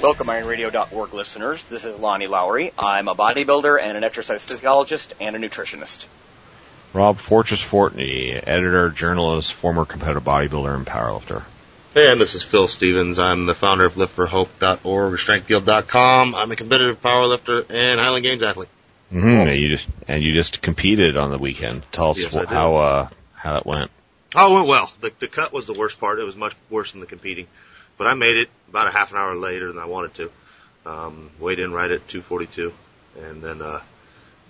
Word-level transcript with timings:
Welcome, 0.00 0.28
IronRadio.org 0.28 1.12
listeners. 1.12 1.64
This 1.64 1.84
is 1.84 1.98
Lonnie 1.98 2.28
Lowery. 2.28 2.72
I'm 2.78 3.08
a 3.08 3.16
bodybuilder 3.16 3.82
and 3.82 3.96
an 3.96 4.04
exercise 4.04 4.44
physiologist 4.44 5.12
and 5.20 5.34
a 5.34 5.40
nutritionist. 5.40 6.06
Rob 6.92 7.18
Fortress 7.18 7.60
Fortney, 7.60 8.32
editor, 8.46 8.90
journalist, 8.90 9.52
former 9.54 9.84
competitive 9.84 10.22
bodybuilder, 10.22 10.72
and 10.72 10.86
powerlifter. 10.86 11.42
And 11.96 12.20
this 12.20 12.36
is 12.36 12.44
Phil 12.44 12.68
Stevens. 12.68 13.18
I'm 13.18 13.46
the 13.46 13.56
founder 13.56 13.86
of 13.86 13.94
liftforhope.org, 13.94 15.18
strengthguild.com. 15.18 16.34
I'm 16.34 16.52
a 16.52 16.56
competitive 16.56 17.02
powerlifter 17.02 17.66
and 17.68 17.98
Highland 17.98 18.22
Games 18.22 18.42
athlete. 18.44 18.68
Mm-hmm. 19.12 19.26
And 19.26 19.60
you 19.60 19.76
just 19.76 19.88
and 20.06 20.22
you 20.22 20.32
just 20.32 20.62
competed 20.62 21.16
on 21.16 21.32
the 21.32 21.38
weekend. 21.38 21.82
Tell 21.90 22.10
us 22.10 22.18
Yes, 22.18 22.34
wh- 22.34 22.46
how 22.46 22.76
uh, 22.76 23.08
how 23.32 23.54
that 23.54 23.66
went. 23.66 23.90
Oh, 24.36 24.52
it 24.52 24.54
went 24.54 24.68
well. 24.68 24.92
The, 25.00 25.12
the 25.18 25.28
cut 25.28 25.52
was 25.52 25.66
the 25.66 25.72
worst 25.74 25.98
part. 25.98 26.20
It 26.20 26.24
was 26.24 26.36
much 26.36 26.54
worse 26.70 26.92
than 26.92 27.00
the 27.00 27.06
competing. 27.06 27.48
But 27.98 28.06
I 28.06 28.14
made 28.14 28.36
it 28.36 28.48
about 28.68 28.86
a 28.86 28.90
half 28.90 29.10
an 29.10 29.16
hour 29.18 29.34
later 29.36 29.68
than 29.72 29.78
I 29.82 29.86
wanted 29.86 30.14
to. 30.14 30.30
Um, 30.86 31.30
weighed 31.40 31.58
in 31.58 31.72
right 31.72 31.90
at 31.90 32.06
242. 32.08 32.72
And 33.20 33.42
then, 33.42 33.60
uh, 33.60 33.82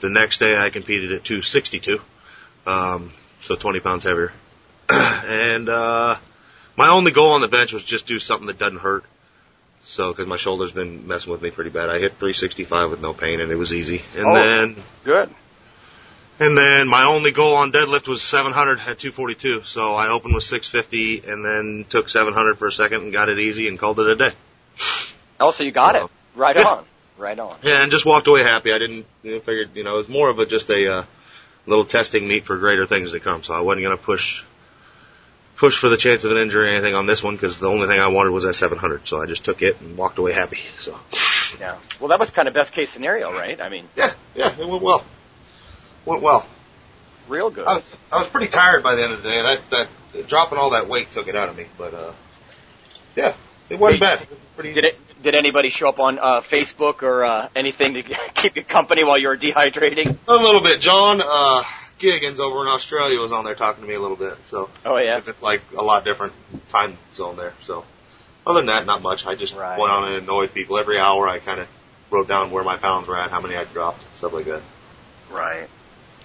the 0.01 0.11
next 0.11 0.39
day 0.39 0.57
I 0.57 0.71
competed 0.71 1.11
at 1.13 1.25
262. 1.25 1.99
Um, 2.67 3.13
so 3.41 3.57
20 3.57 3.81
pounds 3.81 4.05
heavier. 4.05 4.33
and, 4.89 5.69
uh, 5.69 6.17
my 6.77 6.89
only 6.91 7.11
goal 7.11 7.33
on 7.33 7.41
the 7.41 7.49
bench 7.49 7.73
was 7.73 7.83
just 7.83 8.07
do 8.07 8.19
something 8.19 8.47
that 8.47 8.59
doesn't 8.59 8.79
hurt. 8.79 9.05
So, 9.85 10.13
cause 10.13 10.27
my 10.27 10.37
shoulder's 10.37 10.71
been 10.73 11.07
messing 11.09 11.33
with 11.33 11.41
me 11.41 11.51
pretty 11.51 11.71
bad. 11.71 11.89
I 11.89 11.99
hit 11.99 12.13
365 12.13 12.91
with 12.91 13.01
no 13.01 13.15
pain 13.15 13.41
and 13.41 13.51
it 13.51 13.57
was 13.57 13.73
easy. 13.73 14.03
And 14.15 14.27
Oh. 14.27 14.35
then, 14.35 14.77
Good. 15.05 15.31
And 16.41 16.57
then 16.57 16.89
my 16.89 17.05
only 17.07 17.33
goal 17.33 17.57
on 17.57 17.73
deadlift 17.73 18.09
was 18.09 18.23
700 18.23 18.79
at 18.81 18.99
242. 18.99 19.63
So 19.65 19.95
I 19.95 20.09
opened 20.09 20.35
with 20.35 20.45
650 20.45 21.31
and 21.31 21.45
then 21.45 21.87
took 21.89 22.09
700 22.09 22.59
for 22.59 22.69
a 22.69 22.73
second 22.73 23.03
and 23.03 23.13
got 23.13 23.29
it 23.29 23.39
easy 23.39 23.69
and 23.69 23.79
called 23.79 23.99
it 24.01 24.07
a 24.07 24.17
day. 24.17 24.31
Oh, 25.41 25.51
so 25.51 25.65
you 25.65 25.73
got 25.73 25.97
it. 25.97 26.03
Right 26.35 26.57
Yeah. 26.57 26.65
on. 26.65 26.85
Right 27.17 27.39
on. 27.39 27.57
Yeah, 27.63 27.83
and 27.83 27.91
just 27.91 28.07
walked 28.07 28.29
away 28.29 28.43
happy. 28.45 28.73
I 28.73 28.79
didn't 28.79 29.05
you 29.25 29.35
know, 29.35 29.41
figured, 29.41 29.71
you 29.75 29.83
know, 29.83 29.95
it 29.95 29.99
was 29.99 30.09
more 30.09 30.29
of 30.31 30.39
a 30.39 30.47
just 30.47 30.71
a 30.71 30.93
uh, 30.99 31.05
little 31.67 31.85
testing 31.85 32.29
meet 32.29 32.45
for 32.45 32.57
greater 32.59 32.87
things 32.87 33.11
to 33.13 33.19
come. 33.21 33.43
So 33.43 33.55
I 33.55 33.61
wasn't 33.61 33.85
going 33.85 33.97
to 33.97 34.03
push 34.03 34.45
push 35.57 35.77
for 35.77 35.89
the 35.89 35.97
chance 35.97 36.23
of 36.23 36.31
an 36.31 36.37
injury 36.37 36.69
or 36.69 36.71
anything 36.71 36.95
on 36.95 37.07
this 37.07 37.21
one 37.21 37.35
because 37.35 37.59
the 37.59 37.67
only 37.67 37.89
thing 37.89 37.99
I 37.99 38.07
wanted 38.07 38.31
was 38.31 38.45
that 38.45 38.53
700. 38.53 39.09
So 39.09 39.21
I 39.21 39.27
just 39.27 39.45
took 39.45 39.61
it 39.63 39.81
and 39.81 39.97
walked 39.99 40.19
away 40.19 40.33
happy. 40.33 40.61
So 40.79 40.97
Yeah. 41.59 41.77
Well, 41.99 42.11
that 42.11 42.21
was 42.21 42.31
kind 42.31 42.47
of 42.47 42.55
best 42.55 42.73
case 42.73 42.91
scenario, 42.91 43.33
right? 43.33 43.61
I 43.61 43.69
mean, 43.69 43.89
yeah, 43.97 44.13
yeah, 44.37 44.57
it 44.57 44.69
went 44.69 44.83
well. 44.83 45.05
Went 46.09 46.23
well. 46.23 46.47
real 47.29 47.51
good. 47.51 47.67
I 47.67 47.75
was, 47.77 47.97
I 48.13 48.17
was 48.19 48.29
pretty 48.29 48.49
tired 48.49 48.83
by 48.83 48.95
the 48.95 49.03
end 49.05 49.13
of 49.13 49.23
the 49.23 49.29
day. 49.29 49.43
That 49.43 49.61
that 50.13 50.29
dropping 50.29 50.59
all 50.59 50.71
that 50.71 50.89
weight 50.89 51.13
took 51.13 51.29
it 51.29 51.37
out 51.37 51.49
of 51.49 51.57
me. 51.57 51.67
But 51.77 51.95
uh, 51.95 52.13
yeah, 53.17 53.35
it 53.69 53.79
wasn't 53.79 54.01
bad. 54.01 54.27
Pretty, 54.57 54.73
Did 54.73 54.85
it? 54.87 55.23
Did 55.23 55.35
anybody 55.35 55.69
show 55.69 55.89
up 55.89 55.99
on 55.99 56.19
uh, 56.19 56.41
Facebook 56.43 57.03
or 57.03 57.25
uh, 57.25 57.49
anything 57.57 57.95
to 57.95 58.03
keep 58.35 58.57
you 58.57 58.63
company 58.65 59.05
while 59.05 59.19
you 59.19 59.29
were 59.29 59.37
dehydrating? 59.37 60.17
A 60.29 60.35
little 60.35 60.63
bit. 60.63 60.81
John 60.81 61.21
uh, 61.21 61.65
Giggins 61.99 62.39
over 62.39 62.63
in 62.63 62.69
Australia 62.69 63.19
was 63.21 63.33
on 63.33 63.45
there 63.45 63.57
talking 63.57 63.83
to 63.83 63.89
me 63.89 63.95
a 63.95 64.01
little 64.01 64.17
bit. 64.17 64.35
So 64.45 64.71
Oh 64.87 64.97
yeah. 64.97 65.19
it's 65.19 65.43
like 65.43 65.61
a 65.77 65.83
lot 65.83 66.05
different 66.05 66.33
time 66.69 66.97
zone 67.15 67.37
there. 67.37 67.53
So 67.63 67.85
other 68.47 68.61
than 68.61 68.67
that, 68.67 68.87
not 68.87 69.03
much. 69.03 69.27
I 69.27 69.35
just 69.35 69.55
Right. 69.57 69.79
went 69.79 69.93
on 69.93 70.13
and 70.13 70.23
annoyed 70.23 70.55
people 70.55 70.79
every 70.79 70.99
hour. 70.99 71.29
I 71.29 71.41
kind 71.41 71.61
of 71.61 71.69
wrote 72.11 72.29
down 72.29 72.51
where 72.53 72.63
my 72.65 72.77
pounds 72.79 73.09
were 73.09 73.19
at, 73.19 73.31
how 73.31 73.41
many 73.41 73.57
I 73.57 73.65
dropped, 73.65 74.03
stuff 74.17 74.33
like 74.33 74.47
that. 74.47 74.63
Right. 75.31 75.69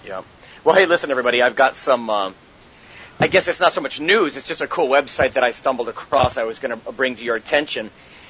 Yep. 0.06 0.26
Well, 0.66 0.76
hey, 0.76 0.86
listen, 0.86 1.10
everybody. 1.12 1.42
I've 1.42 1.56
got 1.56 1.78
some. 1.78 2.10
Um, 2.10 2.36
I 3.20 3.28
guess 3.28 3.48
it's 3.48 3.62
not 3.62 3.74
so 3.74 3.82
much 3.82 4.00
news. 4.00 4.38
It's 4.38 4.48
just 4.48 4.62
a 4.62 4.68
cool 4.68 4.90
website 4.90 5.34
that 5.34 5.44
I 5.44 5.52
stumbled 5.52 5.88
across. 5.88 6.38
I 6.38 6.44
was 6.44 6.58
going 6.60 6.78
to 6.78 6.92
bring 6.92 7.16
to 7.16 7.24
your 7.24 7.36
attention. 7.36 7.90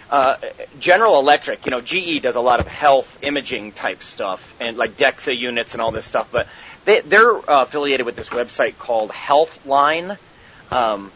Uh, 0.10 0.36
General 0.80 1.20
Electric, 1.20 1.66
you 1.66 1.72
know, 1.72 1.82
GE 1.82 2.22
does 2.22 2.36
a 2.36 2.42
lot 2.42 2.60
of 2.60 2.68
health 2.68 3.18
imaging 3.24 3.72
type 3.72 4.04
stuff 4.04 4.56
and 4.60 4.78
like 4.78 4.98
DEXA 4.98 5.36
units 5.36 5.74
and 5.74 5.82
all 5.82 5.90
this 5.92 6.06
stuff, 6.06 6.30
but 6.32 6.46
they, 6.86 7.02
they're 7.02 7.36
uh, 7.36 7.64
affiliated 7.64 8.06
with 8.06 8.16
this 8.16 8.30
website 8.30 8.78
called 8.78 9.10
Healthline. 9.10 10.20
Um, 10.70 11.12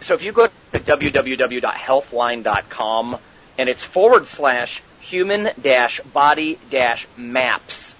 so 0.00 0.14
if 0.14 0.22
you 0.22 0.30
go 0.30 0.46
to 0.46 0.52
www.healthline.com 0.78 3.18
and 3.58 3.68
it's 3.68 3.82
forward 3.82 4.28
slash 4.28 4.80
human 5.00 5.50
dash 5.60 6.00
body 6.02 6.60
dash 6.70 7.08
maps. 7.16 7.95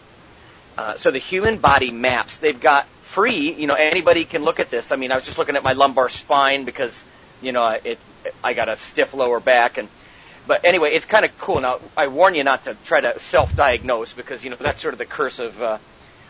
Uh, 0.76 0.96
so 0.96 1.10
the 1.10 1.18
human 1.18 1.58
body 1.58 1.90
maps, 1.90 2.36
they've 2.38 2.60
got 2.60 2.86
free, 3.02 3.52
you 3.52 3.66
know, 3.66 3.74
anybody 3.74 4.24
can 4.24 4.42
look 4.42 4.60
at 4.60 4.68
this. 4.68 4.92
I 4.92 4.96
mean, 4.96 5.10
I 5.10 5.14
was 5.14 5.24
just 5.24 5.38
looking 5.38 5.56
at 5.56 5.62
my 5.62 5.72
lumbar 5.72 6.08
spine 6.08 6.64
because, 6.64 7.04
you 7.40 7.52
know, 7.52 7.66
it, 7.68 7.98
I 8.44 8.52
got 8.52 8.68
a 8.68 8.76
stiff 8.76 9.14
lower 9.14 9.40
back 9.40 9.78
and, 9.78 9.88
but 10.46 10.64
anyway, 10.64 10.90
it's 10.92 11.06
kind 11.06 11.24
of 11.24 11.36
cool. 11.38 11.60
Now, 11.60 11.80
I 11.96 12.08
warn 12.08 12.34
you 12.34 12.44
not 12.44 12.64
to 12.64 12.76
try 12.84 13.00
to 13.00 13.18
self-diagnose 13.18 14.12
because, 14.12 14.44
you 14.44 14.50
know, 14.50 14.56
that's 14.56 14.80
sort 14.80 14.94
of 14.94 14.98
the 14.98 15.06
curse 15.06 15.38
of, 15.38 15.60
uh, 15.60 15.78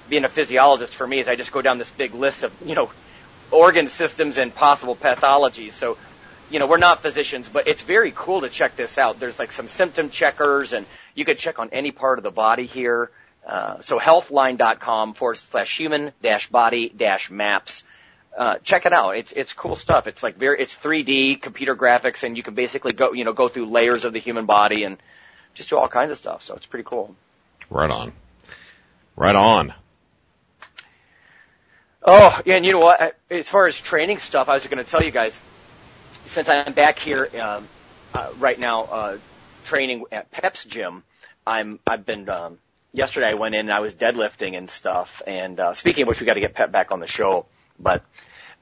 being 0.09 0.25
a 0.25 0.29
physiologist 0.29 0.95
for 0.95 1.06
me 1.06 1.19
is 1.19 1.29
I 1.29 1.37
just 1.37 1.53
go 1.53 1.62
down 1.62 1.79
this 1.79 1.91
big 1.91 2.15
list 2.15 2.45
of, 2.45 2.53
you 2.65 2.75
know, 2.75 2.91
organ 3.51 3.89
systems 3.89 4.39
and 4.39 4.55
possible 4.55 4.97
pathologies. 4.97 5.73
So, 5.73 5.99
you 6.51 6.59
know, 6.59 6.67
we're 6.67 6.79
not 6.79 7.03
physicians, 7.03 7.49
but 7.49 7.67
it's 7.67 7.83
very 7.83 8.12
cool 8.15 8.43
to 8.43 8.49
check 8.49 8.77
this 8.77 8.99
out. 8.99 9.19
There's 9.19 9.39
like 9.39 9.53
some 9.53 9.67
symptom 9.69 10.11
checkers 10.11 10.73
and 10.73 10.87
you 11.15 11.25
could 11.25 11.39
check 11.39 11.59
on 11.59 11.71
any 11.73 11.91
part 11.91 12.19
of 12.19 12.23
the 12.23 12.31
body 12.31 12.67
here. 12.67 13.11
Uh, 13.47 13.81
so 13.81 13.99
healthline.com 13.99 15.15
forward 15.15 15.37
slash 15.37 15.79
human 15.79 16.12
dash 16.21 16.49
body 16.49 16.89
dash 16.89 17.31
maps. 17.31 17.84
Uh, 18.37 18.59
check 18.59 18.84
it 18.87 18.93
out. 18.93 19.17
It's, 19.17 19.33
it's 19.33 19.53
cool 19.53 19.77
stuff. 19.77 20.07
It's 20.09 20.23
like 20.23 20.37
very, 20.37 20.61
it's 20.61 20.75
3D 20.75 21.41
computer 21.41 21.77
graphics 21.77 22.25
and 22.25 22.37
you 22.37 22.43
can 22.43 22.55
basically 22.55 22.93
go, 22.93 23.12
you 23.12 23.25
know, 23.25 23.33
go 23.33 23.49
through 23.49 23.67
layers 23.67 24.05
of 24.05 24.12
the 24.12 24.19
human 24.19 24.47
body 24.47 24.83
and 24.83 24.99
just 25.55 25.71
do 25.71 25.79
all 25.79 25.89
kinds 25.89 26.11
of 26.11 26.19
stuff. 26.19 26.43
So 26.43 26.55
it's 26.56 26.67
pretty 26.67 26.85
cool. 26.85 27.15
Right 27.71 27.91
on. 27.91 28.12
Right 29.15 29.37
on. 29.37 29.73
Oh, 32.03 32.41
yeah, 32.45 32.56
and 32.56 32.67
you 32.67 32.73
know 32.73 32.81
what? 32.81 33.17
As 33.31 33.49
far 33.49 33.67
as 33.67 33.81
training 33.81 34.19
stuff, 34.19 34.49
I 34.49 34.55
was 34.55 34.67
going 34.67 34.85
to 34.85 34.89
tell 34.89 35.03
you 35.03 35.11
guys, 35.11 35.39
since 36.27 36.49
I'm 36.49 36.73
back 36.73 36.99
here 36.99 37.29
um, 37.41 37.67
uh, 38.15 38.31
right 38.39 38.59
now 38.59 38.83
uh, 38.85 39.19
training 39.65 40.05
at 40.12 40.31
Pep's 40.31 40.65
gym, 40.65 41.03
I'm 41.47 41.81
I've 41.87 42.05
been. 42.05 42.29
Um, 42.29 42.59
yesterday 42.93 43.29
I 43.29 43.35
went 43.35 43.55
in 43.55 43.61
and 43.61 43.73
I 43.73 43.81
was 43.81 43.95
deadlifting 43.95 44.57
and 44.57 44.71
stuff. 44.71 45.23
And 45.27 45.59
uh, 45.61 45.75
speaking 45.75 46.03
of 46.03 46.09
which, 46.09 46.21
we 46.21 46.27
got 46.27 46.35
to 46.35 46.41
get 46.41 46.55
Pep 46.55 46.73
back 46.73 46.93
on 46.93 47.01
the 47.01 47.07
show. 47.07 47.47
But 47.79 48.05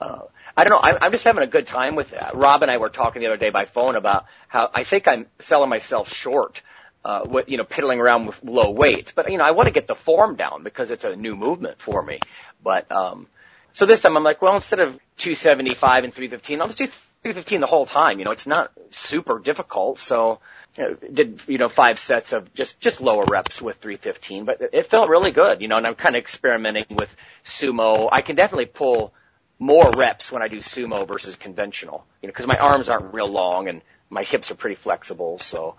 uh, 0.01 0.23
I 0.57 0.65
don't 0.65 0.71
know. 0.71 0.91
I'm, 0.91 0.99
I'm 1.03 1.13
just 1.13 1.25
having 1.25 1.43
a 1.43 1.49
good 1.49 1.67
time 1.67 1.95
with 1.95 2.11
that. 2.11 2.35
Rob 2.35 2.63
and 2.63 2.71
I 2.71 2.79
were 2.79 2.89
talking 2.89 3.21
the 3.21 3.27
other 3.27 3.37
day 3.37 3.51
by 3.51 3.65
phone 3.65 3.97
about 3.97 4.27
how 4.49 4.71
I 4.73 4.85
think 4.85 5.09
I'm 5.09 5.27
selling 5.41 5.71
myself 5.71 6.13
short. 6.13 6.63
Uh, 7.07 7.23
with, 7.27 7.51
you 7.51 7.59
know, 7.59 7.65
piddling 7.65 8.01
around 8.01 8.25
with 8.25 8.43
low 8.43 8.71
weights, 8.71 9.13
but 9.13 9.31
you 9.31 9.37
know, 9.37 9.45
I 9.45 9.51
want 9.51 9.67
to 9.67 9.75
get 9.75 9.87
the 9.87 9.95
form 9.95 10.37
down 10.37 10.63
because 10.63 10.91
it's 10.91 11.05
a 11.05 11.15
new 11.15 11.37
movement 11.37 11.79
for 11.79 12.03
me. 12.03 12.19
But, 12.63 12.91
um, 12.91 13.27
so 13.75 13.85
this 13.85 14.01
time 14.01 14.17
I'm 14.17 14.25
like, 14.25 14.41
well, 14.41 14.55
instead 14.55 14.81
of 14.81 14.93
275 15.19 16.05
and 16.05 16.15
315, 16.15 16.63
I'll 16.63 16.69
just 16.69 16.79
do 16.79 16.87
315 16.87 17.61
the 17.61 17.67
whole 17.67 17.87
time. 17.87 18.19
You 18.21 18.25
know, 18.25 18.31
it's 18.31 18.47
not 18.47 18.71
super 18.91 19.39
difficult. 19.39 19.99
So, 19.99 20.41
did, 20.75 21.41
you 21.47 21.59
know, 21.59 21.69
five 21.69 21.99
sets 21.99 22.33
of 22.33 22.53
just, 22.55 22.81
just 22.81 23.01
lower 23.01 23.25
reps 23.25 23.63
with 23.63 23.77
315, 23.79 24.45
but 24.45 24.61
it 24.73 24.87
felt 24.87 25.09
really 25.09 25.31
good, 25.31 25.63
you 25.63 25.69
know, 25.69 25.77
and 25.77 25.87
I'm 25.87 25.95
kind 25.95 26.17
of 26.17 26.21
experimenting 26.21 26.87
with 26.91 27.15
sumo. 27.45 28.09
I 28.11 28.23
can 28.23 28.37
definitely 28.37 28.67
pull 28.67 29.13
more 29.59 29.91
reps 29.93 30.33
when 30.33 30.43
I 30.43 30.49
do 30.49 30.59
sumo 30.59 31.07
versus 31.07 31.37
conventional, 31.37 32.05
you 32.21 32.29
know, 32.29 32.33
cause 32.33 32.47
my 32.47 32.57
arms 32.57 32.89
aren't 32.89 33.15
real 33.15 33.31
long 33.31 33.69
and 33.69 33.83
my 34.11 34.25
hips 34.25 34.51
are 34.51 34.57
pretty 34.57 34.77
flexible. 34.77 35.39
So, 35.39 35.77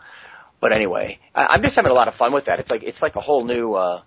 but 0.61 0.71
anyway, 0.71 1.19
I, 1.33 1.47
I'm 1.47 1.61
just 1.61 1.75
having 1.75 1.91
a 1.91 1.95
lot 1.95 2.07
of 2.07 2.15
fun 2.15 2.31
with 2.31 2.45
that. 2.45 2.59
It's 2.59 2.71
like, 2.71 2.83
it's 2.83 3.01
like 3.01 3.17
a 3.17 3.21
whole 3.21 3.43
new, 3.43 3.73
uh, 3.73 4.01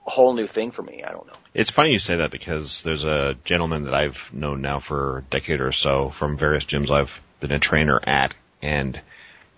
whole 0.00 0.34
new 0.34 0.46
thing 0.46 0.70
for 0.70 0.82
me. 0.82 1.02
I 1.04 1.12
don't 1.12 1.26
know. 1.26 1.34
It's 1.54 1.70
funny 1.70 1.92
you 1.92 1.98
say 1.98 2.16
that 2.16 2.30
because 2.30 2.82
there's 2.82 3.04
a 3.04 3.36
gentleman 3.44 3.84
that 3.84 3.94
I've 3.94 4.16
known 4.32 4.60
now 4.60 4.80
for 4.80 5.18
a 5.18 5.22
decade 5.22 5.60
or 5.60 5.72
so 5.72 6.12
from 6.18 6.38
various 6.38 6.64
gyms 6.64 6.90
I've 6.90 7.10
been 7.40 7.52
a 7.52 7.58
trainer 7.58 8.00
at, 8.02 8.34
and 8.62 9.00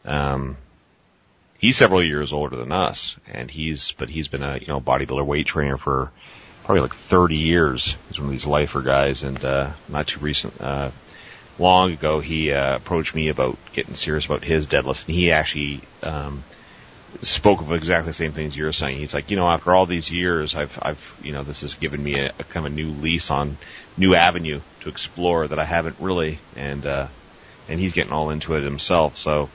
um, 0.08 0.56
he's 1.58 1.76
several 1.76 2.02
years 2.02 2.32
older 2.32 2.56
than 2.56 2.72
us, 2.72 3.14
and 3.26 3.50
he's 3.50 3.92
but 3.92 4.08
he's 4.08 4.28
been 4.28 4.42
a 4.42 4.58
you 4.58 4.66
know 4.66 4.80
bodybuilder 4.80 5.24
weight 5.24 5.46
trainer 5.46 5.76
for 5.76 6.10
probably 6.64 6.82
like 6.82 6.94
30 6.94 7.36
years. 7.36 7.96
He's 8.08 8.18
one 8.18 8.26
of 8.26 8.32
these 8.32 8.46
lifer 8.46 8.82
guys, 8.82 9.22
and 9.22 9.42
uh, 9.44 9.72
not 9.88 10.08
too 10.08 10.20
recent, 10.20 10.60
uh, 10.60 10.90
long 11.58 11.92
ago 11.92 12.20
he 12.20 12.52
uh, 12.52 12.76
approached 12.76 13.14
me 13.14 13.28
about 13.28 13.58
getting 13.72 13.94
serious 13.94 14.24
about 14.24 14.44
his 14.44 14.66
deadlifts, 14.66 15.06
and 15.06 15.14
he 15.14 15.30
actually 15.30 15.80
um, 16.02 16.42
spoke 17.22 17.60
of 17.60 17.72
exactly 17.72 18.10
the 18.10 18.14
same 18.14 18.32
things 18.32 18.56
you're 18.56 18.72
saying. 18.72 18.98
He's 18.98 19.14
like, 19.14 19.30
you 19.30 19.36
know, 19.36 19.48
after 19.48 19.74
all 19.74 19.86
these 19.86 20.10
years, 20.10 20.54
I've, 20.54 20.76
I've, 20.80 21.20
you 21.22 21.32
know, 21.32 21.42
this 21.42 21.62
has 21.62 21.74
given 21.74 22.02
me 22.02 22.18
a, 22.18 22.28
a 22.38 22.44
kind 22.44 22.66
of 22.66 22.72
a 22.72 22.74
new 22.74 22.88
lease 22.88 23.30
on 23.30 23.58
new 23.96 24.14
avenue 24.14 24.60
to 24.80 24.88
explore 24.88 25.48
that 25.48 25.58
I 25.58 25.64
haven't 25.64 25.96
really, 26.00 26.38
and 26.56 26.84
uh, 26.86 27.08
and 27.68 27.78
he's 27.80 27.92
getting 27.92 28.12
all 28.12 28.30
into 28.30 28.54
it 28.54 28.62
himself. 28.62 29.18
So, 29.18 29.50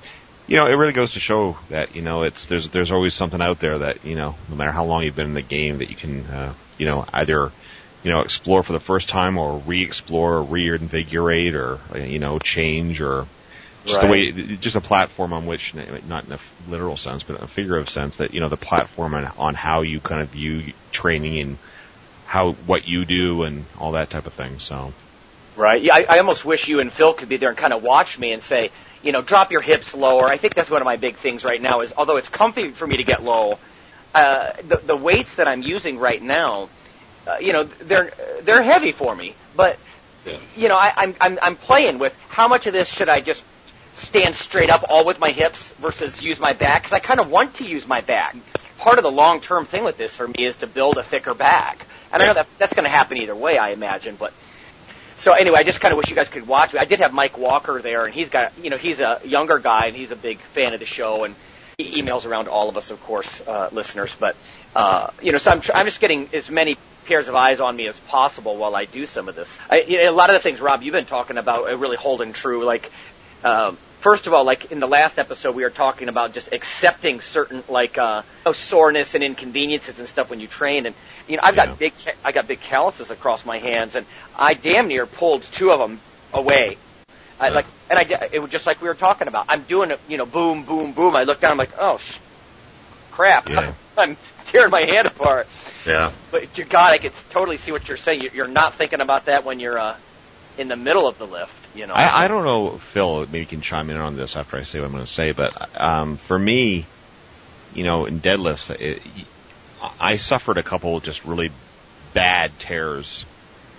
you 0.48 0.58
know, 0.58 0.66
it 0.66 0.74
really 0.74 0.94
goes 0.94 1.14
to 1.14 1.20
show 1.20 1.58
that 1.70 1.96
you 1.96 2.02
know 2.02 2.24
it's 2.24 2.46
there's 2.48 2.70
there's 2.70 2.92
always 2.92 3.14
something 3.16 3.42
out 3.42 3.60
there 3.60 3.80
that 3.80 4.04
you 4.06 4.16
know, 4.16 4.36
no 4.50 4.56
matter 4.56 4.72
how 4.72 4.86
long 4.86 5.04
you've 5.04 5.16
been 5.16 5.28
in 5.28 5.34
the 5.34 5.42
game, 5.42 5.78
that 5.78 5.90
you 5.90 5.96
can, 5.96 6.26
uh, 6.26 6.54
you 6.78 6.86
know, 6.86 7.06
either 7.14 7.52
you 8.04 8.12
know 8.12 8.22
explore 8.22 8.64
for 8.64 8.74
the 8.74 8.80
first 8.80 9.10
time 9.10 9.38
or 9.38 9.58
re-explore 9.60 10.38
or 10.38 10.44
reinvigorate 10.44 11.56
or 11.56 11.80
you 11.96 12.20
know 12.20 12.40
change 12.40 13.02
or 13.02 13.26
just 13.86 14.02
Right. 14.02 14.34
the 14.34 14.42
way, 14.42 14.58
just 14.58 14.78
a 14.78 14.82
platform 14.82 15.34
on 15.34 15.46
which, 15.46 15.74
not 15.74 16.24
in 16.26 16.32
a 16.32 16.40
literal 16.70 16.96
sense, 16.96 17.24
but 17.24 17.38
in 17.38 17.44
a 17.44 17.48
figurative 17.48 17.90
sense, 17.90 18.16
that 18.18 18.34
you 18.34 18.40
know 18.40 18.50
the 18.50 18.58
platform 18.58 19.14
on, 19.14 19.26
on 19.38 19.56
how 19.56 19.82
you 19.82 20.00
kind 20.00 20.22
of 20.22 20.30
view 20.30 20.74
training 20.92 21.40
and 21.40 21.58
how 22.26 22.52
what 22.52 22.88
you 22.88 23.06
do 23.06 23.44
and 23.44 23.66
all 23.78 23.94
that 23.94 24.10
type 24.10 24.26
of 24.26 24.34
thing. 24.34 24.60
So 24.60 24.94
Right. 25.56 25.84
Yeah, 25.84 25.94
I, 25.96 26.06
I 26.10 26.18
almost 26.20 26.46
wish 26.46 26.68
you 26.68 26.80
and 26.80 26.92
Phil 26.92 27.14
could 27.14 27.30
be 27.30 27.38
there 27.38 27.50
and 27.50 27.58
kind 27.58 27.74
of 27.74 27.84
watch 27.84 28.18
me 28.18 28.32
and 28.34 28.42
say, 28.42 28.72
you 29.04 29.12
know, 29.12 29.22
drop 29.22 29.52
your 29.52 29.62
hips 29.62 29.94
lower. 29.94 30.26
I 30.26 30.38
think 30.38 30.56
that's 30.56 30.72
one 30.72 30.82
of 30.82 30.86
my 30.86 30.96
big 30.96 31.18
things 31.18 31.44
right 31.44 31.62
now 31.62 31.82
is 31.82 31.94
although 31.96 32.18
it's 32.18 32.30
comfy 32.30 32.70
for 32.70 32.88
me 32.88 32.98
to 32.98 33.04
get 33.04 33.22
low, 33.22 33.60
uh, 34.16 34.54
the, 34.68 34.78
the 34.78 34.96
weights 34.96 35.36
that 35.36 35.48
I'm 35.48 35.62
using 35.62 36.00
right 36.00 36.22
now, 36.22 36.70
uh, 37.28 37.38
you 37.40 37.54
know, 37.54 37.64
they're 37.64 38.12
they're 38.42 38.64
heavy 38.64 38.92
for 38.94 39.14
me. 39.14 39.36
But 39.56 39.78
you 40.56 40.70
know, 40.70 40.78
I, 40.78 40.94
I'm 40.96 41.16
I'm 41.20 41.40
I'm 41.42 41.56
playing 41.58 42.00
with 42.00 42.16
how 42.30 42.48
much 42.48 42.66
of 42.66 42.74
this 42.74 42.88
should 42.88 43.10
I 43.10 43.20
just 43.20 43.44
stand 43.96 44.36
straight 44.36 44.70
up 44.70 44.86
all 44.90 45.06
with 45.06 45.20
my 45.20 45.32
hips 45.32 45.72
versus 45.74 46.22
use 46.22 46.40
my 46.40 46.54
back 46.54 46.82
because 46.82 46.94
I 46.94 47.00
kind 47.00 47.20
of 47.20 47.30
want 47.30 47.56
to 47.56 47.66
use 47.66 47.88
my 47.88 48.02
back. 48.02 48.36
Part 48.78 48.98
of 48.98 49.04
the 49.04 49.12
long 49.12 49.42
term 49.42 49.66
thing 49.66 49.84
with 49.84 49.98
this 49.98 50.16
for 50.16 50.28
me 50.28 50.46
is 50.46 50.58
to 50.58 50.68
build 50.68 50.98
a 50.98 51.04
thicker 51.04 51.34
back, 51.34 51.86
and 52.12 52.24
I 52.24 52.26
know 52.28 52.34
that 52.34 52.48
that's 52.58 52.74
going 52.74 52.86
to 52.86 52.90
happen 52.90 53.18
either 53.18 53.36
way, 53.36 53.58
I 53.58 53.72
imagine, 53.72 54.16
but. 54.18 54.34
So 55.18 55.34
anyway, 55.34 55.60
I 55.60 55.64
just 55.64 55.80
kind 55.80 55.92
of 55.92 55.98
wish 55.98 56.10
you 56.10 56.16
guys 56.16 56.30
could 56.30 56.48
watch 56.48 56.74
me. 56.74 56.80
I 56.80 56.86
did 56.86 57.00
have 57.00 57.14
Mike 57.14 57.38
Walker 57.38 57.82
there, 57.82 58.06
and 58.06 58.14
he's 58.14 58.30
got, 58.30 58.52
you 58.62 58.70
know, 58.70 58.78
he's 58.78 59.00
a 59.00 59.22
younger 59.24 59.60
guy, 59.60 59.88
and 59.88 59.96
he's 59.96 60.12
a 60.12 60.16
big 60.16 60.40
fan 60.40 60.74
of 60.74 60.80
the 60.80 60.86
show, 60.86 61.24
and 61.24 61.36
he 61.78 62.02
emails 62.02 62.26
around 62.26 62.48
all 62.48 62.70
of 62.70 62.78
us, 62.78 62.92
of 62.92 63.02
course, 63.04 63.42
uh, 63.42 63.70
listeners. 63.72 64.16
But, 64.20 64.36
uh, 64.76 65.08
you 65.22 65.32
know, 65.32 65.38
so 65.38 65.52
I'm, 65.52 65.62
tr- 65.62 65.74
I'm 65.74 65.86
just 65.86 66.00
getting 66.00 66.30
as 66.34 66.50
many 66.50 66.78
pairs 67.06 67.28
of 67.28 67.36
eyes 67.36 67.60
on 67.60 67.76
me 67.76 67.88
as 67.88 68.00
possible 68.00 68.58
while 68.58 68.76
I 68.76 68.86
do 68.86 69.06
some 69.06 69.28
of 69.28 69.36
this. 69.36 69.60
I, 69.70 69.82
you 69.82 69.98
know, 69.98 70.12
a 70.12 70.14
lot 70.14 70.30
of 70.30 70.36
the 70.36 70.40
things, 70.40 70.62
Rob, 70.62 70.82
you've 70.84 70.94
been 70.94 71.06
talking 71.06 71.38
about 71.38 71.70
are 71.70 71.78
really 71.78 71.98
holding 71.98 72.34
true. 72.34 72.64
Like, 72.64 72.92
um, 73.44 73.78
first 74.00 74.28
of 74.28 74.34
all, 74.34 74.46
like 74.46 74.72
in 74.72 74.80
the 74.80 74.88
last 74.88 75.18
episode, 75.20 75.56
we 75.56 75.64
were 75.64 75.70
talking 75.70 76.10
about 76.10 76.34
just 76.34 76.52
accepting 76.52 77.22
certain 77.22 77.64
like 77.70 77.98
uh, 77.98 78.24
soreness 78.54 79.16
and 79.16 79.24
inconveniences 79.24 80.00
and 80.00 80.08
stuff 80.08 80.30
when 80.30 80.40
you 80.40 80.48
train. 80.48 80.86
And 80.86 80.96
you 81.28 81.38
know, 81.38 81.44
I've 81.44 81.56
Yeah. 81.56 81.66
got 81.68 81.80
big, 81.80 81.94
I 82.24 82.32
got 82.32 82.48
big 82.48 82.60
calluses 82.62 83.12
across 83.12 83.46
my 83.46 83.58
hands, 83.58 83.96
and 83.96 84.06
I 84.36 84.54
damn 84.54 84.88
near 84.88 85.06
pulled 85.06 85.44
two 85.44 85.72
of 85.72 85.80
them 85.80 86.02
away. 86.34 86.78
I 87.40 87.50
like, 87.50 87.66
and 87.90 88.00
I 88.00 88.28
it 88.32 88.40
was 88.40 88.52
just 88.52 88.66
like 88.66 88.82
we 88.82 88.88
were 88.88 88.96
talking 88.96 89.28
about. 89.28 89.46
I'm 89.50 89.64
doing 89.64 89.92
it, 89.92 90.00
you 90.08 90.18
know, 90.18 90.26
boom, 90.26 90.64
boom, 90.66 90.94
boom. 90.94 91.16
I 91.16 91.24
look 91.24 91.40
down, 91.40 91.52
I'm 91.52 91.58
like, 91.58 91.74
oh, 91.80 91.98
sh- 91.98 92.20
crap, 93.12 93.50
Yeah. 93.50 93.74
I'm 93.98 94.18
tearing 94.46 94.72
my 94.72 94.82
hand 94.82 95.08
apart. 95.08 95.48
Yeah. 95.86 96.12
But 96.32 96.52
dear 96.54 96.66
God, 96.66 96.94
I 96.94 96.98
could 96.98 97.14
totally 97.30 97.58
see 97.58 97.72
what 97.72 97.88
you're 97.88 97.98
saying. 97.98 98.22
You're- 98.22 98.36
You're 98.36 98.48
not 98.48 98.76
thinking 98.76 99.02
about 99.02 99.26
that 99.26 99.44
when 99.46 99.60
you're 99.60 99.78
uh, 99.78 99.98
in 100.58 100.68
the 100.68 100.76
middle 100.76 101.08
of 101.08 101.18
the 101.18 101.28
lift. 101.28 101.70
You 101.76 101.86
know, 101.88 101.94
I, 101.94 102.26
I 102.26 102.28
don't 102.28 102.44
know, 102.46 102.80
Phil. 102.94 103.22
Maybe 103.28 103.40
you 103.40 103.48
can 103.48 103.62
chime 103.62 103.90
in 103.90 103.98
on 103.98 104.16
this 104.16 104.36
after 104.36 104.58
I 104.58 104.64
say 104.64 104.80
what 104.80 104.86
I'm 104.86 104.94
going 104.94 105.06
to 105.06 105.12
say. 105.12 105.32
But 105.32 105.52
um, 105.80 106.18
for 106.28 106.38
me, 106.40 106.86
you 107.72 107.84
know, 107.84 108.06
in 108.06 108.20
deadlifts, 108.22 108.70
it, 108.70 109.28
I 110.00 110.18
suffered 110.18 110.58
a 110.58 110.64
couple 110.64 111.00
just 111.02 111.26
really 111.26 111.52
bad 112.14 112.52
tears, 112.60 113.26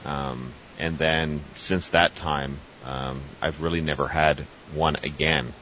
um, 0.05 0.53
and 0.79 0.99
then 0.99 1.41
since 1.55 1.91
that 1.91 2.15
time, 2.17 2.59
um, 2.85 3.23
I've 3.41 3.63
really 3.63 3.81
never 3.81 4.07
had 4.07 4.41
one 4.75 4.97
again. 4.97 5.53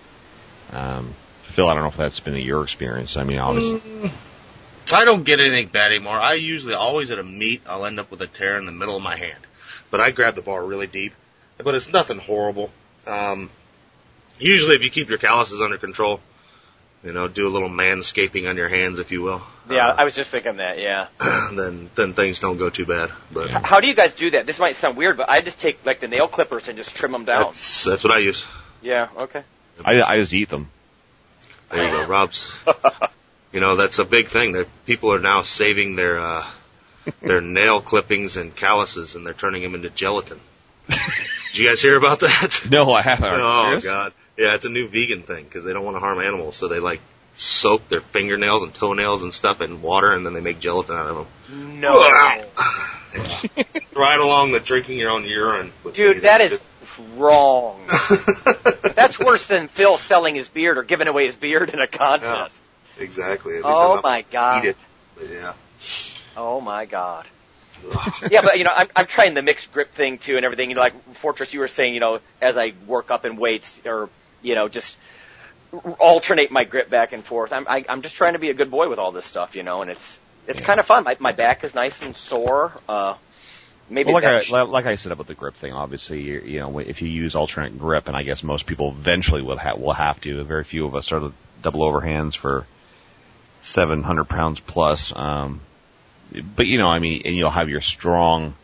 Um, 0.73 1.15
Phil, 1.55 1.69
I 1.69 1.75
don't 1.75 1.83
know 1.85 1.91
if 1.91 1.97
that's 1.97 2.21
been 2.21 2.35
your 2.37 2.65
experience. 2.65 3.17
I 3.17 3.25
mean, 3.25 3.39
obviously, 3.39 4.11
I 4.93 5.05
don't 5.05 5.25
get 5.25 5.39
anything 5.39 5.69
bad 5.69 5.93
anymore. 5.93 6.17
I 6.17 6.35
usually 6.35 6.75
always 6.75 7.11
at 7.11 7.19
a 7.19 7.25
meet 7.25 7.63
I'll 7.67 7.87
end 7.87 8.01
up 8.01 8.11
with 8.11 8.21
a 8.23 8.27
tear 8.27 8.57
in 8.57 8.67
the 8.67 8.73
middle 8.73 8.97
of 8.97 9.03
my 9.03 9.17
hand, 9.17 9.47
but 9.91 10.01
I 10.01 10.11
grab 10.11 10.35
the 10.35 10.43
bar 10.43 10.65
really 10.65 10.87
deep. 10.87 11.13
But 11.59 11.75
it's 11.77 11.93
nothing 11.93 12.19
horrible. 12.19 12.73
Um, 13.07 13.51
usually, 14.41 14.75
if 14.75 14.83
you 14.83 14.91
keep 14.91 15.09
your 15.09 15.19
calluses 15.19 15.61
under 15.61 15.79
control, 15.79 16.21
you 17.05 17.13
know, 17.13 17.29
do 17.29 17.47
a 17.47 17.51
little 17.51 17.69
manscaping 17.69 18.49
on 18.49 18.57
your 18.57 18.69
hands, 18.69 18.99
if 18.99 19.11
you 19.11 19.23
will. 19.23 19.43
yeah, 19.69 19.89
uh, 19.89 19.97
I 19.99 20.05
was 20.05 20.15
just 20.15 20.31
thinking 20.31 20.57
that. 20.59 20.79
Yeah. 20.79 21.09
then 21.53 21.91
then 21.97 22.15
things 22.15 22.39
don't 22.41 22.59
go 22.59 22.71
too 22.71 22.87
bad. 22.87 23.11
But 23.33 23.51
How 23.51 23.81
do 23.81 23.89
you 23.89 23.95
guys 23.95 24.15
do 24.15 24.31
that? 24.31 24.47
This 24.47 24.59
might 24.59 24.77
sound 24.77 24.97
weird, 24.97 25.17
but 25.17 25.29
I 25.29 25.41
just 25.41 25.59
take 25.59 25.85
like 25.85 26.01
the 26.01 26.09
nail 26.09 26.29
clippers 26.29 26.69
and 26.69 26.77
just 26.79 26.95
trim 26.95 27.13
them 27.13 27.25
down. 27.25 27.45
that's 27.47 27.85
that's 27.85 28.05
what 28.05 28.13
I 28.13 28.19
use. 28.19 28.47
Yeah. 28.83 29.09
Okay. 29.17 29.43
I, 29.85 30.03
I 30.03 30.19
just 30.19 30.33
eat 30.33 30.49
them. 30.51 30.71
There 31.71 31.85
you 31.85 31.91
go, 31.91 32.07
Rob's. 32.07 32.53
you 33.53 33.61
know, 33.61 33.77
that's 33.77 33.99
a 33.99 34.05
big 34.05 34.29
thing. 34.29 34.53
That 34.53 34.69
people 34.87 35.13
are 35.13 35.19
now 35.19 35.43
saving 35.43 35.97
their 35.97 36.21
uh, 36.21 36.47
their 37.23 37.41
nail 37.59 37.81
clippings 37.81 38.37
and 38.37 38.55
calluses, 38.55 39.15
and 39.15 39.27
they're 39.27 39.35
turning 39.35 39.63
them 39.63 39.75
into 39.75 39.91
gelatin. 39.91 40.39
Did 40.89 41.59
you 41.59 41.69
guys 41.69 41.81
hear 41.81 41.97
about 41.97 42.21
that? 42.21 42.61
No, 42.71 42.93
I 42.93 43.03
haven't. 43.03 43.25
Oh 43.31 43.65
serious? 43.69 43.85
God, 43.85 44.13
yeah, 44.37 44.55
it's 44.55 44.65
a 44.65 44.71
new 44.71 44.89
vegan 44.89 45.23
thing 45.23 45.45
because 45.45 45.65
they 45.65 45.73
don't 45.73 45.85
want 45.85 45.97
to 45.97 46.01
harm 46.01 46.21
animals, 46.21 46.57
so 46.57 46.69
they 46.69 46.79
like 46.79 47.01
soak 47.35 47.89
their 47.89 48.01
fingernails 48.01 48.63
and 48.63 48.75
toenails 48.75 49.23
and 49.23 49.33
stuff 49.33 49.61
in 49.61 49.83
water, 49.83 50.13
and 50.13 50.25
then 50.25 50.35
they 50.35 50.41
make 50.41 50.61
gelatin 50.61 50.95
out 50.95 51.07
of 51.07 51.17
them. 51.17 51.81
No. 51.81 51.99
right 53.95 54.21
along 54.21 54.53
with 54.53 54.65
drinking 54.65 54.99
your 54.99 55.11
own 55.11 55.25
urine. 55.25 55.73
with 55.85 55.95
Dude, 55.95 56.23
that 56.23 56.41
is 56.41 56.61
wrong. 57.17 57.81
That's 58.95 59.19
worse 59.19 59.47
than 59.47 59.69
Phil 59.69 59.99
selling 59.99 60.35
his 60.35 60.49
beard 60.49 60.79
or 60.79 60.83
giving 60.83 61.09
away 61.09 61.27
his 61.27 61.37
beard 61.37 61.71
in 61.71 61.81
a 61.81 61.87
contest. 61.87 62.61
exactly. 62.99 63.57
At 63.57 63.65
least 63.65 63.79
Oh 63.81 64.01
my 64.03 64.25
God. 64.31 64.65
Eat 64.65 64.69
it. 64.69 64.77
Yeah. 65.31 65.55
Oh 66.37 66.61
my 66.61 66.87
God. 66.87 67.27
yeah, 68.31 68.43
but 68.43 68.59
you 68.59 68.65
know, 68.65 68.73
I'm, 68.75 68.89
I'm 68.95 69.07
trying 69.07 69.35
the 69.35 69.43
mixed 69.43 69.73
grip 69.73 69.93
thing 69.95 70.19
too 70.19 70.37
and 70.37 70.45
everything. 70.45 70.71
You 70.71 70.77
know, 70.77 70.83
like 70.83 71.15
Fortress, 71.15 71.53
you 71.53 71.61
were 71.61 71.69
saying, 71.69 71.95
you 71.95 72.01
know, 72.01 72.21
as 72.41 72.57
I 72.57 72.75
work 72.87 73.11
up 73.11 73.25
in 73.25 73.37
weights 73.37 73.81
or, 73.85 74.09
you 74.43 74.55
know, 74.55 74.69
just 74.69 74.97
alternate 75.99 76.51
my 76.51 76.65
grip 76.65 76.91
back 76.91 77.13
and 77.13 77.25
forth. 77.25 77.53
I'm, 77.53 77.67
I, 77.69 77.85
I'm 77.89 78.03
just 78.03 78.15
trying 78.17 78.35
to 78.35 78.39
be 78.39 78.51
a 78.51 78.55
good 78.55 78.71
boy 78.71 78.89
with 78.89 78.99
all 78.99 79.13
this 79.13 79.25
stuff, 79.25 79.57
you 79.57 79.63
know, 79.63 79.83
and 79.83 79.91
it's, 79.91 80.19
it's 80.47 80.61
kind 80.61 80.81
of 80.81 80.87
fun. 80.87 81.05
My, 81.05 81.17
my 81.19 81.33
back 81.33 81.65
is 81.65 81.75
nice 81.75 82.03
and 82.03 82.17
sore. 82.17 82.73
Uh, 82.89 83.15
maybe 83.89 84.13
Well, 84.13 84.23
like, 84.23 84.53
I, 84.53 84.63
like 84.63 84.87
I 84.87 84.97
said 84.97 85.13
about 85.13 85.29
the 85.29 85.35
grip 85.35 85.57
thing, 85.57 85.73
obviously, 85.73 86.21
you, 86.23 86.41
you 86.41 86.61
know, 86.61 86.79
if 86.79 87.01
you 87.01 87.09
use 87.09 87.35
alternate 87.35 87.79
grip, 87.79 88.09
and 88.09 88.17
I 88.17 88.23
guess 88.23 88.43
most 88.43 88.67
people 88.67 88.91
eventually 88.91 89.43
will, 89.43 89.59
ha- 89.59 89.77
will 89.77 89.95
have 89.95 90.21
to. 90.23 90.45
Very 90.45 90.65
few 90.65 90.87
of 90.87 90.95
us 90.95 91.13
are 91.13 91.21
the 91.21 91.33
double 91.63 91.83
overhands 91.83 92.35
for 92.35 92.67
700 93.63 94.25
pounds 94.25 94.61
plus. 94.61 95.13
Um, 95.15 95.61
but 96.57 96.67
you 96.67 96.79
know, 96.79 96.89
I 96.89 96.99
mean, 96.99 97.23
and 97.25 97.35
you'll 97.35 97.51
have 97.51 97.69
your 97.69 97.81
strong 97.81 98.55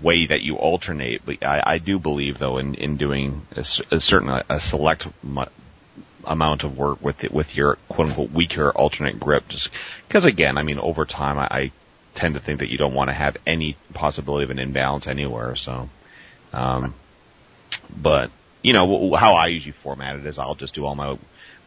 way 0.00 0.26
that 0.26 0.42
you 0.42 0.56
alternate. 0.56 1.24
But 1.24 1.44
I, 1.44 1.62
I 1.64 1.78
do 1.78 1.98
believe, 1.98 2.38
though, 2.38 2.58
in 2.58 2.74
in 2.74 2.96
doing 2.96 3.46
a 3.56 3.64
certain 3.64 4.42
a 4.48 4.60
select 4.60 5.06
mu- 5.22 5.44
amount 6.24 6.64
of 6.64 6.76
work 6.76 7.02
with 7.02 7.24
it, 7.24 7.32
with 7.32 7.54
your 7.54 7.76
quote 7.88 8.08
unquote 8.08 8.30
weaker 8.30 8.70
alternate 8.70 9.18
grip, 9.18 9.48
just 9.48 9.70
because 10.08 10.24
again, 10.24 10.58
I 10.58 10.62
mean, 10.62 10.78
over 10.78 11.04
time, 11.04 11.38
I, 11.38 11.48
I 11.50 11.72
tend 12.14 12.34
to 12.34 12.40
think 12.40 12.60
that 12.60 12.70
you 12.70 12.78
don't 12.78 12.94
want 12.94 13.08
to 13.08 13.14
have 13.14 13.36
any 13.46 13.76
possibility 13.94 14.44
of 14.44 14.50
an 14.50 14.58
imbalance 14.58 15.06
anywhere. 15.06 15.56
So, 15.56 15.88
um, 16.52 16.94
but 17.94 18.30
you 18.62 18.72
know 18.72 19.14
how 19.14 19.34
I 19.34 19.48
usually 19.48 19.72
format 19.72 20.16
it 20.16 20.26
is 20.26 20.38
I'll 20.38 20.54
just 20.54 20.74
do 20.74 20.84
all 20.84 20.94
my 20.94 21.18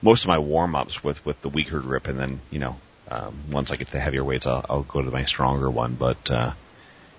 most 0.02 0.24
of 0.24 0.28
my 0.28 0.40
warm 0.40 0.76
ups 0.76 1.04
with 1.04 1.24
with 1.26 1.42
the 1.42 1.50
weaker 1.50 1.80
grip, 1.80 2.08
and 2.08 2.20
then 2.20 2.40
you 2.52 2.60
know 2.60 2.78
um, 3.10 3.36
once 3.52 3.72
I 3.72 3.76
get 3.76 3.88
to 3.88 3.94
the 3.94 4.00
heavier 4.00 4.24
weights, 4.24 4.48
I'll, 4.48 4.66
I'll 4.70 4.84
go 4.84 5.02
to 5.02 5.12
my 5.12 5.26
stronger 5.26 5.70
one. 5.70 5.96
But 5.96 6.32
uh, 6.32 6.54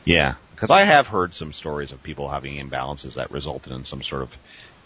yeah, 0.05 0.35
because 0.57 0.71
I 0.71 0.85
have 0.85 1.07
heard 1.07 1.35
some 1.35 1.53
stories 1.53 1.93
of 1.93 2.03
people 2.03 2.29
having 2.29 2.57
imbalances 2.57 3.15
that 3.15 3.31
resulted 3.31 3.73
in 3.73 3.85
some 3.85 4.03
sort 4.03 4.23
of 4.23 4.31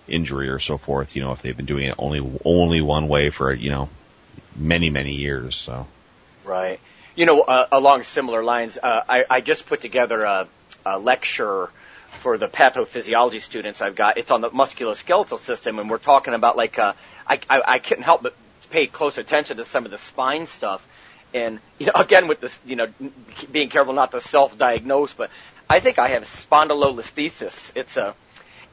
injury 0.07 0.49
or 0.49 0.59
so 0.59 0.77
forth. 0.77 1.17
You 1.17 1.23
know, 1.23 1.33
if 1.33 1.41
they've 1.41 1.57
been 1.57 1.67
doing 1.67 1.87
it 1.87 1.95
only 1.97 2.21
only 2.45 2.83
one 2.83 3.09
way 3.09 3.31
for 3.31 3.55
you 3.55 3.71
know 3.71 3.89
many 4.55 4.91
many 4.91 5.15
years. 5.15 5.57
So 5.57 5.87
Right. 6.45 6.81
You 7.15 7.27
know, 7.27 7.43
uh, 7.43 7.69
along 7.73 8.05
similar 8.05 8.43
lines, 8.43 8.79
uh, 8.79 9.03
I, 9.09 9.25
I 9.29 9.41
just 9.41 9.67
put 9.67 9.81
together 9.83 10.23
a, 10.23 10.49
a 10.87 10.99
lecture 10.99 11.71
for 12.21 12.39
the 12.39 12.49
pathophysiology 12.49 13.41
students 13.41 13.81
I've 13.81 13.95
got. 13.95 14.19
It's 14.19 14.31
on 14.31 14.41
the 14.41 14.51
musculoskeletal 14.51 15.39
system, 15.39 15.79
and 15.79 15.91
we're 15.91 15.99
talking 15.99 16.35
about 16.35 16.57
like 16.57 16.79
uh, 16.79 16.95
I, 17.27 17.41
I 17.49 17.63
I 17.67 17.79
couldn't 17.79 18.05
help 18.05 18.23
but 18.23 18.35
pay 18.71 18.87
close 18.87 19.19
attention 19.19 19.59
to 19.59 19.65
some 19.65 19.85
of 19.85 19.91
the 19.91 19.99
spine 19.99 20.47
stuff, 20.47 20.87
and 21.35 21.61
you 21.79 21.87
know, 21.87 21.93
again 21.97 22.27
with 22.27 22.41
this, 22.41 22.59
you 22.65 22.77
know, 22.77 22.89
being 23.51 23.69
careful 23.69 23.93
not 23.93 24.13
to 24.13 24.21
self-diagnose, 24.21 25.13
but 25.15 25.31
I 25.71 25.79
think 25.79 26.01
I 26.01 26.09
have 26.09 26.25
spondylolisthesis. 26.25 27.71
It's 27.77 27.97
a 27.97 28.17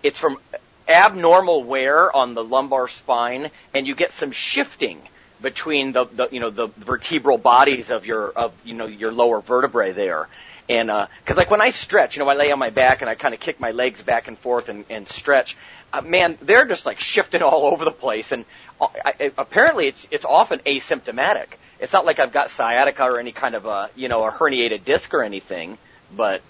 it's 0.01 0.17
from 0.17 0.39
abnormal 0.87 1.63
wear 1.63 2.11
on 2.11 2.33
the 2.33 2.43
lumbar 2.43 2.87
spine, 2.87 3.51
and 3.75 3.85
you 3.85 3.93
get 3.93 4.11
some 4.11 4.31
shifting 4.31 4.99
between 5.39 5.91
the, 5.91 6.05
the 6.05 6.27
you 6.31 6.39
know 6.39 6.49
the 6.49 6.69
vertebral 6.75 7.37
bodies 7.37 7.91
of 7.91 8.07
your 8.07 8.29
of 8.29 8.51
you 8.65 8.73
know 8.73 8.87
your 8.87 9.11
lower 9.11 9.41
vertebrae 9.41 9.91
there. 9.91 10.27
And 10.69 10.87
because 10.87 11.37
like 11.37 11.51
when 11.51 11.61
I 11.61 11.69
stretch, 11.69 12.15
you 12.15 12.23
know, 12.23 12.29
I 12.29 12.33
lay 12.33 12.51
on 12.51 12.57
my 12.57 12.71
back 12.71 13.01
and 13.01 13.09
I 13.11 13.13
kind 13.13 13.35
of 13.35 13.39
kick 13.39 13.59
my 13.59 13.71
legs 13.71 14.01
back 14.01 14.27
and 14.27 14.35
forth 14.39 14.67
and, 14.67 14.83
and 14.89 15.07
stretch. 15.07 15.55
Uh, 15.93 16.01
man, 16.01 16.35
they're 16.41 16.65
just 16.65 16.87
like 16.87 16.99
shifting 16.99 17.41
all 17.43 17.67
over 17.67 17.85
the 17.85 17.91
place, 17.91 18.31
and 18.31 18.43
uh, 18.81 18.87
I, 19.05 19.31
apparently 19.37 19.85
it's 19.85 20.07
it's 20.09 20.25
often 20.25 20.61
asymptomatic. 20.65 21.45
It's 21.79 21.93
not 21.93 22.07
like 22.07 22.17
I've 22.17 22.33
got 22.33 22.49
sciatica 22.49 23.03
or 23.03 23.19
any 23.19 23.33
kind 23.33 23.53
of 23.53 23.67
a 23.67 23.91
you 23.95 24.09
know 24.09 24.25
a 24.25 24.31
herniated 24.31 24.83
disc 24.83 25.13
or 25.13 25.23
anything. 25.23 25.77
But 26.11 26.41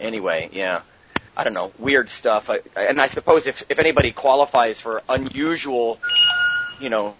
anyway, 0.00 0.50
yeah, 0.52 0.82
I 1.36 1.44
don't 1.44 1.54
know, 1.54 1.72
weird 1.78 2.08
stuff. 2.08 2.50
I, 2.50 2.60
and 2.76 3.00
I 3.00 3.06
suppose 3.06 3.46
if 3.46 3.64
if 3.68 3.78
anybody 3.78 4.12
qualifies 4.12 4.80
for 4.80 5.02
unusual, 5.08 5.98
you 6.80 6.90
know, 6.90 7.14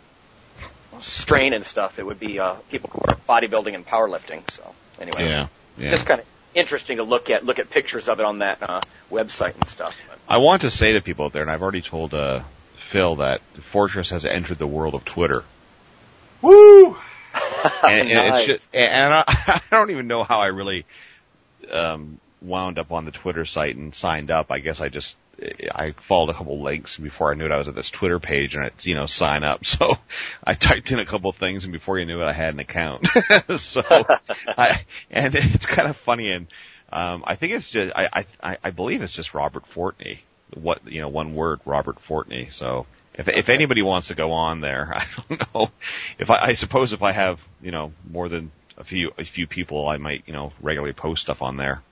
strain 1.01 1.53
and 1.53 1.65
stuff, 1.65 1.99
it 1.99 2.07
would 2.07 2.21
be 2.21 2.39
uh, 2.39 2.55
people 2.71 2.91
who 2.91 3.01
are 3.09 3.17
bodybuilding 3.29 3.75
and 3.75 3.87
powerlifting. 3.87 4.49
So 4.51 4.75
anyway, 5.01 5.25
Yeah. 5.25 5.49
Yeah. 5.79 5.91
just 5.91 6.07
kind 6.07 6.21
of 6.21 6.27
interesting 6.55 6.99
to 6.99 7.03
look 7.03 7.31
at 7.31 7.45
look 7.45 7.59
at 7.59 7.71
pictures 7.71 8.09
of 8.09 8.21
it 8.21 8.27
on 8.27 8.41
that 8.41 8.63
uh, 8.63 8.81
website 9.11 9.55
and 9.55 9.69
stuff. 9.69 9.95
But, 10.09 10.19
I 10.29 10.39
want 10.39 10.63
to 10.63 10.71
say 10.71 10.93
to 10.93 11.01
people 11.01 11.25
out 11.27 11.33
there, 11.33 11.43
and 11.43 11.51
I've 11.51 11.63
already 11.63 11.83
told 11.83 12.13
uh, 12.15 12.43
Phil 12.91 13.17
that 13.17 13.41
Fortress 13.71 14.11
has 14.11 14.25
entered 14.27 14.59
the 14.59 14.67
world 14.67 14.95
of 14.95 15.05
Twitter. 15.05 15.45
Woo! 16.43 16.95
and, 16.95 16.97
and 17.85 18.09
Nice. 18.11 18.41
it's 18.41 18.47
just, 18.47 18.75
and 18.75 19.15
I, 19.15 19.25
I 19.27 19.61
don't 19.71 19.91
even 19.91 20.07
know 20.07 20.25
how 20.25 20.41
I 20.41 20.49
really 20.49 20.85
um, 21.71 22.19
wound 22.43 22.79
up 22.79 22.93
on 22.93 23.05
the 23.05 23.11
Twitter 23.11 23.45
site 23.45 23.77
and 23.77 23.95
signed 23.95 24.31
up. 24.31 24.51
I 24.51 24.59
guess 24.59 24.81
I 24.81 24.89
just 24.89 25.17
I 25.75 25.95
followed 26.09 26.31
a 26.31 26.35
couple 26.35 26.63
links 26.63 26.97
before 26.97 27.33
I 27.33 27.35
knew 27.35 27.47
it. 27.47 27.53
I 27.53 27.59
was 27.59 27.69
at 27.69 27.75
this 27.75 27.91
Twitter 27.91 28.19
page 28.19 28.55
and 28.55 28.65
it's 28.65 28.87
you 28.87 28.95
know 28.95 29.07
sign 29.07 29.45
up. 29.45 29.65
So 29.73 29.97
I 30.45 30.55
typed 30.55 30.93
in 30.93 30.99
a 30.99 31.07
couple 31.07 31.33
things 31.33 31.65
and 31.65 31.73
before 31.73 31.99
you 31.99 32.05
knew 32.05 32.21
it, 32.21 32.27
I 32.27 32.33
had 32.33 32.55
an 32.55 32.61
account. 32.61 33.09
so 33.57 33.83
I 34.47 34.85
and 35.11 35.35
it's 35.35 35.67
kind 35.67 35.89
of 35.89 35.97
funny 35.97 36.31
and 36.31 36.47
um, 36.93 37.25
I 37.27 37.37
think 37.37 37.55
it's 37.55 37.71
just 37.71 37.93
I 37.97 38.27
I 38.43 38.59
I 38.63 38.71
believe 38.71 39.03
it's 39.03 39.13
just 39.13 39.35
Robert 39.35 39.65
Fortney. 39.75 40.19
What 40.55 40.87
you 40.87 41.01
know, 41.01 41.09
one 41.09 41.35
word, 41.35 41.61
Robert 41.65 41.97
Fortney. 42.07 42.53
So 42.53 42.87
if 43.15 43.29
if 43.29 43.49
anybody 43.49 43.81
wants 43.81 44.09
to 44.09 44.15
go 44.15 44.33
on 44.33 44.61
there, 44.61 44.93
I 44.95 45.07
don't 45.17 45.55
know. 45.55 45.71
If 46.19 46.31
I, 46.31 46.49
I 46.49 46.53
suppose 46.53 46.93
if 46.93 47.03
I 47.03 47.13
have 47.13 47.41
you 47.63 47.71
know 47.71 47.93
more 48.09 48.29
than 48.29 48.53
a 48.77 48.85
few 48.85 49.13
a 49.17 49.25
few 49.25 49.47
people, 49.47 49.89
I 49.89 49.97
might 49.97 50.25
you 50.27 50.35
know 50.35 50.53
regularly 50.61 50.93
post 50.93 51.23
stuff 51.23 51.41
on 51.41 51.57
there. 51.57 51.83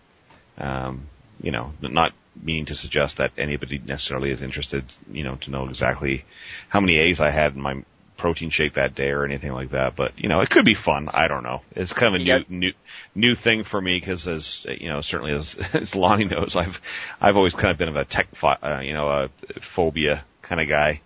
Um, 0.60 1.04
you 1.42 1.50
know, 1.50 1.72
not 1.80 2.12
meaning 2.40 2.66
to 2.66 2.74
suggest 2.74 3.16
that 3.16 3.32
anybody 3.36 3.78
necessarily 3.78 4.30
is 4.30 4.42
interested, 4.42 4.84
you 5.10 5.24
know, 5.24 5.36
to 5.36 5.50
know 5.50 5.68
exactly 5.68 6.24
how 6.68 6.80
many 6.80 6.98
A's 6.98 7.20
I 7.20 7.30
had 7.30 7.54
in 7.54 7.60
my 7.60 7.82
protein 8.20 8.50
shake 8.50 8.74
that 8.74 8.94
day 8.94 9.10
or 9.10 9.24
anything 9.24 9.52
like 9.52 9.70
that. 9.70 9.96
But 9.96 10.18
you 10.18 10.28
know, 10.28 10.40
it 10.40 10.50
could 10.50 10.64
be 10.64 10.74
fun. 10.74 11.08
I 11.12 11.26
don't 11.28 11.42
know. 11.42 11.62
It's 11.74 11.92
kind 11.92 12.14
of 12.14 12.20
a 12.20 12.24
new 12.24 12.44
new 12.48 12.72
new 13.14 13.34
thing 13.34 13.64
for 13.64 13.80
me 13.80 13.98
because 13.98 14.28
as 14.28 14.64
you 14.68 14.88
know, 14.88 15.00
certainly 15.00 15.32
as 15.32 15.56
as 15.72 15.94
Lonnie 15.94 16.26
knows, 16.26 16.54
I've 16.54 16.80
I've 17.20 17.36
always 17.36 17.54
kind 17.54 17.72
of 17.72 17.78
been 17.78 17.88
of 17.88 17.96
a 17.96 18.04
tech, 18.04 18.28
uh, 18.42 18.80
you 18.82 18.92
know, 18.92 19.08
a 19.08 19.30
phobia 19.60 20.24
kind 20.42 20.60
of 20.60 20.68
guy. 20.68 21.00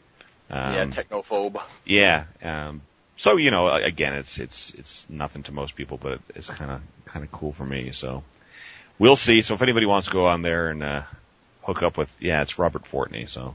Um, 0.50 0.74
yeah, 0.74 0.84
technophobe. 0.86 1.62
yeah. 1.86 2.24
Um, 2.42 2.82
so 3.16 3.36
you 3.36 3.50
know, 3.50 3.68
again, 3.68 4.14
it's 4.14 4.38
it's 4.38 4.74
it's 4.74 5.06
nothing 5.08 5.44
to 5.44 5.52
most 5.52 5.76
people, 5.76 5.98
but 5.98 6.20
it's 6.34 6.48
kind 6.48 6.70
of 6.70 6.82
kind 7.06 7.24
of 7.24 7.32
cool 7.32 7.52
for 7.52 7.64
me. 7.64 7.92
So 7.92 8.24
we'll 8.98 9.16
see. 9.16 9.42
So 9.42 9.54
if 9.54 9.62
anybody 9.62 9.86
wants 9.86 10.06
to 10.08 10.12
go 10.12 10.26
on 10.26 10.42
there 10.42 10.68
and 10.68 10.82
uh, 10.82 11.02
hook 11.62 11.82
up 11.82 11.96
with, 11.96 12.08
yeah, 12.20 12.42
it's 12.42 12.58
Robert 12.58 12.84
Fortney. 12.90 13.28
So 13.28 13.54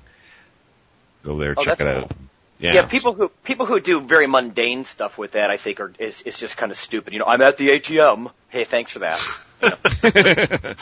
go 1.24 1.38
there, 1.40 1.54
Oh, 1.58 1.64
check 1.64 1.80
it 1.82 1.84
that's 1.86 2.12
out. 2.12 2.18
Yeah. 2.60 2.74
Yeah. 2.74 2.86
people 2.88 3.14
who 3.14 3.30
people 3.44 3.66
who 3.66 3.80
do 3.80 4.02
very 4.02 4.28
mundane 4.28 4.84
stuff 4.84 5.18
with 5.18 5.32
that, 5.32 5.50
I 5.50 5.58
think, 5.58 5.80
are 5.80 5.94
is 5.98 6.22
is 6.24 6.38
just 6.38 6.58
kind 6.58 6.72
of 6.72 6.78
stupid. 6.78 7.14
You 7.14 7.20
know, 7.20 7.26
I'm 7.26 7.42
at 7.42 7.56
the 7.58 7.70
ATM. 7.70 8.32
Hey, 8.50 8.66
thanks 8.66 8.92
for 8.92 9.00
that. 9.00 9.20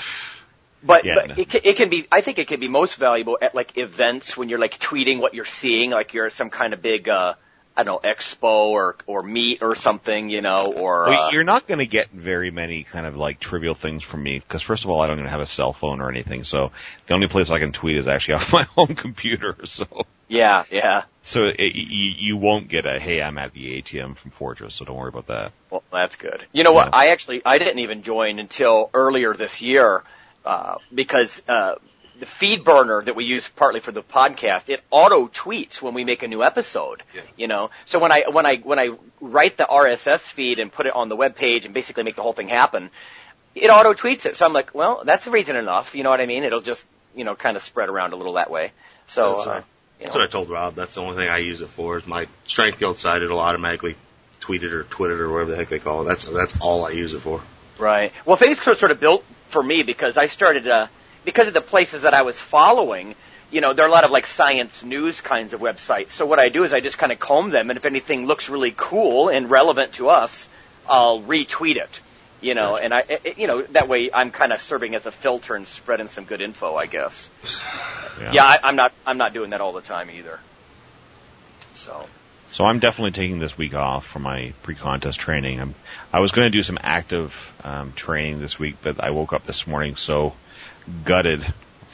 But, 0.84 1.06
Yeah, 1.06 1.16
but 1.16 1.28
no. 1.30 1.34
it, 1.38 1.50
can, 1.50 1.62
it 1.64 1.76
can 1.76 1.90
be, 1.90 2.08
I 2.12 2.22
think 2.22 2.38
it 2.38 2.48
can 2.48 2.60
be 2.60 2.68
most 2.68 2.98
valuable 2.98 3.38
at 3.42 3.56
like 3.56 3.78
events 3.78 4.38
when 4.38 4.48
you're 4.48 4.60
like 4.60 4.78
tweeting 4.80 5.20
what 5.20 5.34
you're 5.34 5.44
seeing, 5.44 5.90
like 5.90 6.14
you're 6.14 6.30
some 6.30 6.50
kind 6.52 6.72
of 6.74 6.82
big, 6.84 7.10
uh, 7.10 7.34
I 7.78 7.84
don't 7.84 8.04
know, 8.04 8.10
expo 8.10 8.70
or, 8.70 8.96
or 9.06 9.22
meet 9.22 9.62
or 9.62 9.76
something, 9.76 10.30
you 10.30 10.42
know, 10.42 10.74
or, 10.74 11.06
Well, 11.06 11.24
uh, 11.26 11.32
you're 11.32 11.44
not 11.44 11.68
going 11.68 11.78
to 11.78 11.86
get 11.86 12.10
very 12.10 12.50
many 12.50 12.84
kind 12.84 13.06
of 13.06 13.16
like 13.16 13.40
trivial 13.40 13.76
things 13.76 14.04
from 14.04 14.24
me 14.24 14.40
because 14.40 14.64
first 14.64 14.84
of 14.84 14.90
all, 14.90 15.00
I 15.00 15.06
don't 15.06 15.20
even 15.20 15.30
have 15.30 15.42
a 15.42 15.48
cell 15.48 15.74
phone 15.74 16.02
or 16.02 16.10
anything. 16.10 16.44
So 16.44 16.72
the 17.06 17.14
only 17.14 17.28
place 17.28 17.52
I 17.52 17.60
can 17.60 17.74
tweet 17.74 17.98
is 17.98 18.08
actually 18.08 18.34
off 18.42 18.52
my 18.52 18.64
home 18.64 18.96
computer. 18.96 19.56
So 19.66 19.86
yeah, 20.28 20.64
yeah. 20.72 21.04
so 21.22 21.46
it, 21.46 21.76
you, 21.76 22.14
you 22.18 22.38
won't 22.38 22.68
get 22.68 22.88
a 22.88 23.00
hey, 23.00 23.22
I'm 23.22 23.38
at 23.38 23.54
the 23.54 23.82
ATM 23.82 24.18
from 24.18 24.32
Fortress. 24.32 24.74
So 24.74 24.86
don't 24.86 24.98
worry 24.98 25.10
about 25.10 25.28
that. 25.28 25.52
Well, 25.70 25.84
that's 25.92 26.16
good. 26.16 26.46
You 26.52 26.64
know 26.64 26.72
what? 26.72 26.94
I 26.94 27.10
actually 27.10 27.44
I 27.46 27.60
didn't 27.60 27.80
even 27.80 28.02
join 28.02 28.40
until 28.40 28.90
earlier 28.94 29.36
this 29.36 29.62
year 29.62 30.04
uh, 30.44 30.78
because 30.94 31.44
uh, 31.48 31.76
the 32.20 32.26
feed 32.26 32.64
burner 32.64 33.02
that 33.04 33.16
we 33.16 33.26
use 33.26 33.48
partly 33.48 33.80
for 33.80 33.92
the 33.92 34.04
podcast 34.04 34.70
it 34.70 34.82
auto 34.90 35.28
tweets 35.28 35.82
when 35.82 35.94
we 35.94 36.04
make 36.04 36.24
a 36.24 36.28
new 36.28 36.44
episode. 36.44 37.04
Yeah. 37.14 37.22
You 37.36 37.48
know, 37.48 37.70
so 37.86 38.00
when 38.00 38.12
I 38.12 38.26
when 38.30 38.46
I 38.46 38.58
when 38.58 38.80
I 38.80 38.90
write 39.22 39.58
the 39.58 39.66
RSS 39.66 40.20
feed 40.20 40.60
and 40.60 40.72
put 40.72 40.86
it 40.86 40.94
on 40.94 41.10
the 41.10 41.16
web 41.16 41.36
page 41.36 41.66
and 41.66 41.74
basically 41.74 42.04
make 42.04 42.16
the 42.16 42.24
whole 42.24 42.34
thing 42.34 42.48
happen, 42.48 42.90
it 43.56 43.70
auto 43.70 43.94
tweets 43.94 44.26
it. 44.26 44.36
So 44.36 44.46
I'm 44.46 44.54
like, 44.54 44.74
well, 44.74 45.04
that's 45.06 45.28
reason 45.28 45.56
enough. 45.56 45.96
You 45.96 46.04
know 46.04 46.10
what 46.10 46.22
I 46.22 46.26
mean? 46.26 46.44
It'll 46.44 46.62
just 46.62 46.86
you 47.16 47.24
know 47.24 47.36
kind 47.36 47.58
of 47.58 47.64
spread 47.64 47.90
around 47.90 48.14
a 48.14 48.16
little 48.16 48.34
that 48.34 48.50
way. 48.50 48.72
So. 49.08 49.36
That's, 49.36 49.48
uh, 49.48 49.50
right. 49.50 49.64
you 50.00 50.06
That's 50.06 50.16
what 50.16 50.24
I 50.24 50.32
told 50.32 50.50
Rob. 50.50 50.76
That's 50.76 50.96
the 50.96 51.02
only 51.02 51.16
thing 51.16 51.30
I 51.30 51.40
use 51.40 51.62
it 51.62 51.70
for. 51.70 51.98
Is 51.98 52.08
my 52.08 52.28
strength 52.46 52.80
guild 52.80 52.98
site. 52.98 53.22
It'll 53.22 53.40
automatically 53.40 53.96
tweet 54.40 54.64
it 54.64 54.74
or 54.74 54.84
twit 54.84 55.12
it 55.12 55.20
or 55.20 55.32
whatever 55.32 55.52
the 55.52 55.58
heck 55.58 55.70
they 55.70 55.80
call 55.80 56.02
it. 56.02 56.06
That's 56.06 56.26
that's 56.26 56.56
all 56.62 56.86
I 56.86 56.92
use 56.92 57.14
it 57.14 57.20
for. 57.20 57.42
Right. 57.78 58.12
Well, 58.26 58.38
Facebook's 58.38 58.80
sort 58.80 58.92
of 58.92 59.00
built 59.00 59.24
for 59.50 59.62
me 59.62 59.84
because 59.84 60.18
I 60.18 60.26
started, 60.28 60.68
uh, 60.68 60.88
because 61.28 61.50
of 61.50 61.54
the 61.54 61.62
places 61.62 62.04
that 62.04 62.14
I 62.14 62.22
was 62.22 62.40
following, 62.40 63.14
you 63.52 63.60
know, 63.60 63.74
there 63.74 63.84
are 63.84 63.90
a 63.90 63.92
lot 63.92 64.06
of 64.06 64.12
like 64.12 64.26
science 64.26 64.82
news 64.82 65.20
kinds 65.20 65.54
of 65.54 65.60
websites. 65.60 66.12
So 66.12 66.26
what 66.26 66.40
I 66.40 66.48
do 66.48 66.64
is 66.64 66.74
I 66.74 66.80
just 66.80 66.98
kind 66.98 67.12
of 67.12 67.20
comb 67.20 67.50
them 67.50 67.70
and 67.70 67.76
if 67.76 67.84
anything 67.84 68.28
looks 68.28 68.48
really 68.48 68.74
cool 68.76 69.28
and 69.28 69.52
relevant 69.52 69.96
to 69.96 70.08
us, 70.08 70.48
I'll 70.88 71.22
retweet 71.22 71.76
it. 71.76 72.00
You 72.40 72.54
know, 72.54 72.78
and 72.78 72.94
I, 72.94 73.04
it, 73.10 73.38
you 73.38 73.48
know, 73.48 73.62
that 73.64 73.90
way 73.90 74.10
I'm 74.14 74.32
kind 74.32 74.54
of 74.54 74.62
serving 74.62 74.96
as 74.96 75.06
a 75.06 75.12
filter 75.12 75.56
and 75.56 75.68
spreading 75.68 76.08
some 76.08 76.24
good 76.24 76.42
info, 76.42 76.76
I 76.76 76.86
guess. 76.86 77.30
Yeah, 78.32 78.46
I, 78.46 78.60
I'm 78.64 78.78
not, 78.78 78.94
I'm 79.06 79.18
not 79.18 79.34
doing 79.34 79.50
that 79.50 79.60
all 79.60 79.74
the 79.74 79.82
time 79.82 80.10
either. 80.10 80.40
So. 81.74 82.06
So 82.52 82.64
I'm 82.64 82.80
definitely 82.80 83.12
taking 83.12 83.40
this 83.40 83.58
week 83.58 83.74
off 83.74 84.06
for 84.06 84.20
my 84.20 84.54
pre-contest 84.64 85.20
training. 85.20 85.60
I'm, 85.60 85.76
I 86.14 86.22
was 86.22 86.32
going 86.32 86.46
to 86.50 86.58
do 86.58 86.64
some 86.64 86.78
active 86.82 87.34
um, 87.66 87.92
training 87.92 88.40
this 88.40 88.58
week, 88.58 88.78
but 88.82 89.04
I 89.04 89.10
woke 89.10 89.34
up 89.34 89.46
this 89.46 89.68
morning 89.68 89.98
so 89.98 90.34
gutted 91.06 91.46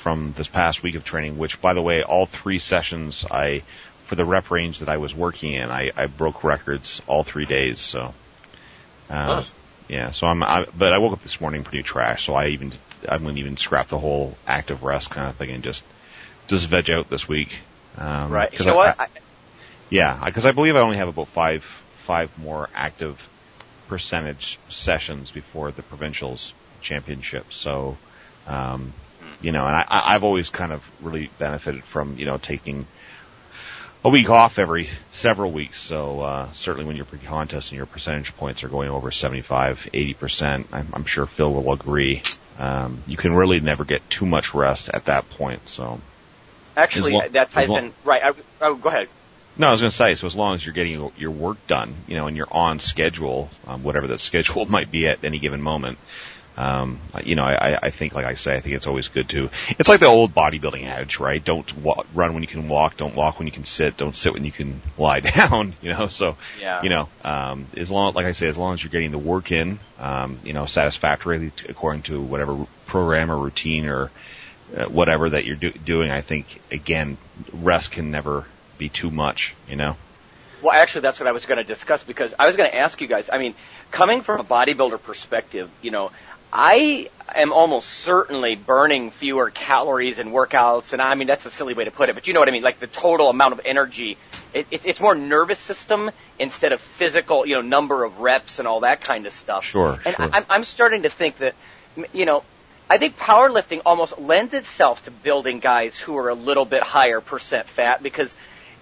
from 0.01 0.33
this 0.37 0.47
past 0.47 0.83
week 0.83 0.95
of 0.95 1.03
training. 1.05 1.37
Which, 1.37 1.61
by 1.61 1.73
the 1.73 1.81
way, 1.81 2.03
all 2.03 2.25
three 2.25 2.59
sessions 2.59 3.25
I, 3.29 3.63
for 4.07 4.15
the 4.15 4.25
rep 4.25 4.51
range 4.51 4.79
that 4.79 4.89
I 4.89 4.97
was 4.97 5.13
working 5.15 5.53
in, 5.53 5.69
I, 5.69 5.91
I 5.95 6.07
broke 6.07 6.43
records 6.43 7.01
all 7.07 7.23
three 7.23 7.45
days. 7.45 7.79
So, 7.79 8.13
uh, 9.09 9.13
Nice. 9.35 9.51
yeah. 9.87 10.11
So 10.11 10.27
I'm, 10.27 10.43
I, 10.43 10.65
but 10.77 10.93
I 10.93 10.97
woke 10.99 11.13
up 11.13 11.23
this 11.23 11.39
morning 11.41 11.63
pretty 11.63 11.83
trash. 11.83 12.25
So 12.25 12.33
I 12.35 12.47
even, 12.47 12.73
I 13.07 13.17
wouldn't 13.17 13.37
even 13.37 13.57
scrap 13.57 13.89
the 13.89 13.99
whole 13.99 14.37
active 14.47 14.83
rest 14.83 15.09
kind 15.09 15.29
of 15.29 15.35
thing 15.35 15.49
and 15.51 15.63
just, 15.63 15.83
just 16.47 16.67
veg 16.67 16.89
out 16.89 17.09
this 17.09 17.27
week. 17.27 17.49
Um, 17.97 18.31
Right. 18.31 18.51
You 18.51 18.57
'cause 18.57 18.67
know 18.67 18.73
I- 18.73 18.87
what? 18.87 18.99
I, 18.99 19.07
yeah, 19.89 20.23
because 20.25 20.45
I 20.45 20.51
believe 20.53 20.75
I 20.75 20.79
only 20.79 20.97
have 20.97 21.07
about 21.07 21.27
five 21.29 21.63
five 22.07 22.35
more 22.39 22.67
active 22.73 23.19
percentage 23.87 24.57
sessions 24.69 25.29
before 25.29 25.71
the 25.71 25.83
provincials 25.83 26.51
championship. 26.81 27.53
So, 27.53 27.97
um, 28.47 28.93
you 29.41 29.51
know, 29.51 29.65
and 29.65 29.75
I, 29.75 29.85
I've 29.89 30.23
always 30.23 30.49
kind 30.49 30.71
of 30.71 30.83
really 31.01 31.29
benefited 31.39 31.83
from 31.83 32.17
you 32.17 32.25
know 32.25 32.37
taking 32.37 32.85
a 34.05 34.09
week 34.09 34.29
off 34.29 34.59
every 34.59 34.89
several 35.11 35.51
weeks. 35.51 35.81
So 35.81 36.21
uh, 36.21 36.53
certainly 36.53 36.85
when 36.85 36.95
you're 36.95 37.05
pre-contest 37.05 37.69
and 37.69 37.77
your 37.77 37.85
percentage 37.85 38.35
points 38.35 38.63
are 38.63 38.69
going 38.69 38.89
over 38.89 39.11
75, 39.11 39.89
80 39.93 40.13
percent, 40.13 40.67
I'm, 40.71 40.87
I'm 40.93 41.05
sure 41.05 41.25
Phil 41.25 41.51
will 41.53 41.73
agree. 41.73 42.21
Um, 42.59 43.01
you 43.07 43.17
can 43.17 43.33
really 43.33 43.59
never 43.59 43.83
get 43.83 44.07
too 44.09 44.25
much 44.25 44.53
rest 44.53 44.89
at 44.93 45.05
that 45.05 45.29
point. 45.31 45.67
So. 45.69 45.99
actually, 46.77 47.15
As 47.15 47.21
lo- 47.21 47.29
that 47.29 47.49
ties 47.49 47.63
as 47.63 47.69
lo- 47.69 47.77
in, 47.77 47.93
right, 48.03 48.23
I, 48.23 48.33
oh, 48.61 48.75
go 48.75 48.89
ahead. 48.89 49.09
No, 49.55 49.67
I 49.67 49.71
was 49.71 49.81
going 49.81 49.91
to 49.91 49.95
say, 49.95 50.15
so 50.15 50.25
as 50.25 50.35
long 50.35 50.55
as 50.55 50.65
you're 50.65 50.73
getting 50.73 51.11
your 51.17 51.31
work 51.31 51.57
done, 51.67 51.93
you 52.07 52.15
know, 52.17 52.25
and 52.27 52.35
you're 52.35 52.51
on 52.51 52.79
schedule, 52.79 53.49
um, 53.67 53.83
whatever 53.83 54.07
that 54.07 54.19
schedule 54.29 54.65
might 54.65 54.91
be 54.91 55.07
at 55.07 55.23
any 55.23 55.39
given 55.39 55.61
moment, 55.61 55.97
um, 56.55 56.99
you 57.23 57.35
know, 57.35 57.43
I, 57.43 57.77
I 57.81 57.89
think, 57.89 58.13
like 58.13 58.25
I 58.25 58.35
say, 58.35 58.55
I 58.55 58.59
think 58.59 58.75
it's 58.75 58.85
always 58.85 59.07
good 59.07 59.27
to. 59.29 59.49
It's 59.79 59.89
like 59.89 59.99
the 59.99 60.05
old 60.05 60.35
bodybuilding 60.35 60.85
adage, 60.85 61.19
right? 61.19 61.43
Don't 61.43 61.75
wa- 61.77 62.03
run 62.13 62.33
when 62.33 62.43
you 62.43 62.47
can 62.47 62.67
walk. 62.69 62.95
Don't 62.97 63.15
walk 63.15 63.39
when 63.39 63.47
you 63.47 63.51
can 63.53 63.65
sit. 63.65 63.97
Don't 63.97 64.15
sit 64.15 64.33
when 64.33 64.45
you 64.45 64.51
can 64.51 64.81
lie 64.97 65.19
down. 65.19 65.73
You 65.81 65.89
know, 65.93 66.07
so 66.09 66.37
Yeah. 66.61 66.81
you 66.83 66.89
know, 66.89 67.09
um, 67.23 67.65
as 67.75 67.89
long, 67.91 68.13
like 68.13 68.25
I 68.25 68.31
say, 68.33 68.47
as 68.47 68.57
long 68.57 68.73
as 68.73 68.83
you're 68.83 68.91
getting 68.91 69.11
the 69.11 69.17
work 69.17 69.51
in, 69.51 69.79
um, 69.99 70.39
you 70.43 70.53
know, 70.53 70.65
satisfactorily 70.65 71.51
according 71.67 72.03
to 72.03 72.21
whatever 72.21 72.67
program 72.85 73.31
or 73.31 73.37
routine 73.37 73.87
or 73.87 74.11
uh, 74.77 74.85
whatever 74.85 75.31
that 75.31 75.45
you're 75.45 75.55
do- 75.55 75.71
doing, 75.71 76.11
I 76.11 76.21
think 76.21 76.61
again, 76.71 77.17
rest 77.51 77.91
can 77.91 78.11
never 78.11 78.45
be 78.77 78.89
too 78.89 79.09
much, 79.11 79.53
you 79.69 79.75
know? 79.75 79.95
Well, 80.61 80.71
actually, 80.73 81.01
that's 81.01 81.19
what 81.19 81.27
I 81.27 81.33
was 81.33 81.45
going 81.45 81.57
to 81.57 81.63
discuss 81.65 82.03
because 82.03 82.33
I 82.39 82.47
was 82.47 82.55
going 82.55 82.69
to 82.69 82.75
ask 82.77 83.01
you 83.01 83.07
guys. 83.07 83.29
I 83.31 83.37
mean, 83.37 83.53
coming 83.91 84.21
from 84.21 84.39
a 84.39 84.43
bodybuilder 84.45 85.01
perspective, 85.03 85.69
you 85.81 85.91
know, 85.91 86.11
I 86.55 87.09
am 87.33 87.51
almost 87.51 87.89
certainly 87.89 88.55
burning 88.55 89.09
fewer 89.09 89.49
calories 89.49 90.19
in 90.19 90.29
workouts, 90.29 90.93
and 90.93 91.01
I 91.01 91.15
mean 91.15 91.25
that's 91.25 91.47
a 91.47 91.49
silly 91.49 91.73
way 91.73 91.85
to 91.85 91.91
put 91.91 92.09
it, 92.09 92.13
but 92.13 92.27
you 92.27 92.35
know 92.35 92.39
what 92.39 92.47
I 92.47 92.51
mean. 92.51 92.61
Like 92.61 92.79
the 92.79 92.85
total 92.85 93.29
amount 93.29 93.53
of 93.53 93.61
energy, 93.65 94.19
it, 94.53 94.67
it, 94.69 94.81
it's 94.85 94.99
more 94.99 95.15
nervous 95.15 95.57
system 95.57 96.11
instead 96.37 96.71
of 96.71 96.79
physical, 96.79 97.47
you 97.47 97.55
know, 97.55 97.61
number 97.61 98.03
of 98.03 98.19
reps 98.19 98.59
and 98.59 98.67
all 98.67 98.81
that 98.81 99.01
kind 99.01 99.25
of 99.25 99.33
stuff. 99.33 99.63
Sure. 99.63 99.99
And 100.05 100.15
sure. 100.15 100.29
I'm, 100.31 100.45
I'm 100.47 100.63
starting 100.63 101.03
to 101.03 101.09
think 101.09 101.37
that, 101.37 101.55
you 102.13 102.25
know, 102.25 102.43
I 102.87 102.99
think 102.99 103.17
powerlifting 103.17 103.81
almost 103.83 104.19
lends 104.19 104.53
itself 104.53 105.03
to 105.05 105.11
building 105.11 105.57
guys 105.57 105.97
who 105.97 106.15
are 106.17 106.29
a 106.29 106.35
little 106.35 106.65
bit 106.65 106.83
higher 106.83 107.19
percent 107.19 107.67
fat 107.67 108.03
because, 108.03 108.35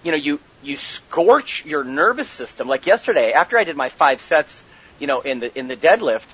you 0.04 0.12
know, 0.12 0.18
you 0.18 0.42
you 0.62 0.76
scorch 0.76 1.64
your 1.66 1.86
nervous 1.86 2.28
system. 2.28 2.68
Like 2.68 2.86
yesterday, 2.86 3.32
after 3.32 3.58
I 3.58 3.64
did 3.64 3.78
my 3.78 3.88
five 3.88 4.20
sets, 4.20 4.62
you 5.00 5.08
know, 5.08 5.22
in 5.22 5.40
the 5.40 5.58
in 5.58 5.70
the 5.70 5.78
deadlift 5.78 6.26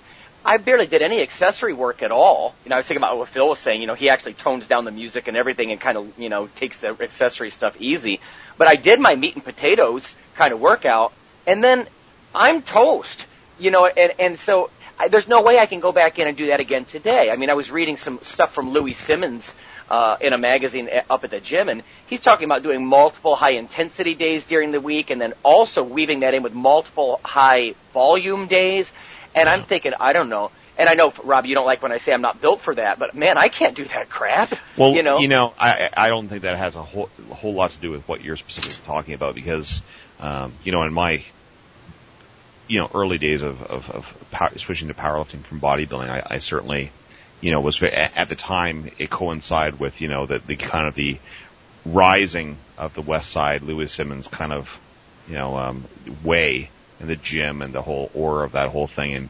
I 0.46 0.58
barely 0.58 0.88
did 0.88 1.02
any 1.02 1.22
accessory 1.22 1.74
work 1.74 2.02
at 2.02 2.12
all. 2.12 2.56
You 2.64 2.70
know, 2.70 2.76
I 2.76 2.80
was 2.80 2.86
thinking 2.86 3.04
about 3.04 3.18
what 3.18 3.28
Phil 3.30 3.50
was 3.50 3.60
saying. 3.60 3.82
You 3.82 3.88
know, 3.88 3.96
he 3.96 4.10
actually 4.10 4.34
tones 4.34 4.68
down 4.68 4.86
the 4.86 4.92
music 4.92 5.28
and 5.28 5.36
everything 5.36 5.72
and 5.72 5.82
kind 5.82 5.98
of, 5.98 6.18
you 6.18 6.30
know, 6.30 6.48
takes 6.56 6.80
the 6.80 6.90
accessory 7.02 7.52
stuff 7.52 7.76
easy. 7.80 8.20
But 8.58 8.68
I 8.68 8.76
did 8.76 9.00
my 9.00 9.16
meat 9.16 9.36
and 9.36 9.44
potatoes 9.44 10.16
kind 10.36 10.54
of 10.54 10.60
workout, 10.60 11.14
and 11.46 11.64
then 11.64 11.88
I'm 12.34 12.62
toast. 12.62 13.26
You 13.60 13.72
know, 13.72 13.88
and 13.88 14.14
and 14.20 14.40
so 14.40 14.70
I, 15.00 15.08
there's 15.08 15.28
no 15.28 15.42
way 15.42 15.60
I 15.60 15.66
can 15.66 15.80
go 15.80 15.92
back 15.92 16.20
in 16.20 16.28
and 16.28 16.38
do 16.38 16.48
that 16.48 16.60
again 16.60 16.86
today. 16.86 17.30
I 17.32 17.36
mean, 17.36 17.50
I 17.50 17.54
was 17.54 17.70
reading 17.72 17.98
some 17.98 18.20
stuff 18.22 18.54
from 18.54 18.72
Louie 18.72 18.94
Simmons 18.94 19.54
uh, 19.90 20.18
in 20.22 20.34
a 20.34 20.38
magazine 20.38 20.90
up 21.10 21.24
at 21.24 21.32
the 21.32 21.40
gym, 21.40 21.70
and 21.70 21.84
he's 22.08 22.22
talking 22.22 22.46
about 22.46 22.64
doing 22.64 22.86
multiple 22.86 23.36
high 23.36 23.52
intensity 23.52 24.16
days 24.16 24.46
during 24.46 24.72
the 24.72 24.82
week, 24.82 25.10
and 25.10 25.20
then 25.20 25.34
also 25.44 25.84
weaving 25.84 26.22
that 26.22 26.34
in 26.34 26.44
with 26.44 26.54
multiple 26.54 27.20
high 27.24 27.74
volume 27.94 28.48
days. 28.48 28.92
And 29.38 29.50
I'm 29.50 29.64
thinking, 29.64 29.94
I 30.00 30.14
don't 30.14 30.30
know. 30.30 30.52
And 30.78 30.88
I 30.88 30.94
know, 30.94 31.12
Rob, 31.24 31.46
you 31.46 31.56
don't 31.56 31.66
like 31.66 31.82
when 31.82 31.92
I 31.92 31.98
say 31.98 32.14
I'm 32.14 32.22
not 32.22 32.40
built 32.40 32.62
for 32.62 32.76
that, 32.76 33.00
but 33.00 33.16
man, 33.16 33.38
I 33.38 33.48
can't 33.48 33.76
do 33.76 33.86
that 33.86 34.10
crap. 34.10 34.54
Well, 34.78 34.94
you 34.94 35.02
know, 35.02 35.20
you 35.20 35.28
know, 35.28 35.54
I 35.60 35.90
I 35.96 36.08
don't 36.10 36.28
think 36.28 36.44
that 36.44 36.58
has 36.58 36.76
a 36.76 36.84
whole 36.84 37.10
a 37.32 37.34
whole 37.34 37.54
lot 37.54 37.72
to 37.72 37.78
do 37.78 37.90
with 37.92 38.08
what 38.08 38.24
you're 38.24 38.38
specifically 38.38 38.86
talking 38.86 39.16
about 39.16 39.34
because, 39.34 39.82
um, 40.20 40.54
you 40.64 40.72
know, 40.72 40.84
in 40.84 40.94
my, 40.94 41.24
you 42.68 42.80
know, 42.80 42.92
early 42.94 43.18
days 43.18 43.42
of 43.42 43.62
of, 43.64 43.90
of 43.90 44.06
power, 44.30 44.56
switching 44.58 44.90
to 44.90 44.94
powerlifting 44.94 45.42
from 45.44 45.60
bodybuilding, 45.60 46.10
I, 46.10 46.36
I 46.36 46.40
certainly, 46.40 46.92
you 47.42 47.52
know, 47.52 47.62
was 47.62 47.82
at 47.82 48.30
the 48.30 48.36
time 48.36 48.92
it 49.00 49.10
coincided 49.10 49.80
with 49.80 50.00
you 50.00 50.10
know 50.10 50.28
the 50.28 50.40
the 50.40 50.58
kind 50.58 50.88
of 50.88 50.94
the 50.94 51.18
rising 51.86 52.58
of 52.78 52.94
the 52.94 53.02
West 53.02 53.32
Side 53.32 53.64
Lewis 53.64 53.92
Simmons 53.92 54.28
kind 54.28 54.54
of, 54.54 54.70
you 55.28 55.34
know, 55.34 55.58
um, 55.58 55.86
way 56.24 56.70
and 57.00 57.10
the 57.10 57.16
gym 57.16 57.62
and 57.62 57.74
the 57.74 57.82
whole 57.82 58.12
aura 58.14 58.46
of 58.46 58.54
that 58.54 58.70
whole 58.70 58.88
thing. 58.88 59.14
And 59.14 59.30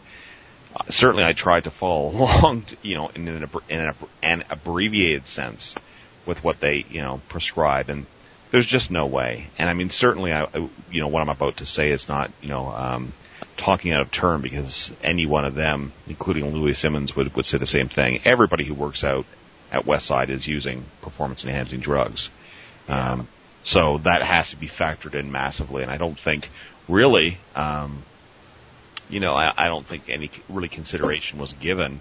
uh, 0.76 0.84
certainly 0.90 1.24
I 1.24 1.34
tried 1.34 1.66
to 1.66 1.72
follow 1.72 2.10
along, 2.16 2.66
you 2.82 2.96
know, 2.96 3.10
in 3.10 3.28
an, 3.28 3.50
in 3.70 3.80
an, 3.80 3.96
an 4.22 4.44
abbreviated 4.50 5.28
sense 5.28 5.76
with 6.26 6.44
what 6.44 6.60
they, 6.60 6.86
you 6.90 7.02
know, 7.02 7.22
prescribe. 7.30 7.90
And 7.90 8.06
there's 8.52 8.66
just 8.66 8.92
no 8.92 9.06
way. 9.06 9.48
And 9.58 9.70
I 9.70 9.74
mean, 9.74 9.90
certainly 9.90 10.32
I, 10.32 10.48
you 10.92 11.02
know, 11.02 11.08
what 11.08 11.22
I'm 11.22 11.30
about 11.30 11.58
to 11.58 11.66
say 11.66 11.92
is 11.92 12.08
not, 12.08 12.32
you 12.42 12.50
know, 12.50 12.70
um, 12.70 13.14
talking 13.58 13.92
out 13.92 14.02
of 14.02 14.12
turn 14.12 14.42
because 14.42 14.92
any 15.04 15.26
one 15.26 15.46
of 15.46 15.56
them, 15.56 15.92
including 16.08 16.52
Louie 16.52 16.74
Simmons, 16.74 17.16
would, 17.16 17.36
would 17.36 17.46
say 17.46 17.58
the 17.58 17.68
same 17.68 17.90
thing. 17.90 18.22
Everybody 18.24 18.66
who 18.66 18.74
works 18.74 19.04
out 19.04 19.26
at 19.72 19.86
Westside 19.86 20.30
is 20.30 20.48
using 20.48 20.86
performance 21.01 21.44
enhancing 21.44 21.80
drugs. 21.80 22.30
Um, 22.88 23.27
so 23.64 23.98
that 24.00 24.22
has 24.22 24.51
to 24.51 24.56
be 24.56 24.70
factored 24.70 25.14
in 25.14 25.32
massively. 25.32 25.84
And 25.84 25.92
I 25.92 25.98
don't 25.98 26.18
think 26.18 26.50
really, 26.88 27.38
um, 27.56 28.04
you 29.10 29.20
know, 29.20 29.34
I, 29.34 29.54
I 29.58 29.68
don't 29.68 29.86
think 29.86 30.10
any 30.10 30.30
really 30.50 30.70
consideration 30.70 31.40
was 31.40 31.54
given 31.54 32.00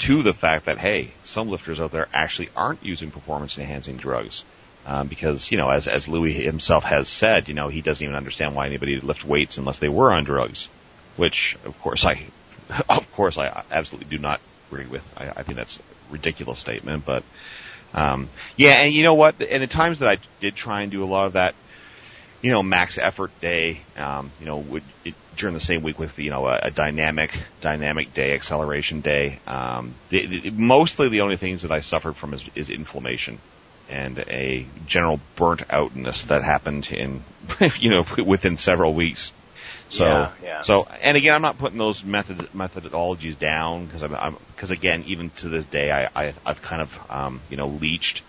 to 0.00 0.22
the 0.22 0.32
fact 0.32 0.66
that 0.66 0.78
hey, 0.78 1.12
some 1.24 1.48
lifters 1.48 1.80
out 1.80 1.92
there 1.92 2.08
actually 2.12 2.48
aren't 2.56 2.84
using 2.84 3.10
performance 3.10 3.58
enhancing 3.58 3.96
drugs. 3.96 4.44
Um, 4.86 5.08
because 5.08 5.50
you 5.50 5.58
know, 5.58 5.68
as 5.68 5.86
as 5.86 6.08
Louie 6.08 6.32
himself 6.32 6.84
has 6.84 7.06
said, 7.06 7.48
you 7.48 7.54
know, 7.54 7.68
he 7.68 7.82
doesn't 7.82 8.02
even 8.02 8.16
understand 8.16 8.56
why 8.56 8.66
anybody 8.66 8.94
would 8.94 9.04
lift 9.04 9.24
weights 9.24 9.58
unless 9.58 9.78
they 9.78 9.90
were 9.90 10.10
on 10.10 10.24
drugs, 10.24 10.68
which 11.16 11.56
of 11.64 11.78
course 11.80 12.04
I, 12.04 12.24
of 12.88 13.12
course 13.12 13.36
I 13.36 13.62
absolutely 13.70 14.08
do 14.16 14.18
not 14.20 14.40
agree 14.70 14.86
with. 14.86 15.02
I, 15.16 15.28
I 15.28 15.42
think 15.42 15.56
that's 15.56 15.78
a 15.78 16.12
ridiculous 16.12 16.58
statement, 16.58 17.04
but 17.04 17.24
um, 17.92 18.30
yeah, 18.56 18.72
and 18.72 18.94
you 18.94 19.02
know 19.02 19.14
what? 19.14 19.42
And 19.42 19.62
the 19.62 19.66
times 19.66 19.98
that 19.98 20.08
I 20.08 20.16
did 20.40 20.56
try 20.56 20.82
and 20.82 20.90
do 20.90 21.04
a 21.04 21.06
lot 21.06 21.26
of 21.26 21.34
that 21.34 21.54
you 22.42 22.50
know, 22.50 22.62
max 22.62 22.98
effort 22.98 23.30
day, 23.40 23.80
um, 23.96 24.32
you 24.40 24.46
know, 24.46 24.58
would, 24.58 24.82
it, 25.04 25.14
during 25.36 25.54
the 25.54 25.60
same 25.60 25.82
week 25.82 25.98
with, 25.98 26.18
you 26.18 26.30
know, 26.30 26.46
a, 26.46 26.58
a 26.64 26.70
dynamic, 26.70 27.36
dynamic 27.60 28.14
day, 28.14 28.34
acceleration 28.34 29.00
day. 29.00 29.38
Um, 29.46 29.94
the, 30.08 30.26
the, 30.26 30.50
mostly 30.50 31.08
the 31.08 31.20
only 31.20 31.36
things 31.36 31.62
that 31.62 31.70
I 31.70 31.80
suffered 31.80 32.16
from 32.16 32.34
is, 32.34 32.44
is 32.54 32.70
inflammation 32.70 33.38
and 33.90 34.18
a 34.20 34.66
general 34.86 35.20
burnt 35.36 35.62
outness 35.68 36.24
that 36.24 36.44
happened 36.44 36.88
in, 36.90 37.22
you 37.80 37.90
know, 37.90 38.06
within 38.24 38.56
several 38.56 38.94
weeks. 38.94 39.32
So, 39.88 40.04
yeah, 40.04 40.32
yeah. 40.42 40.62
so, 40.62 40.84
and 40.84 41.16
again, 41.16 41.34
I'm 41.34 41.42
not 41.42 41.58
putting 41.58 41.78
those 41.78 42.04
methods, 42.04 42.42
methodologies 42.54 43.36
down 43.36 43.86
because 43.86 44.04
I'm, 44.04 44.14
I'm, 44.14 44.36
because 44.54 44.70
again, 44.70 45.02
even 45.08 45.30
to 45.38 45.48
this 45.48 45.64
day, 45.64 45.90
I, 45.90 46.08
I, 46.14 46.34
I've 46.46 46.62
kind 46.62 46.82
of, 46.82 47.10
um, 47.10 47.40
you 47.50 47.56
know, 47.56 47.66
leached 47.66 48.22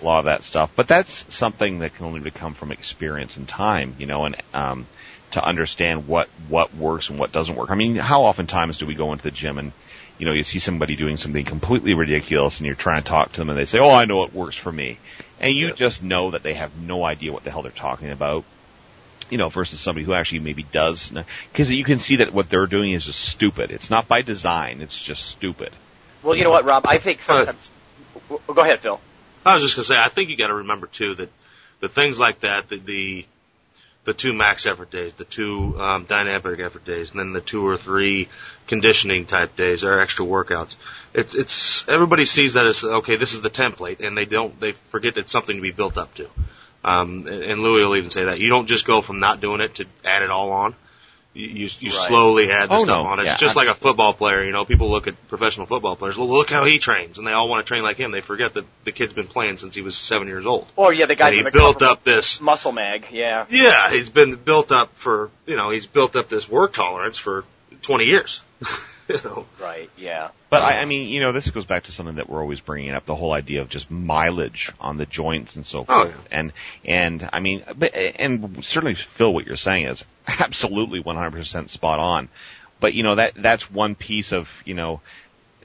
a 0.00 0.04
lot 0.04 0.20
of 0.20 0.24
that 0.26 0.44
stuff. 0.44 0.70
But 0.74 0.88
that's 0.88 1.34
something 1.34 1.80
that 1.80 1.94
can 1.94 2.06
only 2.06 2.30
come 2.30 2.54
from 2.54 2.72
experience 2.72 3.36
and 3.36 3.48
time, 3.48 3.96
you 3.98 4.06
know, 4.06 4.24
and 4.24 4.36
um, 4.54 4.86
to 5.32 5.44
understand 5.44 6.08
what 6.08 6.28
what 6.48 6.74
works 6.74 7.10
and 7.10 7.18
what 7.18 7.32
doesn't 7.32 7.54
work. 7.54 7.70
I 7.70 7.74
mean, 7.74 7.96
how 7.96 8.24
often 8.24 8.46
times 8.46 8.78
do 8.78 8.86
we 8.86 8.94
go 8.94 9.12
into 9.12 9.24
the 9.24 9.30
gym 9.30 9.58
and 9.58 9.72
you 10.18 10.26
know 10.26 10.32
you 10.32 10.44
see 10.44 10.58
somebody 10.58 10.96
doing 10.96 11.16
something 11.16 11.44
completely 11.44 11.94
ridiculous 11.94 12.58
and 12.58 12.66
you're 12.66 12.76
trying 12.76 13.02
to 13.02 13.08
talk 13.08 13.32
to 13.32 13.38
them 13.38 13.50
and 13.50 13.58
they 13.58 13.64
say, 13.64 13.78
"Oh, 13.78 13.90
I 13.90 14.04
know 14.04 14.16
what 14.16 14.34
works 14.34 14.56
for 14.56 14.72
me," 14.72 14.98
and 15.38 15.54
you 15.54 15.72
just 15.72 16.02
know 16.02 16.32
that 16.32 16.42
they 16.42 16.54
have 16.54 16.76
no 16.78 17.04
idea 17.04 17.32
what 17.32 17.44
the 17.44 17.50
hell 17.50 17.62
they're 17.62 17.72
talking 17.72 18.10
about. 18.10 18.44
You 19.28 19.38
know, 19.38 19.48
versus 19.48 19.78
somebody 19.78 20.04
who 20.04 20.12
actually 20.12 20.40
maybe 20.40 20.64
does, 20.64 21.12
because 21.52 21.70
you 21.70 21.84
can 21.84 22.00
see 22.00 22.16
that 22.16 22.32
what 22.32 22.50
they're 22.50 22.66
doing 22.66 22.92
is 22.92 23.04
just 23.04 23.20
stupid. 23.20 23.70
It's 23.70 23.88
not 23.88 24.08
by 24.08 24.22
design; 24.22 24.80
it's 24.80 24.98
just 24.98 25.24
stupid. 25.26 25.70
Well, 26.24 26.34
you 26.34 26.42
know 26.42 26.50
what, 26.50 26.64
Rob? 26.64 26.84
I 26.84 26.98
think 26.98 27.22
sometimes. 27.22 27.70
Go 28.28 28.62
ahead, 28.62 28.80
Phil. 28.80 29.00
I 29.44 29.54
was 29.54 29.62
just 29.62 29.76
gonna 29.76 29.84
say, 29.84 29.96
I 29.96 30.08
think 30.08 30.30
you 30.30 30.36
got 30.36 30.48
to 30.48 30.54
remember 30.54 30.86
too 30.86 31.14
that 31.16 31.30
the 31.80 31.88
things 31.88 32.18
like 32.18 32.40
that, 32.40 32.68
the, 32.68 32.78
the 32.78 33.26
the 34.04 34.14
two 34.14 34.32
max 34.32 34.64
effort 34.66 34.90
days, 34.90 35.12
the 35.14 35.24
two 35.24 35.78
um, 35.78 36.04
dynamic 36.04 36.58
effort 36.60 36.84
days, 36.84 37.10
and 37.10 37.20
then 37.20 37.32
the 37.32 37.40
two 37.40 37.66
or 37.66 37.76
three 37.76 38.28
conditioning 38.66 39.26
type 39.26 39.56
days 39.56 39.84
or 39.84 40.00
extra 40.00 40.24
workouts. 40.24 40.76
It's 41.14 41.34
it's 41.34 41.88
everybody 41.88 42.24
sees 42.24 42.54
that 42.54 42.66
as 42.66 42.82
okay, 42.82 43.16
this 43.16 43.32
is 43.32 43.40
the 43.40 43.50
template, 43.50 44.00
and 44.00 44.16
they 44.16 44.24
don't 44.24 44.58
they 44.60 44.72
forget 44.90 45.16
it's 45.16 45.32
something 45.32 45.56
to 45.56 45.62
be 45.62 45.72
built 45.72 45.96
up 45.96 46.14
to. 46.14 46.28
Um, 46.82 47.26
and, 47.26 47.60
Louie 47.60 47.82
will 47.82 47.96
even 47.96 48.08
say 48.08 48.24
that 48.24 48.40
you 48.40 48.48
don't 48.48 48.66
just 48.66 48.86
go 48.86 49.02
from 49.02 49.20
not 49.20 49.42
doing 49.42 49.60
it 49.60 49.74
to 49.76 49.86
add 50.02 50.22
it 50.22 50.30
all 50.30 50.50
on 50.50 50.74
you 51.32 51.68
you 51.78 51.90
right. 51.90 52.08
slowly 52.08 52.50
add 52.50 52.70
the 52.70 52.74
oh, 52.74 52.84
stuff 52.84 53.04
no. 53.04 53.08
on. 53.08 53.20
It's 53.20 53.26
yeah, 53.26 53.36
just 53.36 53.56
I'm, 53.56 53.66
like 53.66 53.76
a 53.76 53.78
football 53.78 54.14
player. 54.14 54.44
You 54.44 54.52
know, 54.52 54.64
people 54.64 54.90
look 54.90 55.06
at 55.06 55.14
professional 55.28 55.66
football 55.66 55.96
players. 55.96 56.18
Well, 56.18 56.28
look 56.28 56.50
how 56.50 56.64
he 56.64 56.78
trains, 56.78 57.18
and 57.18 57.26
they 57.26 57.32
all 57.32 57.48
want 57.48 57.64
to 57.64 57.68
train 57.68 57.82
like 57.82 57.96
him. 57.96 58.10
They 58.10 58.20
forget 58.20 58.54
that 58.54 58.64
the 58.84 58.92
kid's 58.92 59.12
been 59.12 59.28
playing 59.28 59.58
since 59.58 59.74
he 59.74 59.82
was 59.82 59.96
seven 59.96 60.26
years 60.26 60.44
old. 60.44 60.66
Or 60.76 60.92
yeah, 60.92 61.06
the 61.06 61.14
guy 61.14 61.32
he 61.32 61.48
built 61.48 61.82
up 61.82 62.02
this 62.04 62.40
muscle 62.40 62.72
mag. 62.72 63.06
Yeah. 63.12 63.46
Yeah, 63.48 63.90
he's 63.90 64.08
been 64.08 64.36
built 64.36 64.72
up 64.72 64.90
for 64.96 65.30
you 65.46 65.56
know 65.56 65.70
he's 65.70 65.86
built 65.86 66.16
up 66.16 66.28
this 66.28 66.48
work 66.48 66.72
tolerance 66.72 67.18
for 67.18 67.44
twenty 67.82 68.06
years. 68.06 68.42
you 69.24 69.30
know. 69.30 69.46
Right. 69.60 69.90
Yeah. 69.96 70.30
But 70.48 70.62
I, 70.62 70.80
I 70.80 70.84
mean, 70.84 71.08
you 71.08 71.20
know, 71.20 71.32
this 71.32 71.48
goes 71.50 71.64
back 71.64 71.84
to 71.84 71.92
something 71.92 72.16
that 72.16 72.28
we're 72.28 72.40
always 72.40 72.60
bringing 72.60 72.90
up: 72.90 73.06
the 73.06 73.16
whole 73.16 73.32
idea 73.32 73.62
of 73.62 73.68
just 73.68 73.90
mileage 73.90 74.72
on 74.80 74.96
the 74.96 75.06
joints 75.06 75.56
and 75.56 75.66
so 75.66 75.80
oh, 75.80 75.84
forth. 75.84 76.16
Oh, 76.16 76.22
yeah. 76.30 76.38
And 76.38 76.52
and 76.84 77.30
I 77.32 77.40
mean, 77.40 77.64
but 77.76 77.94
and 77.94 78.64
certainly, 78.64 78.96
Phil, 79.16 79.32
what 79.32 79.46
you're 79.46 79.56
saying 79.56 79.86
is 79.86 80.04
absolutely 80.26 81.02
100% 81.02 81.70
spot 81.70 81.98
on. 81.98 82.28
But 82.78 82.94
you 82.94 83.02
know 83.02 83.16
that 83.16 83.34
that's 83.36 83.70
one 83.70 83.94
piece 83.94 84.32
of 84.32 84.48
you 84.64 84.74
know 84.74 85.00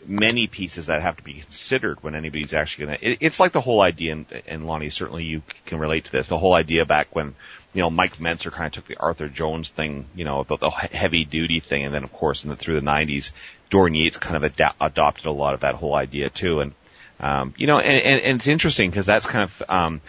many 0.08 0.48
pieces 0.48 0.88
that 0.88 1.02
have 1.02 1.18
to 1.18 1.24
be 1.24 1.34
considered 1.34 2.04
when 2.04 2.16
anybody's 2.16 2.54
actually 2.54 2.86
going 2.86 3.00
to. 3.00 3.12
It, 3.12 3.18
it's 3.22 3.40
like 3.40 3.54
the 3.54 3.62
whole 3.62 3.82
idea, 3.82 4.14
and, 4.14 4.26
and 4.48 4.68
Lonnie, 4.68 4.90
certainly 4.90 5.24
you 5.24 5.42
can 5.66 5.80
relate 5.80 6.06
to 6.06 6.12
this. 6.12 6.28
The 6.28 6.38
whole 6.38 6.54
idea 6.54 6.86
back 6.86 7.16
when 7.16 7.36
you 7.76 7.82
know, 7.82 7.90
Mike 7.90 8.18
Mentzer 8.18 8.54
kind 8.54 8.68
of 8.68 8.72
took 8.72 8.88
the 8.88 8.96
Arthur 8.96 9.28
Jones 9.28 9.68
thing, 9.68 10.06
you 10.16 10.24
know, 10.24 10.40
about 10.40 10.62
the 10.62 10.70
heavy 10.70 11.26
duty 11.26 11.60
thing, 11.60 11.84
and 11.84 11.94
then 11.94 12.06
of 12.06 12.14
course 12.14 12.46
in 12.46 12.50
the, 12.50 12.56
through 12.56 12.76
the 12.76 12.86
'90s, 12.86 13.32
Dorian 13.70 13.96
Yates 13.96 14.16
kind 14.16 14.38
of 14.38 14.46
ad- 14.46 14.76
adopted 14.80 15.26
a 15.26 15.32
lot 15.32 15.54
of 15.54 15.60
that 15.60 15.76
whole 15.76 15.94
idea 15.94 16.30
too, 16.30 16.62
and 16.62 16.74
um, 17.20 17.54
you 17.58 17.68
know, 17.68 17.78
and, 17.78 18.02
and, 18.02 18.22
and 18.22 18.38
it's 18.38 18.48
interesting 18.48 18.90
because 18.90 19.06
that's 19.06 19.26
kind 19.26 19.50
of 19.50 19.70
um, 19.70 20.02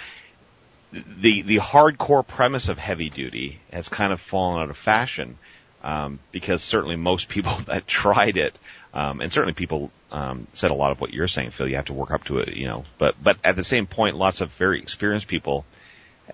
the 0.93 1.43
the 1.43 1.57
hardcore 1.59 2.25
premise 2.25 2.69
of 2.69 2.79
heavy 2.79 3.11
duty 3.11 3.59
has 3.73 3.89
kind 3.89 4.13
of 4.13 4.21
fallen 4.21 4.63
out 4.63 4.71
of 4.71 4.77
fashion. 4.79 5.37
Um, 5.83 6.19
because 6.33 6.65
certainly 6.65 6.97
most 6.97 7.29
people 7.29 7.61
that 7.67 7.87
tried 7.87 8.37
it, 8.37 8.59
um, 8.95 9.21
and 9.21 9.33
certainly 9.33 9.55
people 9.55 9.91
um, 10.11 10.47
said 10.53 10.71
a 10.71 10.75
lot 10.75 10.91
of 10.91 11.01
what 11.01 11.13
you're 11.13 11.29
saying, 11.29 11.51
Phil. 11.51 11.69
You 11.69 11.77
have 11.77 11.85
to 11.87 11.93
work 11.93 12.11
up 12.11 12.25
to 12.25 12.39
it, 12.39 12.57
you 12.57 12.67
know. 12.67 12.85
But 12.99 13.17
but 13.23 13.39
at 13.45 13.57
the 13.57 13.65
same 13.65 13.87
point, 13.87 14.17
lots 14.17 14.41
of 14.41 14.51
very 14.53 14.81
experienced 14.81 15.29
people, 15.29 15.65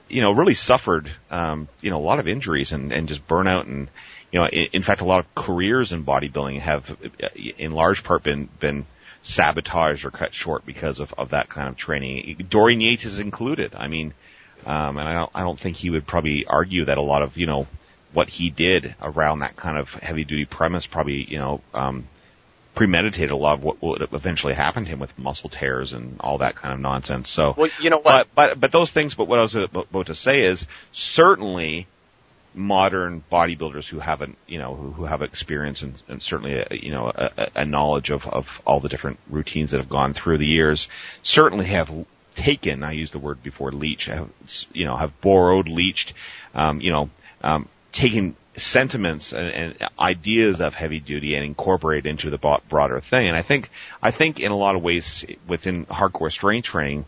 you 0.08 0.22
know, 0.22 0.32
really 0.32 0.54
suffered, 0.54 1.10
um, 1.30 1.68
you 1.80 1.90
know, 1.90 1.98
a 1.98 2.06
lot 2.06 2.18
of 2.18 2.28
injuries 2.28 2.72
and 2.72 2.92
and 2.92 3.08
just 3.08 3.26
burnout 3.26 3.66
and 3.66 3.88
you 4.32 4.40
know, 4.40 4.46
in, 4.46 4.68
in 4.72 4.82
fact, 4.82 5.00
a 5.02 5.04
lot 5.04 5.20
of 5.20 5.34
careers 5.34 5.92
in 5.92 6.04
bodybuilding 6.04 6.60
have, 6.60 6.84
in 7.58 7.72
large 7.72 8.02
part, 8.02 8.22
been 8.22 8.48
been 8.58 8.86
sabotaged 9.22 10.04
or 10.04 10.10
cut 10.10 10.34
short 10.34 10.66
because 10.66 10.98
of, 10.98 11.12
of 11.16 11.30
that 11.30 11.48
kind 11.48 11.68
of 11.68 11.76
training. 11.76 12.44
Dorian 12.48 12.80
Yates 12.80 13.04
is 13.04 13.18
included. 13.18 13.74
I 13.74 13.86
mean, 13.86 14.14
um, 14.66 14.98
and 14.98 15.08
I 15.08 15.12
don't, 15.12 15.30
I 15.34 15.40
don't 15.42 15.60
think 15.60 15.76
he 15.76 15.90
would 15.90 16.06
probably 16.06 16.44
argue 16.46 16.86
that 16.86 16.98
a 16.98 17.02
lot 17.02 17.22
of, 17.22 17.36
you 17.36 17.46
know, 17.46 17.68
what 18.12 18.28
he 18.28 18.50
did 18.50 18.94
around 19.00 19.40
that 19.40 19.56
kind 19.56 19.78
of 19.78 19.88
heavy 19.88 20.24
duty 20.24 20.44
premise 20.44 20.86
probably, 20.86 21.24
you 21.24 21.38
know, 21.38 21.60
um, 21.72 22.08
premeditated 22.74 23.30
a 23.30 23.36
lot 23.36 23.58
of 23.58 23.62
what 23.62 23.82
would 23.82 24.02
eventually 24.12 24.54
happen 24.54 24.84
to 24.84 24.90
him 24.90 24.98
with 24.98 25.16
muscle 25.18 25.50
tears 25.50 25.92
and 25.92 26.16
all 26.20 26.38
that 26.38 26.56
kind 26.56 26.72
of 26.72 26.80
nonsense. 26.80 27.28
So, 27.28 27.54
well, 27.56 27.70
you 27.80 27.90
know 27.90 27.98
what? 27.98 28.28
But, 28.34 28.50
but, 28.50 28.60
but 28.60 28.72
those 28.72 28.90
things, 28.90 29.14
but 29.14 29.28
what 29.28 29.38
I 29.38 29.42
was 29.42 29.54
about 29.54 30.06
to 30.06 30.14
say 30.14 30.44
is 30.44 30.66
certainly 30.92 31.86
modern 32.54 33.22
bodybuilders 33.30 33.86
who 33.86 33.98
haven't, 33.98 34.36
you 34.46 34.58
know, 34.58 34.74
who, 34.74 34.90
who 34.92 35.04
have 35.04 35.22
experience 35.22 35.82
and, 35.82 36.00
and 36.08 36.22
certainly, 36.22 36.54
a, 36.54 36.66
you 36.70 36.90
know, 36.90 37.10
a, 37.14 37.50
a 37.56 37.64
knowledge 37.66 38.10
of, 38.10 38.26
of 38.26 38.46
all 38.66 38.80
the 38.80 38.88
different 38.88 39.18
routines 39.28 39.70
that 39.70 39.78
have 39.78 39.88
gone 39.88 40.14
through 40.14 40.38
the 40.38 40.46
years, 40.46 40.88
certainly 41.22 41.66
have 41.66 41.90
taken, 42.34 42.82
I 42.82 42.92
used 42.92 43.12
the 43.12 43.18
word 43.18 43.42
before, 43.42 43.72
leech, 43.72 44.06
have, 44.06 44.30
you 44.72 44.86
know, 44.86 44.96
have 44.96 45.18
borrowed, 45.20 45.68
leached, 45.68 46.14
um, 46.54 46.80
you 46.80 46.90
know, 46.90 47.10
um, 47.42 47.68
taken 47.92 48.36
sentiments 48.56 49.32
and, 49.32 49.48
and, 49.48 49.88
ideas 49.98 50.60
of 50.60 50.74
heavy 50.74 51.00
duty 51.00 51.34
and 51.34 51.44
incorporate 51.44 52.04
into 52.06 52.30
the 52.30 52.60
broader 52.68 53.00
thing. 53.00 53.28
And 53.28 53.36
I 53.36 53.42
think, 53.42 53.70
I 54.02 54.10
think 54.10 54.40
in 54.40 54.52
a 54.52 54.56
lot 54.56 54.76
of 54.76 54.82
ways 54.82 55.24
within 55.46 55.86
hardcore 55.86 56.30
strength 56.30 56.66
training, 56.66 57.06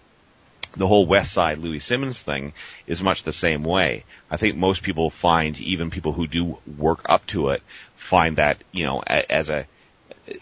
the 0.76 0.86
whole 0.86 1.06
West 1.06 1.32
Side 1.32 1.58
Louie 1.58 1.78
Simmons 1.78 2.20
thing 2.20 2.52
is 2.86 3.02
much 3.02 3.22
the 3.22 3.32
same 3.32 3.62
way. 3.62 4.04
I 4.30 4.36
think 4.36 4.56
most 4.56 4.82
people 4.82 5.10
find, 5.10 5.58
even 5.60 5.90
people 5.90 6.12
who 6.12 6.26
do 6.26 6.58
work 6.78 7.00
up 7.04 7.26
to 7.28 7.50
it, 7.50 7.62
find 7.96 8.38
that, 8.38 8.62
you 8.72 8.84
know, 8.84 9.00
as 9.00 9.48
a, 9.48 9.66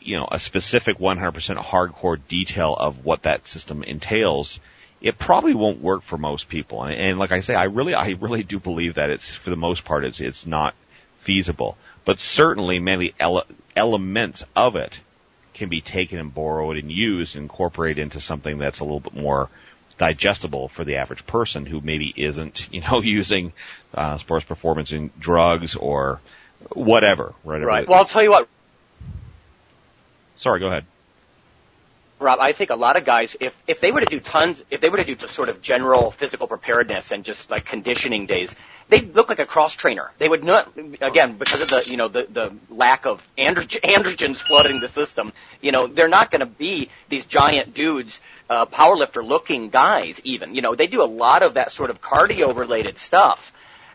you 0.01 0.17
know, 0.17 0.29
a 0.31 0.39
specific 0.39 0.99
100% 0.99 1.65
hardcore 1.65 2.19
detail 2.29 2.75
of 2.75 3.05
what 3.05 3.25
that 3.25 3.47
system 3.47 3.83
entails, 3.83 4.61
it 5.01 5.19
probably 5.19 5.55
won't 5.55 5.83
work 5.83 6.03
for 6.05 6.17
most 6.17 6.49
people. 6.49 6.85
And, 6.85 6.95
and 6.95 7.19
like 7.19 7.33
I 7.33 7.41
say, 7.41 7.55
I 7.55 7.65
really, 7.65 7.95
I 7.95 8.11
really 8.21 8.45
do 8.45 8.61
believe 8.61 8.95
that 8.95 9.11
it's, 9.11 9.35
for 9.35 9.51
the 9.51 9.57
most 9.57 9.85
part, 9.85 10.05
it's, 10.05 10.21
it's 10.21 10.47
not 10.47 10.75
feasible. 11.23 11.77
But 12.05 12.19
certainly 12.19 12.79
many 12.79 13.15
ele- 13.19 13.47
elements 13.77 14.45
of 14.57 14.77
it 14.77 14.99
can 15.55 15.69
be 15.69 15.81
taken 15.81 16.19
and 16.19 16.35
borrowed 16.35 16.77
and 16.77 16.91
used 16.91 17.37
and 17.37 17.45
incorporated 17.45 18.03
into 18.03 18.21
something 18.21 18.59
that's 18.59 18.81
a 18.81 18.85
little 18.85 19.01
bit 19.01 19.15
more 19.15 19.49
digestible 19.99 20.69
for 20.69 20.85
the 20.85 20.97
average 20.97 21.27
person 21.27 21.67
who 21.67 21.81
maybe 21.81 22.13
isn't, 22.17 22.69
you 22.73 22.81
know, 22.81 23.01
using 23.01 23.53
uh, 23.95 24.19
sports 24.19 24.45
performance 24.45 24.93
in 24.93 25.11
drugs 25.19 25.77
or 25.77 26.21
whatever. 26.73 27.35
Right. 27.45 27.63
Right. 27.63 27.89
Well, 27.89 27.99
I'll 27.99 28.05
tell 28.05 28.23
you 28.23 28.31
what. 28.31 28.49
Sorry, 30.37 30.59
go 30.61 30.67
ahead. 30.67 30.87
Rob, 32.23 32.39
I 32.41 32.53
think 32.53 32.71
a 32.71 32.77
lot 32.77 32.97
of 32.97 33.05
guys, 33.05 33.37
if 33.41 33.55
if 33.67 33.81
they 33.81 33.93
were 33.93 34.01
to 34.01 34.07
do 34.07 34.21
tons, 34.21 34.65
if 34.71 34.81
they 34.81 34.89
were 34.89 34.97
to 34.97 35.05
do 35.05 35.15
just 35.15 35.35
sort 35.35 35.49
of 35.49 35.61
general 35.61 36.11
physical 36.11 36.47
preparedness 36.47 37.13
and 37.13 37.25
just 37.25 37.51
like 37.51 37.67
conditioning 37.67 38.27
days, 38.27 38.55
they'd 38.89 39.15
look 39.15 39.29
like 39.29 39.39
a 39.39 39.47
cross 39.47 39.75
trainer. 39.75 40.11
They 40.19 40.29
would 40.29 40.45
not, 40.45 40.73
again, 41.01 41.37
because 41.39 41.61
of 41.61 41.69
the 41.69 41.85
you 41.89 41.97
know 41.97 42.09
the 42.09 42.27
the 42.31 42.53
lack 42.71 43.07
of 43.07 43.23
androgen, 43.37 43.81
androgens 43.85 44.39
flooding 44.39 44.81
the 44.81 44.89
system. 44.89 45.33
You 45.61 45.73
know, 45.73 45.87
they're 45.87 46.09
not 46.09 46.31
going 46.31 46.41
to 46.41 46.47
be 46.47 46.89
these 47.09 47.27
giant 47.27 47.75
dudes, 47.75 48.21
uh, 48.49 48.67
powerlifter 48.67 49.27
looking 49.27 49.69
guys. 49.69 50.21
Even 50.25 50.55
you 50.55 50.63
know, 50.63 50.75
they 50.75 50.87
do 50.87 51.03
a 51.03 51.11
lot 51.25 51.43
of 51.43 51.55
that 51.55 51.73
sort 51.73 51.91
of 51.91 52.01
cardio 52.01 52.57
related 52.57 52.99
stuff 52.99 53.53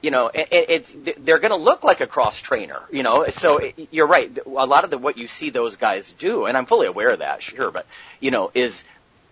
you 0.08 0.12
know, 0.12 0.28
it, 0.34 0.48
it's 0.52 0.94
they're 1.18 1.40
going 1.40 1.52
to 1.52 1.58
look 1.58 1.84
like 1.84 2.00
a 2.00 2.08
cross 2.08 2.40
trainer, 2.40 2.80
you 2.90 3.04
know. 3.04 3.28
So 3.28 3.58
it, 3.58 3.90
you're 3.92 4.08
right. 4.08 4.32
A 4.46 4.66
lot 4.66 4.86
of 4.86 4.90
the 4.90 4.98
what 4.98 5.18
you 5.18 5.28
see 5.28 5.50
those 5.50 5.76
guys 5.76 6.14
do, 6.14 6.46
and 6.46 6.56
I'm 6.56 6.66
fully 6.66 6.88
aware 6.88 7.10
of 7.10 7.20
that, 7.20 7.44
sure, 7.44 7.72
but 7.72 7.86
you 8.22 8.32
know, 8.32 8.50
is 8.54 8.86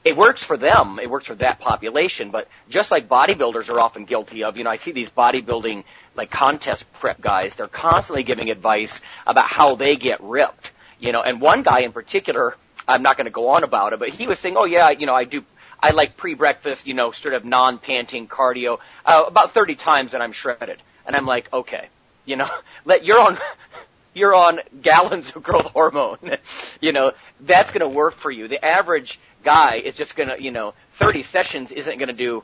it 0.04 0.18
works 0.18 0.44
for 0.44 0.58
them. 0.58 1.00
It 1.02 1.10
works 1.10 1.28
for 1.28 1.36
that 1.36 1.62
population. 1.62 2.30
But 2.30 2.50
just 2.68 2.92
like 2.92 3.08
bodybuilders 3.08 3.70
are 3.70 3.80
often 3.80 4.04
guilty 4.04 4.44
of, 4.44 4.58
you 4.58 4.66
know, 4.66 4.70
I 4.70 4.76
see 4.76 4.92
these 4.92 5.10
bodybuilding 5.10 5.86
like 6.14 6.30
contest 6.30 6.92
prep 6.96 7.22
guys. 7.22 7.56
They're 7.56 7.70
constantly 7.70 8.24
giving 8.24 8.50
advice 8.50 9.00
about 9.26 9.48
how 9.48 9.76
they 9.76 9.96
get 9.96 10.22
ripped, 10.22 10.74
you 11.00 11.14
know. 11.14 11.22
And 11.22 11.40
one 11.40 11.64
guy 11.64 11.80
in 11.80 11.94
particular, 11.94 12.58
I'm 12.86 13.02
not 13.02 13.16
going 13.16 13.28
to 13.28 13.32
go 13.32 13.48
on 13.48 13.64
about 13.64 13.94
it, 13.94 14.00
but 14.00 14.10
he 14.10 14.28
was 14.28 14.40
saying, 14.40 14.58
"Oh 14.58 14.66
yeah, 14.66 14.90
you 14.90 15.06
know, 15.06 15.16
I 15.16 15.24
do 15.24 15.46
I 15.82 15.92
like 15.92 16.18
pre-breakfast, 16.18 16.88
you 16.88 16.94
know, 16.94 17.12
sort 17.12 17.34
of 17.34 17.46
non-panting 17.46 18.28
cardio, 18.28 18.80
uh, 19.06 19.24
about 19.28 19.54
30 19.54 19.76
times 19.76 20.14
and 20.14 20.22
I'm 20.22 20.32
shredded. 20.32 20.82
And 21.06 21.16
I'm 21.16 21.26
like, 21.26 21.52
okay, 21.54 21.88
you 22.26 22.36
know, 22.36 22.50
let, 22.86 23.06
you're 23.06 23.20
on, 23.20 23.38
you're 24.14 24.34
on 24.34 24.62
gallons 24.82 25.36
of 25.36 25.44
growth 25.44 25.68
hormone. 25.68 26.38
you 26.82 26.92
know, 26.92 27.14
that's 27.42 27.72
going 27.72 27.82
to 27.82 27.90
work 27.90 28.16
for 28.16 28.32
you. 28.32 28.48
The 28.48 28.64
average 28.64 29.20
guy 29.44 29.76
is 29.76 29.96
just 29.96 30.16
going 30.16 30.30
to, 30.30 30.42
you 30.42 30.52
know, 30.52 30.74
30 30.94 31.24
sessions 31.24 31.72
isn't 31.72 31.98
going 31.98 32.08
to 32.08 32.14
do 32.14 32.44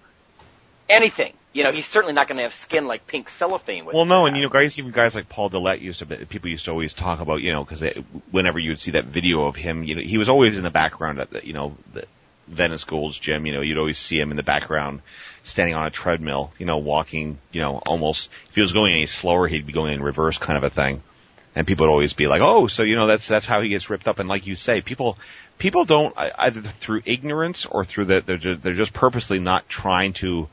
anything. 0.89 1.33
You 1.53 1.63
know, 1.63 1.71
he's 1.73 1.87
certainly 1.87 2.13
not 2.13 2.29
going 2.29 2.37
to 2.37 2.43
have 2.43 2.53
skin 2.53 2.87
like 2.87 3.07
pink 3.07 3.29
cellophane. 3.29 3.85
With 3.85 3.93
well, 3.93 4.05
no, 4.05 4.25
and 4.25 4.37
you 4.37 4.43
know, 4.43 4.49
guys, 4.49 4.77
even 4.77 4.91
guys 4.91 5.15
like 5.15 5.27
Paul 5.27 5.49
Dillett 5.49 5.81
used 5.81 5.99
to, 5.99 6.05
people 6.05 6.49
used 6.49 6.65
to 6.65 6.71
always 6.71 6.93
talk 6.93 7.19
about, 7.19 7.41
you 7.41 7.51
know, 7.51 7.65
because 7.65 7.83
whenever 8.29 8.57
you 8.57 8.69
would 8.69 8.79
see 8.79 8.91
that 8.91 9.05
video 9.05 9.43
of 9.43 9.55
him, 9.55 9.83
you 9.83 9.95
know, 9.95 10.01
he 10.01 10.17
was 10.17 10.29
always 10.29 10.57
in 10.57 10.63
the 10.63 10.69
background 10.69 11.19
at 11.19 11.29
the, 11.29 11.45
you 11.45 11.51
know, 11.51 11.75
the, 11.93 12.05
Venice 12.51 12.83
Gold's 12.83 13.17
gym, 13.17 13.45
you 13.45 13.53
know, 13.53 13.61
you'd 13.61 13.77
always 13.77 13.97
see 13.97 14.19
him 14.19 14.31
in 14.31 14.37
the 14.37 14.43
background 14.43 15.01
standing 15.43 15.73
on 15.73 15.87
a 15.87 15.89
treadmill, 15.89 16.51
you 16.59 16.65
know, 16.65 16.77
walking, 16.77 17.39
you 17.51 17.61
know, 17.61 17.77
almost, 17.77 18.29
if 18.49 18.55
he 18.55 18.61
was 18.61 18.73
going 18.73 18.93
any 18.93 19.07
slower, 19.07 19.47
he'd 19.47 19.65
be 19.65 19.73
going 19.73 19.93
in 19.93 20.03
reverse 20.03 20.37
kind 20.37 20.57
of 20.57 20.63
a 20.63 20.69
thing. 20.69 21.01
And 21.55 21.67
people 21.67 21.85
would 21.85 21.91
always 21.91 22.13
be 22.13 22.27
like, 22.27 22.41
oh, 22.41 22.67
so, 22.67 22.83
you 22.83 22.95
know, 22.95 23.07
that's, 23.07 23.27
that's 23.27 23.45
how 23.45 23.61
he 23.61 23.69
gets 23.69 23.89
ripped 23.89 24.07
up. 24.07 24.19
And 24.19 24.29
like 24.29 24.47
you 24.47 24.55
say, 24.55 24.81
people, 24.81 25.17
people 25.57 25.85
don't, 25.85 26.13
either 26.17 26.73
through 26.79 27.01
ignorance 27.05 27.65
or 27.65 27.83
through 27.83 28.05
the, 28.05 28.23
they're 28.25 28.37
just, 28.37 28.63
they're 28.63 28.75
just 28.75 28.93
purposely 28.93 29.39
not 29.39 29.67
trying 29.67 30.13
to 30.13 30.47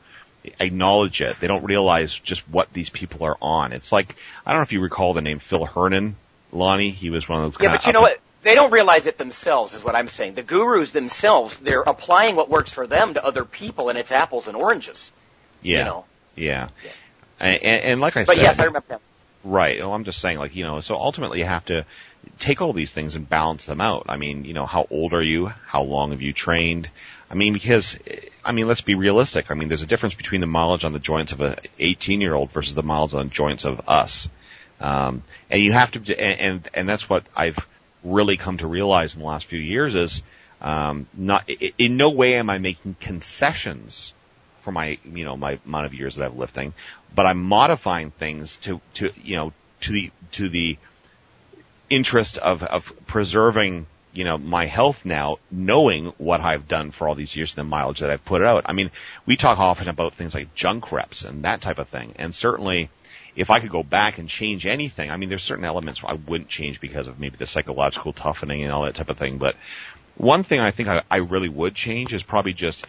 acknowledge 0.59 1.21
it. 1.21 1.37
They 1.39 1.47
don't 1.47 1.63
realize 1.63 2.13
just 2.13 2.47
what 2.49 2.73
these 2.73 2.89
people 2.89 3.25
are 3.25 3.37
on. 3.41 3.71
It's 3.71 3.91
like, 3.91 4.15
I 4.45 4.51
don't 4.51 4.59
know 4.59 4.63
if 4.63 4.71
you 4.71 4.81
recall 4.81 5.13
the 5.13 5.21
name 5.21 5.39
Phil 5.39 5.65
Hernon, 5.65 6.15
Lonnie. 6.51 6.91
He 6.91 7.09
was 7.09 7.29
one 7.29 7.43
of 7.43 7.51
those 7.51 7.57
guys. 7.57 7.65
Yeah, 7.65 7.77
but 7.77 7.87
you 7.87 7.93
know 7.93 8.01
what? 8.01 8.19
They 8.41 8.55
don't 8.55 8.71
realize 8.71 9.05
it 9.05 9.17
themselves 9.17 9.73
is 9.73 9.83
what 9.83 9.95
I'm 9.95 10.07
saying. 10.07 10.35
The 10.35 10.43
gurus 10.43 10.91
themselves, 10.91 11.57
they're 11.57 11.81
applying 11.81 12.35
what 12.35 12.49
works 12.49 12.71
for 12.71 12.87
them 12.87 13.13
to 13.15 13.23
other 13.23 13.45
people 13.45 13.89
and 13.89 13.97
it's 13.97 14.11
apples 14.11 14.47
and 14.47 14.55
oranges. 14.55 15.11
Yeah. 15.61 15.79
You 15.79 15.83
know? 15.85 16.05
Yeah. 16.35 16.69
yeah. 16.83 16.91
And, 17.39 17.63
and, 17.63 18.01
like 18.01 18.17
I 18.17 18.21
but 18.21 18.35
said. 18.35 18.37
But 18.37 18.43
yes, 18.43 18.59
I 18.59 18.65
remember 18.65 18.87
that. 18.89 19.01
Right. 19.43 19.79
Well, 19.79 19.93
I'm 19.93 20.03
just 20.03 20.19
saying 20.19 20.37
like, 20.37 20.55
you 20.55 20.63
know, 20.63 20.81
so 20.81 20.95
ultimately 20.95 21.39
you 21.39 21.45
have 21.45 21.65
to 21.65 21.85
take 22.39 22.61
all 22.61 22.73
these 22.73 22.91
things 22.91 23.15
and 23.15 23.27
balance 23.27 23.65
them 23.65 23.81
out. 23.81 24.05
I 24.09 24.17
mean, 24.17 24.45
you 24.45 24.53
know, 24.53 24.65
how 24.65 24.87
old 24.89 25.13
are 25.13 25.21
you? 25.21 25.47
How 25.47 25.83
long 25.83 26.11
have 26.11 26.21
you 26.21 26.33
trained? 26.33 26.89
I 27.29 27.35
mean, 27.35 27.53
because, 27.53 27.97
I 28.43 28.51
mean, 28.51 28.67
let's 28.67 28.81
be 28.81 28.95
realistic. 28.95 29.51
I 29.51 29.53
mean, 29.53 29.69
there's 29.69 29.83
a 29.83 29.87
difference 29.87 30.15
between 30.15 30.41
the 30.41 30.47
mileage 30.47 30.83
on 30.83 30.93
the 30.93 30.99
joints 30.99 31.31
of 31.31 31.41
a 31.41 31.59
18 31.77 32.21
year 32.21 32.33
old 32.33 32.51
versus 32.51 32.73
the 32.73 32.83
mileage 32.83 33.13
on 33.13 33.27
the 33.27 33.33
joints 33.33 33.65
of 33.65 33.81
us. 33.87 34.27
Um, 34.79 35.23
and 35.49 35.61
you 35.61 35.73
have 35.73 35.91
to, 35.91 35.99
and, 35.99 36.39
and, 36.39 36.69
and 36.73 36.89
that's 36.89 37.09
what 37.09 37.23
I've, 37.35 37.57
really 38.03 38.37
come 38.37 38.57
to 38.57 38.67
realize 38.67 39.13
in 39.13 39.19
the 39.19 39.25
last 39.25 39.45
few 39.45 39.59
years 39.59 39.95
is 39.95 40.21
um, 40.61 41.07
not 41.13 41.49
in 41.49 41.97
no 41.97 42.09
way 42.09 42.35
am 42.35 42.49
I 42.49 42.57
making 42.57 42.95
concessions 42.99 44.13
for 44.63 44.71
my 44.71 44.97
you 45.05 45.25
know 45.25 45.37
my 45.37 45.59
amount 45.65 45.85
of 45.85 45.93
years 45.93 46.15
that 46.15 46.25
I've 46.25 46.37
lifting, 46.37 46.73
but 47.13 47.25
I'm 47.25 47.41
modifying 47.41 48.11
things 48.11 48.57
to 48.63 48.81
to 48.95 49.11
you 49.21 49.35
know 49.35 49.53
to 49.81 49.91
the 49.91 50.11
to 50.33 50.49
the 50.49 50.77
interest 51.89 52.37
of 52.37 52.61
of 52.63 52.91
preserving 53.07 53.87
you 54.13 54.23
know 54.25 54.37
my 54.37 54.65
health 54.65 55.05
now, 55.05 55.37
knowing 55.49 56.07
what 56.17 56.41
I've 56.41 56.67
done 56.67 56.91
for 56.91 57.07
all 57.07 57.15
these 57.15 57.35
years 57.35 57.51
and 57.51 57.57
the 57.57 57.63
mileage 57.63 57.99
that 57.99 58.09
I've 58.09 58.25
put 58.25 58.41
out. 58.41 58.63
I 58.65 58.73
mean, 58.73 58.91
we 59.25 59.37
talk 59.37 59.59
often 59.59 59.87
about 59.87 60.15
things 60.15 60.33
like 60.33 60.53
junk 60.55 60.91
reps 60.91 61.23
and 61.23 61.43
that 61.45 61.61
type 61.61 61.79
of 61.79 61.89
thing, 61.89 62.13
and 62.17 62.35
certainly 62.35 62.89
if 63.39 63.49
I 63.49 63.61
could 63.61 63.71
go 63.71 63.83
back 63.83 64.17
and 64.17 64.27
change 64.27 64.65
anything, 64.65 65.09
I 65.09 65.15
mean, 65.15 65.29
there's 65.29 65.43
certain 65.43 65.63
elements 65.63 66.01
I 66.03 66.13
wouldn't 66.13 66.49
change 66.49 66.81
because 66.81 67.07
of 67.07 67.19
maybe 67.21 67.37
the 67.37 67.47
psychological 67.47 68.11
toughening 68.11 68.63
and 68.63 68.73
all 68.73 68.83
that 68.83 68.95
type 68.95 69.09
of 69.09 69.17
thing. 69.17 69.37
But 69.37 69.55
one 70.17 70.43
thing 70.43 70.59
I 70.59 70.71
think 70.71 70.89
I, 70.89 71.03
I 71.09 71.17
really 71.17 71.47
would 71.47 71.73
change 71.73 72.13
is 72.13 72.21
probably 72.21 72.51
just, 72.51 72.85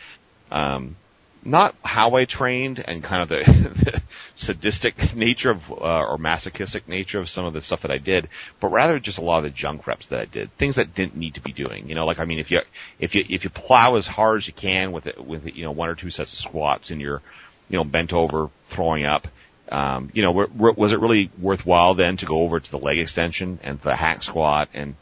um, 0.50 0.96
not 1.44 1.76
how 1.84 2.16
I 2.16 2.24
trained 2.24 2.82
and 2.84 3.00
kind 3.00 3.22
of 3.22 3.28
the, 3.46 4.02
sadistic 4.34 5.14
nature 5.14 5.50
of, 5.52 5.70
uh, 5.70 6.02
or 6.02 6.18
masochistic 6.18 6.88
nature 6.88 7.20
of 7.20 7.30
some 7.30 7.44
of 7.44 7.52
the 7.52 7.62
stuff 7.62 7.82
that 7.82 7.92
I 7.92 7.98
did, 7.98 8.28
but 8.58 8.72
rather 8.72 8.98
just 8.98 9.18
a 9.18 9.22
lot 9.22 9.38
of 9.38 9.44
the 9.44 9.50
junk 9.50 9.86
reps 9.86 10.08
that 10.08 10.20
I 10.20 10.24
did, 10.24 10.50
things 10.58 10.74
that 10.74 10.96
didn't 10.96 11.14
need 11.14 11.34
to 11.34 11.40
be 11.40 11.52
doing. 11.52 11.88
You 11.88 11.94
know, 11.94 12.06
like 12.06 12.18
I 12.18 12.24
mean, 12.24 12.40
if 12.40 12.50
you 12.50 12.60
if 12.98 13.14
you 13.14 13.24
if 13.28 13.44
you 13.44 13.50
plow 13.50 13.94
as 13.94 14.06
hard 14.06 14.38
as 14.38 14.48
you 14.48 14.52
can 14.52 14.90
with 14.90 15.06
it, 15.06 15.24
with 15.24 15.46
you 15.46 15.62
know 15.62 15.70
one 15.70 15.88
or 15.88 15.94
two 15.94 16.10
sets 16.10 16.32
of 16.32 16.38
squats 16.40 16.90
and 16.90 17.00
you're 17.00 17.22
you 17.68 17.78
know 17.78 17.84
bent 17.84 18.12
over 18.12 18.50
throwing 18.70 19.04
up, 19.04 19.28
um, 19.70 20.10
you 20.12 20.22
know, 20.22 20.32
was 20.32 20.92
it 20.92 21.00
really 21.00 21.30
worthwhile 21.38 21.94
then 21.94 22.16
to 22.18 22.26
go 22.26 22.40
over 22.40 22.58
to 22.58 22.70
the 22.70 22.78
leg 22.78 22.98
extension 22.98 23.60
and 23.62 23.80
the 23.82 23.94
hack 23.94 24.22
squat 24.22 24.68
and, 24.74 24.96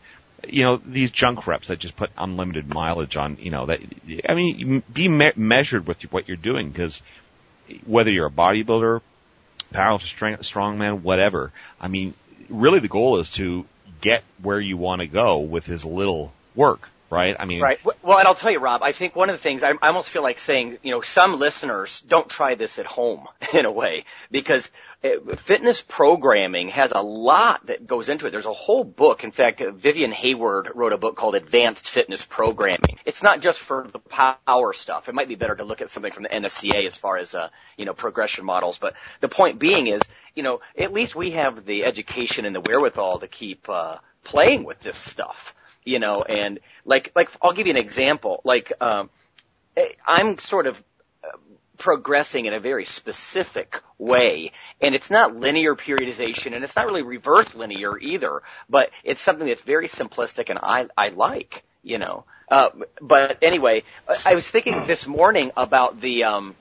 you 0.47 0.65
know, 0.65 0.77
these 0.77 1.11
junk 1.11 1.47
reps 1.47 1.69
that 1.69 1.79
just 1.79 1.97
put 1.97 2.11
unlimited 2.17 2.73
mileage 2.73 3.17
on, 3.17 3.39
you 3.41 3.51
know, 3.51 3.67
that, 3.67 3.81
I 4.29 4.35
mean, 4.35 4.83
be 4.93 5.09
me- 5.09 5.33
measured 5.37 5.87
with 5.87 6.03
what 6.13 6.29
you're 6.29 6.37
doing 6.37 6.71
because 6.71 7.03
whether 7.87 8.11
you're 8.11 8.27
a 8.27 8.31
bodybuilder, 8.31 9.01
powerlifter, 9.73 10.39
strongman, 10.41 11.01
whatever, 11.01 11.53
I 11.81 11.89
mean, 11.89 12.15
really 12.51 12.81
the 12.81 12.89
goal 12.89 13.21
is 13.21 13.31
to 13.33 13.65
get 14.01 14.23
where 14.43 14.61
you 14.61 14.77
want 14.77 15.01
to 15.01 15.07
go 15.07 15.39
with 15.39 15.69
as 15.69 15.85
little 15.85 16.33
work 16.55 16.89
right? 17.11 17.37
I 17.39 17.45
mean, 17.45 17.61
right. 17.61 17.79
Well, 18.03 18.19
and 18.19 18.27
I'll 18.27 18.35
tell 18.35 18.51
you, 18.51 18.59
Rob. 18.59 18.83
I 18.83 18.93
think 18.93 19.17
one 19.17 19.31
of 19.31 19.35
the 19.35 19.43
things 19.43 19.63
I, 19.63 19.71
I 19.71 19.89
almost 19.89 20.11
feel 20.11 20.23
like 20.23 20.39
saying, 20.39 20.79
you 20.83 20.91
know, 20.91 21.01
some 21.01 21.39
listeners 21.39 22.03
don't 22.07 22.29
try 22.29 22.55
this 22.55 22.79
at 22.79 22.87
home 22.87 23.27
in 23.53 23.65
a 23.65 23.73
way 23.73 24.05
because 24.31 24.71
uh, 25.03 25.37
fitness 25.37 25.81
programming 25.81 26.69
has 26.69 26.93
a 26.95 27.03
lot 27.03 27.67
that 27.67 27.87
goes 27.87 28.09
into 28.09 28.27
it. 28.27 28.31
There's 28.31 28.47
a 28.47 28.53
whole 28.53 28.85
book. 28.85 29.25
In 29.25 29.31
fact, 29.31 29.61
Vivian 29.61 30.13
Heyward 30.13 30.75
wrote 30.75 30.93
a 30.93 30.99
book 30.99 31.17
called 31.17 31.35
Advanced 31.35 31.89
Fitness 31.89 32.25
Programming. 32.25 32.99
It's 33.05 33.23
not 33.23 33.41
just 33.41 33.59
for 33.59 33.87
the 33.91 34.01
power 34.01 34.73
stuff. 34.73 35.09
It 35.09 35.15
might 35.15 35.29
be 35.29 35.37
better 35.37 35.57
to 35.57 35.65
look 35.65 35.81
at 35.81 35.91
something 35.91 36.13
from 36.13 36.25
the 36.25 36.31
NSCA 36.31 36.87
as 36.87 36.97
far 36.97 37.17
as, 37.17 37.35
uh, 37.35 37.49
you 37.77 37.85
know, 37.85 37.95
progression 37.95 38.45
models. 38.45 38.79
But 38.79 38.95
the 39.21 39.29
point 39.29 39.59
being 39.59 39.87
is, 39.87 40.03
you 40.35 40.43
know, 40.43 40.61
at 40.77 40.93
least 40.93 41.17
we 41.17 41.33
have 41.33 41.65
the 41.65 41.85
education 41.85 42.45
and 42.45 42.55
the 42.55 42.61
wherewithal 42.61 43.21
to 43.21 43.29
keep, 43.29 43.69
uh, 43.69 43.97
playing 44.25 44.65
with 44.65 44.79
this 44.81 44.97
stuff 44.97 45.55
you 45.89 45.99
know, 45.99 46.23
and 46.23 46.61
like, 46.85 47.13
like, 47.17 47.31
I'll 47.41 47.55
give 47.55 47.67
you 47.67 47.73
an 47.73 47.79
example. 47.79 48.43
Like, 48.45 48.73
um, 48.81 49.09
I'm 50.07 50.39
sort 50.39 50.67
of 50.67 50.83
uh, 51.25 51.29
progressing 51.79 52.45
in 52.45 52.53
a 52.53 52.61
very 52.61 52.85
specific 52.85 53.81
way. 53.97 54.53
And 54.83 54.95
it's 54.95 55.11
not 55.11 55.35
linear 55.35 55.75
periodization 55.75 56.55
and 56.55 56.63
it's 56.63 56.77
not 56.77 56.87
really 56.87 57.03
reverse 57.03 57.55
linear 57.55 57.99
either, 57.99 58.43
but 58.69 58.91
it's 59.03 59.23
something 59.23 59.47
that's 59.47 59.63
very 59.63 59.89
simplistic 59.89 60.51
and 60.51 60.59
I, 60.63 60.89
I 60.97 61.09
like, 61.09 61.65
you 61.83 61.99
know. 61.99 62.25
Uh, 62.51 62.69
but 63.01 63.39
anyway, 63.43 63.83
I 64.27 64.35
was 64.35 64.49
thinking 64.49 64.87
this 64.87 65.07
morning 65.07 65.53
about 65.57 66.01
the, 66.01 66.25
um, 66.25 66.55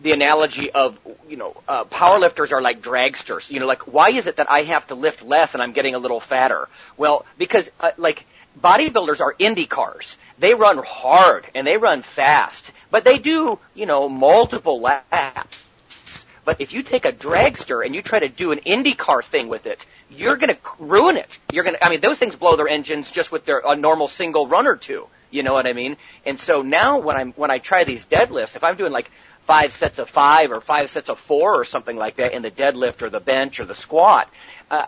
the 0.00 0.12
analogy 0.12 0.70
of, 0.70 0.98
you 1.28 1.36
know, 1.36 1.56
uh, 1.66 1.84
powerlifters 1.84 2.52
are 2.52 2.60
like 2.60 2.82
dragsters. 2.82 3.50
You 3.50 3.60
know, 3.60 3.66
like, 3.66 3.92
why 3.92 4.10
is 4.10 4.26
it 4.26 4.36
that 4.36 4.50
I 4.50 4.62
have 4.64 4.86
to 4.88 4.94
lift 4.94 5.22
less 5.22 5.54
and 5.54 5.62
I'm 5.62 5.72
getting 5.72 5.94
a 5.94 5.98
little 5.98 6.20
fatter? 6.20 6.68
Well, 6.96 7.24
because, 7.38 7.70
uh, 7.80 7.92
like, 7.96 8.26
bodybuilders 8.60 9.20
are 9.20 9.34
Indy 9.38 9.66
cars. 9.66 10.18
They 10.38 10.54
run 10.54 10.78
hard 10.78 11.46
and 11.54 11.66
they 11.66 11.76
run 11.76 12.02
fast, 12.02 12.72
but 12.90 13.04
they 13.04 13.18
do, 13.18 13.58
you 13.74 13.86
know, 13.86 14.08
multiple 14.08 14.80
laps. 14.80 15.64
But 16.44 16.60
if 16.60 16.72
you 16.72 16.82
take 16.82 17.04
a 17.04 17.12
dragster 17.12 17.84
and 17.84 17.94
you 17.94 18.02
try 18.02 18.18
to 18.18 18.28
do 18.28 18.52
an 18.52 18.60
IndyCar 18.60 19.24
thing 19.24 19.48
with 19.48 19.66
it, 19.66 19.84
you're 20.10 20.36
going 20.36 20.54
to 20.54 20.58
ruin 20.78 21.16
it. 21.16 21.38
You're 21.52 21.64
going 21.64 21.76
to, 21.76 21.84
I 21.84 21.88
mean, 21.88 22.00
those 22.00 22.18
things 22.18 22.36
blow 22.36 22.56
their 22.56 22.68
engines 22.68 23.10
just 23.10 23.32
with 23.32 23.44
their 23.46 23.62
a 23.64 23.76
normal 23.76 24.08
single 24.08 24.46
run 24.46 24.66
or 24.66 24.76
two. 24.76 25.06
You 25.30 25.42
know 25.42 25.52
what 25.52 25.66
I 25.66 25.72
mean? 25.72 25.96
And 26.24 26.38
so 26.38 26.62
now 26.62 26.98
when 26.98 27.16
I'm 27.16 27.32
when 27.32 27.50
I 27.50 27.58
try 27.58 27.84
these 27.84 28.04
deadlifts, 28.06 28.54
if 28.54 28.62
I'm 28.62 28.76
doing 28.76 28.92
like 28.92 29.10
five 29.46 29.72
sets 29.72 29.98
of 29.98 30.08
five 30.08 30.52
or 30.52 30.60
five 30.60 30.90
sets 30.90 31.08
of 31.08 31.18
four 31.18 31.54
or 31.54 31.64
something 31.64 31.96
like 31.96 32.16
that 32.16 32.32
in 32.34 32.42
the 32.42 32.50
deadlift 32.50 33.02
or 33.02 33.10
the 33.10 33.20
bench 33.20 33.58
or 33.58 33.64
the 33.64 33.74
squat, 33.74 34.30
uh, 34.70 34.84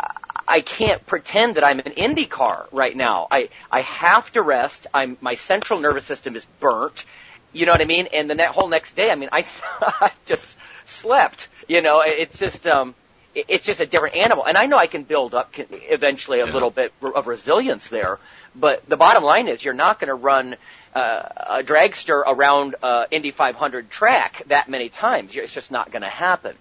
I 0.48 0.60
can't 0.60 1.04
pretend 1.06 1.56
that 1.56 1.64
I'm 1.64 1.80
an 1.80 1.92
IndyCar 1.92 2.66
right 2.72 2.96
now. 2.96 3.26
I, 3.30 3.48
I 3.70 3.80
have 3.82 4.30
to 4.32 4.42
rest. 4.42 4.86
I'm, 4.94 5.16
my 5.20 5.34
central 5.34 5.80
nervous 5.80 6.04
system 6.04 6.36
is 6.36 6.44
burnt. 6.60 7.04
You 7.52 7.66
know 7.66 7.72
what 7.72 7.80
I 7.80 7.86
mean? 7.86 8.08
And 8.12 8.30
the 8.30 8.46
whole 8.48 8.68
next 8.68 8.94
day, 8.94 9.10
I 9.10 9.14
mean, 9.16 9.30
I, 9.32 9.44
I 9.80 10.12
just 10.26 10.56
slept. 10.84 11.48
You 11.68 11.82
know, 11.82 12.02
it's 12.02 12.38
just, 12.38 12.66
um, 12.66 12.94
it's 13.34 13.66
just 13.66 13.80
a 13.80 13.86
different 13.86 14.16
animal. 14.16 14.46
And 14.46 14.56
I 14.56 14.66
know 14.66 14.78
I 14.78 14.86
can 14.86 15.02
build 15.02 15.34
up 15.34 15.52
eventually 15.56 16.40
a 16.40 16.46
yeah. 16.46 16.52
little 16.52 16.70
bit 16.70 16.92
of 17.02 17.26
resilience 17.26 17.88
there. 17.88 18.18
But 18.54 18.88
the 18.88 18.96
bottom 18.96 19.24
line 19.24 19.48
is 19.48 19.64
you're 19.64 19.74
not 19.74 20.00
going 20.00 20.08
to 20.08 20.14
run 20.14 20.56
uh, 20.94 21.28
a 21.58 21.62
dragster 21.62 22.22
around 22.26 22.76
uh, 22.82 23.06
Indy 23.10 23.30
500 23.30 23.90
track 23.90 24.42
that 24.46 24.68
many 24.68 24.88
times. 24.88 25.34
It's 25.34 25.52
just 25.52 25.70
not 25.70 25.90
going 25.90 26.02
to 26.02 26.08
happen. 26.08 26.56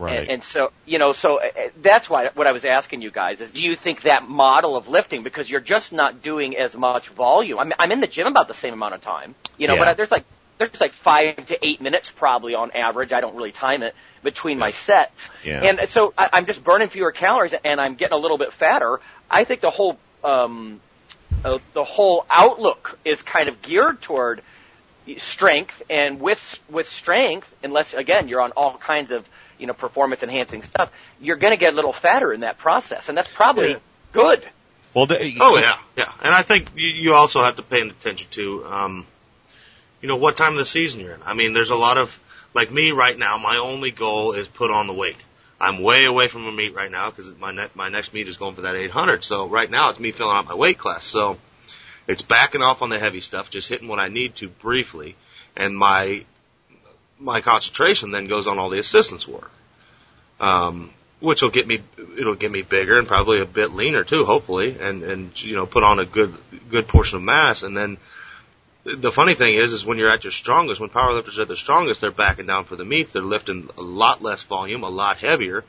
Right. 0.00 0.20
And, 0.20 0.30
and 0.30 0.44
so, 0.44 0.72
you 0.86 0.98
know, 0.98 1.12
so 1.12 1.40
uh, 1.40 1.48
that's 1.82 2.08
why 2.08 2.30
what 2.34 2.46
I 2.46 2.52
was 2.52 2.64
asking 2.64 3.02
you 3.02 3.10
guys 3.10 3.40
is, 3.40 3.52
do 3.52 3.62
you 3.62 3.76
think 3.76 4.02
that 4.02 4.26
model 4.26 4.76
of 4.76 4.88
lifting 4.88 5.22
because 5.22 5.50
you're 5.50 5.60
just 5.60 5.92
not 5.92 6.22
doing 6.22 6.56
as 6.56 6.74
much 6.74 7.08
volume? 7.08 7.58
I'm, 7.58 7.72
I'm 7.78 7.92
in 7.92 8.00
the 8.00 8.06
gym 8.06 8.26
about 8.26 8.48
the 8.48 8.54
same 8.54 8.72
amount 8.72 8.94
of 8.94 9.02
time, 9.02 9.34
you 9.58 9.68
know, 9.68 9.74
yeah. 9.74 9.84
but 9.84 9.96
there's 9.96 10.10
like 10.10 10.24
there's 10.56 10.80
like 10.80 10.92
five 10.92 11.46
to 11.46 11.66
eight 11.66 11.80
minutes 11.80 12.10
probably 12.10 12.54
on 12.54 12.70
average. 12.72 13.12
I 13.12 13.20
don't 13.20 13.34
really 13.34 13.52
time 13.52 13.82
it 13.82 13.94
between 14.22 14.58
my 14.58 14.70
sets, 14.70 15.30
yeah. 15.44 15.62
and 15.62 15.88
so 15.88 16.12
I, 16.16 16.30
I'm 16.34 16.46
just 16.46 16.62
burning 16.62 16.88
fewer 16.88 17.12
calories 17.12 17.54
and 17.64 17.80
I'm 17.80 17.94
getting 17.94 18.16
a 18.16 18.20
little 18.20 18.38
bit 18.38 18.52
fatter. 18.52 19.00
I 19.30 19.44
think 19.44 19.60
the 19.60 19.70
whole 19.70 19.98
um, 20.24 20.80
uh, 21.44 21.58
the 21.72 21.84
whole 21.84 22.26
outlook 22.28 22.98
is 23.04 23.22
kind 23.22 23.48
of 23.48 23.62
geared 23.62 24.02
toward 24.02 24.42
strength, 25.18 25.82
and 25.88 26.20
with 26.20 26.60
with 26.68 26.88
strength, 26.88 27.52
unless 27.62 27.94
again 27.94 28.28
you're 28.28 28.42
on 28.42 28.52
all 28.52 28.76
kinds 28.76 29.10
of 29.10 29.26
you 29.60 29.66
know, 29.66 29.74
performance 29.74 30.22
enhancing 30.22 30.62
stuff, 30.62 30.90
you're 31.20 31.36
going 31.36 31.52
to 31.52 31.56
get 31.56 31.72
a 31.72 31.76
little 31.76 31.92
fatter 31.92 32.32
in 32.32 32.40
that 32.40 32.58
process, 32.58 33.08
and 33.08 33.16
that's 33.16 33.28
probably 33.28 33.70
yeah. 33.70 33.78
good. 34.12 34.48
Well, 34.94 35.06
oh 35.10 35.56
yeah, 35.56 35.78
yeah, 35.96 36.12
and 36.20 36.34
I 36.34 36.42
think 36.42 36.72
you, 36.74 36.88
you 36.88 37.14
also 37.14 37.42
have 37.42 37.56
to 37.56 37.62
pay 37.62 37.80
attention 37.80 38.28
to, 38.32 38.64
um, 38.64 39.06
you 40.00 40.08
know, 40.08 40.16
what 40.16 40.36
time 40.36 40.52
of 40.52 40.58
the 40.58 40.64
season 40.64 41.00
you're 41.00 41.14
in. 41.14 41.22
I 41.24 41.34
mean, 41.34 41.52
there's 41.52 41.70
a 41.70 41.76
lot 41.76 41.96
of 41.96 42.18
like 42.54 42.72
me 42.72 42.90
right 42.90 43.16
now. 43.16 43.38
My 43.38 43.58
only 43.58 43.92
goal 43.92 44.32
is 44.32 44.48
put 44.48 44.72
on 44.72 44.88
the 44.88 44.92
weight. 44.92 45.18
I'm 45.60 45.82
way 45.82 46.06
away 46.06 46.28
from 46.28 46.46
a 46.46 46.52
meet 46.52 46.74
right 46.74 46.90
now 46.90 47.10
because 47.10 47.30
my 47.38 47.52
ne- 47.52 47.68
my 47.74 47.88
next 47.88 48.14
meet 48.14 48.26
is 48.26 48.36
going 48.36 48.54
for 48.54 48.62
that 48.62 48.74
800. 48.74 49.22
So 49.22 49.46
right 49.46 49.70
now 49.70 49.90
it's 49.90 50.00
me 50.00 50.10
filling 50.10 50.36
out 50.36 50.46
my 50.46 50.54
weight 50.54 50.78
class. 50.78 51.04
So 51.04 51.38
it's 52.08 52.22
backing 52.22 52.62
off 52.62 52.82
on 52.82 52.88
the 52.88 52.98
heavy 52.98 53.20
stuff, 53.20 53.50
just 53.50 53.68
hitting 53.68 53.86
what 53.86 54.00
I 54.00 54.08
need 54.08 54.36
to 54.36 54.48
briefly, 54.48 55.16
and 55.54 55.76
my 55.76 56.24
my 57.20 57.40
concentration 57.40 58.10
then 58.10 58.26
goes 58.26 58.46
on 58.46 58.58
all 58.58 58.70
the 58.70 58.78
assistance 58.78 59.28
work. 59.28 59.50
Um, 60.40 60.90
which 61.20 61.42
will 61.42 61.50
get 61.50 61.66
me, 61.66 61.82
it'll 62.18 62.34
get 62.34 62.50
me 62.50 62.62
bigger 62.62 62.98
and 62.98 63.06
probably 63.06 63.40
a 63.40 63.44
bit 63.44 63.72
leaner 63.72 64.04
too, 64.04 64.24
hopefully, 64.24 64.78
and, 64.80 65.02
and, 65.02 65.42
you 65.42 65.54
know, 65.54 65.66
put 65.66 65.84
on 65.84 65.98
a 65.98 66.06
good, 66.06 66.34
good 66.70 66.88
portion 66.88 67.16
of 67.16 67.22
mass. 67.22 67.62
And 67.62 67.76
then 67.76 67.98
the 68.84 69.12
funny 69.12 69.34
thing 69.34 69.54
is, 69.54 69.74
is 69.74 69.84
when 69.84 69.98
you're 69.98 70.08
at 70.08 70.24
your 70.24 70.30
strongest, 70.30 70.80
when 70.80 70.88
powerlifters 70.88 71.38
are 71.38 71.42
at 71.42 71.48
their 71.48 71.56
strongest, 71.58 72.00
they're 72.00 72.10
backing 72.10 72.46
down 72.46 72.64
for 72.64 72.76
the 72.76 72.84
meets. 72.84 73.12
They're 73.12 73.22
lifting 73.22 73.68
a 73.76 73.82
lot 73.82 74.22
less 74.22 74.42
volume, 74.42 74.82
a 74.82 74.88
lot 74.88 75.18
heavier. 75.18 75.64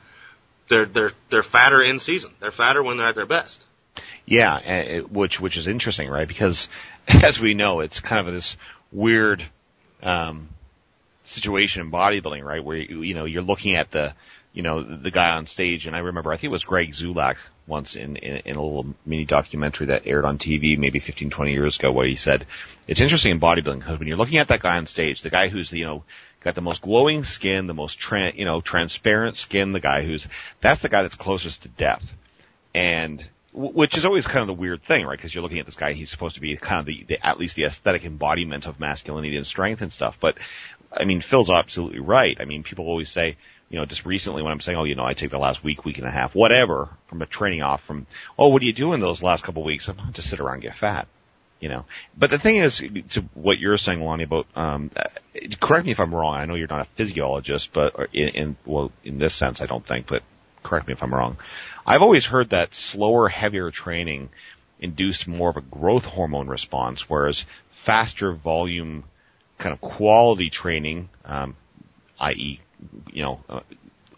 They're, 0.70 0.86
they're, 0.86 1.12
they're 1.30 1.44
fatter 1.44 1.82
in 1.82 2.00
season. 2.00 2.32
They're 2.40 2.52
fatter 2.52 2.82
when 2.82 2.98
they're 2.98 3.08
at 3.08 3.16
their 3.16 3.26
best. 3.26 3.62
Yeah, 4.26 5.02
which, 5.02 5.42
which 5.42 5.58
is 5.58 5.68
interesting, 5.68 6.10
right? 6.10 6.28
Because 6.28 6.70
as 7.08 7.40
we 7.40 7.54
know, 7.54 7.82
it's 7.82 8.00
kind 8.00 8.26
of 8.26 8.34
this 8.34 8.56
weird, 8.92 9.44
um, 10.02 10.48
situation 11.32 11.82
in 11.82 11.92
bodybuilding, 11.92 12.44
right? 12.44 12.64
Where 12.64 12.78
you, 12.78 13.02
you 13.02 13.14
know 13.14 13.26
you're 13.26 13.42
looking 13.42 13.76
at 13.76 13.92
the 13.92 14.14
you 14.54 14.64
know 14.64 14.84
the 14.84 15.12
guy 15.12 15.32
on 15.32 15.48
stage, 15.48 15.88
and 15.88 15.96
I 15.96 16.00
remember 16.00 16.32
I 16.32 16.38
think 16.38 16.46
it 16.46 16.50
was 16.50 16.64
Greg 16.64 16.94
Zulak 16.94 17.38
once 17.68 17.96
in, 17.96 18.18
in 18.18 18.38
in 18.46 18.56
a 18.56 18.62
little 18.62 18.94
mini 19.06 19.26
documentary 19.26 19.88
that 19.88 20.06
aired 20.06 20.26
on 20.26 20.38
TV 20.38 20.78
maybe 20.78 21.00
15 21.00 21.30
20 21.30 21.52
years 21.52 21.80
ago, 21.80 21.92
where 21.92 22.08
he 22.08 22.16
said 22.16 22.46
it's 22.88 23.02
interesting 23.02 23.32
in 23.32 23.40
bodybuilding 23.40 23.80
because 23.80 24.00
when 24.00 24.08
you're 24.08 24.18
looking 24.18 24.38
at 24.38 24.50
that 24.50 24.62
guy 24.62 24.78
on 24.78 24.88
stage, 24.88 25.22
the 25.22 25.30
guy 25.30 25.50
who's 25.50 25.72
you 25.72 25.86
know 25.86 26.04
got 26.44 26.56
the 26.56 26.62
most 26.62 26.82
glowing 26.82 27.24
skin, 27.24 27.68
the 27.68 27.74
most 27.74 28.00
tran- 28.00 28.36
you 28.36 28.46
know 28.46 28.62
transparent 28.62 29.38
skin, 29.38 29.72
the 29.72 29.80
guy 29.80 30.04
who's 30.04 30.28
that's 30.60 30.82
the 30.82 30.90
guy 30.90 31.02
that's 31.02 31.16
closest 31.16 31.64
to 31.64 31.70
death, 31.70 32.04
and 32.74 33.24
which 33.54 33.98
is 33.98 34.06
always 34.06 34.28
kind 34.28 34.42
of 34.42 34.48
the 34.48 34.54
weird 34.54 34.84
thing, 34.84 35.06
right? 35.06 35.18
Because 35.18 35.34
you're 35.34 35.44
looking 35.44 35.60
at 35.60 35.66
this 35.66 35.76
guy, 35.76 35.94
he's 35.94 36.10
supposed 36.10 36.36
to 36.36 36.42
be 36.42 36.56
kind 36.56 36.80
of 36.80 36.86
the, 36.86 37.04
the, 37.08 37.26
at 37.26 37.38
least 37.38 37.56
the 37.56 37.66
aesthetic 37.66 38.06
embodiment 38.06 38.66
of 38.66 38.80
masculinity 38.80 39.36
and 39.36 39.46
strength 39.46 39.82
and 39.82 39.92
stuff. 39.92 40.18
But 40.22 40.38
I 40.92 41.06
mean, 41.06 41.22
Phil's 41.22 41.50
absolutely 41.50 42.00
right. 42.00 42.38
I 42.40 42.46
mean, 42.46 42.64
people 42.64 42.86
always 42.86 43.10
say, 43.10 43.38
you 43.70 43.80
know, 43.80 43.86
just 43.86 44.06
recently 44.06 44.44
when 44.44 44.52
I'm 44.52 44.60
saying, 44.60 44.78
oh, 44.78 44.84
you 44.84 44.96
know, 44.96 45.06
I 45.06 45.14
take 45.14 45.32
the 45.32 45.38
last 45.38 45.64
week, 45.64 45.86
week 45.86 45.98
and 45.98 46.06
a 46.06 46.12
half, 46.12 46.36
whatever, 46.36 46.90
from 47.08 47.22
a 47.22 47.26
training 47.26 47.62
off 47.62 47.82
from, 47.84 48.06
oh, 48.38 48.50
what 48.50 48.60
do 48.60 48.68
you 48.68 48.74
do 48.74 48.94
in 48.94 49.00
those 49.00 49.24
last 49.24 49.44
couple 49.44 49.62
of 49.62 49.66
weeks? 49.66 49.88
I'm 49.88 49.96
not 49.96 50.12
just 50.12 50.30
sit 50.30 50.42
around 50.42 50.56
and 50.56 50.64
get 50.64 50.76
fat, 50.76 51.08
you 51.62 51.70
know. 51.70 51.86
But 52.18 52.32
the 52.32 52.40
thing 52.40 52.58
is, 52.58 52.84
to 53.12 53.22
what 53.34 53.60
you're 53.60 53.78
saying, 53.78 54.02
Lonnie, 54.02 54.26
about, 54.26 54.48
um, 54.56 54.92
correct 55.62 55.86
me 55.86 55.94
if 55.94 56.02
I'm 56.02 56.14
wrong. 56.14 56.36
I 56.36 56.46
know 56.46 56.56
you're 56.56 56.68
not 56.68 56.82
a 56.82 56.90
physiologist, 56.96 57.72
but 57.72 58.10
in, 58.12 58.28
in, 58.28 58.58
well, 58.66 58.92
in 59.06 59.20
this 59.20 59.34
sense, 59.34 59.62
I 59.62 59.68
don't 59.68 59.88
think, 59.88 60.08
but 60.08 60.24
correct 60.64 60.88
me 60.88 60.94
if 60.94 61.02
I'm 61.02 61.14
wrong. 61.14 61.38
I've 61.86 62.02
always 62.02 62.26
heard 62.26 62.50
that 62.50 62.76
slower, 62.76 63.30
heavier 63.30 63.72
training 63.72 64.30
induced 64.82 65.28
more 65.28 65.50
of 65.50 65.58
a 65.58 65.62
growth 65.62 66.04
hormone 66.04 66.48
response, 66.48 67.10
whereas 67.10 67.46
faster 67.86 68.34
volume 68.34 69.06
kind 69.62 69.74
of 69.74 69.80
quality 69.80 70.50
training, 70.50 71.10
um, 71.24 71.56
i.e., 72.20 72.60
you 73.14 73.22
know, 73.22 73.40
uh, 73.48 73.62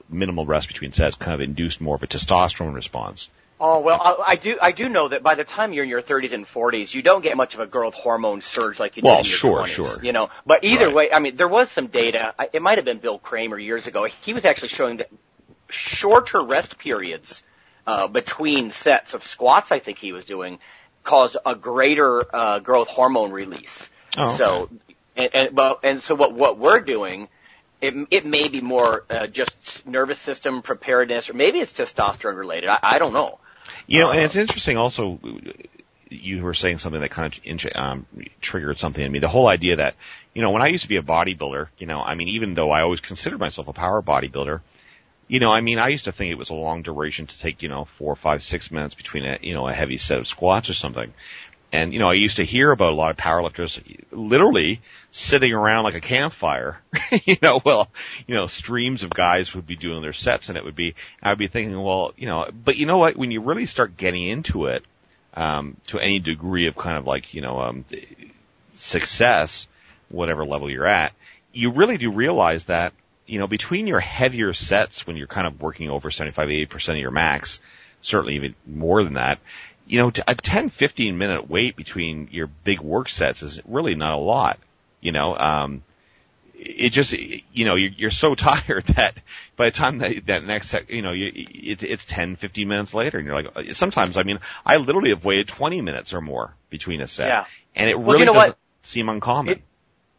minimal 0.10 0.46
rest 0.46 0.70
between 0.70 0.94
sets, 0.94 1.16
kind 1.16 1.36
of 1.36 1.42
induced 1.42 1.82
more 1.82 1.96
of 1.96 2.04
a 2.04 2.08
testosterone 2.08 2.74
response. 2.74 3.30
Oh 3.60 3.82
well, 3.82 4.00
I, 4.02 4.32
I 4.32 4.36
do. 4.36 4.58
I 4.62 4.72
do 4.72 4.90
know 4.90 5.10
that 5.10 5.22
by 5.22 5.36
the 5.36 5.44
time 5.44 5.74
you're 5.74 5.84
in 5.84 5.90
your 5.90 6.02
30s 6.02 6.34
and 6.34 6.46
40s, 6.46 6.94
you 6.94 7.02
don't 7.02 7.22
get 7.22 7.38
much 7.38 7.54
of 7.54 7.60
a 7.60 7.68
growth 7.68 7.94
hormone 7.94 8.42
surge 8.42 8.80
like 8.80 8.98
you 8.98 9.04
well, 9.04 9.18
did 9.18 9.26
in 9.26 9.30
your 9.30 9.38
sure, 9.38 9.64
20s. 9.64 9.76
Sure, 9.76 10.04
You 10.04 10.12
know, 10.12 10.30
but 10.46 10.64
either 10.64 10.88
right. 10.88 10.96
way, 10.96 11.12
I 11.12 11.20
mean, 11.20 11.36
there 11.36 11.48
was 11.48 11.70
some 11.70 11.88
data. 11.88 12.34
It 12.52 12.62
might 12.62 12.78
have 12.78 12.86
been 12.86 12.98
Bill 12.98 13.20
Kraemer 13.20 13.64
years 13.64 13.86
ago. 13.86 14.08
He 14.22 14.34
was 14.34 14.44
actually 14.44 14.70
showing 14.70 14.98
that 14.98 15.10
shorter 15.70 16.44
rest 16.44 16.78
periods 16.78 17.44
uh, 17.86 18.08
between 18.08 18.72
sets 18.72 19.14
of 19.14 19.24
squats. 19.24 19.72
I 19.72 19.80
think 19.80 19.98
he 19.98 20.14
was 20.14 20.26
doing 20.26 20.60
caused 21.04 21.38
a 21.46 21.54
greater 21.56 22.36
uh, 22.36 22.60
growth 22.60 22.88
hormone 22.88 23.32
release. 23.32 23.90
Oh, 24.18 24.34
okay. 24.34 24.76
And, 25.16 25.30
and 25.34 25.58
well, 25.58 25.80
and 25.84 26.02
so 26.02 26.16
what 26.16 26.34
what 26.34 26.58
we're 26.58 26.82
doing, 26.82 27.28
it 27.82 27.94
it 28.12 28.26
may 28.26 28.48
be 28.48 28.62
more 28.62 29.04
uh, 29.10 29.28
just 29.28 29.86
nervous 29.86 30.20
system 30.20 30.62
preparedness, 30.62 31.30
or 31.30 31.34
maybe 31.34 31.60
it's 31.60 31.74
testosterone 31.74 32.38
related. 32.38 32.70
I, 32.70 32.80
I 32.82 33.00
don't 33.00 33.14
know. 33.14 33.40
You 33.88 34.00
know, 34.00 34.10
and 34.12 34.22
Uh, 34.22 34.24
it's 34.24 34.36
interesting 34.36 34.78
also, 34.78 35.20
you 36.10 36.42
were 36.44 36.54
saying 36.54 36.80
something 36.80 37.02
that 37.02 37.12
kind 37.12 37.34
of 37.34 37.40
in- 37.44 37.60
um, 37.76 38.06
triggered 38.42 38.80
something 38.80 39.04
in 39.04 39.12
me. 39.12 39.20
The 39.20 39.30
whole 39.30 39.48
idea 39.48 39.78
that, 39.78 39.96
you 40.34 40.42
know, 40.42 40.52
when 40.52 40.62
I 40.62 40.68
used 40.68 40.84
to 40.84 40.90
be 40.90 40.98
a 40.98 41.04
bodybuilder, 41.04 41.68
you 41.78 41.88
know, 41.88 42.02
I 42.02 42.16
mean, 42.16 42.30
even 42.30 42.54
though 42.56 42.72
I 42.72 42.82
always 42.82 43.00
considered 43.00 43.40
myself 43.40 43.68
a 43.68 43.74
power 43.74 44.02
bodybuilder, 44.02 44.62
you 45.28 45.40
know, 45.40 45.52
I 45.52 45.62
mean, 45.62 45.80
I 45.80 45.88
used 45.88 46.06
to 46.06 46.12
think 46.12 46.32
it 46.32 46.38
was 46.38 46.50
a 46.50 46.54
long 46.56 46.82
duration 46.82 47.28
to 47.28 47.40
take, 47.40 47.62
you 47.62 47.70
know, 47.70 47.88
four, 47.98 48.16
five, 48.16 48.44
six 48.44 48.72
minutes 48.72 48.96
between 48.96 49.26
a, 49.26 49.40
you 49.42 49.54
know, 49.54 49.68
a 49.68 49.74
heavy 49.74 49.98
set 49.98 50.20
of 50.20 50.28
squats 50.28 50.70
or 50.70 50.74
something. 50.74 51.14
And, 51.72 51.94
you 51.94 52.00
know, 52.00 52.10
I 52.10 52.14
used 52.14 52.36
to 52.36 52.46
hear 52.46 52.72
about 52.72 52.92
a 52.92 52.96
lot 52.96 53.12
of 53.12 53.18
powerlifters 53.18 53.82
literally 54.12 54.82
sitting 55.16 55.54
around 55.54 55.84
like 55.84 55.94
a 55.94 56.02
campfire, 56.02 56.80
you 57.26 57.38
know, 57.42 57.62
well, 57.64 57.88
you 58.26 58.34
know, 58.34 58.48
streams 58.48 59.04
of 59.04 59.12
guys 59.12 59.54
would 59.54 59.68
be 59.68 59.76
doing 59.76 60.02
their 60.02 60.12
sets 60.12 60.50
and 60.50 60.58
it 60.58 60.66
would 60.66 60.76
be, 60.76 60.96
I'd 61.22 61.38
be 61.38 61.48
thinking, 61.48 61.80
well, 61.80 62.14
you 62.18 62.26
know, 62.26 62.50
but 62.52 62.78
you 62.78 62.88
know 62.88 62.98
what, 62.98 63.16
when 63.16 63.30
you 63.30 63.42
really 63.42 63.68
start 63.68 63.96
getting 63.96 64.24
into 64.24 64.66
it, 64.66 64.84
um, 65.36 65.78
to 65.88 66.00
any 66.00 66.20
degree 66.20 66.66
of 66.66 66.76
kind 66.76 66.98
of 66.98 67.06
like, 67.06 67.34
you 67.34 67.42
know, 67.42 67.60
um, 67.60 67.86
success, 68.76 69.68
whatever 70.10 70.46
level 70.46 70.70
you're 70.70 70.88
at, 70.88 71.14
you 71.54 71.72
really 71.72 71.98
do 71.98 72.12
realize 72.12 72.64
that, 72.66 72.94
you 73.28 73.38
know, 73.38 73.48
between 73.48 73.86
your 73.86 74.00
heavier 74.00 74.54
sets 74.54 75.06
when 75.06 75.16
you're 75.16 75.28
kind 75.28 75.46
of 75.46 75.62
working 75.62 75.92
over 75.92 76.10
75, 76.10 76.50
80% 76.50 76.90
of 76.90 76.98
your 76.98 77.12
max, 77.12 77.60
certainly 78.02 78.36
even 78.36 78.56
more 78.66 79.04
than 79.04 79.14
that, 79.14 79.40
you 79.86 80.02
know, 80.02 80.12
a 80.28 80.34
10, 80.34 80.72
15 80.72 81.18
minute 81.18 81.50
wait 81.50 81.76
between 81.76 82.30
your 82.32 82.48
big 82.48 82.82
work 82.82 83.10
sets 83.10 83.44
is 83.44 83.62
really 83.66 83.94
not 83.94 84.14
a 84.14 84.18
lot, 84.18 84.58
you 85.04 85.12
know, 85.12 85.38
um, 85.38 85.84
it 86.56 86.90
just, 86.92 87.12
you 87.12 87.66
know, 87.66 87.76
you're, 87.76 87.92
you're 87.92 88.12
so 88.12 88.36
tired 88.50 88.86
that 88.96 89.16
by 89.58 89.66
the 89.70 89.76
time 89.76 89.98
that, 90.00 90.26
that 90.28 90.44
next, 90.46 90.74
you 90.88 91.02
know, 91.02 91.12
you, 91.12 91.32
it's, 91.36 91.84
it's 91.84 92.06
10, 92.06 92.38
15 92.38 92.68
minutes 92.68 92.94
later 92.94 93.18
and 93.18 93.28
you're 93.28 93.42
like, 93.42 93.74
sometimes, 93.76 94.18
I 94.18 94.24
mean, 94.24 94.40
I 94.66 94.78
literally 94.78 95.10
have 95.10 95.26
waited 95.26 95.48
20 95.50 95.82
minutes 95.82 96.14
or 96.14 96.22
more 96.22 96.56
between 96.70 97.02
a 97.02 97.08
set. 97.08 97.28
Yeah. 97.28 97.46
And 97.76 97.90
it 97.90 98.00
Well, 98.00 98.14
really 98.14 98.20
you 98.20 98.26
know 98.26 98.34
doesn't 98.34 98.50
what? 98.52 98.58
seem 98.84 99.10
uncommon. 99.10 99.54
It- 99.56 99.62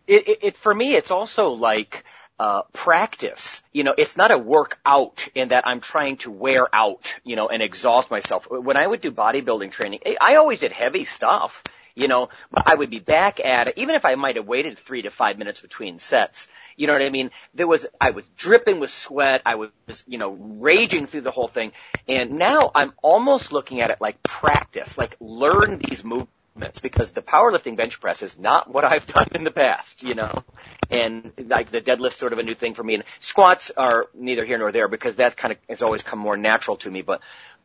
it, 0.06 0.38
it, 0.42 0.56
for 0.58 0.74
me, 0.74 0.96
it's 0.96 1.10
also 1.10 1.48
like 1.52 2.04
uh, 2.38 2.62
practice. 2.74 3.62
You 3.72 3.84
know, 3.84 3.94
it's 3.96 4.18
not 4.18 4.30
a 4.32 4.36
workout 4.36 5.26
in 5.34 5.48
that 5.48 5.66
I'm 5.66 5.80
trying 5.80 6.18
to 6.18 6.30
wear 6.30 6.66
out, 6.74 7.14
you 7.24 7.36
know, 7.36 7.48
and 7.48 7.62
exhaust 7.62 8.10
myself. 8.10 8.46
When 8.50 8.76
I 8.76 8.86
would 8.86 9.00
do 9.00 9.10
bodybuilding 9.10 9.70
training, 9.72 10.00
I- 10.04 10.18
I 10.20 10.34
always 10.36 10.60
did 10.60 10.72
heavy 10.72 11.06
stuff. 11.06 11.62
You 11.96 12.08
know, 12.08 12.28
I 12.52 12.74
would 12.74 12.90
be 12.90 12.98
back 12.98 13.38
at 13.38 13.68
it, 13.68 13.74
even 13.76 13.94
if 13.94 14.04
I 14.04 14.16
might 14.16 14.34
have 14.34 14.46
waited 14.48 14.78
three 14.78 15.02
to 15.02 15.10
five 15.10 15.38
minutes 15.38 15.60
between 15.60 16.00
sets. 16.00 16.48
You 16.76 16.88
know 16.88 16.92
what 16.92 17.02
I 17.02 17.08
mean? 17.08 17.30
There 17.54 17.68
was, 17.68 17.86
I 18.00 18.10
was 18.10 18.26
dripping 18.36 18.80
with 18.80 18.90
sweat. 18.90 19.42
I 19.46 19.54
was, 19.54 19.70
you 20.06 20.18
know, 20.18 20.30
raging 20.30 21.06
through 21.06 21.20
the 21.20 21.30
whole 21.30 21.46
thing. 21.46 21.70
And 22.08 22.32
now 22.32 22.72
I'm 22.74 22.94
almost 23.00 23.52
looking 23.52 23.80
at 23.80 23.90
it 23.90 24.00
like 24.00 24.22
practice, 24.24 24.98
like 24.98 25.16
learn 25.20 25.78
these 25.78 26.02
movements 26.02 26.80
because 26.82 27.10
the 27.10 27.22
powerlifting 27.22 27.76
bench 27.76 28.00
press 28.00 28.22
is 28.22 28.36
not 28.36 28.72
what 28.72 28.84
I've 28.84 29.06
done 29.06 29.28
in 29.32 29.44
the 29.44 29.52
past, 29.52 30.02
you 30.02 30.16
know. 30.16 30.42
And 30.90 31.32
like 31.38 31.70
the 31.70 31.80
deadlift's 31.80 32.16
sort 32.16 32.32
of 32.32 32.40
a 32.40 32.42
new 32.42 32.54
thing 32.54 32.74
for 32.74 32.82
me 32.82 32.94
and 32.94 33.04
squats 33.20 33.70
are 33.76 34.06
neither 34.14 34.44
here 34.44 34.58
nor 34.58 34.72
there 34.72 34.88
because 34.88 35.16
that 35.16 35.36
kind 35.36 35.52
of 35.52 35.58
has 35.68 35.82
always 35.82 36.02
come 36.02 36.18
more 36.18 36.36
natural 36.36 36.76
to 36.78 36.90
me, 36.90 37.02
but 37.02 37.20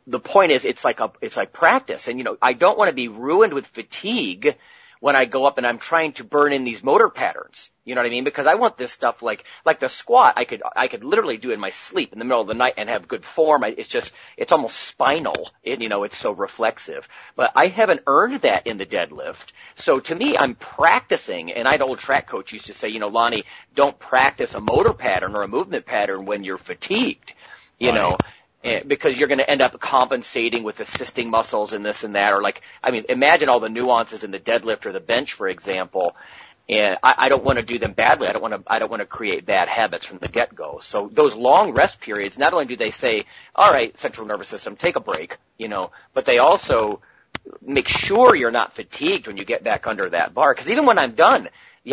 the 0.09 0.19
point 0.19 0.51
is 0.51 0.65
it's 0.65 0.83
like 0.83 0.99
a 0.99 1.11
it's 1.21 1.37
like 1.37 1.53
practice 1.53 2.07
and 2.07 2.17
you 2.17 2.23
know 2.23 2.37
I 2.41 2.53
don't 2.53 2.77
want 2.77 2.89
to 2.89 2.95
be 2.95 3.07
ruined 3.07 3.53
with 3.53 3.67
fatigue 3.67 4.55
when 4.99 5.15
I 5.15 5.25
go 5.25 5.45
up 5.45 5.57
and 5.57 5.65
I'm 5.65 5.77
trying 5.77 6.11
to 6.13 6.23
burn 6.23 6.51
in 6.51 6.65
these 6.65 6.83
motor 6.83 7.09
patterns. 7.09 7.69
You 7.85 7.95
know 7.95 8.01
what 8.01 8.07
I 8.07 8.09
mean? 8.09 8.25
Because 8.25 8.47
I 8.47 8.55
want 8.55 8.77
this 8.77 8.91
stuff 8.91 9.21
like 9.21 9.45
like 9.65 9.79
the 9.79 9.87
squat 9.87 10.33
I 10.37 10.45
could 10.45 10.61
I 10.75 10.87
could 10.87 11.03
literally 11.03 11.37
do 11.37 11.51
in 11.51 11.59
my 11.59 11.69
sleep 11.69 12.11
in 12.11 12.19
the 12.19 12.25
middle 12.25 12.41
of 12.41 12.47
the 12.47 12.53
night 12.53 12.73
and 12.77 12.89
have 12.89 13.07
good 13.07 13.23
form. 13.23 13.63
I, 13.63 13.69
it's 13.69 13.87
just 13.87 14.11
it's 14.35 14.51
almost 14.51 14.77
spinal. 14.77 15.51
It, 15.63 15.81
you 15.81 15.89
know, 15.89 16.03
it's 16.03 16.17
so 16.17 16.31
reflexive. 16.31 17.07
But 17.35 17.51
I 17.55 17.67
haven't 17.67 18.01
earned 18.07 18.41
that 18.41 18.67
in 18.67 18.77
the 18.77 18.85
deadlift. 18.85 19.47
So 19.75 19.99
to 19.99 20.15
me 20.15 20.37
I'm 20.37 20.55
practicing 20.55 21.51
and 21.53 21.67
I 21.67 21.71
had 21.73 21.81
an 21.81 21.87
old 21.87 21.99
track 21.99 22.27
coach 22.27 22.51
used 22.51 22.65
to 22.65 22.73
say, 22.73 22.89
you 22.89 22.99
know, 22.99 23.07
Lonnie, 23.07 23.45
don't 23.75 23.97
practice 23.97 24.55
a 24.55 24.59
motor 24.59 24.93
pattern 24.93 25.35
or 25.35 25.43
a 25.43 25.47
movement 25.47 25.85
pattern 25.85 26.25
when 26.25 26.43
you're 26.43 26.57
fatigued. 26.57 27.33
You 27.79 27.91
Right. 27.91 27.95
know, 27.95 28.17
Eh, 28.61 28.83
because 28.85 29.17
you're 29.17 29.29
going 29.29 29.39
to 29.39 29.49
end 29.49 29.61
up 29.61 29.79
compensating 29.79 30.63
with 30.63 30.81
assisting 30.81 31.29
muscles 31.29 31.71
and 31.71 31.85
this 31.85 32.03
and 32.03 32.15
that, 32.15 32.33
or 32.33 32.41
like, 32.41 32.61
I 32.83 32.91
mean, 32.91 33.05
imagine 33.07 33.47
all 33.47 33.61
the 33.61 33.69
nuances 33.69 34.25
in 34.25 34.31
the 34.31 34.39
deadlift 34.39 34.85
or 34.85 34.91
the 34.91 34.99
bench, 34.99 35.33
for 35.33 35.47
example. 35.47 36.13
And 36.67 36.97
I, 37.01 37.15
I 37.17 37.29
don't 37.29 37.45
want 37.45 37.57
to 37.57 37.63
do 37.63 37.79
them 37.79 37.93
badly. 37.93 38.27
I 38.27 38.33
don't 38.33 38.41
want 38.41 38.53
to. 38.53 38.61
I 38.67 38.77
don't 38.77 38.91
want 38.91 38.99
to 38.99 39.05
create 39.05 39.45
bad 39.45 39.69
habits 39.69 40.05
from 40.05 40.19
the 40.19 40.27
get 40.27 40.53
go. 40.53 40.79
So 40.81 41.09
those 41.11 41.35
long 41.35 41.71
rest 41.71 41.99
periods, 41.99 42.37
not 42.37 42.53
only 42.53 42.65
do 42.65 42.75
they 42.75 42.91
say, 42.91 43.25
"All 43.55 43.71
right, 43.71 43.97
central 43.97 44.27
nervous 44.27 44.49
system, 44.49 44.75
take 44.75 44.95
a 44.95 44.99
break," 44.99 45.37
you 45.57 45.67
know, 45.67 45.91
but 46.13 46.25
they 46.25 46.37
also 46.37 47.01
make 47.61 47.87
sure 47.87 48.35
you're 48.35 48.51
not 48.51 48.75
fatigued 48.75 49.25
when 49.25 49.37
you 49.37 49.45
get 49.45 49.63
back 49.63 49.87
under 49.87 50.09
that 50.09 50.35
bar. 50.35 50.53
Because 50.53 50.69
even 50.69 50.85
when 50.85 50.99
I'm 50.99 51.13
done, 51.13 51.49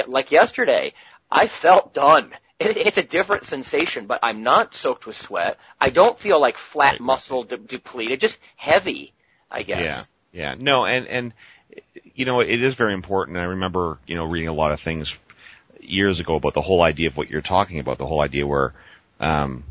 like 0.09 0.31
yesterday, 0.31 0.93
I 1.31 1.47
felt 1.47 1.95
done. 1.95 2.33
It, 2.59 2.77
it's 2.77 2.99
a 2.99 3.03
different 3.03 3.45
sensation, 3.45 4.07
but 4.07 4.21
I'm 4.23 4.43
not 4.43 4.75
soaked 4.75 5.07
with 5.07 5.17
sweat. 5.17 5.59
I 5.81 5.91
don't 5.91 6.19
feel 6.19 6.41
like 6.41 6.57
flat 6.57 7.01
muscle 7.01 7.43
de- 7.43 7.59
depleted, 7.59 8.21
just 8.21 8.39
heavy, 8.57 9.13
I 9.51 9.63
guess. 9.63 10.09
Yeah, 10.33 10.53
yeah. 10.53 10.55
No, 10.59 10.87
and 10.87 11.07
and 11.07 11.35
you 12.15 12.25
know 12.25 12.41
it 12.41 12.63
is 12.63 12.75
very 12.75 12.95
important. 12.95 13.37
I 13.37 13.45
remember 13.45 13.99
you 14.07 14.15
know 14.15 14.25
reading 14.25 14.49
a 14.49 14.55
lot 14.55 14.73
of 14.73 14.81
things 14.81 15.15
years 15.81 16.19
ago 16.19 16.37
about 16.37 16.55
the 16.55 16.63
whole 16.63 16.83
idea 16.83 17.09
of 17.09 17.17
what 17.17 17.29
you're 17.29 17.43
talking 17.43 17.79
about. 17.79 17.99
The 17.99 18.07
whole 18.07 18.21
idea 18.21 18.47
where 18.47 18.73
um, 19.21 19.65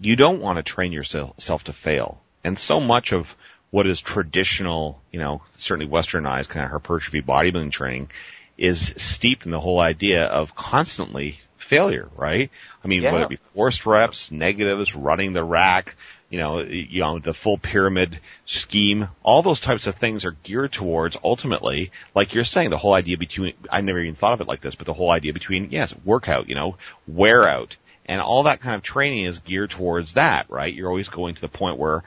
you 0.00 0.16
don't 0.16 0.40
want 0.40 0.56
to 0.56 0.62
train 0.62 0.92
yourself 0.92 1.64
to 1.64 1.72
fail, 1.74 2.20
and 2.42 2.58
so 2.58 2.80
much 2.80 3.12
of 3.12 3.26
what 3.70 3.86
is 3.86 4.00
traditional, 4.00 5.00
you 5.10 5.18
know, 5.18 5.42
certainly 5.56 5.90
westernized 5.90 6.48
kind 6.48 6.64
of 6.64 6.70
hypertrophy 6.72 7.22
bodybuilding 7.22 7.72
training 7.72 8.10
is 8.58 8.94
steeped 8.98 9.46
in 9.46 9.50
the 9.50 9.60
whole 9.60 9.80
idea 9.80 10.24
of 10.24 10.54
constantly 10.54 11.38
failure, 11.62 12.08
right? 12.16 12.50
I 12.84 12.88
mean, 12.88 13.02
Yeah. 13.02 13.12
whether 13.12 13.24
it 13.24 13.30
be 13.30 13.38
forced 13.54 13.86
reps, 13.86 14.30
negatives, 14.30 14.94
running 14.94 15.32
the 15.32 15.44
rack, 15.44 15.96
you 16.30 16.38
know, 16.38 16.60
you 16.60 17.00
know, 17.00 17.18
the 17.18 17.34
full 17.34 17.58
pyramid 17.58 18.18
scheme, 18.46 19.08
all 19.22 19.42
those 19.42 19.60
types 19.60 19.86
of 19.86 19.96
things 19.96 20.24
are 20.24 20.36
geared 20.42 20.72
towards 20.72 21.16
ultimately, 21.22 21.90
like 22.14 22.32
you're 22.32 22.44
saying, 22.44 22.70
the 22.70 22.78
whole 22.78 22.94
idea 22.94 23.18
between, 23.18 23.52
I 23.70 23.82
never 23.82 24.00
even 24.00 24.14
thought 24.14 24.32
of 24.32 24.40
it 24.40 24.48
like 24.48 24.62
this, 24.62 24.74
but 24.74 24.86
the 24.86 24.94
whole 24.94 25.10
idea 25.10 25.32
between, 25.34 25.70
yes, 25.70 25.94
workout, 26.04 26.48
you 26.48 26.54
know, 26.54 26.76
wear 27.06 27.46
out, 27.46 27.76
and 28.06 28.20
all 28.20 28.44
that 28.44 28.60
kind 28.60 28.76
of 28.76 28.82
training 28.82 29.26
is 29.26 29.38
geared 29.40 29.70
towards 29.70 30.14
that, 30.14 30.46
right? 30.48 30.72
You're 30.72 30.88
always 30.88 31.08
going 31.08 31.34
to 31.34 31.40
the 31.40 31.48
point 31.48 31.78
where 31.78 32.02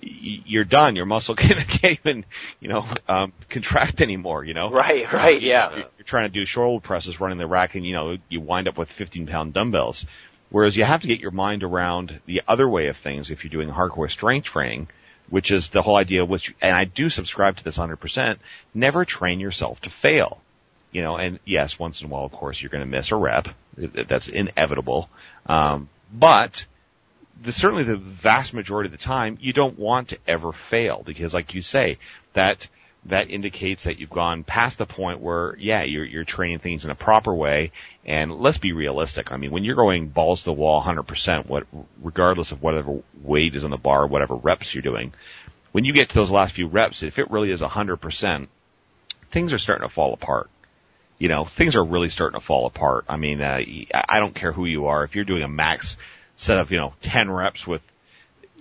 you're 0.00 0.64
done, 0.64 0.96
your 0.96 1.06
muscle 1.06 1.34
can't, 1.36 1.66
can't 1.68 1.98
even, 2.04 2.24
you 2.60 2.68
know, 2.68 2.86
um, 3.08 3.32
contract 3.48 4.00
anymore, 4.00 4.44
you 4.44 4.54
know? 4.54 4.70
Right, 4.70 5.10
right, 5.12 5.40
yeah. 5.40 5.70
You're 5.70 5.86
you're 5.98 6.04
trying 6.04 6.30
to 6.30 6.40
do 6.40 6.46
shoulder 6.46 6.82
presses 6.82 7.20
running 7.20 7.38
the 7.38 7.46
rack 7.46 7.74
and 7.74 7.86
you 7.86 7.92
know, 7.92 8.16
you 8.28 8.40
wind 8.40 8.68
up 8.68 8.78
with 8.78 8.90
15 8.90 9.26
pound 9.26 9.54
dumbbells. 9.54 10.06
Whereas 10.50 10.76
you 10.76 10.84
have 10.84 11.02
to 11.02 11.06
get 11.06 11.20
your 11.20 11.30
mind 11.30 11.62
around 11.62 12.20
the 12.26 12.42
other 12.48 12.68
way 12.68 12.88
of 12.88 12.96
things 12.96 13.30
if 13.30 13.44
you're 13.44 13.50
doing 13.50 13.68
hardcore 13.68 14.10
strength 14.10 14.46
training, 14.46 14.88
which 15.28 15.52
is 15.52 15.68
the 15.68 15.82
whole 15.82 15.96
idea 15.96 16.24
which, 16.24 16.54
and 16.60 16.74
I 16.74 16.84
do 16.84 17.08
subscribe 17.08 17.56
to 17.58 17.64
this 17.64 17.78
100%, 17.78 18.38
never 18.74 19.04
train 19.04 19.38
yourself 19.38 19.80
to 19.82 19.90
fail. 19.90 20.40
You 20.90 21.02
know, 21.02 21.16
and 21.16 21.38
yes, 21.44 21.78
once 21.78 22.00
in 22.00 22.08
a 22.08 22.10
while, 22.10 22.24
of 22.24 22.32
course, 22.32 22.60
you're 22.60 22.70
going 22.70 22.82
to 22.82 22.86
miss 22.86 23.12
a 23.12 23.16
rep. 23.16 23.46
That's 23.76 24.26
inevitable. 24.26 25.08
Um, 25.46 25.88
but 26.12 26.64
the, 27.42 27.52
certainly 27.52 27.84
the 27.84 27.96
vast 27.96 28.52
majority 28.52 28.88
of 28.88 28.92
the 28.92 28.98
time, 28.98 29.38
you 29.40 29.52
don't 29.52 29.78
want 29.78 30.08
to 30.08 30.18
ever 30.26 30.52
fail 30.52 31.02
because, 31.04 31.32
like 31.34 31.54
you 31.54 31.62
say, 31.62 31.98
that 32.34 32.68
that 33.06 33.30
indicates 33.30 33.84
that 33.84 33.98
you've 33.98 34.10
gone 34.10 34.44
past 34.44 34.76
the 34.76 34.84
point 34.84 35.20
where, 35.20 35.56
yeah, 35.58 35.82
you're 35.82 36.04
you're 36.04 36.24
training 36.24 36.58
things 36.58 36.84
in 36.84 36.90
a 36.90 36.94
proper 36.94 37.34
way. 37.34 37.72
And 38.04 38.32
let's 38.32 38.58
be 38.58 38.72
realistic. 38.72 39.32
I 39.32 39.38
mean, 39.38 39.50
when 39.50 39.64
you're 39.64 39.76
going 39.76 40.08
balls 40.08 40.40
to 40.40 40.46
the 40.46 40.52
wall, 40.52 40.82
100%, 40.82 41.46
what 41.46 41.66
regardless 42.02 42.52
of 42.52 42.62
whatever 42.62 43.02
weight 43.22 43.54
is 43.54 43.64
on 43.64 43.70
the 43.70 43.78
bar, 43.78 44.06
whatever 44.06 44.34
reps 44.34 44.74
you're 44.74 44.82
doing, 44.82 45.14
when 45.72 45.84
you 45.84 45.94
get 45.94 46.10
to 46.10 46.14
those 46.14 46.30
last 46.30 46.54
few 46.54 46.66
reps, 46.66 47.02
if 47.02 47.18
it 47.18 47.30
really 47.30 47.50
is 47.50 47.60
100%, 47.62 48.48
things 49.30 49.52
are 49.52 49.58
starting 49.58 49.88
to 49.88 49.94
fall 49.94 50.12
apart 50.12 50.50
you 51.18 51.28
know, 51.28 51.44
things 51.44 51.76
are 51.76 51.84
really 51.84 52.08
starting 52.08 52.40
to 52.40 52.44
fall 52.44 52.64
apart. 52.64 53.04
I 53.06 53.18
mean, 53.18 53.42
uh, 53.42 53.60
I 53.92 54.20
don't 54.20 54.34
care 54.34 54.52
who 54.52 54.64
you 54.64 54.86
are. 54.86 55.04
If 55.04 55.14
you're 55.14 55.26
doing 55.26 55.42
a 55.42 55.48
max 55.48 55.98
set 56.40 56.58
of, 56.58 56.70
you 56.70 56.78
know, 56.78 56.94
10 57.02 57.30
reps 57.30 57.66
with, 57.66 57.82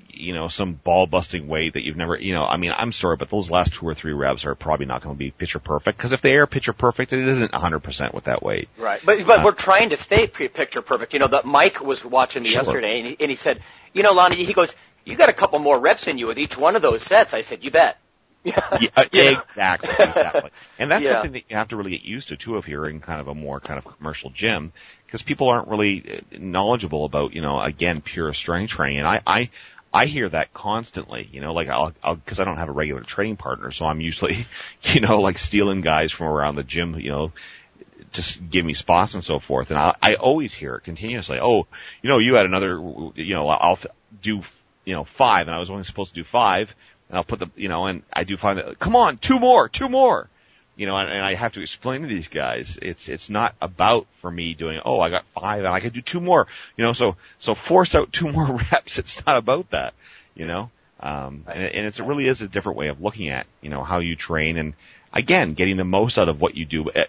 you 0.10 0.34
know, 0.34 0.50
some 0.50 0.74
ball 0.74 1.08
busting 1.08 1.48
weight 1.48 1.74
that 1.74 1.86
you've 1.86 1.96
never, 1.96 2.18
you 2.18 2.34
know, 2.34 2.44
I 2.44 2.58
mean, 2.58 2.74
I'm 2.76 2.92
sorry, 2.92 3.16
but 3.16 3.30
those 3.30 3.50
last 3.50 3.74
two 3.74 3.88
or 3.88 3.96
three 3.96 4.12
reps 4.12 4.44
are 4.46 4.54
probably 4.54 4.86
not 4.86 5.02
going 5.02 5.16
to 5.16 5.18
be 5.18 5.32
picture 5.32 5.60
perfect 5.60 5.98
because 5.98 6.12
if 6.12 6.22
they 6.22 6.36
are 6.36 6.46
picture 6.46 6.74
perfect, 6.74 7.14
it 7.14 7.26
isn't 7.26 7.52
100% 7.52 8.14
with 8.14 8.26
that 8.26 8.44
weight. 8.44 8.68
Right. 8.78 9.00
But, 9.04 9.26
but 9.26 9.40
uh, 9.40 9.44
we're 9.46 9.54
trying 9.54 9.92
to 9.92 9.98
stay 9.98 10.28
picture 10.28 10.82
perfect. 10.82 11.14
You 11.14 11.20
know, 11.20 11.28
that 11.28 11.46
Mike 11.46 11.80
was 11.80 12.04
watching 12.04 12.44
me 12.44 12.50
sure. 12.50 12.64
yesterday 12.64 13.00
and 13.00 13.08
he, 13.08 13.18
and 13.20 13.30
he 13.32 13.38
said, 13.38 13.62
you 13.94 14.04
know, 14.04 14.12
Lonnie, 14.12 14.44
he 14.44 14.54
goes, 14.54 14.76
you 15.06 15.16
got 15.16 15.30
a 15.30 15.34
couple 15.34 15.60
more 15.60 15.80
reps 15.80 16.08
in 16.08 16.18
you 16.18 16.28
with 16.28 16.38
each 16.38 16.58
one 16.58 16.76
of 16.76 16.82
those 16.82 17.02
sets. 17.02 17.34
I 17.34 17.42
said, 17.42 17.64
you 17.64 17.72
bet. 17.72 17.98
Yeah, 18.46 18.80
yeah 19.12 19.42
exactly, 19.42 19.90
exactly. 19.90 20.52
And 20.78 20.90
that's 20.90 21.04
yeah. 21.06 21.12
something 21.12 21.34
that 21.34 21.44
you 21.50 21.58
have 21.58 21.68
to 21.70 21.76
really 21.76 21.92
get 21.92 22.04
used 22.04 22.30
to 22.30 22.38
too 22.38 22.58
if 22.58 22.70
you're 22.70 22.90
in 22.90 23.02
kind 23.02 23.20
of 23.20 23.28
a 23.28 23.36
more 23.36 23.60
kind 23.60 23.78
of 23.78 23.84
commercial 23.98 24.30
gym 24.30 24.72
because 25.10 25.24
people 25.24 25.50
aren't 25.50 25.68
really 25.68 26.04
uh, 26.08 26.38
knowledgeable 26.38 27.04
about, 27.04 27.34
you 27.34 27.42
know, 27.42 27.60
again, 27.60 28.02
pure 28.02 28.32
strength 28.36 28.70
training. 28.70 29.00
And 29.00 29.08
I, 29.08 29.22
I, 29.26 29.50
I 29.92 30.06
hear 30.06 30.30
that 30.30 30.54
constantly, 30.54 31.28
you 31.32 31.42
know, 31.42 31.52
like 31.54 31.68
I'll, 31.68 31.94
I'll, 32.04 32.18
cause 32.18 32.40
I 32.40 32.44
don't 32.44 32.58
have 32.58 32.70
a 32.70 32.74
regular 32.74 33.02
training 33.02 33.38
partner, 33.38 33.72
so 33.72 33.86
I'm 33.86 34.02
usually, 34.02 34.46
you 34.84 35.02
know, 35.02 35.20
like 35.20 35.40
stealing 35.40 35.82
guys 35.82 36.12
from 36.12 36.28
around 36.28 36.58
the 36.58 36.64
gym, 36.64 37.00
you 37.00 37.10
know, 37.10 37.32
just 38.12 38.48
give 38.52 38.64
me 38.64 38.76
spots 38.76 39.16
and 39.16 39.24
so 39.24 39.40
forth. 39.40 39.72
And 39.72 39.80
I, 39.80 39.96
I 40.02 40.16
always 40.16 40.54
hear 40.54 40.76
it 40.76 40.84
continuously. 40.84 41.40
Oh, 41.42 41.66
you 42.04 42.10
know, 42.10 42.20
you 42.20 42.36
had 42.36 42.46
another, 42.46 42.80
you 43.16 43.34
know, 43.34 43.48
I'll 43.48 43.80
do, 44.22 44.44
you 44.86 44.94
know, 44.94 45.06
five 45.18 45.48
and 45.48 45.56
I 45.56 45.60
was 45.60 45.72
only 45.72 45.86
supposed 45.86 46.14
to 46.14 46.22
do 46.22 46.24
five 46.24 46.72
and 47.10 47.18
I'll 47.18 47.24
put 47.24 47.40
the, 47.40 47.50
you 47.56 47.68
know, 47.68 47.88
and 47.88 48.04
I 48.14 48.26
do 48.26 48.38
find 48.38 48.60
that, 48.60 48.78
come 48.78 48.96
on, 48.96 49.18
two 49.18 49.40
more, 49.40 49.70
two 49.70 49.90
more. 49.90 50.30
You 50.80 50.86
know, 50.86 50.96
and, 50.96 51.10
and 51.10 51.20
I 51.22 51.34
have 51.34 51.52
to 51.56 51.62
explain 51.62 52.04
to 52.04 52.08
these 52.08 52.30
guys, 52.30 52.80
it's, 52.82 53.10
it's 53.10 53.30
not 53.30 53.54
about 53.62 54.08
for 54.22 54.32
me 54.32 54.54
doing, 54.54 54.80
oh, 54.86 55.02
I 55.02 55.10
got 55.10 55.26
five 55.36 55.66
and 55.66 55.68
I 55.68 55.82
can 55.82 55.92
do 55.92 56.00
two 56.00 56.22
more. 56.22 56.48
You 56.78 56.86
know, 56.86 56.94
so, 56.94 57.18
so 57.38 57.54
force 57.54 57.96
out 57.96 58.14
two 58.14 58.30
more 58.32 58.62
reps. 58.72 58.98
It's 58.98 59.26
not 59.26 59.36
about 59.36 59.72
that, 59.72 59.94
you 60.36 60.46
know? 60.46 60.72
Um, 61.02 61.44
and, 61.48 61.64
and 61.64 61.86
it's, 61.86 62.00
it 62.00 62.06
really 62.06 62.30
is 62.30 62.42
a 62.42 62.48
different 62.48 62.78
way 62.78 62.88
of 62.88 63.02
looking 63.02 63.28
at, 63.28 63.46
you 63.60 63.70
know, 63.70 63.84
how 63.84 64.00
you 64.00 64.16
train 64.16 64.56
and 64.56 64.74
again, 65.12 65.54
getting 65.54 65.76
the 65.76 65.84
most 65.84 66.18
out 66.18 66.30
of 66.30 66.40
what 66.40 66.56
you 66.56 66.66
do 66.66 66.90
eh, 66.92 67.08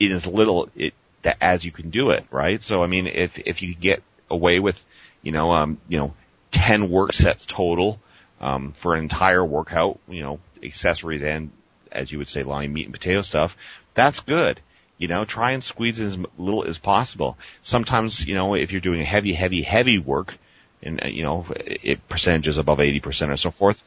in 0.00 0.10
as 0.10 0.26
little 0.26 0.68
it, 0.74 0.92
as 1.40 1.64
you 1.64 1.70
can 1.70 1.90
do 1.90 2.10
it, 2.10 2.26
right? 2.32 2.60
So, 2.60 2.82
I 2.82 2.88
mean, 2.88 3.06
if, 3.06 3.38
if 3.38 3.62
you 3.62 3.72
get 3.76 4.02
away 4.28 4.58
with, 4.58 4.74
you 5.22 5.30
know, 5.30 5.52
um, 5.52 5.78
you 5.88 5.98
know, 5.98 6.12
10 6.50 6.90
work 6.90 7.14
sets 7.14 7.46
total, 7.46 8.00
um, 8.40 8.72
for 8.72 8.96
an 8.96 9.04
entire 9.04 9.44
workout, 9.44 10.00
you 10.08 10.24
know, 10.24 10.40
accessories 10.60 11.22
and, 11.22 11.52
as 11.96 12.12
you 12.12 12.18
would 12.18 12.28
say, 12.28 12.42
line 12.42 12.72
meat 12.72 12.86
and 12.86 12.94
potato 12.94 13.22
stuff, 13.22 13.56
that's 13.94 14.20
good. 14.20 14.60
You 14.98 15.08
know, 15.08 15.24
try 15.24 15.52
and 15.52 15.62
squeeze 15.62 16.00
as 16.00 16.16
little 16.38 16.64
as 16.64 16.78
possible. 16.78 17.36
Sometimes, 17.62 18.24
you 18.26 18.34
know, 18.34 18.54
if 18.54 18.72
you're 18.72 18.80
doing 18.80 19.04
heavy, 19.04 19.32
heavy, 19.32 19.62
heavy 19.62 19.98
work, 19.98 20.34
and, 20.82 21.02
uh, 21.02 21.08
you 21.08 21.22
know, 21.22 21.46
it 21.54 22.08
percentages 22.08 22.58
above 22.58 22.78
80% 22.78 23.32
or 23.32 23.36
so 23.36 23.50
forth, 23.50 23.82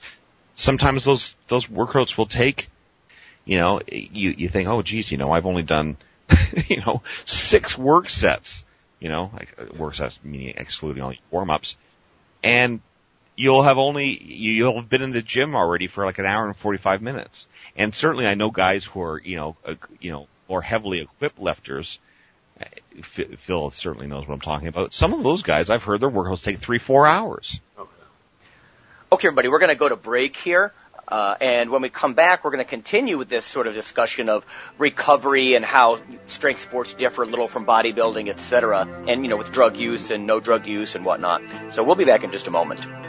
sometimes 0.55 1.05
those, 1.05 1.35
those 1.47 1.65
workouts 1.65 2.17
will 2.17 2.27
take, 2.27 2.69
you 3.45 3.57
know, 3.57 3.81
you, 3.91 4.31
you 4.37 4.49
think, 4.49 4.67
oh 4.67 4.81
geez, 4.81 5.11
you 5.11 5.17
know, 5.17 5.31
I've 5.31 5.45
only 5.45 5.63
done, 5.63 5.97
you 6.67 6.81
know, 6.81 7.01
six 7.25 7.77
work 7.77 8.09
sets, 8.09 8.63
you 8.99 9.09
know, 9.09 9.31
like 9.33 9.73
work 9.73 9.95
sets 9.95 10.19
meaning 10.23 10.53
excluding 10.57 11.01
all 11.01 11.13
warm-ups, 11.31 11.75
and 12.43 12.81
you'll 13.39 13.63
have 13.63 13.77
only 13.77 14.21
you'll 14.21 14.75
have 14.75 14.89
been 14.89 15.01
in 15.01 15.11
the 15.11 15.21
gym 15.21 15.55
already 15.55 15.87
for 15.87 16.03
like 16.03 16.19
an 16.19 16.25
hour 16.25 16.45
and 16.45 16.57
45 16.57 17.01
minutes. 17.01 17.47
And 17.77 17.95
certainly 17.95 18.27
I 18.27 18.35
know 18.35 18.51
guys 18.51 18.83
who 18.83 19.01
are, 19.01 19.21
you 19.21 19.37
know, 19.37 19.55
uh, 19.65 19.75
you 20.01 20.11
know, 20.11 20.27
more 20.49 20.61
heavily 20.61 20.99
equipped 20.99 21.39
lifters. 21.39 21.99
Phil 23.45 23.71
certainly 23.71 24.07
knows 24.07 24.27
what 24.27 24.33
I'm 24.33 24.41
talking 24.41 24.67
about. 24.67 24.93
Some 24.93 25.13
of 25.13 25.23
those 25.23 25.43
guys 25.43 25.69
I've 25.69 25.83
heard 25.83 26.01
their 26.01 26.09
workouts 26.09 26.43
take 26.43 26.59
3 26.59 26.79
4 26.79 27.07
hours. 27.07 27.57
Okay. 27.77 27.89
Okay, 29.13 29.27
everybody, 29.29 29.47
we're 29.47 29.59
going 29.59 29.69
to 29.69 29.75
go 29.75 29.87
to 29.87 29.95
break 29.95 30.35
here. 30.35 30.73
Uh, 31.07 31.35
and 31.39 31.71
when 31.71 31.81
we 31.81 31.89
come 31.89 32.13
back, 32.13 32.43
we're 32.43 32.51
going 32.51 32.63
to 32.63 32.69
continue 32.69 33.17
with 33.17 33.29
this 33.29 33.45
sort 33.45 33.65
of 33.67 33.73
discussion 33.73 34.27
of 34.27 34.45
recovery 34.77 35.55
and 35.55 35.63
how 35.63 35.99
strength 36.27 36.61
sports 36.61 36.93
differ 36.93 37.23
a 37.23 37.25
little 37.25 37.47
from 37.47 37.65
bodybuilding, 37.65 38.27
et 38.27 38.41
cetera, 38.41 38.85
and, 39.07 39.23
you 39.23 39.29
know, 39.29 39.37
with 39.37 39.51
drug 39.51 39.77
use 39.77 40.11
and 40.11 40.27
no 40.27 40.39
drug 40.41 40.67
use 40.67 40.93
and 40.93 41.05
whatnot. 41.05 41.41
So 41.69 41.83
we'll 41.83 41.95
be 41.95 42.05
back 42.05 42.23
in 42.23 42.31
just 42.31 42.45
a 42.45 42.51
moment. 42.51 43.08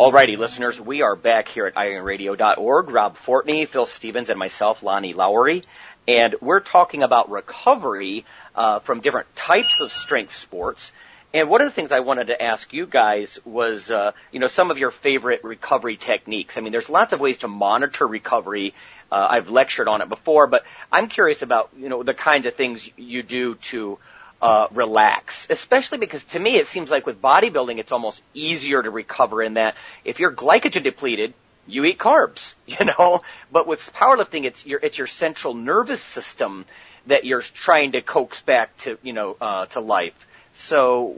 Alrighty, 0.00 0.38
listeners, 0.38 0.80
we 0.80 1.02
are 1.02 1.14
back 1.14 1.48
here 1.48 1.66
at 1.66 1.74
ironradio.org. 1.74 2.88
Rob 2.88 3.18
Fortney, 3.18 3.68
Phil 3.68 3.84
Stevens, 3.84 4.30
and 4.30 4.38
myself, 4.38 4.82
Lonnie 4.82 5.12
Lowery. 5.12 5.62
And 6.08 6.36
we're 6.40 6.60
talking 6.60 7.02
about 7.02 7.30
recovery 7.30 8.24
uh, 8.54 8.78
from 8.78 9.00
different 9.00 9.36
types 9.36 9.78
of 9.80 9.92
strength 9.92 10.34
sports. 10.34 10.92
And 11.34 11.50
one 11.50 11.60
of 11.60 11.66
the 11.66 11.72
things 11.72 11.92
I 11.92 12.00
wanted 12.00 12.28
to 12.28 12.42
ask 12.42 12.72
you 12.72 12.86
guys 12.86 13.38
was, 13.44 13.90
uh, 13.90 14.12
you 14.32 14.40
know, 14.40 14.46
some 14.46 14.70
of 14.70 14.78
your 14.78 14.90
favorite 14.90 15.44
recovery 15.44 15.98
techniques. 15.98 16.56
I 16.56 16.62
mean, 16.62 16.72
there's 16.72 16.88
lots 16.88 17.12
of 17.12 17.20
ways 17.20 17.36
to 17.38 17.48
monitor 17.48 18.06
recovery. 18.06 18.72
Uh, 19.12 19.26
I've 19.28 19.50
lectured 19.50 19.86
on 19.86 20.00
it 20.00 20.08
before, 20.08 20.46
but 20.46 20.64
I'm 20.90 21.08
curious 21.08 21.42
about, 21.42 21.68
you 21.76 21.90
know, 21.90 22.02
the 22.02 22.14
kinds 22.14 22.46
of 22.46 22.54
things 22.54 22.88
you 22.96 23.22
do 23.22 23.56
to 23.56 23.98
uh, 24.42 24.68
relax, 24.72 25.46
especially 25.50 25.98
because 25.98 26.24
to 26.24 26.38
me 26.38 26.56
it 26.56 26.66
seems 26.66 26.90
like 26.90 27.06
with 27.06 27.20
bodybuilding 27.20 27.78
it's 27.78 27.92
almost 27.92 28.22
easier 28.34 28.82
to 28.82 28.90
recover 28.90 29.42
in 29.42 29.54
that 29.54 29.74
if 30.04 30.18
you're 30.18 30.32
glycogen 30.32 30.82
depleted, 30.82 31.34
you 31.66 31.84
eat 31.84 31.98
carbs, 31.98 32.54
you 32.66 32.84
know. 32.84 33.22
But 33.52 33.66
with 33.66 33.80
powerlifting, 33.92 34.44
it's 34.44 34.64
your 34.64 34.80
it's 34.82 34.98
your 34.98 35.06
central 35.06 35.54
nervous 35.54 36.02
system 36.02 36.64
that 37.06 37.24
you're 37.24 37.42
trying 37.42 37.92
to 37.92 38.02
coax 38.02 38.40
back 38.40 38.76
to 38.78 38.98
you 39.02 39.12
know 39.12 39.36
uh, 39.40 39.66
to 39.66 39.80
life. 39.80 40.26
So 40.52 41.16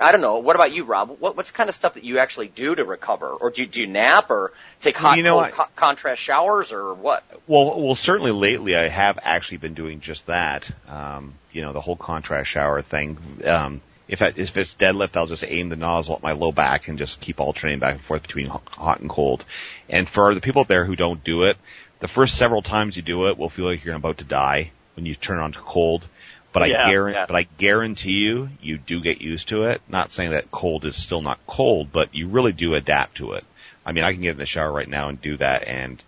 I 0.00 0.12
don't 0.12 0.20
know. 0.20 0.38
What 0.38 0.56
about 0.56 0.72
you, 0.72 0.84
Rob? 0.84 1.16
What, 1.20 1.36
what's 1.36 1.50
the 1.50 1.56
kind 1.56 1.68
of 1.68 1.76
stuff 1.76 1.94
that 1.94 2.04
you 2.04 2.18
actually 2.18 2.48
do 2.48 2.74
to 2.74 2.84
recover, 2.84 3.28
or 3.28 3.50
do, 3.50 3.64
do 3.64 3.80
you 3.80 3.86
nap, 3.86 4.30
or 4.30 4.52
take 4.80 4.96
hot, 4.96 5.16
you 5.16 5.22
know, 5.22 5.40
cold, 5.40 5.52
co- 5.52 5.68
contrast 5.76 6.20
showers, 6.20 6.72
or 6.72 6.94
what? 6.94 7.24
Well, 7.46 7.80
well, 7.80 7.94
certainly 7.94 8.32
lately 8.32 8.74
I 8.74 8.88
have 8.88 9.18
actually 9.22 9.58
been 9.58 9.74
doing 9.74 10.00
just 10.00 10.26
that. 10.26 10.68
Um, 10.88 11.34
you 11.52 11.62
know, 11.62 11.72
the 11.72 11.80
whole 11.80 11.96
contrast 11.96 12.50
shower 12.50 12.82
thing. 12.82 13.18
Um, 13.44 13.80
if, 14.08 14.20
I, 14.20 14.32
if 14.36 14.56
it's 14.56 14.74
deadlift, 14.74 15.16
I'll 15.16 15.26
just 15.26 15.44
aim 15.46 15.68
the 15.68 15.76
nozzle 15.76 16.16
at 16.16 16.22
my 16.22 16.32
low 16.32 16.52
back 16.52 16.88
and 16.88 16.98
just 16.98 17.20
keep 17.20 17.40
alternating 17.40 17.78
back 17.78 17.94
and 17.94 18.04
forth 18.04 18.22
between 18.22 18.46
hot 18.48 19.00
and 19.00 19.08
cold. 19.08 19.44
And 19.88 20.08
for 20.08 20.34
the 20.34 20.40
people 20.40 20.64
there 20.64 20.84
who 20.84 20.96
don't 20.96 21.22
do 21.22 21.44
it, 21.44 21.56
the 22.00 22.08
first 22.08 22.36
several 22.36 22.62
times 22.62 22.96
you 22.96 23.02
do 23.02 23.28
it 23.28 23.38
will 23.38 23.48
feel 23.48 23.66
like 23.66 23.84
you're 23.84 23.94
about 23.94 24.18
to 24.18 24.24
die 24.24 24.72
when 24.96 25.06
you 25.06 25.14
turn 25.14 25.38
on 25.38 25.52
to 25.52 25.60
cold 25.60 26.06
But 26.52 26.64
I 26.64 26.66
Yeah, 26.66 26.90
guarantee, 26.90 27.18
yeah. 27.18 27.26
but 27.26 27.36
I 27.36 27.46
guarantee 27.58 28.18
you, 28.18 28.48
you 28.60 28.78
do 28.78 29.00
get 29.00 29.20
used 29.20 29.48
to 29.48 29.64
it. 29.64 29.80
Not 29.88 30.12
saying 30.12 30.32
that 30.32 30.50
cold 30.50 30.84
is 30.84 30.96
still 30.96 31.22
not 31.22 31.38
cold, 31.46 31.90
but 31.92 32.14
you 32.14 32.28
really 32.28 32.52
do 32.52 32.74
adapt 32.74 33.16
to 33.16 33.32
it. 33.32 33.44
I 33.84 33.92
mean, 33.92 34.04
I 34.04 34.12
can 34.12 34.22
get 34.22 34.32
in 34.32 34.38
the 34.38 34.46
shower 34.46 34.70
right 34.70 34.88
now 34.88 35.08
and 35.08 35.20
do 35.20 35.36
that, 35.38 35.66
and 35.66 36.02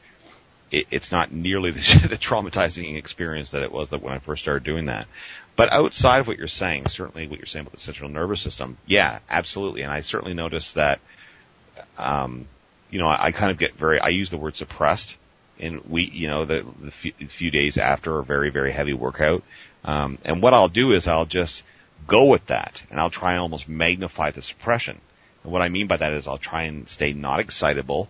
it, 0.71 0.87
it's 0.91 1.11
not 1.11 1.33
nearly 1.33 1.71
the, 1.73 2.09
the 2.09 2.19
traumatizing 2.19 2.97
experience 2.97 3.53
that 3.53 3.63
it 3.63 3.73
was 3.73 3.91
that 3.91 4.03
when 4.03 4.13
I 4.13 4.19
first 4.19 4.43
started 4.43 4.65
doing 4.65 4.87
that. 4.87 5.07
But 5.57 5.73
outside 5.73 6.21
of 6.21 6.27
what 6.27 6.37
you're 6.37 6.49
saying, 6.49 6.89
certainly 6.89 7.29
what 7.29 7.39
you're 7.39 7.47
saying 7.47 7.63
about 7.63 7.75
the 7.75 7.81
central 7.81 8.11
nervous 8.11 8.41
system, 8.41 8.77
yeah, 8.87 9.21
absolutely. 9.31 9.83
And 9.83 9.93
I 9.93 10.01
certainly 10.01 10.35
noticed 10.35 10.75
that, 10.75 11.01
um, 11.97 12.49
you 12.91 12.99
know, 12.99 13.07
I, 13.07 13.27
I 13.27 13.33
kind 13.33 13.53
of 13.53 13.59
get 13.59 13.77
very, 13.77 14.01
I 14.01 14.09
use 14.09 14.31
the 14.31 14.37
word 14.37 14.57
suppressed 14.57 15.17
in 15.59 15.81
we, 15.89 16.03
you 16.03 16.27
know, 16.27 16.45
the, 16.45 16.67
the 16.83 16.91
few, 16.91 17.13
few 17.29 17.51
days 17.53 17.79
after 17.79 18.19
a 18.19 18.25
very, 18.25 18.51
very 18.51 18.73
heavy 18.73 18.95
workout. 18.95 19.45
Um, 19.85 20.19
and 20.25 20.43
what 20.43 20.55
I'll 20.55 20.69
do 20.69 20.93
is 20.93 21.07
I'll 21.07 21.27
just 21.27 21.63
go 22.07 22.25
with 22.25 22.47
that 22.47 22.83
and 22.91 22.99
I'll 22.99 23.11
try 23.11 23.33
and 23.33 23.41
almost 23.41 23.69
magnify 23.69 24.31
the 24.31 24.43
suppression. 24.43 25.01
And 25.43 25.53
what 25.53 25.63
I 25.63 25.69
mean 25.69 25.87
by 25.87 25.99
that 25.99 26.13
is 26.13 26.27
I'll 26.27 26.39
try 26.39 26.65
and 26.65 26.89
stay 26.89 27.13
not 27.13 27.41
excitable, 27.41 28.09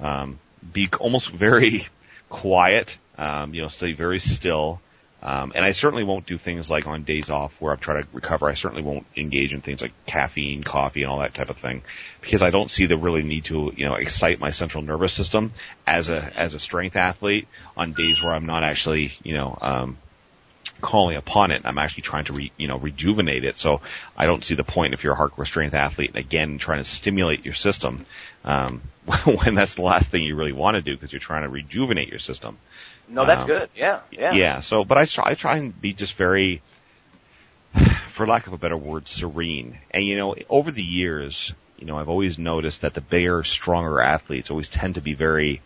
um, 0.00 0.38
be 0.72 0.88
almost 1.00 1.30
very 1.30 1.86
quiet, 2.28 2.96
um, 3.18 3.54
you 3.54 3.62
know, 3.62 3.68
stay 3.68 3.92
very 3.92 4.20
still. 4.20 4.80
Um, 5.22 5.52
and 5.54 5.64
I 5.64 5.72
certainly 5.72 6.04
won't 6.04 6.26
do 6.26 6.38
things 6.38 6.70
like 6.70 6.86
on 6.86 7.02
days 7.02 7.30
off 7.30 7.52
where 7.58 7.72
I'm 7.72 7.80
trying 7.80 8.02
to 8.02 8.08
recover. 8.12 8.48
I 8.48 8.54
certainly 8.54 8.84
won't 8.84 9.06
engage 9.16 9.52
in 9.52 9.60
things 9.60 9.82
like 9.82 9.92
caffeine, 10.04 10.62
coffee, 10.62 11.02
and 11.02 11.10
all 11.10 11.20
that 11.20 11.34
type 11.34 11.48
of 11.48 11.56
thing, 11.56 11.82
because 12.20 12.42
I 12.42 12.50
don't 12.50 12.70
see 12.70 12.86
the 12.86 12.96
really 12.96 13.24
need 13.24 13.46
to, 13.46 13.72
you 13.74 13.86
know, 13.86 13.94
excite 13.94 14.38
my 14.38 14.50
central 14.50 14.84
nervous 14.84 15.14
system 15.14 15.52
as 15.86 16.10
a 16.10 16.32
as 16.38 16.54
a 16.54 16.60
strength 16.60 16.96
athlete 16.96 17.48
on 17.76 17.92
days 17.94 18.22
where 18.22 18.34
I'm 18.34 18.46
not 18.46 18.62
actually, 18.62 19.14
you 19.24 19.34
know, 19.34 19.58
um, 19.60 19.98
calling 20.80 21.16
upon 21.16 21.50
it. 21.50 21.62
I'm 21.64 21.78
actually 21.78 22.02
trying 22.02 22.24
to, 22.26 22.32
re, 22.32 22.52
you 22.56 22.68
know, 22.68 22.78
rejuvenate 22.78 23.44
it. 23.44 23.58
So 23.58 23.80
I 24.16 24.26
don't 24.26 24.44
see 24.44 24.54
the 24.54 24.64
point 24.64 24.94
if 24.94 25.04
you're 25.04 25.14
a 25.14 25.16
hardcore 25.16 25.46
strength 25.46 25.74
athlete, 25.74 26.10
and 26.10 26.18
again, 26.18 26.58
trying 26.58 26.82
to 26.82 26.88
stimulate 26.88 27.44
your 27.44 27.54
system, 27.54 28.06
um, 28.44 28.82
when 29.24 29.54
that's 29.54 29.74
the 29.74 29.82
last 29.82 30.10
thing 30.10 30.22
you 30.22 30.36
really 30.36 30.52
want 30.52 30.74
to 30.76 30.82
do 30.82 30.94
because 30.96 31.12
you're 31.12 31.20
trying 31.20 31.42
to 31.42 31.48
rejuvenate 31.48 32.08
your 32.08 32.18
system. 32.18 32.58
No, 33.08 33.24
that's 33.24 33.42
Um, 33.42 33.48
good. 33.48 33.70
Yeah, 33.74 34.00
yeah. 34.10 34.32
Yeah. 34.34 34.60
So, 34.60 34.84
but 34.84 34.98
I 34.98 35.04
try, 35.06 35.30
I 35.30 35.34
try 35.34 35.56
and 35.58 35.80
be 35.80 35.92
just 35.92 36.14
very, 36.14 36.60
for 38.12 38.26
lack 38.26 38.46
of 38.46 38.52
a 38.52 38.58
better 38.58 38.76
word, 38.76 39.08
serene. 39.08 39.78
And 39.90 40.04
you 40.04 40.16
know, 40.16 40.34
over 40.48 40.70
the 40.70 40.82
years, 40.82 41.52
you 41.78 41.86
know, 41.86 41.98
I've 41.98 42.08
always 42.08 42.38
noticed 42.38 42.80
that 42.82 42.94
the 42.94 43.00
bigger, 43.00 43.44
stronger 43.44 44.00
athletes 44.00 44.50
always 44.50 44.68
tend 44.68 44.94
to 44.96 45.00
be 45.00 45.14
very, 45.14 45.60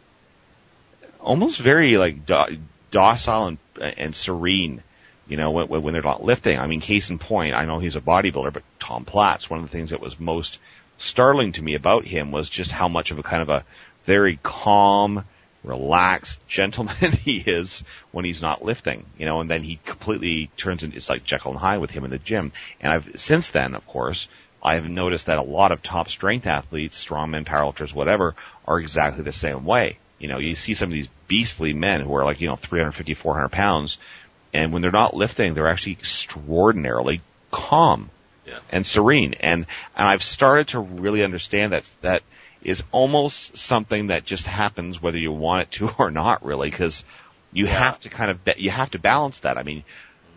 almost 1.20 1.58
very 1.58 1.96
like 1.96 2.26
do- 2.26 2.58
docile 2.90 3.46
and, 3.46 3.58
and 3.80 4.14
serene. 4.16 4.82
You 5.30 5.36
know, 5.36 5.52
when, 5.52 5.68
when 5.68 5.94
they're 5.94 6.02
not 6.02 6.24
lifting. 6.24 6.58
I 6.58 6.66
mean, 6.66 6.80
case 6.80 7.08
in 7.08 7.18
point, 7.18 7.54
I 7.54 7.64
know 7.64 7.78
he's 7.78 7.96
a 7.96 8.00
bodybuilder, 8.00 8.52
but 8.52 8.64
Tom 8.80 9.04
Platz, 9.04 9.48
one 9.48 9.60
of 9.60 9.66
the 9.66 9.72
things 9.72 9.90
that 9.90 10.00
was 10.00 10.18
most 10.20 10.58
startling 10.98 11.52
to 11.52 11.62
me 11.62 11.74
about 11.74 12.04
him 12.04 12.32
was 12.32 12.50
just 12.50 12.72
how 12.72 12.88
much 12.88 13.12
of 13.12 13.18
a 13.18 13.22
kind 13.22 13.40
of 13.40 13.48
a 13.48 13.64
very 14.06 14.38
calm, 14.42 15.24
relaxed 15.62 16.46
gentleman 16.48 17.12
he 17.24 17.38
is 17.38 17.84
when 18.12 18.24
he's 18.24 18.42
not 18.42 18.64
lifting, 18.64 19.06
you 19.18 19.26
know, 19.26 19.40
and 19.40 19.50
then 19.50 19.62
he 19.62 19.78
completely 19.84 20.50
turns 20.56 20.82
into, 20.82 20.96
it's 20.96 21.08
like 21.08 21.24
Jekyll 21.24 21.52
and 21.52 21.60
Hyde 21.60 21.80
with 21.80 21.90
him 21.90 22.04
in 22.04 22.10
the 22.10 22.18
gym. 22.18 22.52
And 22.80 22.92
I've, 22.92 23.20
since 23.20 23.50
then, 23.50 23.74
of 23.74 23.86
course, 23.86 24.28
I've 24.62 24.88
noticed 24.88 25.26
that 25.26 25.38
a 25.38 25.42
lot 25.42 25.72
of 25.72 25.82
top 25.82 26.10
strength 26.10 26.46
athletes, 26.46 27.02
strongmen, 27.02 27.46
powerlifters, 27.46 27.94
whatever, 27.94 28.34
are 28.66 28.80
exactly 28.80 29.22
the 29.22 29.32
same 29.32 29.64
way. 29.64 29.98
You 30.18 30.28
know, 30.28 30.38
you 30.38 30.54
see 30.54 30.74
some 30.74 30.90
of 30.90 30.94
these 30.94 31.08
beastly 31.28 31.72
men 31.72 32.02
who 32.02 32.14
are 32.14 32.24
like, 32.24 32.40
you 32.40 32.48
know, 32.48 32.56
350, 32.56 33.14
400 33.14 33.48
pounds, 33.48 33.98
and 34.52 34.72
when 34.72 34.82
they're 34.82 34.90
not 34.90 35.14
lifting, 35.14 35.54
they're 35.54 35.68
actually 35.68 35.92
extraordinarily 35.92 37.20
calm 37.50 38.10
Yeah. 38.46 38.58
and 38.70 38.86
serene. 38.86 39.34
And, 39.34 39.66
and 39.96 40.08
I've 40.08 40.22
started 40.24 40.68
to 40.68 40.80
really 40.80 41.22
understand 41.22 41.72
that, 41.72 41.88
that 42.02 42.22
is 42.62 42.82
almost 42.92 43.56
something 43.56 44.08
that 44.08 44.24
just 44.24 44.46
happens 44.46 45.00
whether 45.00 45.18
you 45.18 45.32
want 45.32 45.62
it 45.62 45.70
to 45.72 45.88
or 45.98 46.10
not 46.10 46.44
really, 46.44 46.70
because 46.70 47.04
you 47.52 47.66
Yeah. 47.66 47.78
have 47.78 48.00
to 48.00 48.08
kind 48.08 48.30
of, 48.30 48.38
you 48.56 48.70
have 48.70 48.90
to 48.92 48.98
balance 48.98 49.40
that. 49.40 49.56
I 49.58 49.62
mean, 49.62 49.84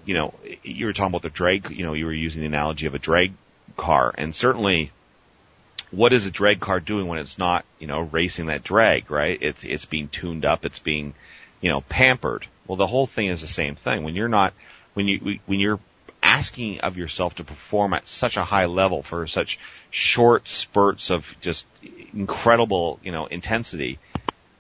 you 0.06 0.14
know, 0.14 0.34
you 0.64 0.86
were 0.86 0.94
talking 0.94 1.12
about 1.12 1.22
the 1.22 1.30
drag, 1.30 1.70
you 1.72 1.86
know, 1.86 1.94
you 1.94 2.06
were 2.06 2.14
using 2.14 2.42
the 2.42 2.48
analogy 2.48 2.88
of 2.88 2.94
a 2.94 3.00
drag 3.00 3.34
car, 3.78 4.14
and 4.18 4.36
certainly, 4.36 4.92
what 5.92 6.12
is 6.12 6.26
a 6.26 6.32
drag 6.32 6.60
car 6.60 6.80
doing 6.80 7.08
when 7.08 7.20
it's 7.20 7.38
not, 7.38 7.66
you 7.80 7.88
know, 7.88 8.02
racing 8.02 8.48
that 8.48 8.64
drag, 8.64 9.10
right? 9.12 9.38
It's, 9.42 9.64
it's 9.64 9.86
being 9.86 10.08
tuned 10.10 10.44
up, 10.44 10.66
it's 10.66 10.80
being, 10.80 11.14
you 11.62 11.70
know, 11.70 11.82
pampered. 11.82 12.48
Well, 12.68 12.78
the 12.78 12.88
whole 12.88 13.08
thing 13.08 13.28
is 13.28 13.42
the 13.42 13.48
same 13.48 13.76
thing. 13.76 14.04
When 14.04 14.16
you're 14.16 14.30
not, 14.30 14.54
when 14.94 15.08
you, 15.08 15.40
when 15.46 15.60
you're 15.60 15.80
asking 16.22 16.80
of 16.80 16.96
yourself 16.98 17.36
to 17.36 17.44
perform 17.44 17.94
at 17.94 18.08
such 18.08 18.38
a 18.38 18.44
high 18.44 18.66
level 18.66 19.04
for 19.04 19.28
such 19.28 19.60
short 19.92 20.48
spurts 20.48 21.12
of 21.12 21.26
just 21.42 21.66
incredible, 22.14 23.00
you 23.04 23.12
know, 23.12 23.26
intensity, 23.26 24.00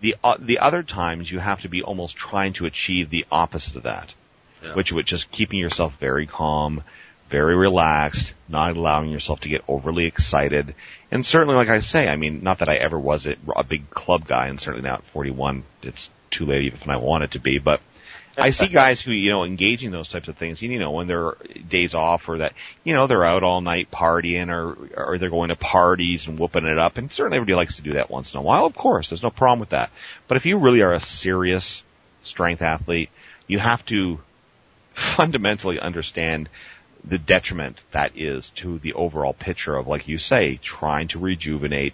the, 0.01 0.15
uh, 0.23 0.35
the 0.37 0.59
other 0.59 0.83
times 0.83 1.31
you 1.31 1.39
have 1.39 1.61
to 1.61 1.69
be 1.69 1.81
almost 1.81 2.15
trying 2.17 2.53
to 2.53 2.65
achieve 2.65 3.09
the 3.09 3.25
opposite 3.31 3.75
of 3.77 3.83
that 3.83 4.13
Yeah. 4.61 4.73
which 4.75 4.91
would 4.91 5.05
just 5.05 5.31
keeping 5.31 5.59
yourself 5.59 5.93
very 5.99 6.25
calm, 6.27 6.83
very 7.29 7.55
relaxed, 7.55 8.33
not 8.49 8.75
allowing 8.75 9.09
yourself 9.09 9.39
to 9.41 9.49
get 9.49 9.63
overly 9.67 10.05
excited. 10.05 10.75
And 11.09 11.25
certainly, 11.25 11.55
like 11.55 11.69
I 11.69 11.79
say, 11.79 12.07
I 12.07 12.17
mean, 12.17 12.43
not 12.43 12.59
that 12.59 12.69
I 12.69 12.75
ever 12.75 12.99
was 12.99 13.25
a, 13.25 13.35
a 13.55 13.63
big 13.63 13.89
club 13.89 14.27
guy, 14.27 14.47
and 14.47 14.59
certainly 14.59 14.87
now 14.87 14.95
at 14.95 15.03
41, 15.05 15.63
it's 15.81 16.09
too 16.29 16.45
late 16.45 16.63
even 16.63 16.79
if 16.81 16.87
I 16.89 16.97
wanted 16.97 17.31
to 17.31 17.39
be, 17.39 17.59
but 17.59 17.79
I 18.37 18.49
see 18.49 18.67
guys 18.67 18.99
who, 18.99 19.11
you 19.11 19.29
know, 19.29 19.43
engaging 19.43 19.91
those 19.91 20.09
types 20.09 20.27
of 20.27 20.37
things, 20.37 20.61
you 20.61 20.79
know, 20.79 20.91
when 20.91 21.07
they're 21.07 21.35
days 21.67 21.93
off 21.93 22.27
or 22.27 22.39
that, 22.39 22.53
you 22.83 22.93
know, 22.93 23.07
they're 23.07 23.23
out 23.23 23.43
all 23.43 23.61
night 23.61 23.91
partying 23.91 24.49
or, 24.49 24.89
or 24.95 25.17
they're 25.17 25.29
going 25.29 25.49
to 25.49 25.55
parties 25.55 26.27
and 26.27 26.39
whooping 26.39 26.65
it 26.65 26.77
up. 26.77 26.97
And 26.97 27.11
certainly 27.11 27.37
everybody 27.37 27.55
likes 27.55 27.75
to 27.75 27.81
do 27.81 27.91
that 27.93 28.09
once 28.09 28.33
in 28.33 28.39
a 28.39 28.41
while. 28.41 28.65
Of 28.65 28.75
course, 28.75 29.09
there's 29.09 29.23
no 29.23 29.29
problem 29.29 29.59
with 29.59 29.69
that. 29.69 29.91
But 30.27 30.37
if 30.37 30.45
you 30.45 30.57
really 30.57 30.81
are 30.81 30.93
a 30.93 30.99
serious 30.99 31.83
strength 32.21 32.61
athlete, 32.61 33.09
you 33.47 33.59
have 33.59 33.85
to 33.85 34.19
fundamentally 34.93 35.79
understand 35.79 36.49
the 37.03 37.17
detriment 37.17 37.83
that 37.91 38.13
is 38.15 38.49
to 38.51 38.79
the 38.79 38.93
overall 38.93 39.33
picture 39.33 39.75
of, 39.75 39.87
like 39.87 40.07
you 40.07 40.17
say, 40.17 40.57
trying 40.61 41.09
to 41.09 41.19
rejuvenate 41.19 41.93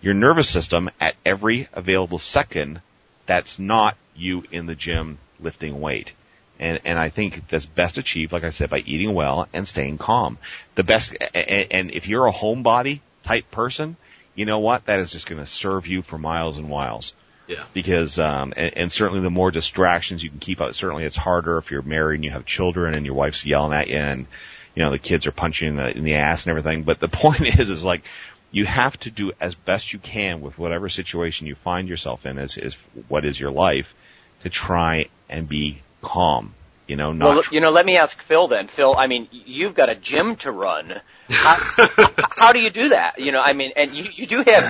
your 0.00 0.14
nervous 0.14 0.48
system 0.48 0.90
at 1.00 1.14
every 1.24 1.68
available 1.72 2.18
second 2.18 2.80
that's 3.24 3.58
not 3.58 3.96
you 4.16 4.44
in 4.50 4.66
the 4.66 4.74
gym 4.74 5.18
lifting 5.42 5.80
weight. 5.80 6.12
And, 6.58 6.80
and 6.84 6.98
I 6.98 7.08
think 7.08 7.48
that's 7.50 7.66
best 7.66 7.98
achieved, 7.98 8.32
like 8.32 8.44
I 8.44 8.50
said, 8.50 8.70
by 8.70 8.78
eating 8.78 9.14
well 9.14 9.48
and 9.52 9.66
staying 9.66 9.98
calm. 9.98 10.38
The 10.76 10.84
best, 10.84 11.12
and, 11.34 11.66
and 11.70 11.90
if 11.90 12.06
you're 12.06 12.26
a 12.26 12.32
homebody 12.32 13.00
type 13.24 13.50
person, 13.50 13.96
you 14.34 14.44
know 14.46 14.60
what? 14.60 14.86
That 14.86 15.00
is 15.00 15.10
just 15.10 15.26
going 15.26 15.40
to 15.40 15.50
serve 15.50 15.86
you 15.86 16.02
for 16.02 16.18
miles 16.18 16.58
and 16.58 16.68
miles 16.68 17.14
Yeah. 17.48 17.64
because 17.74 18.18
um 18.18 18.52
and, 18.56 18.76
and 18.76 18.92
certainly 18.92 19.22
the 19.22 19.30
more 19.30 19.50
distractions 19.50 20.22
you 20.22 20.30
can 20.30 20.38
keep 20.38 20.60
out 20.60 20.74
certainly 20.76 21.04
it's 21.04 21.16
harder 21.16 21.58
if 21.58 21.70
you're 21.70 21.82
married 21.82 22.16
and 22.16 22.24
you 22.24 22.30
have 22.30 22.46
children 22.46 22.94
and 22.94 23.04
your 23.04 23.16
wife's 23.16 23.44
yelling 23.44 23.72
at 23.76 23.88
you 23.88 23.96
and 23.96 24.26
you 24.74 24.82
know 24.84 24.90
the 24.92 24.98
kids 24.98 25.26
are 25.26 25.32
punching 25.32 25.66
you 25.66 25.70
in 25.72 25.76
the, 25.76 25.96
in 25.98 26.04
the 26.04 26.14
ass 26.14 26.46
and 26.46 26.50
everything 26.56 26.84
but 26.84 27.00
the 27.00 27.08
point 27.22 27.42
is 27.60 27.68
is 27.70 27.84
like 27.84 28.02
you 28.52 28.64
have 28.64 28.96
to 29.00 29.10
do 29.10 29.32
as 29.40 29.54
best 29.54 29.92
you 29.92 29.98
can 29.98 30.40
with 30.40 30.56
whatever 30.56 30.88
situation 30.88 31.46
you 31.48 31.56
find 31.56 31.88
yourself 31.88 32.24
in 32.24 32.38
as 32.38 32.56
is 32.56 32.74
what 33.08 33.24
is 33.24 33.38
your 33.38 33.50
life 33.50 33.92
to 34.44 34.48
try 34.48 35.06
and 35.32 35.48
be 35.48 35.80
calm 36.02 36.54
you 36.86 36.96
know 36.96 37.12
not 37.12 37.34
Well, 37.34 37.44
you 37.50 37.60
know, 37.60 37.70
let 37.70 37.86
me 37.86 37.96
ask 37.96 38.20
Phil 38.22 38.48
then. 38.48 38.68
Phil, 38.68 38.94
I 38.96 39.06
mean, 39.06 39.28
you've 39.32 39.74
got 39.74 39.88
a 39.88 39.94
gym 39.94 40.36
to 40.36 40.50
run. 40.52 41.00
How, 41.28 41.56
how 42.36 42.52
do 42.52 42.58
you 42.60 42.70
do 42.70 42.90
that? 42.90 43.18
You 43.18 43.32
know, 43.32 43.40
I 43.40 43.52
mean, 43.54 43.72
and 43.76 43.94
you, 43.94 44.04
you 44.12 44.26
do 44.26 44.42
have, 44.42 44.64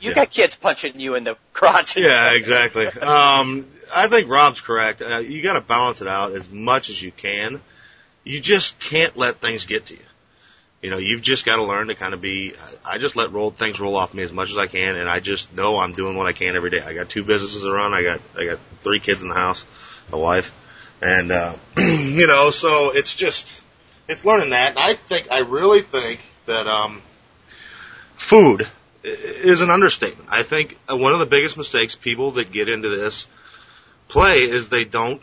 you 0.00 0.08
Yeah. 0.08 0.14
got 0.16 0.30
kids 0.30 0.56
punching 0.56 0.98
you 0.98 1.14
in 1.14 1.24
the 1.24 1.36
crotch. 1.52 1.96
Yeah, 1.96 2.32
exactly. 2.32 2.86
Um, 2.86 3.66
I 3.94 4.08
think 4.08 4.28
Rob's 4.28 4.60
correct. 4.60 5.02
Uh, 5.02 5.18
you 5.18 5.42
got 5.42 5.52
to 5.52 5.60
balance 5.60 6.00
it 6.00 6.08
out 6.08 6.32
as 6.32 6.48
much 6.50 6.90
as 6.90 7.00
you 7.00 7.12
can. 7.12 7.60
You 8.24 8.40
just 8.40 8.78
can't 8.80 9.16
let 9.16 9.40
things 9.40 9.66
get 9.66 9.86
to 9.86 9.94
you. 9.94 10.00
You 10.82 10.90
know, 10.90 10.98
you've 10.98 11.22
just 11.22 11.44
got 11.44 11.56
to 11.56 11.62
learn 11.64 11.88
to 11.88 11.94
kind 11.94 12.14
of 12.14 12.20
be. 12.22 12.54
I 12.84 12.96
just 12.98 13.14
let 13.14 13.32
roll 13.32 13.50
things 13.50 13.78
roll 13.78 13.96
off 13.96 14.14
me 14.14 14.22
as 14.22 14.32
much 14.32 14.50
as 14.50 14.56
I 14.56 14.66
can, 14.66 14.96
and 14.96 15.08
I 15.08 15.20
just 15.20 15.52
know 15.54 15.76
I'm 15.78 15.92
doing 15.92 16.16
what 16.16 16.26
I 16.26 16.32
can 16.32 16.56
every 16.56 16.70
day. 16.70 16.80
I 16.80 16.94
got 16.94 17.08
two 17.10 17.22
businesses 17.22 17.62
to 17.62 17.70
run. 17.70 17.92
I 17.92 18.02
got 18.02 18.20
I 18.36 18.46
got 18.46 18.58
three 18.80 18.98
kids 18.98 19.22
in 19.22 19.28
the 19.28 19.34
house, 19.34 19.64
a 20.12 20.18
wife, 20.18 20.52
and 21.00 21.30
uh, 21.32 21.56
you 21.78 22.26
know, 22.26 22.50
so 22.50 22.90
it's 22.90 23.14
just 23.14 23.60
it's 24.08 24.24
learning 24.24 24.50
that. 24.50 24.70
And 24.70 24.78
I 24.78 24.94
think 24.94 25.30
I 25.30 25.38
really 25.38 25.82
think 25.82 26.20
that 26.46 26.66
um, 26.66 27.02
food 28.16 28.68
is 29.02 29.60
an 29.60 29.70
understatement. 29.70 30.28
I 30.30 30.42
think 30.42 30.78
one 30.88 31.12
of 31.12 31.20
the 31.20 31.26
biggest 31.26 31.56
mistakes 31.56 31.94
people 31.94 32.32
that 32.32 32.52
get 32.52 32.68
into 32.68 32.88
this 32.88 33.26
play 34.08 34.42
is 34.42 34.68
they 34.68 34.84
don't 34.84 35.22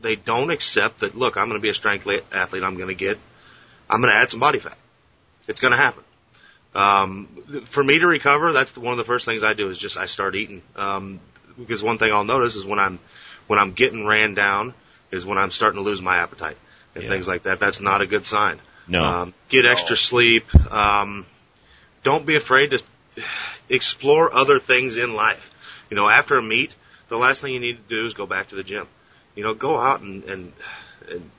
they 0.00 0.16
don't 0.16 0.50
accept 0.50 1.00
that. 1.00 1.14
Look, 1.14 1.36
I'm 1.36 1.48
going 1.48 1.60
to 1.60 1.62
be 1.62 1.70
a 1.70 1.74
strength 1.74 2.06
athlete. 2.32 2.62
I'm 2.62 2.76
going 2.76 2.88
to 2.88 2.94
get 2.94 3.18
I'm 3.88 4.00
going 4.00 4.12
to 4.12 4.18
add 4.18 4.30
some 4.30 4.40
body 4.40 4.58
fat. 4.58 4.76
It's 5.48 5.60
going 5.60 5.72
to 5.72 5.76
happen. 5.76 6.04
Um, 6.74 7.64
for 7.66 7.84
me 7.84 7.98
to 7.98 8.06
recover, 8.06 8.52
that's 8.52 8.76
one 8.76 8.92
of 8.92 8.98
the 8.98 9.04
first 9.04 9.26
things 9.26 9.42
I 9.42 9.52
do 9.52 9.68
is 9.68 9.78
just 9.78 9.96
I 9.96 10.06
start 10.06 10.34
eating. 10.34 10.62
Um, 10.76 11.20
because 11.58 11.82
one 11.82 11.98
thing 11.98 12.12
I'll 12.12 12.24
notice 12.24 12.54
is 12.54 12.64
when 12.64 12.78
I'm 12.78 12.98
when 13.46 13.58
I'm 13.58 13.72
getting 13.72 14.06
ran 14.06 14.34
down 14.34 14.74
is 15.10 15.24
when 15.26 15.38
I'm 15.38 15.50
starting 15.50 15.76
to 15.76 15.82
lose 15.82 16.00
my 16.00 16.16
appetite. 16.18 16.56
and 16.94 17.04
Yeah. 17.04 17.10
things 17.10 17.26
like 17.26 17.44
that. 17.44 17.58
That's 17.58 17.80
not 17.80 18.02
a 18.02 18.06
good 18.06 18.26
sign. 18.26 18.60
No. 18.86 19.02
Um, 19.02 19.34
get 19.48 19.64
extra 19.64 19.96
sleep. 19.96 20.44
Um, 20.70 21.24
don't 22.02 22.26
be 22.26 22.36
afraid 22.36 22.72
to 22.72 22.82
explore 23.70 24.32
other 24.34 24.58
things 24.58 24.96
in 24.96 25.14
life. 25.14 25.50
You 25.90 25.96
know, 25.96 26.08
after 26.08 26.36
a 26.36 26.42
meet, 26.42 26.74
the 27.08 27.16
last 27.16 27.40
thing 27.40 27.54
you 27.54 27.60
need 27.60 27.76
to 27.76 27.94
do 28.00 28.06
is 28.06 28.14
go 28.14 28.26
back 28.26 28.48
to 28.48 28.56
the 28.56 28.62
gym. 28.62 28.86
You 29.34 29.42
know, 29.44 29.54
go 29.54 29.78
out 29.78 30.00
and 30.02 30.24
and, 30.24 30.52
and 31.10 31.30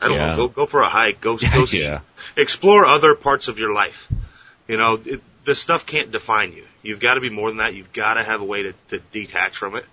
I 0.00 0.08
don't 0.08 0.16
Yeah. 0.16 0.28
know, 0.30 0.36
go 0.36 0.48
go 0.48 0.66
for 0.66 0.80
a 0.80 0.88
hike. 0.88 1.20
Go 1.20 1.36
go 1.54 1.66
see, 1.66 1.82
Yeah. 1.84 2.00
explore 2.36 2.84
other 2.84 3.14
parts 3.14 3.48
of 3.48 3.58
your 3.58 3.72
life. 3.72 4.08
You 4.68 4.76
know, 4.78 5.00
it, 5.04 5.22
this 5.44 5.60
stuff 5.60 5.86
can't 5.86 6.10
define 6.10 6.52
you. 6.52 6.64
You've 6.82 7.00
got 7.00 7.14
to 7.14 7.20
be 7.20 7.30
more 7.30 7.48
than 7.50 7.58
that. 7.58 7.74
You've 7.74 7.92
got 7.92 8.14
to 8.14 8.22
have 8.24 8.40
a 8.40 8.44
way 8.44 8.64
to, 8.64 8.74
to 8.90 8.98
detach 9.12 9.56
from 9.56 9.76
it. 9.76 9.84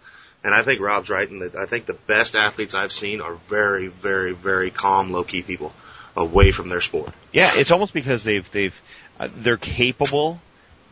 And 0.44 0.54
I 0.56 0.64
think 0.64 0.80
Rob's 0.80 1.10
right, 1.10 1.30
and 1.30 1.56
I 1.58 1.66
think 1.66 1.86
the 1.86 1.94
best 1.94 2.36
athletes 2.36 2.74
I've 2.74 2.94
seen 2.94 3.20
are 3.20 3.34
very, 3.34 3.88
very, 3.88 4.32
very 4.32 4.72
calm, 4.72 5.12
low 5.12 5.24
key 5.26 5.42
people 5.42 5.74
away 6.16 6.52
from 6.52 6.70
their 6.70 6.82
sport. 6.82 7.12
Yeah, 7.34 7.52
it's 7.56 7.72
almost 7.72 7.94
because 7.94 8.24
they've 8.24 8.50
they've 8.52 8.76
uh, 9.20 9.28
they're 9.36 9.58
capable, 9.58 10.40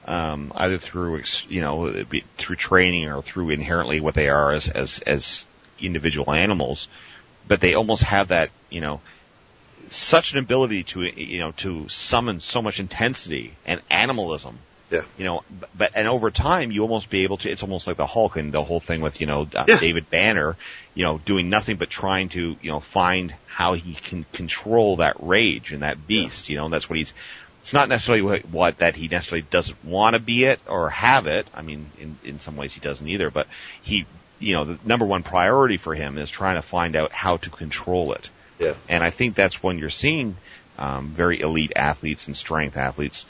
um, 0.05 0.51
either 0.55 0.77
through 0.77 1.23
you 1.47 1.61
know 1.61 2.03
through 2.37 2.55
training 2.57 3.07
or 3.07 3.21
through 3.21 3.51
inherently 3.51 4.01
what 4.01 4.15
they 4.15 4.27
are 4.27 4.53
as 4.53 4.67
as 4.67 4.99
as 4.99 5.45
individual 5.79 6.33
animals, 6.33 6.87
but 7.47 7.61
they 7.61 7.73
almost 7.73 8.03
have 8.03 8.29
that 8.29 8.49
you 8.69 8.81
know 8.81 8.99
such 9.89 10.33
an 10.33 10.39
ability 10.39 10.83
to 10.83 11.01
you 11.03 11.39
know 11.39 11.51
to 11.53 11.87
summon 11.89 12.41
so 12.41 12.61
much 12.61 12.79
intensity 12.79 13.53
and 13.65 13.81
animalism. 13.89 14.59
Yeah. 14.89 15.03
You 15.17 15.25
know, 15.25 15.43
but 15.77 15.91
and 15.95 16.07
over 16.07 16.31
time 16.31 16.71
you 16.71 16.81
almost 16.81 17.09
be 17.09 17.23
able 17.23 17.37
to. 17.37 17.49
It's 17.49 17.61
almost 17.63 17.87
like 17.87 17.97
the 17.97 18.07
Hulk 18.07 18.37
and 18.37 18.53
the 18.53 18.63
whole 18.63 18.79
thing 18.79 19.01
with 19.01 19.19
you 19.19 19.27
know 19.27 19.47
uh, 19.53 19.65
Yeah. 19.67 19.79
David 19.79 20.09
Banner, 20.09 20.55
you 20.93 21.03
know, 21.03 21.17
doing 21.17 21.49
nothing 21.49 21.75
but 21.77 21.89
trying 21.89 22.29
to 22.29 22.55
you 22.61 22.71
know 22.71 22.79
find 22.79 23.33
how 23.47 23.73
he 23.73 23.93
can 23.93 24.25
control 24.31 24.97
that 24.97 25.15
rage 25.19 25.73
and 25.73 25.81
that 25.81 26.07
beast. 26.07 26.49
You 26.49 26.57
know, 26.57 26.69
that's 26.69 26.89
what 26.89 26.97
he's. 26.97 27.11
It's 27.61 27.73
not 27.73 27.89
necessarily 27.89 28.21
what, 28.21 28.45
what 28.45 28.77
that 28.77 28.95
he 28.95 29.09
necessarily 29.09 29.45
doesn't 29.49 29.83
want 29.83 30.13
to 30.13 30.19
be 30.19 30.45
it 30.45 30.61
or 30.67 30.89
have 30.89 31.27
it. 31.27 31.47
I 31.53 31.63
mean, 31.63 31.89
in 31.99 32.17
in 32.23 32.39
some 32.39 32.55
ways 32.55 32.73
he 32.73 32.79
doesn't 32.79 33.05
either. 33.05 33.29
But 33.29 33.47
he, 33.81 34.05
you 34.39 34.55
know, 34.55 34.63
the 34.63 34.79
number 34.85 35.05
one 35.05 35.23
priority 35.23 35.75
for 35.75 35.95
him 35.95 36.17
is 36.17 36.29
trying 36.29 36.55
to 36.55 36.65
find 36.65 36.95
out 36.95 37.11
how 37.11 37.37
to 37.37 37.49
control 37.49 38.13
it. 38.13 38.29
Yeah. 38.57 38.75
And 38.87 39.03
I 39.03 39.09
think 39.09 39.35
that's 39.35 39.61
when 39.61 39.79
you're 39.79 39.89
seeing 39.89 40.37
um, 40.77 41.09
very 41.09 41.41
elite 41.41 41.73
athletes 41.75 42.27
and 42.27 42.37
strength 42.37 42.77
athletes. 42.77 43.25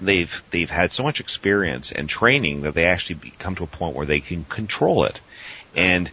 They've 0.00 0.42
they've 0.50 0.70
had 0.70 0.92
so 0.92 1.02
much 1.02 1.20
experience 1.20 1.92
and 1.92 2.08
training 2.08 2.62
that 2.62 2.74
they 2.74 2.84
actually 2.86 3.32
come 3.38 3.54
to 3.56 3.64
a 3.64 3.68
point 3.68 3.96
where 3.96 4.06
they 4.06 4.20
can 4.20 4.44
control 4.44 5.04
it. 5.06 5.20
And 5.74 6.10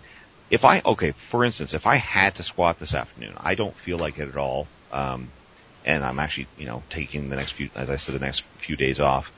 if 0.49 0.65
I 0.65 0.81
okay, 0.85 1.11
for 1.11 1.43
instance, 1.43 1.73
if 1.73 1.87
I 1.87 1.95
had 1.95 2.35
to 2.35 2.43
squat 2.43 2.79
this 2.79 2.93
afternoon, 2.93 3.33
I 3.37 3.55
don't 3.55 3.75
feel 3.75 3.97
like 3.97 4.19
it 4.19 4.27
at 4.27 4.37
all. 4.37 4.67
Um, 4.91 5.29
and 5.83 6.03
I'm 6.03 6.19
actually, 6.19 6.47
you 6.57 6.65
know, 6.65 6.83
taking 6.89 7.29
the 7.29 7.35
next 7.35 7.53
few, 7.53 7.69
as 7.75 7.89
I 7.89 7.97
said, 7.97 8.13
the 8.13 8.19
next 8.19 8.43
few 8.59 8.75
days 8.75 8.99
off. 8.99 9.31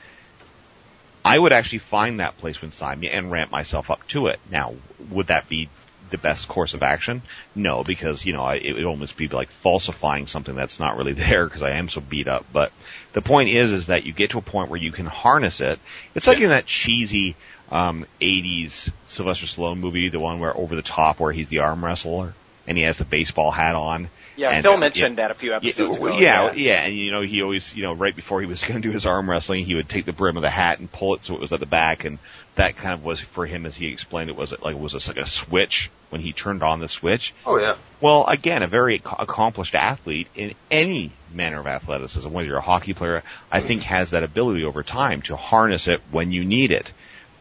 I 1.25 1.39
would 1.39 1.53
actually 1.53 1.79
find 1.79 2.19
that 2.19 2.37
place 2.37 2.61
inside 2.61 2.99
me 2.99 3.09
and 3.09 3.31
ramp 3.31 3.49
myself 3.49 3.89
up 3.89 4.05
to 4.09 4.27
it. 4.27 4.39
Now, 4.51 4.75
would 5.09 5.27
that 5.27 5.47
be 5.47 5.69
the 6.14 6.18
best 6.18 6.47
course 6.47 6.74
of 6.74 6.82
action? 6.82 7.22
No, 7.55 7.84
because, 7.84 8.26
you 8.26 8.32
know, 8.32 8.43
I, 8.43 8.55
it 8.55 8.74
would 8.74 8.86
almost 8.86 9.18
be 9.18 9.28
like 9.28 9.49
falsifying 9.61 10.28
something 10.28 10.55
that's 10.55 10.80
not 10.80 10.95
really 10.95 11.14
there 11.28 11.45
because 11.45 11.61
I 11.61 11.72
am 11.72 11.89
so 11.89 11.99
beat 11.99 12.30
up. 12.30 12.45
But 12.53 12.72
the 13.11 13.22
point 13.22 13.49
is, 13.49 13.74
is 13.74 13.88
that 13.88 14.05
you 14.05 14.14
get 14.14 14.32
to 14.32 14.38
a 14.38 14.41
point 14.41 14.70
where 14.70 14.80
you 14.80 14.91
can 14.91 15.05
harness 15.05 15.59
it. 15.59 15.80
It's 16.16 16.28
like 16.28 16.39
in 16.39 16.49
that 16.49 16.66
cheesy, 16.66 17.36
um, 17.72 18.05
80s 18.22 18.89
Sylvester 19.07 19.47
Stallone 19.47 19.80
movie, 19.80 20.09
the 20.09 20.20
one 20.20 20.39
where 20.39 20.55
over 20.55 20.76
the 20.76 20.82
top 20.82 21.20
where 21.20 21.34
he's 21.34 21.49
the 21.49 21.59
arm 21.59 21.84
wrestler 21.84 22.34
and 22.68 22.78
he 22.78 22.84
has 22.84 22.97
the 22.97 23.05
baseball 23.05 23.51
hat 23.51 23.76
on. 23.76 24.09
Yeah, 24.36 24.49
And, 24.49 24.64
Phil 24.64 24.74
uh, 24.74 24.78
mentioned 24.78 25.18
that 25.18 25.30
a 25.30 25.36
few 25.36 25.53
episodes 25.53 25.97
yeah, 25.97 26.05
ago. 26.05 26.18
yeah, 26.18 26.53
yeah, 26.55 26.86
and 26.86 26.95
you 26.95 27.11
know, 27.11 27.22
he 27.22 27.43
always, 27.43 27.74
you 27.76 27.84
know, 27.84 27.93
right 27.93 28.16
before 28.16 28.41
he 28.41 28.47
was 28.47 28.61
going 28.68 28.82
to 28.82 28.88
do 28.88 28.91
his 28.91 29.05
arm 29.05 29.30
wrestling, 29.30 29.66
he 29.66 29.76
would 29.76 29.89
take 29.89 30.05
the 30.05 30.14
brim 30.14 30.38
of 30.38 30.41
the 30.41 30.49
hat 30.49 30.80
and 30.80 30.91
pull 30.91 31.16
it 31.16 31.26
so 31.26 31.36
it 31.36 31.39
was 31.39 31.51
at 31.51 31.59
the 31.59 31.66
back, 31.68 32.03
and 32.03 32.18
that 32.56 32.76
kind 32.76 32.93
of 32.93 33.04
was 33.04 33.20
for 33.20 33.45
him, 33.45 33.66
as 33.66 33.76
he 33.76 33.88
explained 33.88 34.30
it, 34.30 34.36
was 34.36 34.51
like 34.62 34.76
it 34.76 34.80
was 34.80 34.93
a, 34.93 35.10
like 35.10 35.18
a 35.18 35.28
switch 35.28 35.89
when 36.10 36.22
he 36.22 36.34
turned 36.34 36.62
on 36.62 36.80
the 36.80 36.88
switch. 36.88 37.34
Oh 37.45 37.58
yeah. 37.58 37.76
Well, 37.99 38.26
again, 38.26 38.62
a 38.62 38.68
very 38.68 38.95
ac- 38.95 39.04
accomplished 39.18 39.74
athlete 39.74 40.28
in 40.36 40.54
any 40.70 41.12
manner 41.34 41.60
of 41.60 41.68
athleticism, 41.68 42.30
whether 42.30 42.47
you're 42.47 42.58
a 42.58 42.62
hockey 42.62 42.93
player, 42.93 43.24
I 43.51 43.62
think 43.62 43.82
mm. 43.82 43.86
has 43.86 44.12
that 44.12 44.24
ability 44.24 44.64
over 44.64 44.84
time 44.84 45.24
to 45.24 45.36
harness 45.36 45.88
it 45.88 46.01
when 46.12 46.32
you 46.32 46.45
need 46.45 46.72
it. 46.72 46.91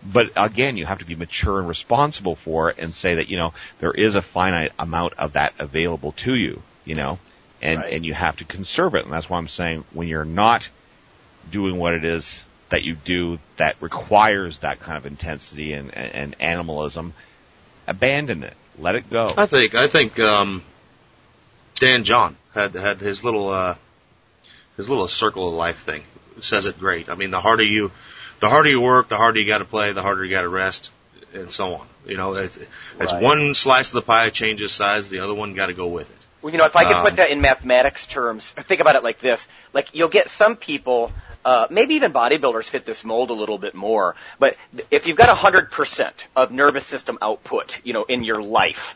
But 0.05 0.33
again, 0.35 0.77
you 0.77 0.87
have 0.87 0.99
to 0.99 1.05
be 1.05 1.15
mature 1.15 1.59
and 1.59 1.69
responsible 1.69 2.37
for 2.37 2.71
it 2.71 2.79
and 2.79 2.95
say 2.95 3.17
that, 3.17 3.29
you 3.29 3.37
know, 3.37 3.53
there 3.79 3.93
is 3.93 4.17
a 4.17 4.23
finite 4.23 4.73
amount 4.79 5.15
of 5.15 5.35
that 5.35 5.53
available 5.59 6.13
to 6.13 6.35
you, 6.35 6.63
you 6.85 6.95
know, 6.95 7.19
and, 7.61 7.81
Right. 7.81 7.93
and 7.93 8.07
you 8.07 8.15
have 8.15 8.39
to 8.39 8.45
conserve 8.45 8.95
it. 8.95 9.05
And 9.05 9.13
that's 9.13 9.31
why 9.31 9.39
I'm 9.39 9.49
saying 9.49 9.85
when 9.93 10.09
you're 10.09 10.25
not 10.25 10.69
doing 11.51 11.77
what 11.77 11.95
it 11.95 12.05
is 12.05 12.41
that 12.73 12.83
you 12.83 12.97
do 12.97 13.39
that 13.59 13.77
requires 13.81 14.59
that 14.61 14.81
kind 14.81 14.97
of 14.97 15.05
intensity 15.07 15.75
and, 15.75 15.95
and, 15.95 16.15
and 16.15 16.37
animalism, 16.41 17.13
abandon 17.87 18.43
it. 18.43 18.55
Let 18.79 18.95
it 18.97 19.09
go. 19.11 19.31
I 19.37 19.47
think 19.47 19.75
I 19.75 19.89
think 19.89 20.19
um, 20.19 20.63
Dan 21.75 22.05
John 22.05 22.37
had 22.55 22.75
had 22.75 22.99
his 23.01 23.23
little 23.23 23.51
uh, 23.51 23.77
his 24.79 24.89
little 24.89 25.07
circle 25.07 25.49
of 25.49 25.55
life 25.55 25.85
thing 25.85 26.03
says 26.41 26.65
it 26.65 26.79
great. 26.79 27.11
I 27.11 27.15
mean, 27.15 27.31
the 27.31 27.41
harder 27.41 27.63
you 27.63 27.91
the 28.41 28.49
harder 28.49 28.71
you 28.71 28.81
work, 28.81 29.09
the 29.09 29.19
harder 29.19 29.39
you 29.39 29.47
got 29.47 29.59
to 29.59 29.67
play, 29.67 29.93
the 29.93 30.03
harder 30.03 30.25
you 30.25 30.31
got 30.31 30.43
to 30.43 30.49
rest, 30.49 30.91
and 31.35 31.53
so 31.53 31.75
on. 31.75 31.87
You 32.07 32.17
know, 32.17 32.35
it's, 32.35 32.57
it's 32.57 33.13
Right. 33.13 33.23
one 33.23 33.55
slice 33.55 33.89
of 33.89 33.95
the 33.95 34.03
pie 34.03 34.31
changes 34.31 34.73
size, 34.73 35.11
the 35.11 35.21
other 35.21 35.35
one 35.35 35.55
got 35.55 35.67
to 35.67 35.75
go 35.75 35.87
with 35.87 36.11
it. 36.11 36.17
Well, 36.41 36.51
you 36.53 36.59
know, 36.59 36.65
if 36.65 36.75
I 36.75 36.85
could 36.85 36.97
Um, 36.97 37.05
put 37.05 37.17
that 37.17 37.31
in 37.31 37.41
mathematics 37.41 38.07
terms, 38.09 38.51
think 38.67 38.81
about 38.81 38.97
it 38.97 39.05
like 39.05 39.21
this. 39.21 39.47
Like, 39.73 39.95
you'll 39.95 40.09
get 40.09 40.29
some 40.29 40.57
people, 40.57 41.13
uh, 41.45 41.67
maybe 41.71 41.95
even 41.95 42.13
bodybuilders 42.13 42.65
fit 42.65 42.85
this 42.87 43.05
mold 43.05 43.31
a 43.31 43.35
little 43.35 43.59
bit 43.59 43.75
more, 43.75 44.15
but 44.39 44.57
if 44.91 45.07
you've 45.07 45.17
got 45.17 45.29
100% 45.37 46.11
of 46.37 46.51
nervous 46.51 46.87
system 46.87 47.19
output, 47.21 47.81
you 47.85 47.93
know, 47.93 48.05
in 48.05 48.23
your 48.25 48.43
life, 48.43 48.95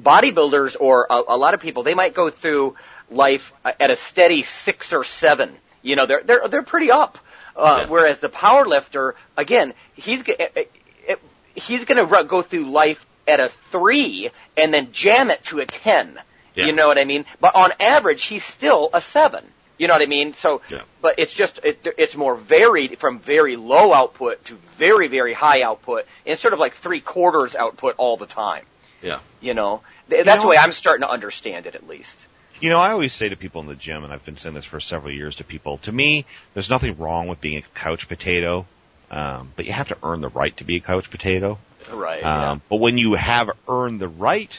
bodybuilders 0.00 0.76
or 0.78 1.06
a, 1.08 1.22
a 1.28 1.36
lot 1.36 1.54
of 1.54 1.60
people, 1.60 1.82
they 1.82 1.94
might 1.94 2.14
go 2.14 2.30
through 2.30 2.74
life 3.10 3.52
at 3.64 3.90
a 3.90 3.96
steady 3.96 4.42
six 4.42 4.92
or 4.92 5.04
seven. 5.04 5.54
You 5.82 5.96
know, 5.96 6.06
they're, 6.06 6.22
they're, 6.24 6.48
they're 6.48 6.62
pretty 6.62 6.90
up. 6.90 7.18
Uh, 7.56 7.82
Yeah. 7.82 7.88
whereas 7.90 8.18
the 8.18 8.28
power 8.28 8.66
lifter, 8.66 9.14
again, 9.36 9.74
he's, 9.94 10.22
eh, 10.28 10.48
eh, 10.56 10.64
eh, 11.06 11.14
he's 11.54 11.84
gonna 11.84 12.04
ru- 12.04 12.24
go 12.24 12.42
through 12.42 12.64
life 12.64 13.04
at 13.28 13.38
a 13.40 13.48
three 13.70 14.30
and 14.56 14.74
then 14.74 14.90
jam 14.92 15.30
it 15.30 15.44
to 15.44 15.60
a 15.60 15.66
ten. 15.66 16.18
Yeah. 16.56 16.66
You 16.66 16.72
know 16.72 16.88
what 16.88 16.98
I 16.98 17.04
mean? 17.04 17.24
But 17.40 17.54
on 17.54 17.72
average, 17.78 18.24
he's 18.24 18.42
still 18.44 18.90
a 18.92 19.00
seven. 19.00 19.44
You 19.78 19.88
know 19.88 19.94
what 19.94 20.02
I 20.02 20.06
mean? 20.06 20.32
So, 20.34 20.60
Yeah. 20.70 20.82
but 21.02 21.18
it's 21.18 21.32
just 21.32 21.58
it, 21.64 21.86
it's 21.98 22.14
more 22.16 22.36
varied 22.36 22.98
from 22.98 23.18
very 23.18 23.56
low 23.56 23.92
output 23.92 24.44
to 24.46 24.54
very 24.76 25.08
very 25.08 25.32
high 25.32 25.62
output, 25.62 26.06
and 26.26 26.38
sort 26.38 26.52
of 26.54 26.60
like 26.60 26.74
three 26.74 27.00
quarters 27.00 27.54
output 27.56 27.94
all 27.98 28.16
the 28.16 28.26
time. 28.26 28.64
Yeah. 29.02 29.18
You 29.40 29.54
know, 29.54 29.82
Th- 30.08 30.24
that's 30.24 30.36
know- 30.38 30.42
the 30.42 30.48
way 30.48 30.56
I'm 30.58 30.72
starting 30.72 31.02
to 31.06 31.10
understand 31.10 31.66
it 31.66 31.74
at 31.74 31.86
least. 31.88 32.26
You 32.60 32.70
know, 32.70 32.78
I 32.80 32.92
always 32.92 33.12
say 33.12 33.28
to 33.28 33.36
people 33.36 33.60
in 33.62 33.66
the 33.66 33.74
gym, 33.74 34.04
and 34.04 34.12
I've 34.12 34.24
been 34.24 34.36
saying 34.36 34.54
this 34.54 34.64
for 34.64 34.78
several 34.80 35.12
years 35.12 35.34
to 35.36 35.44
people, 35.44 35.78
to 35.78 35.92
me, 35.92 36.24
there's 36.54 36.70
nothing 36.70 36.96
wrong 36.98 37.26
with 37.26 37.40
being 37.40 37.58
a 37.58 37.78
couch 37.78 38.08
potato, 38.08 38.64
um, 39.10 39.52
but 39.56 39.64
you 39.66 39.72
have 39.72 39.88
to 39.88 39.96
earn 40.04 40.20
the 40.20 40.28
right 40.28 40.56
to 40.58 40.64
be 40.64 40.76
a 40.76 40.80
couch 40.80 41.10
potato. 41.10 41.58
Right. 41.90 42.22
Um, 42.24 42.62
But 42.70 42.76
when 42.76 42.96
you 42.96 43.14
have 43.14 43.50
earned 43.68 44.00
the 44.00 44.08
right 44.08 44.50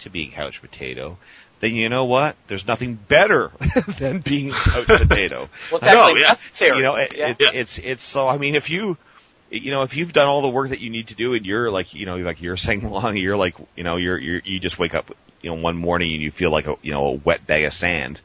to 0.00 0.10
be 0.10 0.28
a 0.28 0.30
couch 0.30 0.60
potato, 0.62 1.18
then 1.62 1.74
you 1.74 1.88
know 1.88 2.04
what? 2.04 2.36
There's 2.48 2.66
nothing 2.66 2.96
better 2.96 3.50
than 3.98 4.18
being 4.20 4.50
a 4.50 4.52
couch 4.52 4.86
potato. 4.86 5.48
Well, 5.70 5.78
it's 5.80 5.86
No, 5.86 6.08
yeah. 6.14 6.28
necessary. 6.28 6.76
You 6.76 6.82
know, 6.82 6.96
it, 6.96 7.14
Yeah. 7.16 7.28
it, 7.30 7.36
it's 7.54 7.78
it's 7.78 8.02
so. 8.02 8.28
I 8.28 8.36
mean, 8.36 8.54
if 8.56 8.68
you, 8.68 8.98
you 9.50 9.70
know, 9.70 9.82
if 9.82 9.96
you've 9.96 10.12
done 10.12 10.26
all 10.26 10.42
the 10.42 10.48
work 10.48 10.68
that 10.70 10.80
you 10.80 10.90
need 10.90 11.08
to 11.08 11.14
do, 11.14 11.32
and 11.34 11.46
you're 11.46 11.70
like, 11.70 11.94
you 11.94 12.04
know, 12.04 12.16
like 12.16 12.42
you're 12.42 12.56
saying, 12.58 12.82
Lonnie, 12.90 13.20
you're 13.20 13.36
like, 13.38 13.54
you 13.76 13.84
know, 13.84 13.96
you're 13.96 14.18
you're 14.18 14.42
you 14.44 14.60
just 14.60 14.78
wake 14.78 14.92
up, 14.94 15.10
you 15.40 15.50
know, 15.50 15.62
one 15.62 15.76
morning 15.76 16.12
and 16.12 16.20
you 16.20 16.30
feel 16.32 16.50
like 16.50 16.66
a 16.66 16.74
you 16.82 16.90
know 16.92 17.06
a 17.06 17.12
wet 17.12 17.46
bag 17.46 17.64
of 17.64 17.72
sand. 17.72 18.20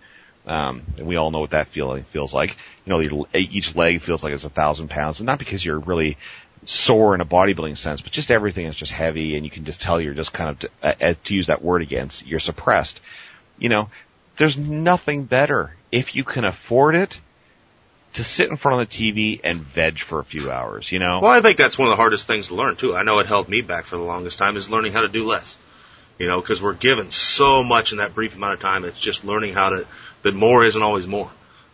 Um, 0.48 0.84
and 0.98 1.06
we 1.06 1.18
all 1.18 1.30
know 1.30 1.42
what 1.42 1.50
that 1.52 1.68
feeling 1.68 2.06
feels 2.06 2.34
like. 2.34 2.52
You 2.86 2.90
know, 2.94 3.00
your, 3.02 3.26
each 3.34 3.76
leg 3.76 4.02
feels 4.02 4.24
like 4.24 4.34
it's 4.34 4.46
a 4.46 4.50
thousand 4.50 4.90
pounds, 4.90 5.20
and 5.20 5.28
not 5.28 5.40
because 5.40 5.64
you're 5.64 5.80
really 5.80 6.18
sore 6.66 7.14
in 7.14 7.22
a 7.22 7.26
bodybuilding 7.26 7.78
sense, 7.78 8.02
but 8.02 8.12
just 8.14 8.32
everything 8.32 8.66
is 8.66 8.76
just 8.76 8.92
heavy, 8.92 9.36
and 9.36 9.46
you 9.46 9.52
can 9.52 9.66
just 9.66 9.82
tell 9.82 10.00
you're 10.02 10.14
just 10.14 10.32
kind 10.34 10.50
of, 10.50 10.70
uh, 10.82 10.94
uh, 11.02 11.14
to 11.26 11.34
use 11.36 11.48
that 11.48 11.62
word 11.62 11.82
again, 11.82 12.10
you're 12.26 12.40
suppressed. 12.40 13.00
You 13.58 13.70
know, 13.70 13.90
there's 14.38 14.58
nothing 14.58 15.24
better 15.24 15.74
if 15.92 16.16
you 16.16 16.24
can 16.24 16.46
afford 16.46 16.96
it 16.96 17.20
to 18.14 18.24
sit 18.24 18.50
in 18.50 18.58
front 18.58 18.82
of 18.82 18.90
the 18.90 18.96
TV 18.96 19.42
and 19.44 19.60
veg 19.62 20.00
for 20.00 20.20
a 20.20 20.24
few 20.24 20.50
hours. 20.50 20.92
You 20.92 21.00
know, 21.00 21.20
Well, 21.22 21.32
I 21.32 21.42
think 21.42 21.58
that's 21.58 21.78
one 21.78 21.88
of 21.88 21.92
the 21.92 21.98
hardest 21.98 22.28
things 22.28 22.48
to 22.48 22.56
learn 22.56 22.76
too. 22.76 22.96
I 22.96 23.04
know 23.04 23.20
it 23.20 23.28
held 23.28 23.50
me 23.50 23.62
back 23.62 23.86
for 23.86 23.96
the 23.96 24.04
longest 24.04 24.40
time 24.40 24.58
is 24.58 24.70
learning 24.70 24.94
how 24.94 25.02
to 25.02 25.08
do 25.08 25.24
less. 25.24 25.58
You 26.18 26.28
know, 26.28 26.42
because 26.42 26.62
we're 26.62 26.74
given 26.74 27.12
so 27.12 27.64
much 27.64 27.92
in 27.92 28.00
that 28.00 28.16
brief 28.16 28.36
amount 28.36 28.56
of 28.56 28.60
time. 28.60 28.86
It's 28.86 29.00
just 29.00 29.24
learning 29.24 29.54
how 29.54 29.70
to 29.70 29.88
that 30.24 30.34
more 30.34 30.66
isn't 30.66 30.82
always 30.82 31.06
more. 31.06 31.30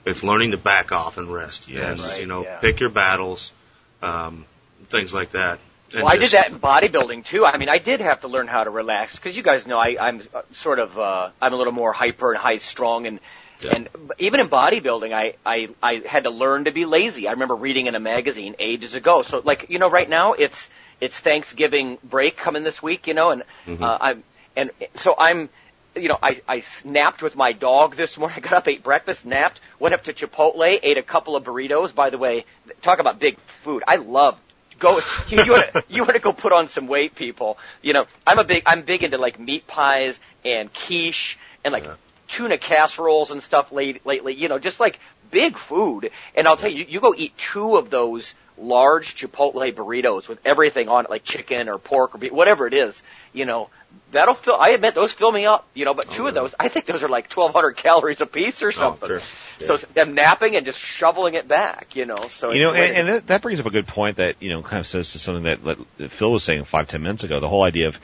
It's 0.06 0.22
learning 0.22 0.52
to 0.52 0.58
back 0.58 0.92
off 0.92 1.18
and 1.18 1.34
rest. 1.34 1.70
Yes. 1.70 2.00
and 2.00 2.00
Right, 2.02 2.20
you 2.20 2.26
know, 2.26 2.44
yeah. 2.44 2.60
pick 2.60 2.82
your 2.82 2.90
battles, 2.90 3.54
um, 4.02 4.46
things 4.88 5.14
like 5.14 5.32
that. 5.32 5.60
Well, 5.94 6.08
I 6.08 6.18
did 6.18 6.32
that 6.32 6.52
in 6.52 6.60
bodybuilding 6.60 7.26
too. 7.26 7.46
I 7.46 7.58
mean, 7.58 7.70
I 7.70 7.78
did 7.78 8.02
have 8.02 8.22
to 8.22 8.28
learn 8.28 8.48
how 8.48 8.64
to 8.64 8.70
relax 8.70 9.16
because 9.16 9.38
you 9.38 9.44
guys 9.44 9.68
know 9.68 9.80
I, 9.80 9.98
I'm 10.00 10.22
sort 10.52 10.80
of 10.80 10.98
uh, 10.98 11.30
I'm 11.42 11.54
a 11.54 11.56
little 11.56 11.74
more 11.74 11.94
hyper 11.94 12.32
and 12.34 12.42
high 12.42 12.58
strung 12.58 13.06
and 13.08 13.20
Yeah. 13.62 13.76
and 13.76 13.90
even 14.20 14.40
in 14.40 14.50
bodybuilding, 14.50 15.14
I, 15.14 15.36
I 15.46 15.70
I 15.82 16.02
had 16.06 16.24
to 16.24 16.30
learn 16.32 16.66
to 16.66 16.72
be 16.72 16.86
lazy. 16.86 17.28
I 17.28 17.32
remember 17.32 17.56
reading 17.56 17.88
in 17.88 17.96
a 17.96 18.00
magazine 18.00 18.56
ages 18.60 18.96
ago. 18.96 19.22
So 19.22 19.42
like 19.44 19.68
you 19.70 19.80
know, 19.80 19.90
right 19.90 20.10
now 20.10 20.34
it's 20.34 20.70
it's 21.00 21.20
Thanksgiving 21.20 21.98
break 22.04 22.38
coming 22.38 22.64
this 22.64 22.82
week, 22.82 23.08
you 23.08 23.14
know, 23.14 23.30
and 23.32 23.44
uh, 23.84 23.98
I'm 24.02 24.24
and 24.56 24.72
so 24.96 25.16
I'm. 25.18 25.50
You 25.96 26.08
know, 26.08 26.18
I, 26.24 26.42
I 26.48 26.62
snapped 26.62 27.22
with 27.22 27.36
my 27.36 27.52
dog 27.54 27.96
this 27.96 28.18
morning. 28.18 28.36
I 28.38 28.40
got 28.40 28.54
up, 28.54 28.68
ate 28.68 28.82
breakfast, 28.82 29.28
napped, 29.28 29.62
went 29.78 29.94
up 29.94 30.06
to 30.06 30.14
Chipotle, 30.14 30.80
ate 30.82 30.98
a 30.98 31.04
couple 31.04 31.36
of 31.36 31.44
burritos. 31.44 31.94
By 31.94 32.10
the 32.10 32.18
way, 32.18 32.46
talk 32.82 32.98
about 32.98 33.20
big 33.20 33.38
food. 33.62 33.84
I 33.88 33.98
love 33.98 34.36
go 34.84 35.00
you, 35.30 35.44
you 35.44 35.52
want 35.52 35.74
to 35.74 35.84
you 35.90 36.02
want 36.04 36.14
to 36.14 36.20
go 36.20 36.34
put 36.34 36.52
on 36.52 36.68
some 36.68 36.88
weight 36.88 37.16
people. 37.16 37.58
You 37.82 37.94
know 37.94 38.06
i'm 38.28 38.38
a 38.38 38.44
big 38.44 38.64
i'm 38.66 38.84
big 38.84 39.04
into 39.04 39.18
like 39.18 39.40
meat 39.40 39.66
pies 39.66 40.20
and 40.46 40.72
quiche 40.72 41.40
and 41.64 41.72
like 41.72 41.86
tuna 42.28 42.58
casseroles 42.58 43.32
and 43.32 43.42
stuff 43.42 43.72
late, 43.72 44.06
lately. 44.06 44.34
You 44.34 44.50
know 44.50 44.60
just 44.60 44.80
like 44.80 45.00
big 45.32 45.58
food. 45.58 46.12
And 46.36 46.48
i'll 46.48 46.58
tell 46.58 46.72
you 46.72 46.86
you 46.88 47.00
go 47.00 47.16
eat 47.18 47.36
two 47.38 47.78
of 47.78 47.90
those 47.90 48.36
large 48.58 49.16
chipotle 49.16 49.74
burritos 49.74 50.30
with 50.30 50.40
everything 50.46 50.88
on 50.88 51.06
it 51.06 51.10
like 51.10 51.24
chicken 51.24 51.70
or 51.70 51.80
pork 51.80 52.14
or 52.14 52.20
beef, 52.20 52.32
whatever 52.32 52.68
it 52.68 52.74
is 52.76 53.02
you 53.34 53.46
know 53.46 53.70
that'll 54.12 54.34
fill 54.34 54.56
i 54.56 54.70
admit 54.70 54.96
those 54.96 55.12
fill 55.12 55.32
me 55.32 55.46
up 55.46 55.68
you 55.74 55.86
know 55.86 55.94
but 55.94 56.10
two 56.10 56.28
of 56.28 56.34
oh, 56.38 56.42
those 56.42 56.56
i 56.60 56.68
think 56.68 56.86
those 56.86 57.04
are 57.04 57.10
like 57.10 57.32
1200 57.32 57.76
calories 57.76 58.22
a 58.22 58.26
piece 58.26 58.62
or 58.62 58.68
oh, 58.68 58.72
something 58.72 59.08
sure. 59.10 59.22
so 59.58 59.78
i'm 59.98 60.14
napping 60.14 60.56
and 60.56 60.66
just 60.66 60.80
shoveling 60.80 61.34
it 61.34 61.48
back 61.48 61.96
you 61.96 62.06
know 62.06 62.28
so 62.30 62.52
You 62.52 62.62
know, 62.62 62.74
and, 62.74 62.96
and 62.96 63.08
that, 63.08 63.28
that 63.28 63.42
brings 63.42 63.60
up 63.60 63.66
a 63.66 63.72
good 63.72 63.88
point 63.88 64.18
that 64.18 64.36
you 64.42 64.50
know 64.50 64.62
kind 64.62 64.80
of 64.80 64.88
says 64.88 65.12
to 65.14 65.20
something 65.20 65.44
that, 65.44 65.64
that 65.98 66.12
Phil 66.12 66.32
was 66.32 66.44
saying 66.44 66.66
five 66.66 66.88
ten 66.88 67.02
minutes 67.02 67.24
ago. 67.24 67.40
The 67.40 67.50
whole 67.50 67.64
idea 67.64 67.88
of 67.88 67.96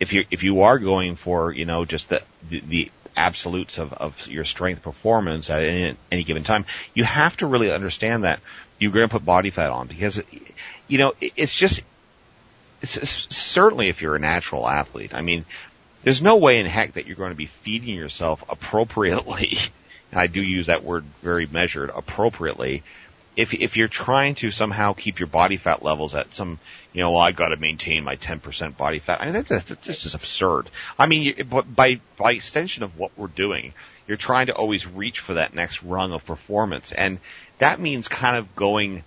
if 0.00 0.12
you 0.12 0.24
if 0.30 0.42
you 0.42 0.62
are 0.62 0.78
going 0.78 1.16
for 1.16 1.52
you 1.52 1.64
know 1.64 1.84
just 1.84 2.08
the 2.08 2.22
the, 2.48 2.60
the 2.60 2.90
absolutes 3.16 3.78
of, 3.78 3.92
of 3.94 4.14
your 4.26 4.44
strength 4.44 4.82
performance 4.82 5.48
at 5.48 5.62
any, 5.62 5.96
any 6.12 6.22
given 6.22 6.44
time, 6.44 6.66
you 6.94 7.02
have 7.02 7.36
to 7.38 7.46
really 7.46 7.72
understand 7.72 8.24
that 8.24 8.40
you're 8.78 8.92
going 8.92 9.08
to 9.08 9.12
put 9.12 9.24
body 9.24 9.50
fat 9.50 9.70
on 9.70 9.86
because 9.86 10.20
you 10.86 10.98
know 10.98 11.14
it- 11.20 11.32
it's 11.36 11.54
just 11.54 11.82
certainly 12.86 13.88
if 13.88 14.02
you're 14.02 14.16
a 14.16 14.20
natural 14.20 14.68
athlete. 14.68 15.14
I 15.14 15.22
mean, 15.22 15.44
there's 16.02 16.22
no 16.22 16.36
way 16.36 16.58
in 16.60 16.66
heck 16.66 16.94
that 16.94 17.06
you're 17.06 17.16
going 17.16 17.30
to 17.32 17.36
be 17.36 17.46
feeding 17.46 17.94
yourself 17.94 18.44
appropriately. 18.48 19.58
And 20.12 20.20
I 20.20 20.28
do 20.28 20.40
use 20.40 20.66
that 20.66 20.84
word 20.84 21.04
very 21.20 21.46
measured 21.46 21.90
appropriately. 21.90 22.84
If 23.34 23.52
if 23.52 23.76
you're 23.76 23.88
trying 23.88 24.36
to 24.36 24.52
somehow 24.52 24.92
keep 24.92 25.18
your 25.18 25.26
body 25.26 25.56
fat 25.56 25.82
levels 25.82 26.14
at 26.14 26.32
some, 26.32 26.60
you 26.92 27.02
know, 27.02 27.10
well, 27.10 27.20
I 27.20 27.32
got 27.32 27.48
to 27.48 27.56
maintain 27.56 28.04
my 28.04 28.14
10% 28.14 28.76
body 28.76 29.00
fat. 29.00 29.20
I 29.20 29.24
mean, 29.24 29.34
that's, 29.34 29.48
that's, 29.48 29.68
that's 29.68 30.02
just 30.02 30.14
absurd. 30.14 30.70
I 30.96 31.06
mean, 31.06 31.22
you, 31.22 31.44
but 31.44 31.74
by 31.74 32.00
by 32.16 32.34
extension 32.34 32.84
of 32.84 32.96
what 32.96 33.10
we're 33.16 33.26
doing, 33.26 33.74
you're 34.06 34.16
trying 34.16 34.46
to 34.46 34.54
always 34.54 34.86
reach 34.86 35.18
for 35.18 35.34
that 35.34 35.54
next 35.54 35.82
rung 35.82 36.12
of 36.12 36.24
performance, 36.24 36.92
and 36.92 37.18
that 37.58 37.80
means 37.80 38.06
kind 38.06 38.36
of 38.36 38.54
going, 38.54 39.02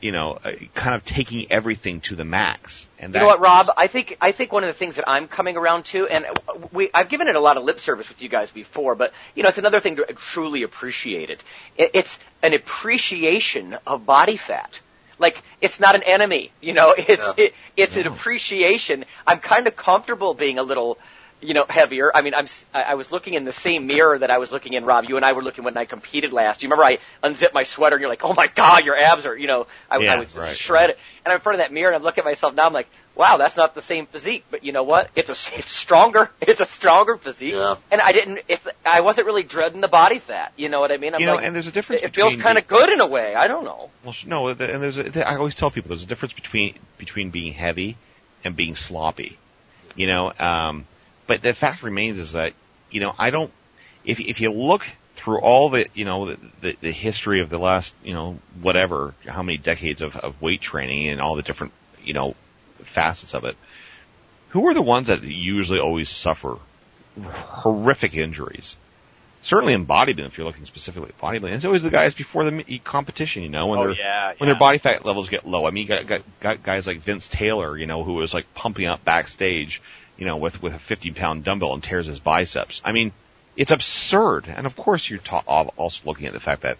you 0.00 0.12
know, 0.12 0.38
uh, 0.44 0.52
kind 0.74 0.94
of 0.94 1.04
taking 1.04 1.50
everything 1.50 2.00
to 2.02 2.16
the 2.16 2.24
max. 2.24 2.86
And 2.98 3.12
You 3.12 3.20
know 3.20 3.26
what, 3.26 3.40
Rob? 3.40 3.68
I 3.76 3.86
think 3.86 4.16
I 4.20 4.32
think 4.32 4.52
one 4.52 4.62
of 4.62 4.68
the 4.68 4.74
things 4.74 4.96
that 4.96 5.08
I'm 5.08 5.28
coming 5.28 5.56
around 5.56 5.86
to, 5.86 6.06
and 6.06 6.26
we 6.72 6.90
I've 6.94 7.08
given 7.08 7.28
it 7.28 7.34
a 7.36 7.40
lot 7.40 7.56
of 7.56 7.64
lip 7.64 7.80
service 7.80 8.08
with 8.08 8.22
you 8.22 8.28
guys 8.28 8.50
before, 8.50 8.94
but 8.94 9.12
you 9.34 9.42
know, 9.42 9.48
it's 9.48 9.58
another 9.58 9.80
thing 9.80 9.96
to 9.96 10.04
truly 10.14 10.62
appreciate 10.62 11.30
it. 11.30 11.42
it 11.76 11.90
it's 11.94 12.18
an 12.42 12.54
appreciation 12.54 13.76
of 13.86 14.06
body 14.06 14.36
fat. 14.36 14.80
Like 15.18 15.42
it's 15.60 15.80
not 15.80 15.94
an 15.94 16.02
enemy, 16.04 16.52
you 16.60 16.72
know. 16.72 16.94
It's 17.08 17.34
it, 17.36 17.54
it's 17.76 17.96
an 17.96 18.06
appreciation. 18.06 19.04
I'm 19.26 19.38
kind 19.38 19.66
of 19.66 19.74
comfortable 19.76 20.34
being 20.34 20.58
a 20.58 20.62
little, 20.62 20.98
you 21.40 21.54
know, 21.54 21.64
heavier. 21.68 22.10
I 22.14 22.22
mean, 22.22 22.34
I'm 22.34 22.44
s- 22.44 22.64
I 22.74 22.82
I 22.82 22.94
was 22.94 23.10
looking 23.12 23.34
in 23.34 23.44
the 23.44 23.52
same 23.52 23.86
mirror 23.86 24.18
that 24.18 24.30
I 24.30 24.38
was 24.38 24.50
looking 24.52 24.72
in. 24.74 24.84
Rob, 24.84 25.04
you 25.08 25.16
and 25.16 25.24
I 25.24 25.32
were 25.32 25.42
looking 25.42 25.64
when 25.64 25.76
I 25.76 25.84
competed 25.84 26.32
last. 26.32 26.62
You 26.62 26.68
remember 26.68 26.84
I 26.84 26.98
unzipped 27.22 27.54
my 27.54 27.62
sweater 27.62 27.96
and 27.96 28.00
you're 28.00 28.10
like, 28.10 28.24
oh 28.24 28.34
my 28.34 28.48
god, 28.48 28.84
your 28.84 28.96
abs 28.96 29.26
are, 29.26 29.36
you 29.36 29.46
know, 29.46 29.66
I, 29.90 29.96
I 29.96 29.98
Yeah, 30.00 30.18
was 30.18 30.36
right. 30.36 30.56
shredded. 30.56 30.96
And 31.24 31.32
I'm 31.32 31.36
in 31.36 31.40
front 31.42 31.54
of 31.54 31.58
that 31.64 31.72
mirror 31.72 31.88
and 31.88 31.96
I'm 31.96 32.02
looking 32.02 32.22
at 32.22 32.24
myself 32.24 32.54
now. 32.54 32.66
I'm 32.66 32.72
like, 32.72 32.88
wow, 33.14 33.36
that's 33.36 33.56
not 33.56 33.74
the 33.74 33.82
same 33.82 34.06
physique. 34.06 34.44
But 34.50 34.64
you 34.64 34.72
know 34.72 34.82
what? 34.84 35.10
It's 35.14 35.28
a 35.30 35.58
it's 35.58 35.70
stronger. 35.70 36.30
It's 36.40 36.60
a 36.60 36.66
stronger 36.66 37.16
physique. 37.18 37.52
Yeah. 37.54 37.76
And 37.90 38.00
I 38.00 38.12
didn't. 38.12 38.40
If 38.48 38.66
I 38.84 39.02
wasn't 39.02 39.26
really 39.26 39.42
dreading 39.42 39.80
the 39.80 39.88
body 39.88 40.18
fat. 40.18 40.52
You 40.56 40.68
know 40.68 40.80
what 40.80 40.90
I 40.90 40.96
mean? 40.96 41.14
I'm 41.14 41.20
You 41.20 41.26
know, 41.26 41.34
like, 41.34 41.44
and 41.44 41.54
there's 41.54 41.66
a 41.66 41.72
difference 41.72 42.02
It, 42.02 42.06
it 42.06 42.14
feels 42.14 42.34
kind 42.36 42.58
of 42.58 42.66
good 42.66 42.88
in 42.88 43.00
a 43.00 43.06
way. 43.06 43.34
I 43.34 43.46
don't 43.48 43.64
know. 43.64 43.90
Well, 44.02 44.12
sh- 44.12 44.26
no, 44.26 44.48
and 44.48 44.58
there's 44.58 44.98
a, 44.98 45.28
I 45.28 45.36
always 45.36 45.54
tell 45.54 45.70
people 45.70 45.90
there's 45.90 46.02
a 46.02 46.06
difference 46.06 46.32
between 46.32 46.74
between 46.96 47.30
being 47.30 47.52
heavy 47.52 47.96
and 48.44 48.56
being 48.56 48.74
sloppy. 48.76 49.38
You 49.96 50.06
know, 50.06 50.32
um, 50.38 50.86
but 51.28 51.42
the 51.42 51.54
fact 51.54 51.84
remains 51.84 52.18
is 52.18 52.32
that 52.32 52.54
you 52.90 53.00
know 53.00 53.14
I 53.16 53.30
don't. 53.30 53.52
If 54.04 54.18
if 54.18 54.40
you 54.40 54.50
look 54.50 54.84
through 55.16 55.40
all 55.40 55.70
the 55.70 55.86
you 55.94 56.04
know 56.04 56.26
the, 56.30 56.38
the, 56.60 56.76
the 56.80 56.92
history 56.92 57.40
of 57.40 57.50
the 57.50 57.58
last 57.58 57.94
you 58.02 58.14
know 58.14 58.38
whatever 58.60 59.14
how 59.26 59.42
many 59.42 59.58
decades 59.58 60.00
of, 60.00 60.16
of 60.16 60.40
weight 60.42 60.60
training 60.60 61.08
and 61.08 61.20
all 61.20 61.36
the 61.36 61.42
different 61.42 61.72
you 62.02 62.14
know 62.14 62.34
facets 62.84 63.34
of 63.34 63.44
it, 63.44 63.56
who 64.50 64.66
are 64.66 64.74
the 64.74 64.82
ones 64.82 65.08
that 65.08 65.22
usually 65.22 65.78
always 65.78 66.08
suffer 66.08 66.56
horrific 67.22 68.14
injuries? 68.14 68.76
Certainly 69.40 69.74
in 69.74 69.86
bodybuilding, 69.86 70.26
if 70.26 70.36
you're 70.36 70.46
looking 70.46 70.66
specifically 70.66 71.10
at 71.10 71.18
bodybuilding, 71.20 71.52
it's 71.54 71.64
always 71.64 71.84
the 71.84 71.90
guys 71.90 72.12
before 72.12 72.50
the 72.50 72.78
competition, 72.82 73.42
you 73.44 73.48
know, 73.48 73.68
when 73.68 73.78
Oh, 73.78 73.82
they're 73.84 73.92
yeah, 73.92 74.26
when 74.36 74.48
yeah. 74.48 74.54
their 74.54 74.58
body 74.58 74.78
fat 74.78 75.04
levels 75.06 75.28
get 75.28 75.46
low. 75.46 75.64
I 75.64 75.70
mean, 75.70 75.82
you 75.84 75.88
got, 75.88 76.06
got, 76.08 76.22
got 76.40 76.62
guys 76.64 76.88
like 76.88 77.02
Vince 77.02 77.28
Taylor, 77.28 77.76
you 77.78 77.86
know, 77.86 78.02
who 78.02 78.14
was 78.14 78.34
like 78.34 78.52
pumping 78.54 78.86
up 78.86 79.04
backstage, 79.04 79.80
you 80.18 80.26
know, 80.26 80.36
with 80.36 80.60
with 80.60 80.74
a 80.74 80.78
50 80.78 81.12
pound 81.12 81.44
dumbbell 81.44 81.72
and 81.72 81.82
tears 81.82 82.06
his 82.06 82.20
biceps. 82.20 82.82
I 82.84 82.92
mean, 82.92 83.12
it's 83.56 83.70
absurd. 83.70 84.46
And 84.48 84.66
of 84.66 84.76
course, 84.76 85.08
you're 85.08 85.20
ta- 85.20 85.42
also 85.76 86.02
looking 86.04 86.26
at 86.26 86.32
the 86.32 86.40
fact 86.40 86.62
that, 86.62 86.78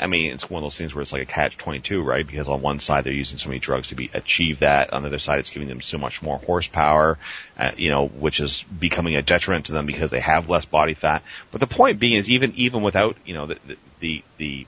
I 0.00 0.06
mean, 0.06 0.32
it's 0.32 0.48
one 0.48 0.62
of 0.62 0.64
those 0.64 0.76
things 0.76 0.94
where 0.94 1.02
it's 1.02 1.12
like 1.12 1.22
a 1.22 1.26
catch 1.26 1.56
22, 1.56 2.02
right? 2.02 2.26
Because 2.26 2.48
on 2.48 2.62
one 2.62 2.78
side 2.78 3.04
they're 3.04 3.12
using 3.12 3.38
so 3.38 3.48
many 3.48 3.58
drugs 3.58 3.88
to 3.88 3.96
be 3.96 4.10
achieve 4.14 4.60
that. 4.60 4.92
On 4.92 5.02
the 5.02 5.08
other 5.08 5.18
side, 5.18 5.40
it's 5.40 5.50
giving 5.50 5.68
them 5.68 5.80
so 5.80 5.98
much 5.98 6.22
more 6.22 6.38
horsepower, 6.38 7.18
uh, 7.58 7.72
you 7.76 7.90
know, 7.90 8.06
which 8.06 8.40
is 8.40 8.62
becoming 8.62 9.16
a 9.16 9.22
detriment 9.22 9.66
to 9.66 9.72
them 9.72 9.86
because 9.86 10.10
they 10.10 10.20
have 10.20 10.48
less 10.48 10.64
body 10.64 10.94
fat. 10.94 11.22
But 11.50 11.60
the 11.60 11.66
point 11.66 11.98
being 11.98 12.16
is 12.16 12.30
even 12.30 12.54
even 12.56 12.82
without 12.82 13.16
you 13.24 13.34
know 13.34 13.46
the 13.46 13.58
the 13.66 13.76
the, 14.00 14.24
the 14.38 14.66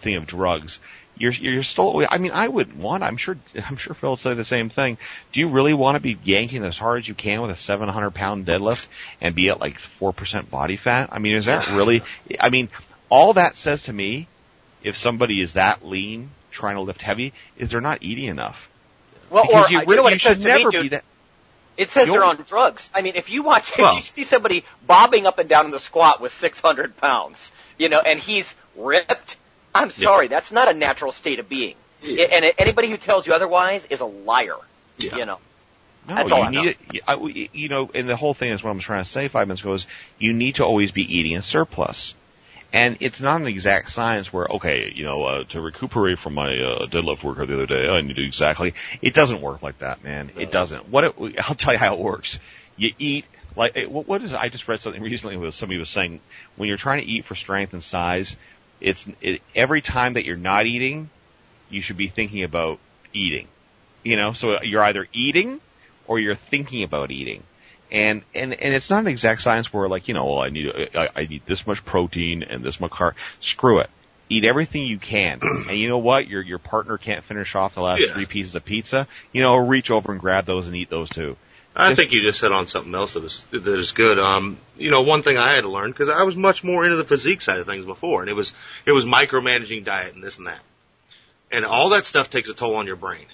thing 0.00 0.16
of 0.16 0.26
drugs, 0.26 0.80
you're 1.16 1.32
you're 1.32 1.62
still. 1.62 2.04
I 2.08 2.18
mean, 2.18 2.32
I 2.32 2.48
wouldn't 2.48 2.76
want. 2.76 3.02
I'm 3.02 3.16
sure. 3.16 3.36
I'm 3.68 3.76
sure 3.76 3.94
Phil 3.94 4.10
would 4.10 4.18
say 4.18 4.34
the 4.34 4.44
same 4.44 4.70
thing. 4.70 4.98
Do 5.32 5.40
you 5.40 5.48
really 5.50 5.74
want 5.74 5.96
to 5.96 6.00
be 6.00 6.18
yanking 6.24 6.64
as 6.64 6.76
hard 6.78 7.00
as 7.00 7.08
you 7.08 7.14
can 7.14 7.40
with 7.42 7.50
a 7.50 7.56
700 7.56 8.10
pound 8.12 8.46
deadlift 8.46 8.86
and 9.20 9.34
be 9.34 9.48
at 9.50 9.60
like 9.60 9.78
four 9.78 10.12
percent 10.12 10.50
body 10.50 10.76
fat? 10.76 11.10
I 11.12 11.18
mean, 11.18 11.36
is 11.36 11.46
that 11.46 11.68
really? 11.76 12.02
I 12.40 12.50
mean, 12.50 12.68
all 13.08 13.34
that 13.34 13.56
says 13.56 13.82
to 13.84 13.92
me, 13.92 14.26
if 14.82 14.96
somebody 14.96 15.40
is 15.40 15.52
that 15.54 15.84
lean 15.86 16.30
trying 16.50 16.76
to 16.76 16.82
lift 16.82 17.02
heavy, 17.02 17.32
is 17.56 17.70
they're 17.70 17.80
not 17.80 18.02
eating 18.02 18.24
enough. 18.26 18.68
Well, 19.30 19.44
Because 19.46 19.66
or 19.68 19.70
you, 19.70 19.78
I- 19.78 19.82
you 19.82 19.86
really, 19.86 19.96
know 19.96 20.02
what 20.02 20.10
you 20.10 20.16
it 20.16 20.20
says 20.20 20.36
should 20.38 20.42
to 20.42 20.48
never 20.48 20.68
me, 20.70 20.76
be 20.76 20.82
dude? 20.82 20.92
that. 20.92 21.04
It 21.78 21.90
says 21.90 22.06
they're 22.08 22.22
on 22.22 22.36
drugs. 22.46 22.90
I 22.94 23.00
mean, 23.00 23.16
if 23.16 23.30
you 23.30 23.42
watch, 23.42 23.72
if 23.72 23.78
Well- 23.78 23.96
you 23.96 24.02
see 24.02 24.24
somebody 24.24 24.64
bobbing 24.86 25.24
up 25.26 25.38
and 25.38 25.48
down 25.48 25.64
in 25.66 25.70
the 25.70 25.78
squat 25.78 26.20
with 26.20 26.32
600 26.34 26.96
pounds, 26.98 27.50
you 27.78 27.88
know, 27.88 28.00
and 28.00 28.20
he's 28.20 28.54
ripped, 28.76 29.36
I'm 29.74 29.90
sorry, 29.90 30.28
that's 30.28 30.52
not 30.52 30.68
a 30.68 30.74
natural 30.74 31.12
state 31.12 31.38
of 31.38 31.48
being. 31.48 31.74
Yeah. 32.02 32.24
And 32.24 32.52
anybody 32.58 32.90
who 32.90 32.96
tells 32.96 33.26
you 33.26 33.34
otherwise 33.34 33.86
is 33.86 34.00
a 34.00 34.06
liar. 34.06 34.56
Yeah. 34.98 35.16
You 35.16 35.26
know. 35.26 35.38
No, 36.08 36.16
That's 36.16 36.32
all 36.32 36.38
you 36.38 36.44
I 36.44 36.50
need 36.50 36.76
it. 37.36 37.50
You 37.54 37.68
know, 37.68 37.90
and 37.94 38.08
the 38.08 38.16
whole 38.16 38.34
thing 38.34 38.50
is 38.50 38.62
what 38.62 38.70
I'm 38.70 38.80
trying 38.80 39.04
to 39.04 39.08
say 39.08 39.28
five 39.28 39.46
minutes 39.46 39.60
ago 39.60 39.74
is 39.74 39.86
you 40.18 40.32
need 40.32 40.56
to 40.56 40.64
always 40.64 40.90
be 40.90 41.02
eating 41.02 41.36
a 41.36 41.42
surplus. 41.42 42.14
And 42.72 42.96
it's 43.00 43.20
not 43.20 43.40
an 43.40 43.46
exact 43.46 43.90
science 43.90 44.32
where, 44.32 44.46
okay, 44.46 44.90
you 44.92 45.04
know, 45.04 45.22
uh, 45.24 45.44
to 45.50 45.60
recuperate 45.60 46.18
from 46.18 46.34
my 46.34 46.58
uh, 46.58 46.86
deadlift 46.86 47.22
workout 47.22 47.48
the 47.48 47.54
other 47.54 47.66
day, 47.66 47.86
I 47.86 48.00
need 48.00 48.16
to 48.16 48.24
exactly. 48.24 48.74
It 49.02 49.14
doesn't 49.14 49.42
work 49.42 49.62
like 49.62 49.78
that, 49.80 50.02
man. 50.02 50.32
It 50.36 50.50
doesn't. 50.50 50.88
What 50.88 51.04
it, 51.04 51.14
I'll 51.38 51.54
tell 51.54 51.74
you 51.74 51.78
how 51.78 51.94
it 51.94 52.00
works. 52.00 52.38
You 52.76 52.92
eat 52.98 53.26
like 53.56 53.76
eh, 53.76 53.84
what, 53.84 54.08
what 54.08 54.22
is? 54.22 54.32
I 54.32 54.48
just 54.48 54.66
read 54.68 54.80
something 54.80 55.02
recently 55.12 55.36
where 55.36 55.50
somebody 55.52 55.78
was 55.78 55.90
saying 55.90 56.20
when 56.56 56.68
you're 56.68 56.78
trying 56.78 57.02
to 57.02 57.06
eat 57.06 57.26
for 57.26 57.34
strength 57.34 57.74
and 57.74 57.82
size, 57.82 58.36
it's 58.82 59.06
it, 59.20 59.40
every 59.54 59.80
time 59.80 60.14
that 60.14 60.24
you're 60.24 60.36
not 60.36 60.66
eating, 60.66 61.08
you 61.70 61.80
should 61.80 61.96
be 61.96 62.08
thinking 62.08 62.42
about 62.42 62.78
eating. 63.12 63.48
You 64.02 64.16
know, 64.16 64.32
so 64.32 64.60
you're 64.62 64.82
either 64.82 65.06
eating 65.12 65.60
or 66.06 66.18
you're 66.18 66.34
thinking 66.34 66.82
about 66.82 67.10
eating. 67.10 67.44
And, 67.90 68.22
and, 68.34 68.54
and 68.54 68.74
it's 68.74 68.90
not 68.90 69.00
an 69.00 69.06
exact 69.06 69.42
science 69.42 69.72
where 69.72 69.88
like, 69.88 70.08
you 70.08 70.14
know, 70.14 70.24
well, 70.24 70.38
I 70.40 70.48
need, 70.48 70.72
I, 70.94 71.08
I 71.14 71.26
need 71.26 71.42
this 71.46 71.66
much 71.66 71.84
protein 71.84 72.42
and 72.42 72.64
this 72.64 72.80
much 72.80 72.90
carb. 72.90 73.12
Screw 73.40 73.80
it. 73.80 73.90
Eat 74.28 74.44
everything 74.44 74.84
you 74.86 74.98
can. 74.98 75.38
and 75.68 75.76
you 75.78 75.88
know 75.88 75.98
what? 75.98 76.26
Your, 76.26 76.42
your 76.42 76.58
partner 76.58 76.98
can't 76.98 77.22
finish 77.24 77.54
off 77.54 77.74
the 77.74 77.82
last 77.82 78.00
Yeah. 78.00 78.14
three 78.14 78.26
pieces 78.26 78.56
of 78.56 78.64
pizza. 78.64 79.06
You 79.30 79.42
know, 79.42 79.56
reach 79.56 79.90
over 79.90 80.10
and 80.10 80.20
grab 80.20 80.46
those 80.46 80.66
and 80.66 80.74
eat 80.74 80.90
those 80.90 81.08
too. 81.10 81.36
I 81.74 81.94
think 81.94 82.12
you 82.12 82.20
just 82.22 82.40
hit 82.40 82.52
on 82.52 82.66
something 82.66 82.94
else 82.94 83.14
that 83.14 83.24
is 83.24 83.44
that 83.50 83.66
is 83.66 83.92
good. 83.92 84.18
Um, 84.18 84.58
you 84.76 84.90
know, 84.90 85.02
one 85.02 85.22
thing 85.22 85.38
I 85.38 85.54
had 85.54 85.62
to 85.62 85.70
learn 85.70 85.90
because 85.90 86.08
I 86.08 86.22
was 86.24 86.36
much 86.36 86.62
more 86.62 86.84
into 86.84 86.96
the 86.96 87.04
physique 87.04 87.40
side 87.40 87.58
of 87.58 87.66
things 87.66 87.86
before, 87.86 88.20
and 88.20 88.28
it 88.30 88.34
was 88.34 88.54
it 88.84 88.92
was 88.92 89.04
micromanaging 89.04 89.84
diet 89.84 90.14
and 90.14 90.22
this 90.22 90.38
and 90.38 90.46
that, 90.46 90.60
and 91.50 91.64
all 91.64 91.90
that 91.90 92.04
stuff 92.06 92.28
takes 92.30 92.48
a 92.50 92.54
toll 92.54 92.74
on 92.76 92.86
your 92.86 92.96
brain. 92.96 93.26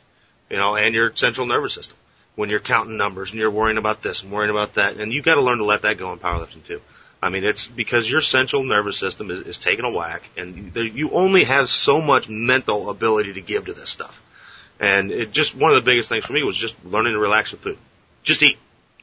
you 0.51 0.57
know, 0.57 0.77
and 0.77 0.95
your 0.95 1.13
central 1.15 1.47
nervous 1.47 1.75
system 1.75 1.97
when 2.37 2.51
you're 2.51 2.61
counting 2.61 2.97
numbers 2.97 3.31
and 3.31 3.41
you're 3.41 3.51
worrying 3.51 3.79
about 3.79 4.03
this 4.03 4.23
and 4.23 4.33
worrying 4.33 4.51
about 4.51 4.75
that. 4.77 4.97
And 4.97 5.13
you've 5.13 5.25
got 5.25 5.35
to 5.35 5.43
learn 5.43 5.59
to 5.59 5.65
let 5.65 5.83
that 5.83 5.99
go 5.99 6.13
in 6.13 6.19
powerlifting 6.19 6.65
too. 6.65 6.81
I 7.21 7.31
mean, 7.31 7.43
it's 7.43 7.67
because 7.67 8.09
your 8.09 8.21
central 8.21 8.63
nervous 8.63 8.97
system 8.97 9.31
is, 9.31 9.41
is 9.41 9.59
taking 9.59 9.85
a 9.85 9.91
whack 9.91 10.23
and 10.37 10.73
you, 10.75 10.83
you 10.83 11.11
only 11.11 11.45
have 11.45 11.69
so 11.69 12.01
much 12.01 12.29
mental 12.29 12.91
ability 12.91 13.35
to 13.35 13.41
give 13.41 13.65
to 13.67 13.75
this 13.75 13.91
stuff. 13.91 14.23
And 14.79 15.11
it 15.11 15.33
just, 15.33 15.57
one 15.57 15.73
of 15.73 15.75
the 15.75 15.91
biggest 15.91 16.09
things 16.09 16.25
for 16.25 16.33
me 16.33 16.45
was 16.45 16.57
just 16.57 16.77
learning 16.85 17.15
to 17.15 17.19
relax 17.19 17.51
with 17.51 17.61
food. 17.61 17.79
Just 18.29 18.43
eat. 18.43 18.59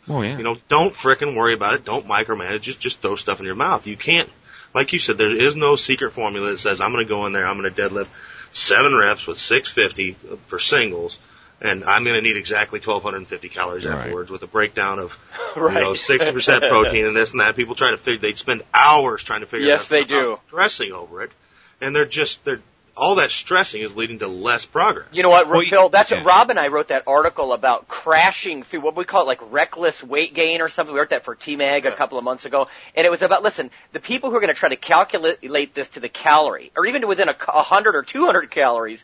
Oh 0.08 0.22
yeah. 0.22 0.38
You 0.38 0.44
know, 0.44 0.56
don't 0.70 0.94
frickin' 0.94 1.36
worry 1.36 1.56
about 1.56 1.74
it. 1.74 1.84
Don't 1.84 2.08
micromanage. 2.08 2.62
Just, 2.62 2.80
just 2.80 3.02
throw 3.02 3.16
stuff 3.16 3.40
in 3.40 3.46
your 3.48 3.56
mouth. 3.56 3.88
You 3.88 3.98
can't, 3.98 4.30
like 4.76 4.94
you 4.94 5.00
said, 5.00 5.18
there 5.18 5.36
is 5.36 5.56
no 5.56 5.76
secret 5.76 6.14
formula 6.14 6.52
that 6.52 6.60
says 6.60 6.80
I'm 6.80 6.92
going 6.92 7.04
to 7.04 7.10
go 7.10 7.26
in 7.26 7.34
there, 7.34 7.48
I'm 7.48 7.60
going 7.60 7.74
to 7.74 7.82
deadlift 7.82 8.08
seven 8.52 8.96
reps 8.96 9.26
with 9.26 9.40
650 9.40 10.38
for 10.46 10.60
singles 10.60 11.20
and 11.60 11.84
I'm 11.86 12.04
going 12.04 12.16
to 12.16 12.22
need 12.22 12.38
exactly 12.38 12.80
1,250 12.80 13.50
calories 13.50 13.84
Right. 13.86 13.98
afterwards 13.98 14.30
with 14.30 14.44
a 14.44 14.48
breakdown 14.48 15.00
of 15.00 15.18
Right. 15.56 15.74
you 15.78 15.82
know 15.82 15.94
60% 15.94 16.70
protein 16.70 17.06
and 17.06 17.16
this 17.16 17.32
and 17.32 17.40
that. 17.40 17.56
People 17.56 17.74
try 17.76 17.92
to 17.92 17.98
figure 17.98 18.20
they'd 18.22 18.38
spend 18.38 18.62
hours 18.74 19.24
trying 19.24 19.42
to 19.42 19.48
figure 19.48 19.66
Yes, 19.68 19.88
that 19.88 19.90
they 19.90 20.04
do. 20.04 20.40
Dressing 20.50 20.92
over 20.92 21.24
it, 21.24 21.32
and 21.82 21.96
they're 21.96 22.06
just 22.06 22.44
they're 22.46 22.62
all 22.98 23.16
that 23.16 23.32
stressing 23.32 23.82
is 23.82 23.96
leading 23.96 24.20
to 24.20 24.28
less 24.28 24.66
progress. 24.66 25.08
You 25.12 25.24
know 25.24 25.30
what, 25.30 25.50
Well, 25.50 25.62
Phil? 25.62 25.90
That's 25.90 26.12
yeah. 26.12 26.18
what 26.18 26.26
Rob 26.26 26.50
and 26.50 26.60
I 26.60 26.70
wrote 26.70 26.88
that 26.90 27.04
article 27.08 27.54
about 27.54 27.88
crashing 27.88 28.64
through 28.64 28.82
what 28.82 28.96
we 28.96 29.04
call 29.04 29.24
it, 29.24 29.26
like 29.26 29.52
reckless 29.52 30.04
weight 30.04 30.34
gain 30.34 30.62
or 30.62 30.70
something. 30.70 30.94
We 30.94 31.00
wrote 31.00 31.10
that 31.10 31.26
for 31.26 31.36
T-Mag 31.36 31.86
a 31.86 31.96
couple 31.96 32.18
of 32.18 32.24
months 32.24 32.46
ago, 32.46 32.68
and 32.96 33.06
it 33.06 33.10
was 33.10 33.22
about 33.22 33.44
listen, 33.44 33.70
the 33.92 34.00
people 34.00 34.30
who 34.30 34.38
are 34.38 34.42
going 34.42 34.54
to 34.54 34.60
try 34.60 34.70
to 34.70 34.76
calculate 34.76 35.76
this 35.76 35.90
to 35.90 36.00
the 36.00 36.10
calorie, 36.10 36.72
or 36.76 36.86
even 36.86 37.02
to 37.02 37.08
within 37.08 37.30
a, 37.30 37.36
a 37.48 37.64
hundred 37.64 37.96
or 37.96 38.04
two 38.04 38.26
hundred 38.26 38.50
calories, 38.52 39.04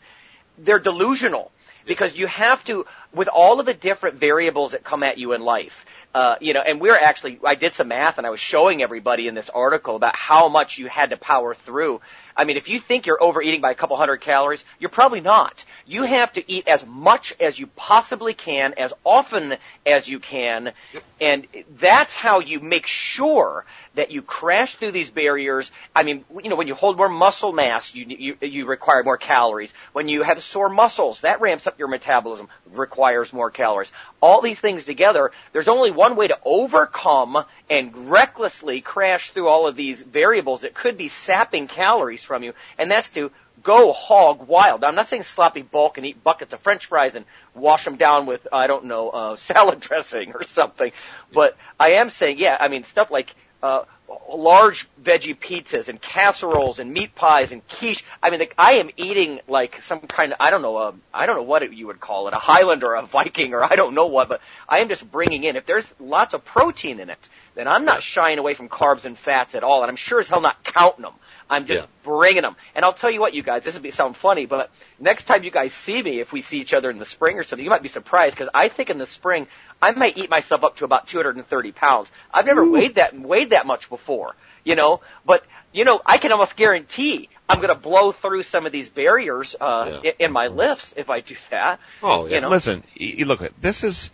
they're 0.58 0.78
delusional 0.80 1.52
because 1.86 2.16
you 2.16 2.26
have 2.26 2.64
to, 2.64 2.86
with 3.12 3.28
all 3.28 3.60
of 3.60 3.66
the 3.66 3.74
different 3.74 4.16
variables 4.16 4.72
that 4.72 4.84
come 4.84 5.02
at 5.02 5.18
you 5.18 5.32
in 5.32 5.42
life. 5.42 5.84
Uh, 6.14 6.36
you 6.40 6.52
know, 6.52 6.60
and 6.60 6.80
we're 6.80 6.96
actually, 6.96 7.40
I 7.44 7.54
did 7.54 7.74
some 7.74 7.88
math 7.88 8.18
and 8.18 8.26
I 8.26 8.30
was 8.30 8.40
showing 8.40 8.82
everybody 8.82 9.28
in 9.28 9.34
this 9.34 9.48
article 9.50 9.96
about 9.96 10.14
how 10.14 10.48
much 10.48 10.78
you 10.78 10.86
had 10.86 11.10
to 11.10 11.16
power 11.16 11.54
through. 11.54 12.00
I 12.36 12.44
mean, 12.44 12.56
if 12.56 12.68
you 12.68 12.80
think 12.80 13.06
you're 13.06 13.22
overeating 13.22 13.60
by 13.60 13.70
a 13.70 13.74
couple 13.74 13.96
hundred 13.96 14.18
calories, 14.18 14.64
you're 14.78 14.90
probably 14.90 15.20
not. 15.20 15.64
You 15.86 16.04
have 16.04 16.32
to 16.34 16.50
eat 16.50 16.68
as 16.68 16.84
much 16.86 17.34
as 17.40 17.58
you 17.58 17.66
possibly 17.66 18.34
can, 18.34 18.74
as 18.74 18.92
often 19.04 19.56
as 19.84 20.08
you 20.08 20.20
can, 20.20 20.72
and 21.20 21.46
that's 21.78 22.14
how 22.14 22.40
you 22.40 22.60
make 22.60 22.86
sure 22.86 23.64
that 23.94 24.10
you 24.10 24.22
crash 24.22 24.76
through 24.76 24.92
these 24.92 25.10
barriers. 25.10 25.70
I 25.94 26.02
mean, 26.02 26.24
you 26.42 26.48
know, 26.48 26.56
when 26.56 26.66
you 26.66 26.74
hold 26.74 26.96
more 26.96 27.08
muscle 27.08 27.52
mass, 27.52 27.94
you, 27.94 28.06
you, 28.08 28.36
you 28.40 28.66
require 28.66 29.02
more 29.04 29.18
calories. 29.18 29.74
When 29.92 30.08
you 30.08 30.22
have 30.22 30.42
sore 30.42 30.68
muscles, 30.68 31.20
that 31.20 31.40
ramps 31.40 31.66
up 31.66 31.78
your 31.78 31.88
metabolism, 31.88 32.48
requires 32.72 33.32
more 33.32 33.50
calories. 33.50 33.92
All 34.20 34.40
these 34.40 34.60
things 34.60 34.84
together, 34.84 35.30
there's 35.52 35.68
only 35.68 35.90
one 35.90 36.16
way 36.16 36.28
to 36.28 36.38
overcome 36.44 37.44
and 37.68 38.10
recklessly 38.10 38.80
crash 38.80 39.30
through 39.30 39.48
all 39.48 39.66
of 39.66 39.76
these 39.76 40.00
variables 40.02 40.62
that 40.62 40.74
could 40.74 40.96
be 40.96 41.08
sapping 41.08 41.68
calories 41.68 42.21
from 42.22 42.42
you, 42.42 42.54
and 42.78 42.90
that's 42.90 43.10
to 43.10 43.30
go 43.62 43.92
hog 43.92 44.46
wild. 44.46 44.80
Now, 44.80 44.88
I'm 44.88 44.94
not 44.94 45.08
saying 45.08 45.22
sloppy 45.22 45.62
bulk 45.62 45.98
and 45.98 46.06
eat 46.06 46.22
buckets 46.22 46.52
of 46.52 46.60
french 46.60 46.86
fries 46.86 47.14
and 47.16 47.24
wash 47.54 47.84
them 47.84 47.96
down 47.96 48.26
with, 48.26 48.46
I 48.52 48.66
don't 48.66 48.86
know, 48.86 49.10
uh, 49.10 49.36
salad 49.36 49.80
dressing 49.80 50.32
or 50.32 50.42
something. 50.44 50.92
But 51.32 51.56
I 51.78 51.92
am 51.92 52.10
saying, 52.10 52.38
yeah, 52.38 52.56
I 52.58 52.68
mean, 52.68 52.84
stuff 52.84 53.10
like, 53.10 53.34
uh, 53.62 53.84
large 54.28 54.88
veggie 55.02 55.36
pizzas 55.38 55.88
and 55.88 56.00
casseroles 56.00 56.78
and 56.78 56.92
meat 56.92 57.14
pies 57.14 57.52
and 57.52 57.66
quiche. 57.68 58.04
I 58.22 58.30
mean, 58.30 58.40
like, 58.40 58.54
I 58.58 58.74
am 58.74 58.90
eating 58.96 59.40
like 59.48 59.82
some 59.82 60.00
kind 60.00 60.32
of, 60.32 60.38
I 60.40 60.50
don't 60.50 60.62
know, 60.62 60.76
uh, 60.76 60.92
I 61.12 61.26
don't 61.26 61.36
know 61.36 61.42
what 61.42 61.62
it, 61.62 61.72
you 61.72 61.86
would 61.86 62.00
call 62.00 62.28
it, 62.28 62.34
a 62.34 62.38
Highlander 62.38 62.88
or 62.88 62.94
a 62.96 63.06
Viking 63.06 63.54
or 63.54 63.62
I 63.62 63.76
don't 63.76 63.94
know 63.94 64.06
what, 64.06 64.28
but 64.28 64.40
I 64.68 64.80
am 64.80 64.88
just 64.88 65.10
bringing 65.10 65.44
in, 65.44 65.56
if 65.56 65.66
there's 65.66 65.92
lots 66.00 66.34
of 66.34 66.44
protein 66.44 67.00
in 67.00 67.10
it, 67.10 67.28
then 67.54 67.68
I'm 67.68 67.84
not 67.84 68.02
shying 68.02 68.38
away 68.38 68.54
from 68.54 68.68
carbs 68.68 69.04
and 69.04 69.16
fats 69.18 69.54
at 69.54 69.62
all, 69.62 69.82
and 69.82 69.90
I'm 69.90 69.96
sure 69.96 70.20
as 70.20 70.28
hell 70.28 70.40
not 70.40 70.64
counting 70.64 71.02
them. 71.02 71.14
I'm 71.50 71.66
just 71.66 71.82
Yeah. 71.82 71.86
bringing 72.02 72.42
them. 72.42 72.56
And 72.74 72.84
I'll 72.84 72.94
tell 72.94 73.10
you 73.10 73.20
what, 73.20 73.34
you 73.34 73.42
guys, 73.42 73.62
this 73.62 73.74
will 73.74 73.82
be 73.82 73.90
sound 73.90 74.16
funny, 74.16 74.46
but 74.46 74.70
next 74.98 75.24
time 75.24 75.44
you 75.44 75.50
guys 75.50 75.74
see 75.74 76.02
me, 76.02 76.20
if 76.20 76.32
we 76.32 76.40
see 76.40 76.60
each 76.60 76.72
other 76.72 76.90
in 76.90 76.98
the 76.98 77.04
spring 77.04 77.38
or 77.38 77.44
something, 77.44 77.62
you 77.64 77.70
might 77.70 77.82
be 77.82 77.88
surprised 77.88 78.34
because 78.34 78.48
I 78.54 78.68
think 78.68 78.88
in 78.88 78.98
the 78.98 79.06
spring 79.06 79.46
I 79.82 79.90
might 79.90 80.16
eat 80.16 80.30
myself 80.30 80.62
up 80.64 80.76
to 80.76 80.84
about 80.84 81.08
230 81.08 81.72
pounds. 81.72 82.10
I've 82.32 82.46
never 82.46 82.64
weighed 82.64 82.94
that 82.94 83.18
weighed 83.18 83.50
that 83.50 83.66
much 83.66 83.88
before, 83.90 84.34
you 84.64 84.76
know. 84.76 85.00
But 85.26 85.44
you 85.72 85.84
know, 85.84 86.00
I 86.06 86.18
can 86.18 86.32
almost 86.32 86.56
guarantee 86.56 87.28
I'm 87.48 87.56
going 87.58 87.68
to 87.68 87.74
blow 87.74 88.12
through 88.12 88.44
some 88.44 88.64
of 88.64 88.72
these 88.72 88.88
barriers 88.88 89.56
uh, 89.60 90.00
Yeah. 90.02 90.10
in, 90.10 90.26
in 90.26 90.32
my 90.32 90.46
lifts 90.46 90.94
if 90.96 91.10
I 91.10 91.20
do 91.20 91.34
that. 91.50 91.80
Oh, 92.02 92.26
yeah. 92.26 92.36
You 92.36 92.40
know? 92.42 92.48
Listen, 92.50 92.84
you 92.94 93.24
look 93.24 93.42
at 93.42 93.52
this 93.60 93.82
is, 93.82 94.10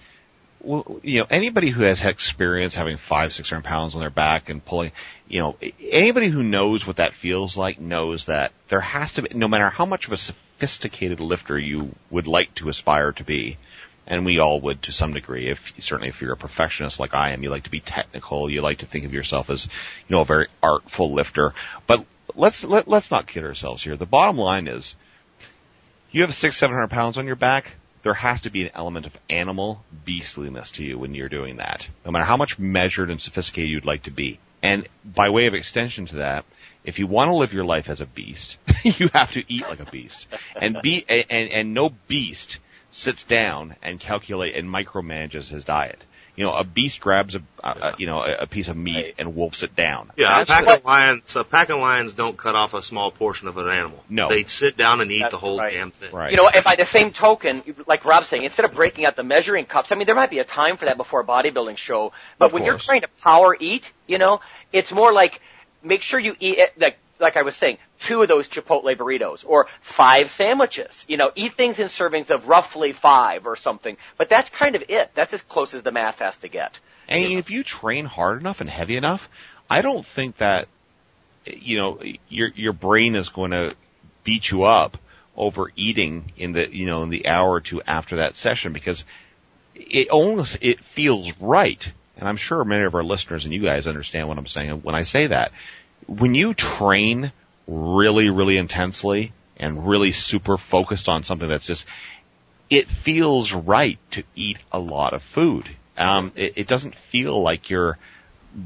well, 0.60 1.00
you 1.02 1.20
know, 1.20 1.26
anybody 1.30 1.70
who 1.70 1.82
has 1.82 2.00
experience 2.00 2.74
having 2.74 2.96
five, 2.96 3.32
six 3.32 3.50
hundred 3.50 3.64
pounds 3.64 3.94
on 3.94 4.00
their 4.00 4.10
back 4.10 4.48
and 4.48 4.64
pulling, 4.64 4.92
you 5.28 5.40
know, 5.40 5.56
anybody 5.80 6.28
who 6.28 6.42
knows 6.42 6.86
what 6.86 6.96
that 6.96 7.14
feels 7.14 7.56
like 7.56 7.78
knows 7.78 8.24
that 8.24 8.52
there 8.68 8.80
has 8.80 9.12
to 9.14 9.22
be, 9.22 9.30
no 9.34 9.46
matter 9.48 9.68
how 9.68 9.84
much 9.84 10.06
of 10.06 10.12
a 10.12 10.16
sophisticated 10.16 11.20
lifter 11.20 11.58
you 11.58 11.94
would 12.10 12.26
like 12.26 12.54
to 12.56 12.68
aspire 12.68 13.12
to 13.12 13.24
be, 13.24 13.58
and 14.08 14.24
we 14.24 14.38
all 14.38 14.60
would 14.62 14.82
to 14.82 14.92
some 14.92 15.12
degree. 15.12 15.48
If 15.48 15.60
certainly 15.78 16.08
if 16.08 16.20
you're 16.20 16.32
a 16.32 16.36
perfectionist 16.36 16.98
like 16.98 17.14
I 17.14 17.30
am, 17.30 17.42
you 17.42 17.50
like 17.50 17.64
to 17.64 17.70
be 17.70 17.80
technical. 17.80 18.50
You 18.50 18.62
like 18.62 18.78
to 18.78 18.86
think 18.86 19.04
of 19.04 19.12
yourself 19.12 19.50
as, 19.50 19.66
you 19.66 20.16
know, 20.16 20.22
a 20.22 20.24
very 20.24 20.48
artful 20.62 21.12
lifter. 21.12 21.52
But 21.86 22.06
let's 22.34 22.64
let, 22.64 22.88
let's 22.88 23.10
not 23.10 23.26
kid 23.26 23.44
ourselves 23.44 23.84
here. 23.84 23.96
The 23.96 24.06
bottom 24.06 24.38
line 24.38 24.66
is, 24.66 24.96
you 26.10 26.22
have 26.22 26.34
six, 26.34 26.56
seven 26.56 26.74
hundred 26.74 26.90
pounds 26.90 27.18
on 27.18 27.26
your 27.26 27.36
back. 27.36 27.72
There 28.02 28.14
has 28.14 28.40
to 28.42 28.50
be 28.50 28.62
an 28.62 28.70
element 28.74 29.04
of 29.04 29.12
animal 29.28 29.84
beastliness 30.06 30.70
to 30.72 30.82
you 30.82 30.98
when 30.98 31.14
you're 31.14 31.28
doing 31.28 31.56
that, 31.56 31.86
no 32.06 32.10
matter 32.10 32.24
how 32.24 32.38
much 32.38 32.58
measured 32.58 33.10
and 33.10 33.20
sophisticated 33.20 33.70
you'd 33.70 33.84
like 33.84 34.04
to 34.04 34.10
be. 34.10 34.40
And 34.62 34.88
by 35.04 35.28
way 35.28 35.46
of 35.46 35.54
extension 35.54 36.06
to 36.06 36.16
that, 36.16 36.46
if 36.82 36.98
you 36.98 37.06
want 37.06 37.28
to 37.28 37.34
live 37.34 37.52
your 37.52 37.66
life 37.66 37.90
as 37.90 38.00
a 38.00 38.06
beast, 38.06 38.56
you 38.84 39.10
have 39.12 39.32
to 39.32 39.44
eat 39.52 39.62
like 39.68 39.80
a 39.80 39.90
beast. 39.90 40.26
And 40.58 40.80
be 40.80 41.04
and 41.08 41.50
and 41.50 41.74
no 41.74 41.90
beast 42.06 42.58
sits 42.90 43.22
down 43.24 43.76
and 43.82 44.00
calculate 44.00 44.54
and 44.54 44.68
micromanages 44.68 45.48
his 45.48 45.64
diet. 45.64 46.04
You 46.36 46.44
know, 46.44 46.54
a 46.54 46.62
beast 46.62 47.00
grabs 47.00 47.34
a, 47.34 47.42
a, 47.64 47.68
a 47.68 47.94
you 47.98 48.06
know 48.06 48.22
a, 48.22 48.42
a 48.42 48.46
piece 48.46 48.68
of 48.68 48.76
meat 48.76 49.16
and 49.18 49.34
wolfs 49.34 49.64
it 49.64 49.74
down. 49.74 50.12
Yeah, 50.16 50.40
a 50.40 50.46
pack 50.46 50.66
what- 50.66 50.78
of 50.78 50.84
lions. 50.84 51.34
A 51.34 51.42
pack 51.42 51.68
of 51.68 51.80
lions 51.80 52.14
don't 52.14 52.38
cut 52.38 52.54
off 52.54 52.74
a 52.74 52.82
small 52.82 53.10
portion 53.10 53.48
of 53.48 53.56
an 53.56 53.68
animal. 53.68 54.04
No. 54.08 54.28
they 54.28 54.44
sit 54.44 54.76
down 54.76 55.00
and 55.00 55.10
eat 55.10 55.22
That's 55.22 55.32
the 55.32 55.38
whole 55.38 55.58
right. 55.58 55.72
damn 55.72 55.90
thing. 55.90 56.14
Right. 56.14 56.30
You 56.30 56.36
know, 56.36 56.46
and 56.46 56.62
by 56.62 56.76
the 56.76 56.86
same 56.86 57.10
token, 57.10 57.64
like 57.88 58.04
Rob's 58.04 58.28
saying, 58.28 58.44
instead 58.44 58.66
of 58.66 58.72
breaking 58.72 59.04
out 59.04 59.16
the 59.16 59.24
measuring 59.24 59.64
cups, 59.64 59.90
I 59.90 59.96
mean, 59.96 60.06
there 60.06 60.14
might 60.14 60.30
be 60.30 60.38
a 60.38 60.44
time 60.44 60.76
for 60.76 60.84
that 60.84 60.96
before 60.96 61.20
a 61.20 61.24
bodybuilding 61.24 61.76
show, 61.76 62.12
but 62.38 62.46
Of 62.46 62.52
when 62.52 62.64
you're 62.64 62.78
trying 62.78 63.00
to 63.00 63.08
power 63.20 63.56
eat, 63.58 63.90
you 64.06 64.18
know, 64.18 64.40
it's 64.72 64.92
more 64.92 65.12
like, 65.12 65.40
make 65.82 66.02
sure 66.02 66.20
you 66.20 66.36
eat 66.38 66.58
it, 66.58 66.80
like, 66.80 66.98
like 67.18 67.36
I 67.36 67.42
was 67.42 67.56
saying, 67.56 67.78
two 67.98 68.22
of 68.22 68.28
those 68.28 68.48
Chipotle 68.48 68.96
burritos, 68.96 69.44
or 69.46 69.66
five 69.80 70.30
sandwiches, 70.30 71.04
you 71.08 71.16
know, 71.16 71.32
eat 71.34 71.54
things 71.54 71.78
in 71.78 71.88
servings 71.88 72.30
of 72.30 72.48
roughly 72.48 72.92
five 72.92 73.46
or 73.46 73.56
something, 73.56 73.96
but 74.16 74.28
that's 74.28 74.50
kind 74.50 74.76
of 74.76 74.84
it. 74.88 75.10
That's 75.14 75.34
as 75.34 75.42
close 75.42 75.74
as 75.74 75.82
the 75.82 75.92
math 75.92 76.18
has 76.20 76.36
to 76.38 76.48
get. 76.48 76.78
And 77.08 77.32
if 77.34 77.50
you 77.50 77.64
train 77.64 78.04
hard 78.04 78.40
enough 78.40 78.60
and 78.60 78.68
heavy 78.68 78.96
enough, 78.96 79.22
I 79.70 79.82
don't 79.82 80.06
think 80.14 80.38
that 80.38 80.68
you 81.46 81.78
know 81.78 82.00
your 82.28 82.48
your 82.54 82.72
brain 82.72 83.14
is 83.16 83.28
going 83.30 83.52
to 83.52 83.74
beat 84.24 84.50
you 84.50 84.64
up 84.64 84.98
over 85.36 85.70
eating 85.76 86.32
in 86.36 86.52
the 86.52 86.68
you 86.70 86.86
know 86.86 87.02
in 87.02 87.10
the 87.10 87.26
hour 87.26 87.50
or 87.50 87.60
two 87.60 87.80
after 87.82 88.16
that 88.16 88.36
session 88.36 88.72
because 88.72 89.04
it 89.74 90.08
almost 90.10 90.58
it 90.60 90.78
feels 90.94 91.32
right. 91.40 91.92
And 92.16 92.28
I'm 92.28 92.36
sure 92.36 92.64
many 92.64 92.84
of 92.84 92.94
our 92.94 93.04
listeners 93.04 93.44
and 93.44 93.54
you 93.54 93.62
guys 93.62 93.86
understand 93.86 94.28
what 94.28 94.38
I'm 94.38 94.46
saying 94.46 94.82
when 94.82 94.94
I 94.94 95.04
say 95.04 95.28
that. 95.28 95.52
When 96.06 96.34
you 96.34 96.54
train 96.54 97.32
really 97.66 98.30
really 98.30 98.56
intensely 98.56 99.32
and 99.58 99.86
really 99.86 100.12
super 100.12 100.56
focused 100.56 101.08
on 101.08 101.22
something 101.22 101.48
that's 101.48 101.66
just 101.66 101.84
it 102.70 102.88
feels 102.88 103.52
right 103.52 103.98
to 104.12 104.22
eat 104.34 104.58
a 104.72 104.78
lot 104.78 105.14
of 105.14 105.22
food. 105.22 105.68
Um, 105.96 106.32
it, 106.36 106.54
it 106.56 106.68
doesn't 106.68 106.94
feel 107.10 107.42
like 107.42 107.70
you're 107.70 107.98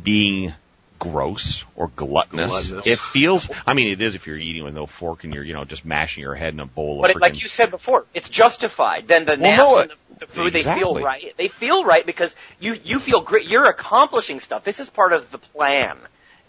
being 0.02 0.54
gross 0.98 1.64
or 1.76 1.88
gluttonous. 1.88 2.46
Gluttonous. 2.48 2.86
It 2.86 2.98
feels, 2.98 3.48
I 3.66 3.74
mean, 3.74 3.92
it 3.92 4.02
is 4.02 4.14
if 4.14 4.26
you're 4.26 4.36
eating 4.36 4.64
with 4.64 4.74
no 4.74 4.86
fork 4.86 5.24
and 5.24 5.34
you're, 5.34 5.44
you 5.44 5.54
know, 5.54 5.64
just 5.64 5.84
mashing 5.84 6.22
your 6.22 6.34
head 6.34 6.52
in 6.52 6.60
a 6.60 6.66
bowl 6.66 7.00
But 7.00 7.10
of 7.10 7.16
it, 7.16 7.22
like 7.22 7.42
you 7.42 7.48
said 7.48 7.70
before, 7.70 8.06
it's 8.12 8.28
justified. 8.28 9.08
Then 9.08 9.24
the 9.24 9.36
Well, 9.36 9.40
naps 9.40 9.58
no, 9.58 9.78
and 9.78 9.90
the, 9.90 10.26
the 10.26 10.32
food, 10.32 10.52
they 10.52 10.62
feel 10.62 10.94
right. 11.00 11.32
They 11.36 11.48
feel 11.48 11.84
right 11.84 12.04
because 12.04 12.34
you 12.60 12.76
you 12.84 13.00
feel 13.00 13.20
great. 13.20 13.46
You're 13.48 13.66
accomplishing 13.66 14.40
stuff. 14.40 14.62
This 14.64 14.78
is 14.78 14.88
part 14.90 15.12
of 15.12 15.30
the 15.30 15.38
plan. 15.38 15.98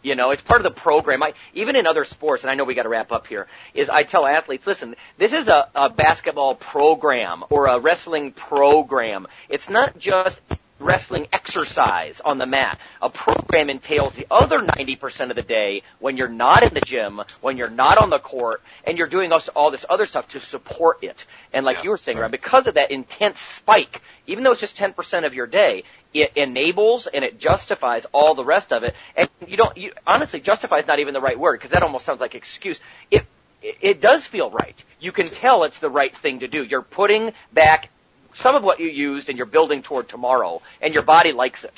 You 0.04 0.16
know, 0.16 0.32
it's 0.32 0.42
part 0.42 0.60
of 0.60 0.64
the 0.64 0.80
program. 0.80 1.24
I, 1.24 1.34
even 1.54 1.76
in 1.76 1.88
other 1.88 2.06
sports, 2.06 2.44
and 2.44 2.52
I 2.52 2.56
know 2.56 2.66
we 2.66 2.76
got 2.76 2.84
to 2.84 2.90
wrap 2.90 3.12
up 3.12 3.26
here, 3.26 3.48
is 3.74 3.90
I 3.90 4.04
tell 4.04 4.28
athletes, 4.28 4.68
listen, 4.68 4.96
this 5.18 5.34
is 5.34 5.48
a, 5.48 5.70
a 5.74 5.90
basketball 5.90 6.56
program 6.56 7.44
or 7.50 7.68
a 7.68 7.80
wrestling 7.80 8.34
program. 8.34 9.28
It's 9.50 9.70
not 9.70 9.98
just 9.98 10.42
wrestling 10.80 11.28
exercise 11.32 12.22
on 12.22 12.38
the 12.38 12.46
mat. 12.46 12.80
A 13.02 13.10
program 13.10 13.70
entails 13.70 14.14
the 14.14 14.28
other 14.30 14.60
90% 14.60 15.30
of 15.30 15.36
the 15.36 15.42
day 15.42 15.84
when 16.00 16.18
you're 16.18 16.28
not 16.28 16.64
in 16.64 16.74
the 16.74 16.82
gym, 16.82 17.22
when 17.42 17.58
you're 17.58 17.70
not 17.70 17.98
on 17.98 18.10
the 18.10 18.20
court, 18.20 18.62
and 18.84 18.98
you're 18.98 19.08
doing 19.08 19.32
all 19.32 19.72
this 19.72 19.86
other 19.90 20.06
stuff 20.06 20.28
to 20.30 20.40
support 20.40 21.04
it. 21.04 21.26
And 21.54 21.66
like 21.66 21.78
Yeah, 21.78 21.84
you 21.84 21.90
were 21.92 21.98
saying, 21.98 22.18
Ron, 22.18 22.32
because 22.32 22.68
of 22.68 22.76
that 22.76 22.92
intense 22.92 23.40
spike, 23.40 24.02
even 24.28 24.44
though 24.44 24.52
it's 24.52 24.62
just 24.62 24.78
10% 24.78 25.26
of 25.26 25.34
your 25.34 25.48
day, 25.48 25.84
it 26.14 26.34
enables 26.36 27.08
and 27.08 27.24
it 27.26 27.40
justifies 27.40 28.06
all 28.12 28.36
the 28.36 28.46
rest 28.46 28.72
of 28.72 28.84
it. 28.84 28.96
And 29.16 29.28
you 29.48 29.58
don't, 29.58 29.76
you, 29.78 29.94
honestly, 30.06 30.40
justify 30.40 30.78
is 30.78 30.88
not 30.88 31.00
even 31.00 31.14
the 31.14 31.22
right 31.22 31.38
word 31.40 31.60
because 31.60 31.72
that 31.72 31.84
almost 31.84 32.06
sounds 32.06 32.22
like 32.22 32.36
excuse. 32.36 32.80
It, 33.10 33.26
it 33.62 34.02
does 34.02 34.26
feel 34.26 34.52
right. 34.52 34.82
You 35.00 35.12
can 35.12 35.28
tell 35.28 35.64
it's 35.64 35.80
the 35.80 35.90
right 35.90 36.16
thing 36.16 36.40
to 36.42 36.48
do. 36.48 36.64
You're 36.64 36.82
putting 36.82 37.34
back 37.52 37.90
some 38.34 38.56
of 38.56 38.64
what 38.64 38.80
you 38.80 38.88
used 38.90 39.30
and 39.30 39.38
you're 39.38 39.48
building 39.48 39.82
toward 39.82 40.10
tomorrow 40.10 40.62
and 40.82 40.94
your 40.94 41.04
body 41.04 41.32
likes 41.32 41.64
it. 41.64 41.74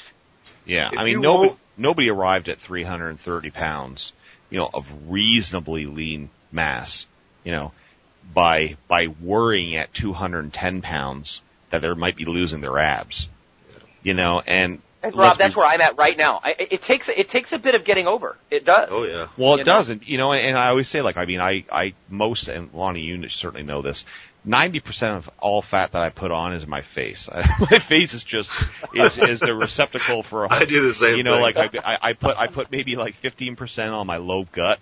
Yeah, 0.65 0.89
If 0.91 0.97
I 0.97 1.03
mean, 1.03 1.11
you 1.13 1.19
nobody, 1.21 1.49
won't- 1.49 1.59
nobody 1.77 2.09
arrived 2.09 2.49
at 2.49 2.59
330 2.59 3.51
pounds, 3.51 4.13
you 4.49 4.57
know, 4.57 4.69
of 4.73 4.85
reasonably 5.07 5.85
lean 5.85 6.29
mass, 6.51 7.05
you 7.43 7.51
know, 7.51 7.71
by, 8.33 8.77
by 8.87 9.07
worrying 9.07 9.75
at 9.75 9.93
210 9.93 10.81
pounds 10.81 11.41
that 11.69 11.81
they 11.81 11.93
might 11.93 12.15
be 12.15 12.25
losing 12.25 12.61
their 12.61 12.79
abs, 12.79 13.27
you 14.05 14.13
know, 14.13 14.39
and, 14.39 14.81
And 15.01 15.15
Rob, 15.15 15.37
that's 15.37 15.55
where 15.55 15.65
I'm 15.65 15.81
at 15.81 15.97
right 15.97 16.15
now. 16.15 16.39
I, 16.43 16.55
it 16.57 16.83
takes 16.83 17.09
it 17.09 17.27
takes 17.27 17.51
a 17.53 17.59
bit 17.59 17.73
of 17.73 17.83
getting 17.83 18.07
over. 18.07 18.37
It 18.51 18.63
does. 18.63 18.89
Oh 18.91 19.03
yeah. 19.05 19.27
Well, 19.35 19.55
it 19.55 19.57
know? 19.57 19.63
doesn't, 19.63 20.07
you 20.07 20.19
know, 20.19 20.31
and 20.31 20.55
I 20.55 20.69
always 20.69 20.87
say 20.87 21.01
like, 21.01 21.17
I 21.17 21.25
mean, 21.25 21.41
I, 21.41 21.65
I, 21.71 21.95
most, 22.07 22.47
and 22.47 22.71
Lonnie, 22.71 23.01
you 23.01 23.27
certainly 23.29 23.63
know 23.63 23.81
this, 23.81 24.05
90% 24.47 25.17
of 25.17 25.29
all 25.39 25.63
fat 25.63 25.93
that 25.93 26.03
I 26.03 26.09
put 26.09 26.29
on 26.29 26.53
is 26.53 26.67
my 26.67 26.83
face. 26.83 27.27
my 27.59 27.79
face 27.79 28.13
is 28.13 28.23
just, 28.23 28.51
is, 28.93 29.17
is 29.17 29.39
the 29.39 29.55
receptacle 29.55 30.21
for 30.21 30.45
a 30.45 30.47
I 30.53 30.65
do 30.65 30.85
the 30.85 30.93
same 30.93 31.17
you 31.17 31.23
know, 31.23 31.33
thing. 31.33 31.55
like 31.55 31.57
I, 31.57 31.69
I, 31.83 31.97
I 32.09 32.13
put, 32.13 32.37
I 32.37 32.45
put 32.45 32.71
maybe 32.71 32.95
like 32.95 33.19
15% 33.23 33.91
on 33.91 34.05
my 34.05 34.17
low 34.17 34.45
gut 34.51 34.79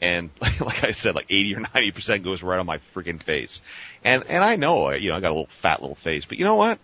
and 0.00 0.30
like 0.40 0.82
I 0.82 0.92
said, 0.92 1.14
like 1.14 1.26
80 1.28 1.56
or 1.56 1.60
90% 1.60 2.24
goes 2.24 2.42
right 2.42 2.58
on 2.58 2.64
my 2.64 2.80
freaking 2.94 3.22
face. 3.22 3.60
And, 4.02 4.24
and 4.28 4.42
I 4.42 4.56
know, 4.56 4.90
you 4.92 5.10
know, 5.10 5.16
I 5.16 5.20
got 5.20 5.28
a 5.28 5.34
little 5.34 5.48
fat 5.60 5.82
little 5.82 5.96
face, 5.96 6.24
but 6.24 6.38
you 6.38 6.46
know 6.46 6.56
what? 6.56 6.78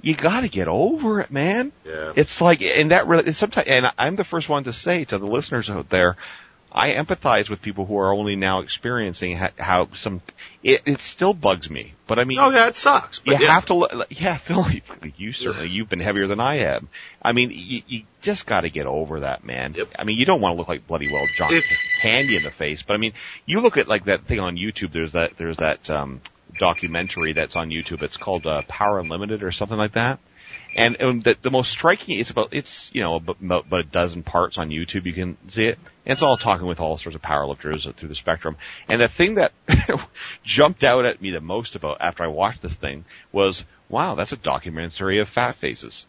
You 0.00 0.14
gotta 0.14 0.48
get 0.48 0.68
over 0.68 1.20
it, 1.20 1.30
man. 1.30 1.72
Yeah. 1.84 2.12
It's 2.14 2.40
like, 2.40 2.62
and 2.62 2.92
that 2.92 3.06
really, 3.06 3.32
sometimes, 3.32 3.66
and 3.68 3.86
I'm 3.98 4.16
the 4.16 4.24
first 4.24 4.48
one 4.48 4.64
to 4.64 4.72
say 4.72 5.04
to 5.06 5.18
the 5.18 5.26
listeners 5.26 5.68
out 5.68 5.90
there, 5.90 6.16
I 6.70 6.90
empathize 6.92 7.48
with 7.48 7.62
people 7.62 7.86
who 7.86 7.98
are 7.98 8.12
only 8.12 8.36
now 8.36 8.60
experiencing 8.60 9.36
how, 9.36 9.50
how 9.58 9.88
some, 9.94 10.20
it, 10.62 10.82
it 10.84 11.00
still 11.00 11.32
bugs 11.32 11.68
me, 11.70 11.94
but 12.06 12.18
I 12.18 12.24
mean, 12.24 12.38
Oh 12.38 12.50
yeah, 12.50 12.68
it 12.68 12.76
sucks. 12.76 13.20
But 13.20 13.40
you 13.40 13.46
yeah. 13.46 13.54
have 13.54 13.66
to, 13.66 14.06
yeah, 14.10 14.38
Phil, 14.46 14.66
you 15.16 15.32
certainly, 15.32 15.68
you've 15.68 15.88
been 15.88 16.00
heavier 16.00 16.26
than 16.26 16.40
I 16.40 16.56
have. 16.58 16.84
I 17.22 17.32
mean, 17.32 17.50
you, 17.50 17.82
you 17.86 18.02
just 18.20 18.46
gotta 18.46 18.68
get 18.68 18.86
over 18.86 19.20
that, 19.20 19.44
man. 19.44 19.74
Yep. 19.74 19.88
I 19.98 20.04
mean, 20.04 20.18
you 20.18 20.26
don't 20.26 20.40
want 20.40 20.54
to 20.54 20.58
look 20.58 20.68
like 20.68 20.86
bloody 20.86 21.10
well 21.10 21.26
John 21.36 21.50
Candy 22.02 22.36
in 22.36 22.42
the 22.42 22.50
face, 22.50 22.82
but 22.82 22.94
I 22.94 22.98
mean, 22.98 23.14
you 23.46 23.60
look 23.60 23.78
at 23.78 23.88
like 23.88 24.04
that 24.04 24.26
thing 24.26 24.40
on 24.40 24.56
YouTube, 24.56 24.92
there's 24.92 25.12
that, 25.12 25.38
there's 25.38 25.56
that, 25.56 25.88
um, 25.90 26.20
documentary 26.58 27.32
that's 27.32 27.56
on 27.56 27.70
YouTube, 27.70 28.02
it's 28.02 28.16
called, 28.16 28.46
uh, 28.46 28.62
Power 28.68 28.98
Unlimited 28.98 29.42
or 29.42 29.52
something 29.52 29.78
like 29.78 29.92
that. 29.92 30.18
And, 30.76 30.96
and 31.00 31.22
the, 31.22 31.36
the 31.40 31.50
most 31.50 31.70
striking 31.70 32.18
is 32.18 32.30
about, 32.30 32.50
it's, 32.52 32.90
you 32.94 33.02
know, 33.02 33.16
about, 33.16 33.38
about 33.40 33.80
a 33.80 33.84
dozen 33.84 34.22
parts 34.22 34.58
on 34.58 34.70
YouTube, 34.70 35.06
you 35.06 35.12
can 35.12 35.36
see 35.48 35.64
it. 35.66 35.78
And 36.04 36.12
it's 36.12 36.22
all 36.22 36.36
talking 36.36 36.66
with 36.66 36.80
all 36.80 36.98
sorts 36.98 37.16
of 37.16 37.22
powerlifters 37.22 37.92
through 37.96 38.08
the 38.08 38.14
spectrum. 38.14 38.56
And 38.88 39.00
the 39.00 39.08
thing 39.08 39.36
that 39.36 39.52
jumped 40.44 40.84
out 40.84 41.04
at 41.04 41.20
me 41.20 41.30
the 41.30 41.40
most 41.40 41.74
about 41.74 41.98
after 42.00 42.22
I 42.22 42.28
watched 42.28 42.62
this 42.62 42.74
thing 42.74 43.04
was, 43.32 43.64
wow, 43.88 44.14
that's 44.14 44.32
a 44.32 44.36
documentary 44.36 45.20
of 45.20 45.28
fat 45.28 45.56
faces. 45.56 46.06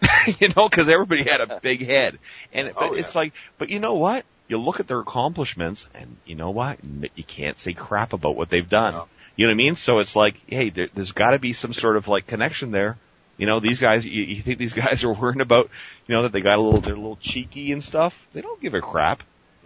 you 0.40 0.48
know, 0.56 0.68
cause 0.68 0.88
everybody 0.88 1.24
had 1.24 1.40
a 1.40 1.60
big 1.60 1.84
head. 1.84 2.18
And 2.52 2.68
it, 2.68 2.74
Oh, 2.76 2.94
it's 2.94 3.14
yeah. 3.14 3.20
like, 3.20 3.32
but 3.58 3.68
you 3.68 3.78
know 3.78 3.94
what? 3.94 4.24
You 4.48 4.58
look 4.58 4.80
at 4.80 4.88
their 4.88 5.00
accomplishments 5.00 5.86
and 5.94 6.16
you 6.24 6.34
know 6.34 6.50
what? 6.50 6.78
You 7.14 7.24
can't 7.24 7.58
say 7.58 7.74
crap 7.74 8.12
about 8.14 8.36
what 8.36 8.48
they've 8.48 8.68
done. 8.68 8.94
No. 8.94 9.08
You 9.38 9.46
know 9.46 9.50
what 9.50 9.54
I 9.54 9.56
mean? 9.56 9.76
So 9.76 10.00
it's 10.00 10.16
like, 10.16 10.34
hey, 10.48 10.70
there, 10.70 10.88
there's 10.92 11.12
gotta 11.12 11.38
be 11.38 11.52
some 11.52 11.72
sort 11.72 11.96
of 11.96 12.08
like 12.08 12.26
connection 12.26 12.72
there. 12.72 12.98
You 13.36 13.46
know, 13.46 13.60
these 13.60 13.78
guys, 13.78 14.04
you, 14.04 14.24
you 14.24 14.42
think 14.42 14.58
these 14.58 14.72
guys 14.84 15.04
are 15.04 15.14
worrying 15.14 15.40
about, 15.40 15.70
you 16.08 16.16
know, 16.16 16.24
that 16.24 16.32
they 16.32 16.40
got 16.40 16.58
a 16.58 16.60
little, 16.60 16.80
they're 16.80 16.94
a 16.94 16.96
little 16.96 17.20
cheeky 17.22 17.70
and 17.70 17.82
stuff? 17.82 18.12
They 18.32 18.40
don't 18.40 18.60
give 18.60 18.74
a 18.74 18.80
crap. 18.80 19.22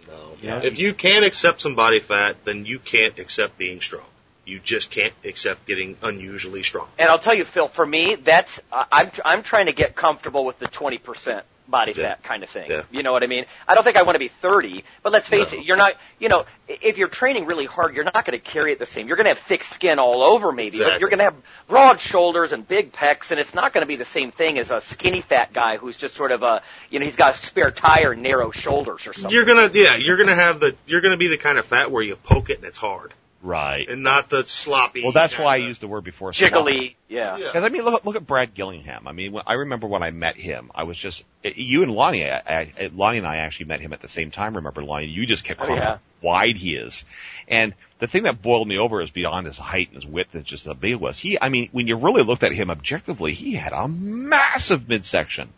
No. 0.07 0.37
Yeah. 0.43 0.61
If 0.61 0.77
you 0.77 0.93
can't 0.93 1.25
accept 1.25 1.61
some 1.61 1.75
body 1.75 1.99
fat, 1.99 2.35
then 2.45 2.67
you 2.67 2.77
can't 2.77 3.17
accept 3.17 3.57
being 3.57 3.81
strong. 3.81 4.05
You 4.45 4.59
just 4.59 4.91
can't 4.91 5.13
accept 5.25 5.65
getting 5.65 5.97
unusually 6.03 6.61
strong. 6.61 6.87
And 6.99 7.09
I'll 7.09 7.17
tell 7.17 7.33
you, 7.33 7.43
Phil, 7.43 7.67
for 7.67 7.85
me, 7.85 8.13
that's 8.13 8.59
I- 8.71 8.85
I'm 8.91 9.11
I'm 9.25 9.41
trying 9.41 9.65
to 9.65 9.73
get 9.73 9.95
comfortable 9.95 10.45
with 10.45 10.59
the 10.59 10.67
20% 10.67 11.41
body 11.67 11.93
Yeah. 11.95 12.09
fat 12.09 12.23
kind 12.23 12.43
of 12.43 12.49
thing. 12.49 12.69
Yeah. 12.69 12.83
You 12.91 13.03
know 13.03 13.11
what 13.11 13.23
I 13.23 13.27
mean? 13.27 13.45
I 13.67 13.75
don't 13.75 13.83
think 13.83 13.97
I 13.97 14.03
want 14.03 14.15
to 14.15 14.19
be 14.19 14.27
30, 14.27 14.83
but 15.01 15.11
let's 15.11 15.27
face 15.27 15.51
No. 15.51 15.59
it, 15.59 15.65
you're 15.65 15.77
not, 15.77 15.93
you 16.19 16.29
know, 16.29 16.45
if 16.67 16.97
you're 16.97 17.07
training 17.07 17.45
really 17.45 17.65
hard, 17.65 17.95
you're 17.95 18.03
not 18.03 18.25
going 18.25 18.37
to 18.37 18.39
carry 18.39 18.71
it 18.71 18.79
the 18.79 18.85
same. 18.85 19.07
You're 19.07 19.17
going 19.17 19.25
to 19.25 19.29
have 19.31 19.39
thick 19.39 19.63
skin 19.63 19.99
all 19.99 20.23
over 20.23 20.51
maybe, 20.51 20.79
but 20.79 20.99
you're 20.99 21.09
going 21.09 21.19
to 21.19 21.25
have 21.25 21.35
broad 21.67 21.99
shoulders 22.01 22.51
and 22.53 22.67
big 22.67 22.91
pecs, 22.91 23.31
and 23.31 23.39
it's 23.39 23.53
not 23.53 23.73
going 23.73 23.81
to 23.83 23.87
be 23.87 23.95
the 23.95 24.05
same 24.05 24.31
thing 24.31 24.59
as 24.59 24.71
a 24.71 24.81
skinny 24.81 25.21
fat 25.21 25.53
guy 25.53 25.77
who's 25.77 25.97
just 25.97 26.15
sort 26.15 26.31
of 26.31 26.43
a, 26.43 26.61
you 26.89 26.99
know, 26.99 27.05
he's 27.05 27.15
got 27.15 27.35
a 27.35 27.37
spare 27.45 27.71
tire 27.71 28.11
and 28.13 28.21
narrow 28.23 28.51
shoulders 28.51 29.07
or 29.07 29.13
something. 29.13 29.31
You're 29.31 29.45
gonna, 29.45 29.69
yeah, 29.73 29.95
you're 29.95 30.17
gonna 30.17 30.35
have 30.35 30.59
the, 30.59 30.75
you're 30.85 31.01
gonna 31.01 31.17
be 31.17 31.27
the 31.27 31.37
kind 31.37 31.57
of 31.57 31.65
fat 31.65 31.91
where 31.91 32.03
you 32.03 32.15
poke 32.15 32.49
it 32.49 32.57
and 32.57 32.65
it's 32.65 32.77
hard, 32.77 33.13
Right. 33.43 33.87
and 33.89 34.03
not 34.03 34.29
the 34.29 34.45
sloppy. 34.45 35.03
Well, 35.03 35.11
that's 35.11 35.37
why 35.37 35.55
I 35.55 35.57
of- 35.57 35.67
used 35.67 35.81
the 35.81 35.87
word 35.87 36.03
before. 36.05 36.31
Jiggly, 36.31 36.95
yeah. 37.09 37.37
Yeah. 37.37 37.47
Because 37.47 37.63
I 37.65 37.69
mean, 37.69 37.83
look, 37.83 38.05
look 38.05 38.15
at 38.15 38.25
Brad 38.25 38.53
Gillingham. 38.53 39.07
I 39.07 39.11
mean, 39.11 39.37
I 39.45 39.53
remember 39.53 39.85
when 39.87 40.01
I 40.01 40.11
met 40.11 40.37
him, 40.37 40.71
I 40.73 40.83
was 40.83 40.97
just 40.97 41.23
eh, 41.43 41.51
you 41.55 41.83
and 41.83 41.91
Lonnie. 41.91 42.25
I, 42.25 42.37
I, 42.79 42.91
Lonnie 42.95 43.17
and 43.19 43.27
I 43.27 43.37
actually 43.37 43.65
met 43.67 43.81
him 43.81 43.91
at 43.93 44.01
the 44.01 44.07
same 44.07 44.31
time. 44.31 44.55
Remember, 44.55 44.81
Lonnie? 44.83 45.07
You 45.07 45.25
just 45.25 45.43
kept 45.43 45.59
Oh, 45.61 45.73
yeah. 45.73 45.83
how 45.83 45.99
wide 46.21 46.55
he 46.55 46.75
is, 46.77 47.03
and 47.49 47.73
the 47.99 48.07
thing 48.07 48.23
that 48.23 48.41
boiled 48.41 48.67
me 48.67 48.77
over 48.77 49.01
is 49.01 49.09
beyond 49.11 49.45
his 49.45 49.57
height 49.57 49.87
and 49.89 49.95
his 50.01 50.05
width 50.09 50.33
and 50.33 50.45
just 50.45 50.65
how 50.65 50.73
big 50.73 50.89
he 50.91 50.95
was. 50.95 51.19
He, 51.19 51.37
I 51.39 51.49
mean, 51.49 51.67
when 51.73 51.85
you 51.87 51.97
really 51.97 52.23
looked 52.23 52.43
at 52.43 52.53
him 52.53 52.69
objectively, 52.69 53.33
he 53.33 53.53
had 53.55 53.73
a 53.73 53.87
massive 53.89 54.87
midsection, 54.87 55.49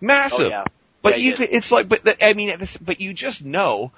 massive. 0.00 0.46
Oh, 0.46 0.48
yeah. 0.48 0.64
But 1.02 1.18
Yeah, 1.20 1.30
you, 1.30 1.34
could, 1.34 1.48
it's 1.50 1.72
like, 1.72 1.88
but 1.88 2.04
the, 2.04 2.24
I 2.24 2.32
mean, 2.34 2.48
it's, 2.50 2.76
but 2.76 3.00
you 3.00 3.12
just 3.12 3.44
know 3.44 3.90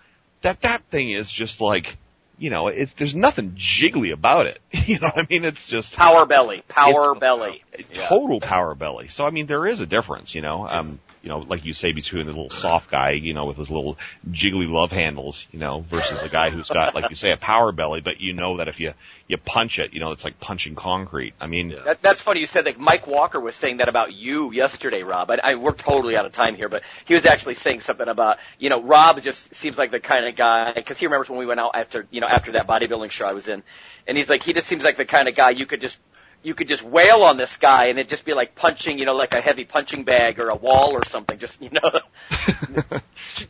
that 0.43 0.63
that 0.63 0.83
thing 0.91 1.11
is 1.11 1.31
just 1.31 1.61
like, 1.61 1.97
you 2.39 2.51
know, 2.51 2.69
it's 2.69 2.93
there's 2.95 3.15
nothing 3.15 3.57
jiggly 3.57 4.13
about 4.13 4.47
it. 4.47 4.61
You 4.87 4.99
know 4.99 5.07
what 5.09 5.25
I 5.25 5.27
mean? 5.31 5.45
It's 5.45 5.67
just 5.67 5.97
Power 5.97 6.27
belly, 6.27 6.63
power 6.69 7.15
belly. 7.15 7.63
Yeah. 7.95 8.07
total 8.07 8.39
power 8.39 8.75
belly. 8.75 9.09
So 9.09 9.25
I 9.25 9.31
mean, 9.31 9.47
there 9.47 9.67
is 9.67 9.81
a 9.81 9.87
difference, 9.87 10.35
you 10.35 10.43
know. 10.43 10.69
Um, 10.69 11.01
you 11.25 11.31
know, 11.31 11.39
like 11.39 11.65
you 11.65 11.73
say, 11.73 11.93
between 11.93 12.27
the 12.27 12.33
little 12.33 12.51
soft 12.51 12.91
guy, 12.91 13.13
you 13.13 13.33
know, 13.33 13.47
with 13.47 13.57
his 13.57 13.71
little 13.71 13.97
jiggly 14.31 14.71
love 14.71 14.91
handles, 14.91 15.47
you 15.51 15.59
know, 15.59 15.81
versus 15.89 16.21
a 16.21 16.29
guy 16.29 16.51
who's 16.51 16.69
got, 16.69 16.95
like 16.95 17.09
you 17.09 17.17
say, 17.17 17.33
a 17.33 17.39
power 17.39 17.73
belly, 17.73 18.03
but 18.03 18.21
you 18.21 18.35
know 18.35 18.59
that 18.59 18.69
if 18.69 18.79
you 18.79 18.93
you 19.27 19.39
punch 19.39 19.79
it, 19.79 19.95
you 19.95 20.01
know, 20.01 20.13
it's 20.13 20.23
like 20.23 20.39
punching 20.39 20.75
concrete. 20.75 21.33
I 21.41 21.47
mean, 21.47 21.75
That, 21.83 22.03
that's 22.03 22.21
funny 22.21 22.41
you 22.41 22.47
said 22.47 22.67
that. 22.67 22.79
Mike 22.79 23.07
Walker 23.07 23.41
was 23.41 23.57
saying 23.57 23.79
that 23.79 23.89
about 23.89 24.13
you 24.13 24.53
yesterday, 24.53 25.03
Rob. 25.03 25.31
I, 25.31 25.41
I, 25.43 25.55
we're 25.55 25.73
totally 25.73 26.15
out 26.15 26.27
of 26.27 26.33
time 26.33 26.57
here, 26.57 26.69
but 26.69 26.83
he 27.07 27.15
was 27.15 27.25
actually 27.25 27.55
saying 27.55 27.81
something 27.81 28.07
about, 28.07 28.37
you 28.59 28.69
know, 28.69 28.83
Rob 28.83 29.23
just 29.23 29.55
seems 29.55 29.79
like 29.79 29.93
the 29.93 30.01
kind 30.01 30.27
of 30.27 30.37
guy, 30.37 30.73
because 30.75 30.99
he 30.99 31.07
remembers 31.07 31.31
when 31.31 31.39
we 31.39 31.47
went 31.47 31.59
out 31.59 31.71
after, 31.75 32.07
you 32.11 32.21
know, 32.21 32.27
after 32.27 32.53
that 32.53 32.67
bodybuilding 32.67 33.11
show 33.11 33.27
I 33.27 33.33
was 33.33 33.49
in, 33.49 33.63
and 34.07 34.19
he's 34.19 34.29
like, 34.29 34.43
he 34.43 34.53
just 34.53 34.67
seems 34.67 34.85
like 34.85 34.99
the 34.99 35.07
kind 35.07 35.27
of 35.27 35.35
guy 35.35 35.51
you 35.51 35.65
could 35.65 35.81
just, 35.81 35.99
you 36.45 36.55
could 36.55 36.69
just 36.69 36.83
wail 36.83 37.23
on 37.23 37.37
this 37.37 37.57
guy 37.57 37.87
and 37.87 37.99
it'd 37.99 38.09
just 38.11 38.25
be 38.25 38.35
like 38.35 38.55
punching, 38.55 38.99
you 38.99 39.07
know, 39.07 39.15
like 39.15 39.35
a 39.35 39.41
heavy 39.41 39.65
punching 39.65 40.05
bag 40.05 40.39
or 40.39 40.51
a 40.51 40.55
wall 40.55 40.93
or 40.93 41.05
something, 41.07 41.39
just, 41.39 41.61
you 41.61 41.71
know, 41.71 42.01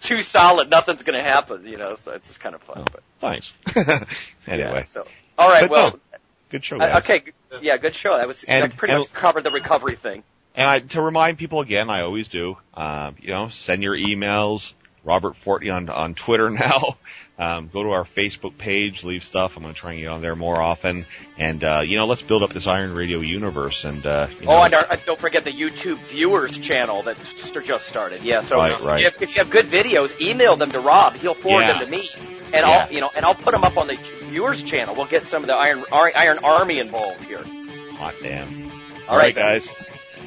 too 0.00 0.22
solid, 0.22 0.70
nothing's 0.70 1.02
gonna 1.02 1.22
happen, 1.22 1.66
you 1.66 1.76
know, 1.76 1.96
so 1.96 2.12
it's 2.12 2.28
just 2.28 2.40
kind 2.40 2.54
of 2.54 2.62
fun, 2.62 2.84
but. 2.90 3.02
thanks. 3.20 3.52
yeah, 3.76 4.04
anyway, 4.46 4.86
so. 4.88 5.06
Alright, 5.38 5.62
But 5.62 5.70
well, 5.70 5.90
no, 5.90 5.98
good 6.50 6.64
show. 6.64 6.78
uh, 6.78 7.00
okay, 7.02 7.24
yeah, 7.60 7.76
good 7.76 7.94
show. 7.94 8.16
That 8.16 8.28
was, 8.28 8.44
And- 8.44 8.62
that 8.70 8.76
pretty 8.76 8.94
and- 8.94 9.00
much 9.00 9.12
covered 9.12 9.44
the 9.44 9.50
recovery 9.50 9.96
thing. 9.96 10.22
And 10.56 10.68
I, 10.70 10.78
to 10.78 11.02
remind 11.02 11.36
people 11.38 11.60
again, 11.62 11.90
I 11.90 12.02
always 12.02 12.28
do. 12.28 12.56
Um, 12.74 13.16
you 13.20 13.30
know, 13.30 13.48
send 13.48 13.82
your 13.82 13.96
emails. 13.96 14.72
Robert 15.02 15.34
Fortney 15.44 15.74
on 15.74 15.88
on 15.90 16.14
Twitter 16.14 16.48
now. 16.50 16.96
Um, 17.36 17.68
go 17.72 17.82
to 17.82 17.90
our 17.90 18.04
Facebook 18.04 18.56
page, 18.58 19.02
leave 19.02 19.24
stuff. 19.24 19.54
I'm 19.56 19.64
going 19.64 19.74
to 19.74 19.80
try 19.80 19.92
and 19.94 20.00
get 20.00 20.06
on 20.08 20.22
there 20.22 20.36
more 20.36 20.60
often. 20.62 21.04
And 21.36 21.64
uh, 21.64 21.80
you 21.84 21.96
know, 21.96 22.06
let's 22.06 22.22
build 22.22 22.44
up 22.44 22.52
this 22.52 22.68
Iron 22.68 22.94
Radio 22.94 23.18
universe. 23.18 23.82
And 23.84 24.06
uh, 24.06 24.28
you 24.38 24.46
know, 24.46 24.52
Oh, 24.52 24.62
and 24.62 24.72
our, 24.72 24.86
uh, 24.88 24.96
don't 25.04 25.18
forget 25.18 25.42
the 25.42 25.50
YouTube 25.52 25.98
viewers 26.10 26.56
channel 26.58 27.02
that 27.02 27.16
st- 27.26 27.64
just 27.64 27.86
started. 27.88 28.22
Yeah, 28.22 28.42
so 28.42 28.58
Right, 28.58 28.80
right. 28.80 29.02
If, 29.02 29.20
if 29.20 29.30
you 29.30 29.42
have 29.42 29.50
good 29.50 29.66
videos, 29.66 30.18
email 30.20 30.54
them 30.56 30.70
to 30.70 30.78
Rob. 30.78 31.14
He'll 31.14 31.34
forward 31.34 31.62
Yeah. 31.62 31.78
them 31.80 31.86
to 31.86 31.90
me, 31.90 32.08
and 32.18 32.54
Yeah. 32.54 32.68
I'll 32.86 32.92
you 32.92 33.00
know, 33.00 33.10
and 33.16 33.24
I'll 33.26 33.34
put 33.34 33.50
them 33.50 33.64
up 33.64 33.76
on 33.76 33.88
the 33.88 33.98
viewers 34.30 34.62
channel. 34.62 34.94
We'll 34.94 35.06
get 35.06 35.26
some 35.26 35.42
of 35.42 35.48
the 35.48 35.56
Iron 35.56 35.84
Ar- 35.90 36.12
Iron 36.14 36.38
Army 36.38 36.78
involved 36.78 37.24
here. 37.24 37.42
hot 37.96 38.14
damn. 38.22 38.70
All 39.08 39.16
right, 39.16 39.34
guys. 39.34 39.68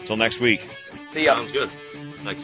Until 0.02 0.18
next 0.18 0.42
week. 0.42 0.60
See 1.12 1.24
ya. 1.24 1.36
Sounds 1.36 1.54
good. 1.54 1.70
Thanks. 2.26 2.44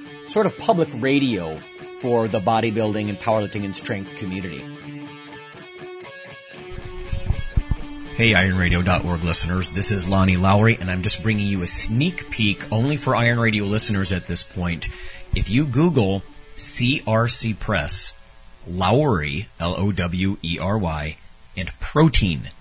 sort 0.31 0.45
of 0.45 0.57
public 0.57 0.87
radio 0.95 1.59
for 1.97 2.29
the 2.29 2.39
bodybuilding 2.39 3.09
and 3.09 3.19
powerlifting 3.19 3.65
and 3.65 3.75
strength 3.75 4.15
community. 4.15 4.59
Hey, 8.15 8.31
IronRadio.org 8.31 9.23
listeners, 9.23 9.71
this 9.71 9.91
is 9.91 10.07
Lonnie 10.07 10.37
Lowery, 10.37 10.77
and 10.79 10.89
I'm 10.89 11.01
just 11.01 11.21
bringing 11.21 11.47
you 11.47 11.63
a 11.63 11.67
sneak 11.67 12.29
peek 12.29 12.71
only 12.71 12.95
for 12.95 13.15
Iron 13.15 13.39
Radio 13.39 13.65
listeners 13.65 14.13
at 14.13 14.27
this 14.27 14.43
point. 14.43 14.87
If 15.35 15.49
you 15.49 15.65
Google 15.65 16.23
CRC 16.57 17.59
Press, 17.59 18.13
Lowery, 18.65 19.47
L-O-W-E-R-Y, 19.59 21.17
and 21.57 21.79
protein, 21.79 22.51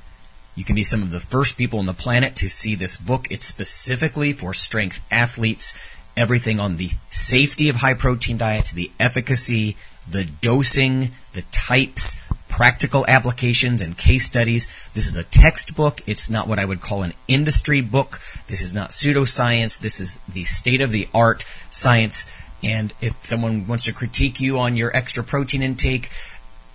you 0.56 0.64
can 0.64 0.74
be 0.74 0.82
some 0.82 1.02
of 1.02 1.10
the 1.10 1.20
first 1.20 1.56
people 1.56 1.78
on 1.78 1.86
the 1.86 1.94
planet 1.94 2.34
to 2.36 2.48
see 2.48 2.74
this 2.74 2.96
book. 2.96 3.28
It's 3.30 3.46
specifically 3.46 4.32
for 4.32 4.54
strength 4.54 5.00
athletes. 5.10 5.78
Everything 6.20 6.60
on 6.60 6.76
the 6.76 6.90
safety 7.10 7.70
of 7.70 7.76
high 7.76 7.94
protein 7.94 8.36
diets, 8.36 8.72
the 8.72 8.90
efficacy, 9.00 9.74
the 10.06 10.24
dosing, 10.24 11.12
the 11.32 11.40
types, 11.50 12.18
practical 12.50 13.06
applications 13.08 13.80
and 13.80 13.96
case 13.96 14.26
studies. 14.26 14.68
This 14.92 15.06
is 15.06 15.16
a 15.16 15.24
textbook. 15.24 16.02
It's 16.06 16.28
not 16.28 16.46
what 16.46 16.58
I 16.58 16.66
would 16.66 16.82
call 16.82 17.02
an 17.02 17.14
industry 17.26 17.80
book. 17.80 18.20
This 18.48 18.60
is 18.60 18.74
not 18.74 18.90
pseudoscience. 18.90 19.80
This 19.80 19.98
is 19.98 20.18
the 20.28 20.44
state 20.44 20.82
of 20.82 20.92
the 20.92 21.08
art 21.14 21.46
science. 21.70 22.28
And 22.62 22.92
if 23.00 23.24
someone 23.24 23.66
wants 23.66 23.86
to 23.86 23.94
critique 23.94 24.42
you 24.42 24.58
on 24.58 24.76
your 24.76 24.94
extra 24.94 25.24
protein 25.24 25.62
intake, 25.62 26.10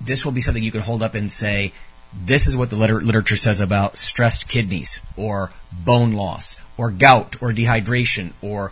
this 0.01 0.25
will 0.25 0.31
be 0.31 0.41
something 0.41 0.63
you 0.63 0.71
can 0.71 0.81
hold 0.81 1.03
up 1.03 1.13
and 1.13 1.31
say, 1.31 1.71
this 2.19 2.47
is 2.47 2.57
what 2.57 2.71
the 2.71 2.77
liter- 2.77 3.01
literature 3.01 3.35
says 3.35 3.61
about 3.61 3.97
stressed 3.97 4.47
kidneys 4.47 5.03
or 5.15 5.51
bone 5.71 6.13
loss 6.13 6.59
or 6.77 6.89
gout 6.89 7.39
or 7.43 7.51
dehydration 7.51 8.31
or 8.41 8.71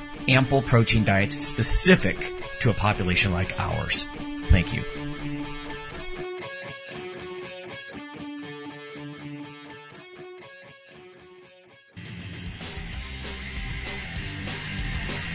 ample 0.27 0.61
protein 0.61 1.03
diets 1.03 1.45
specific 1.45 2.31
to 2.59 2.69
a 2.69 2.73
population 2.73 3.31
like 3.31 3.59
ours. 3.59 4.03
Thank 4.49 4.73
you. 4.73 4.83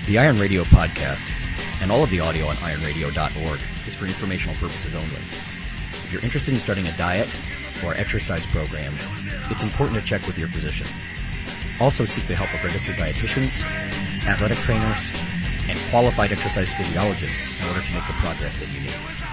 The 0.07 0.19
Iron 0.19 0.39
Radio 0.39 0.63
podcast 0.65 1.25
and 1.83 1.91
all 1.91 2.05
of 2.05 2.11
the 2.11 2.21
audio 2.21 2.47
on 2.47 2.55
ironradio.org 2.57 3.61
is 3.89 3.95
for 3.95 4.07
informational 4.07 4.55
purposes 4.55 4.95
only. 4.95 5.09
If 5.09 6.13
you're 6.13 6.23
interested 6.23 6.55
in 6.55 6.61
starting 6.61 6.87
a 6.87 6.97
diet 6.97 7.29
or 7.85 7.95
exercise 7.95 8.47
program, 8.47 8.95
it's 9.51 9.65
important 9.65 9.99
to 9.99 10.07
check 10.07 10.25
with 10.27 10.39
your 10.39 10.47
physician. 10.47 10.87
Also 11.81 12.07
seek 12.07 12.27
the 12.27 12.35
help 12.35 12.53
of 12.55 12.65
registered 12.65 12.97
dietitians, 12.97 13.63
athletic 14.27 14.59
trainers, 14.59 15.13
and 15.69 15.79
qualified 15.91 16.33
exercise 16.33 16.73
physiologists 16.73 17.61
in 17.61 17.69
order 17.69 17.81
to 17.81 17.93
make 17.93 18.07
the 18.07 18.15
progress 18.15 18.59
that 18.59 18.69
you 18.73 18.81
need. 18.81 19.26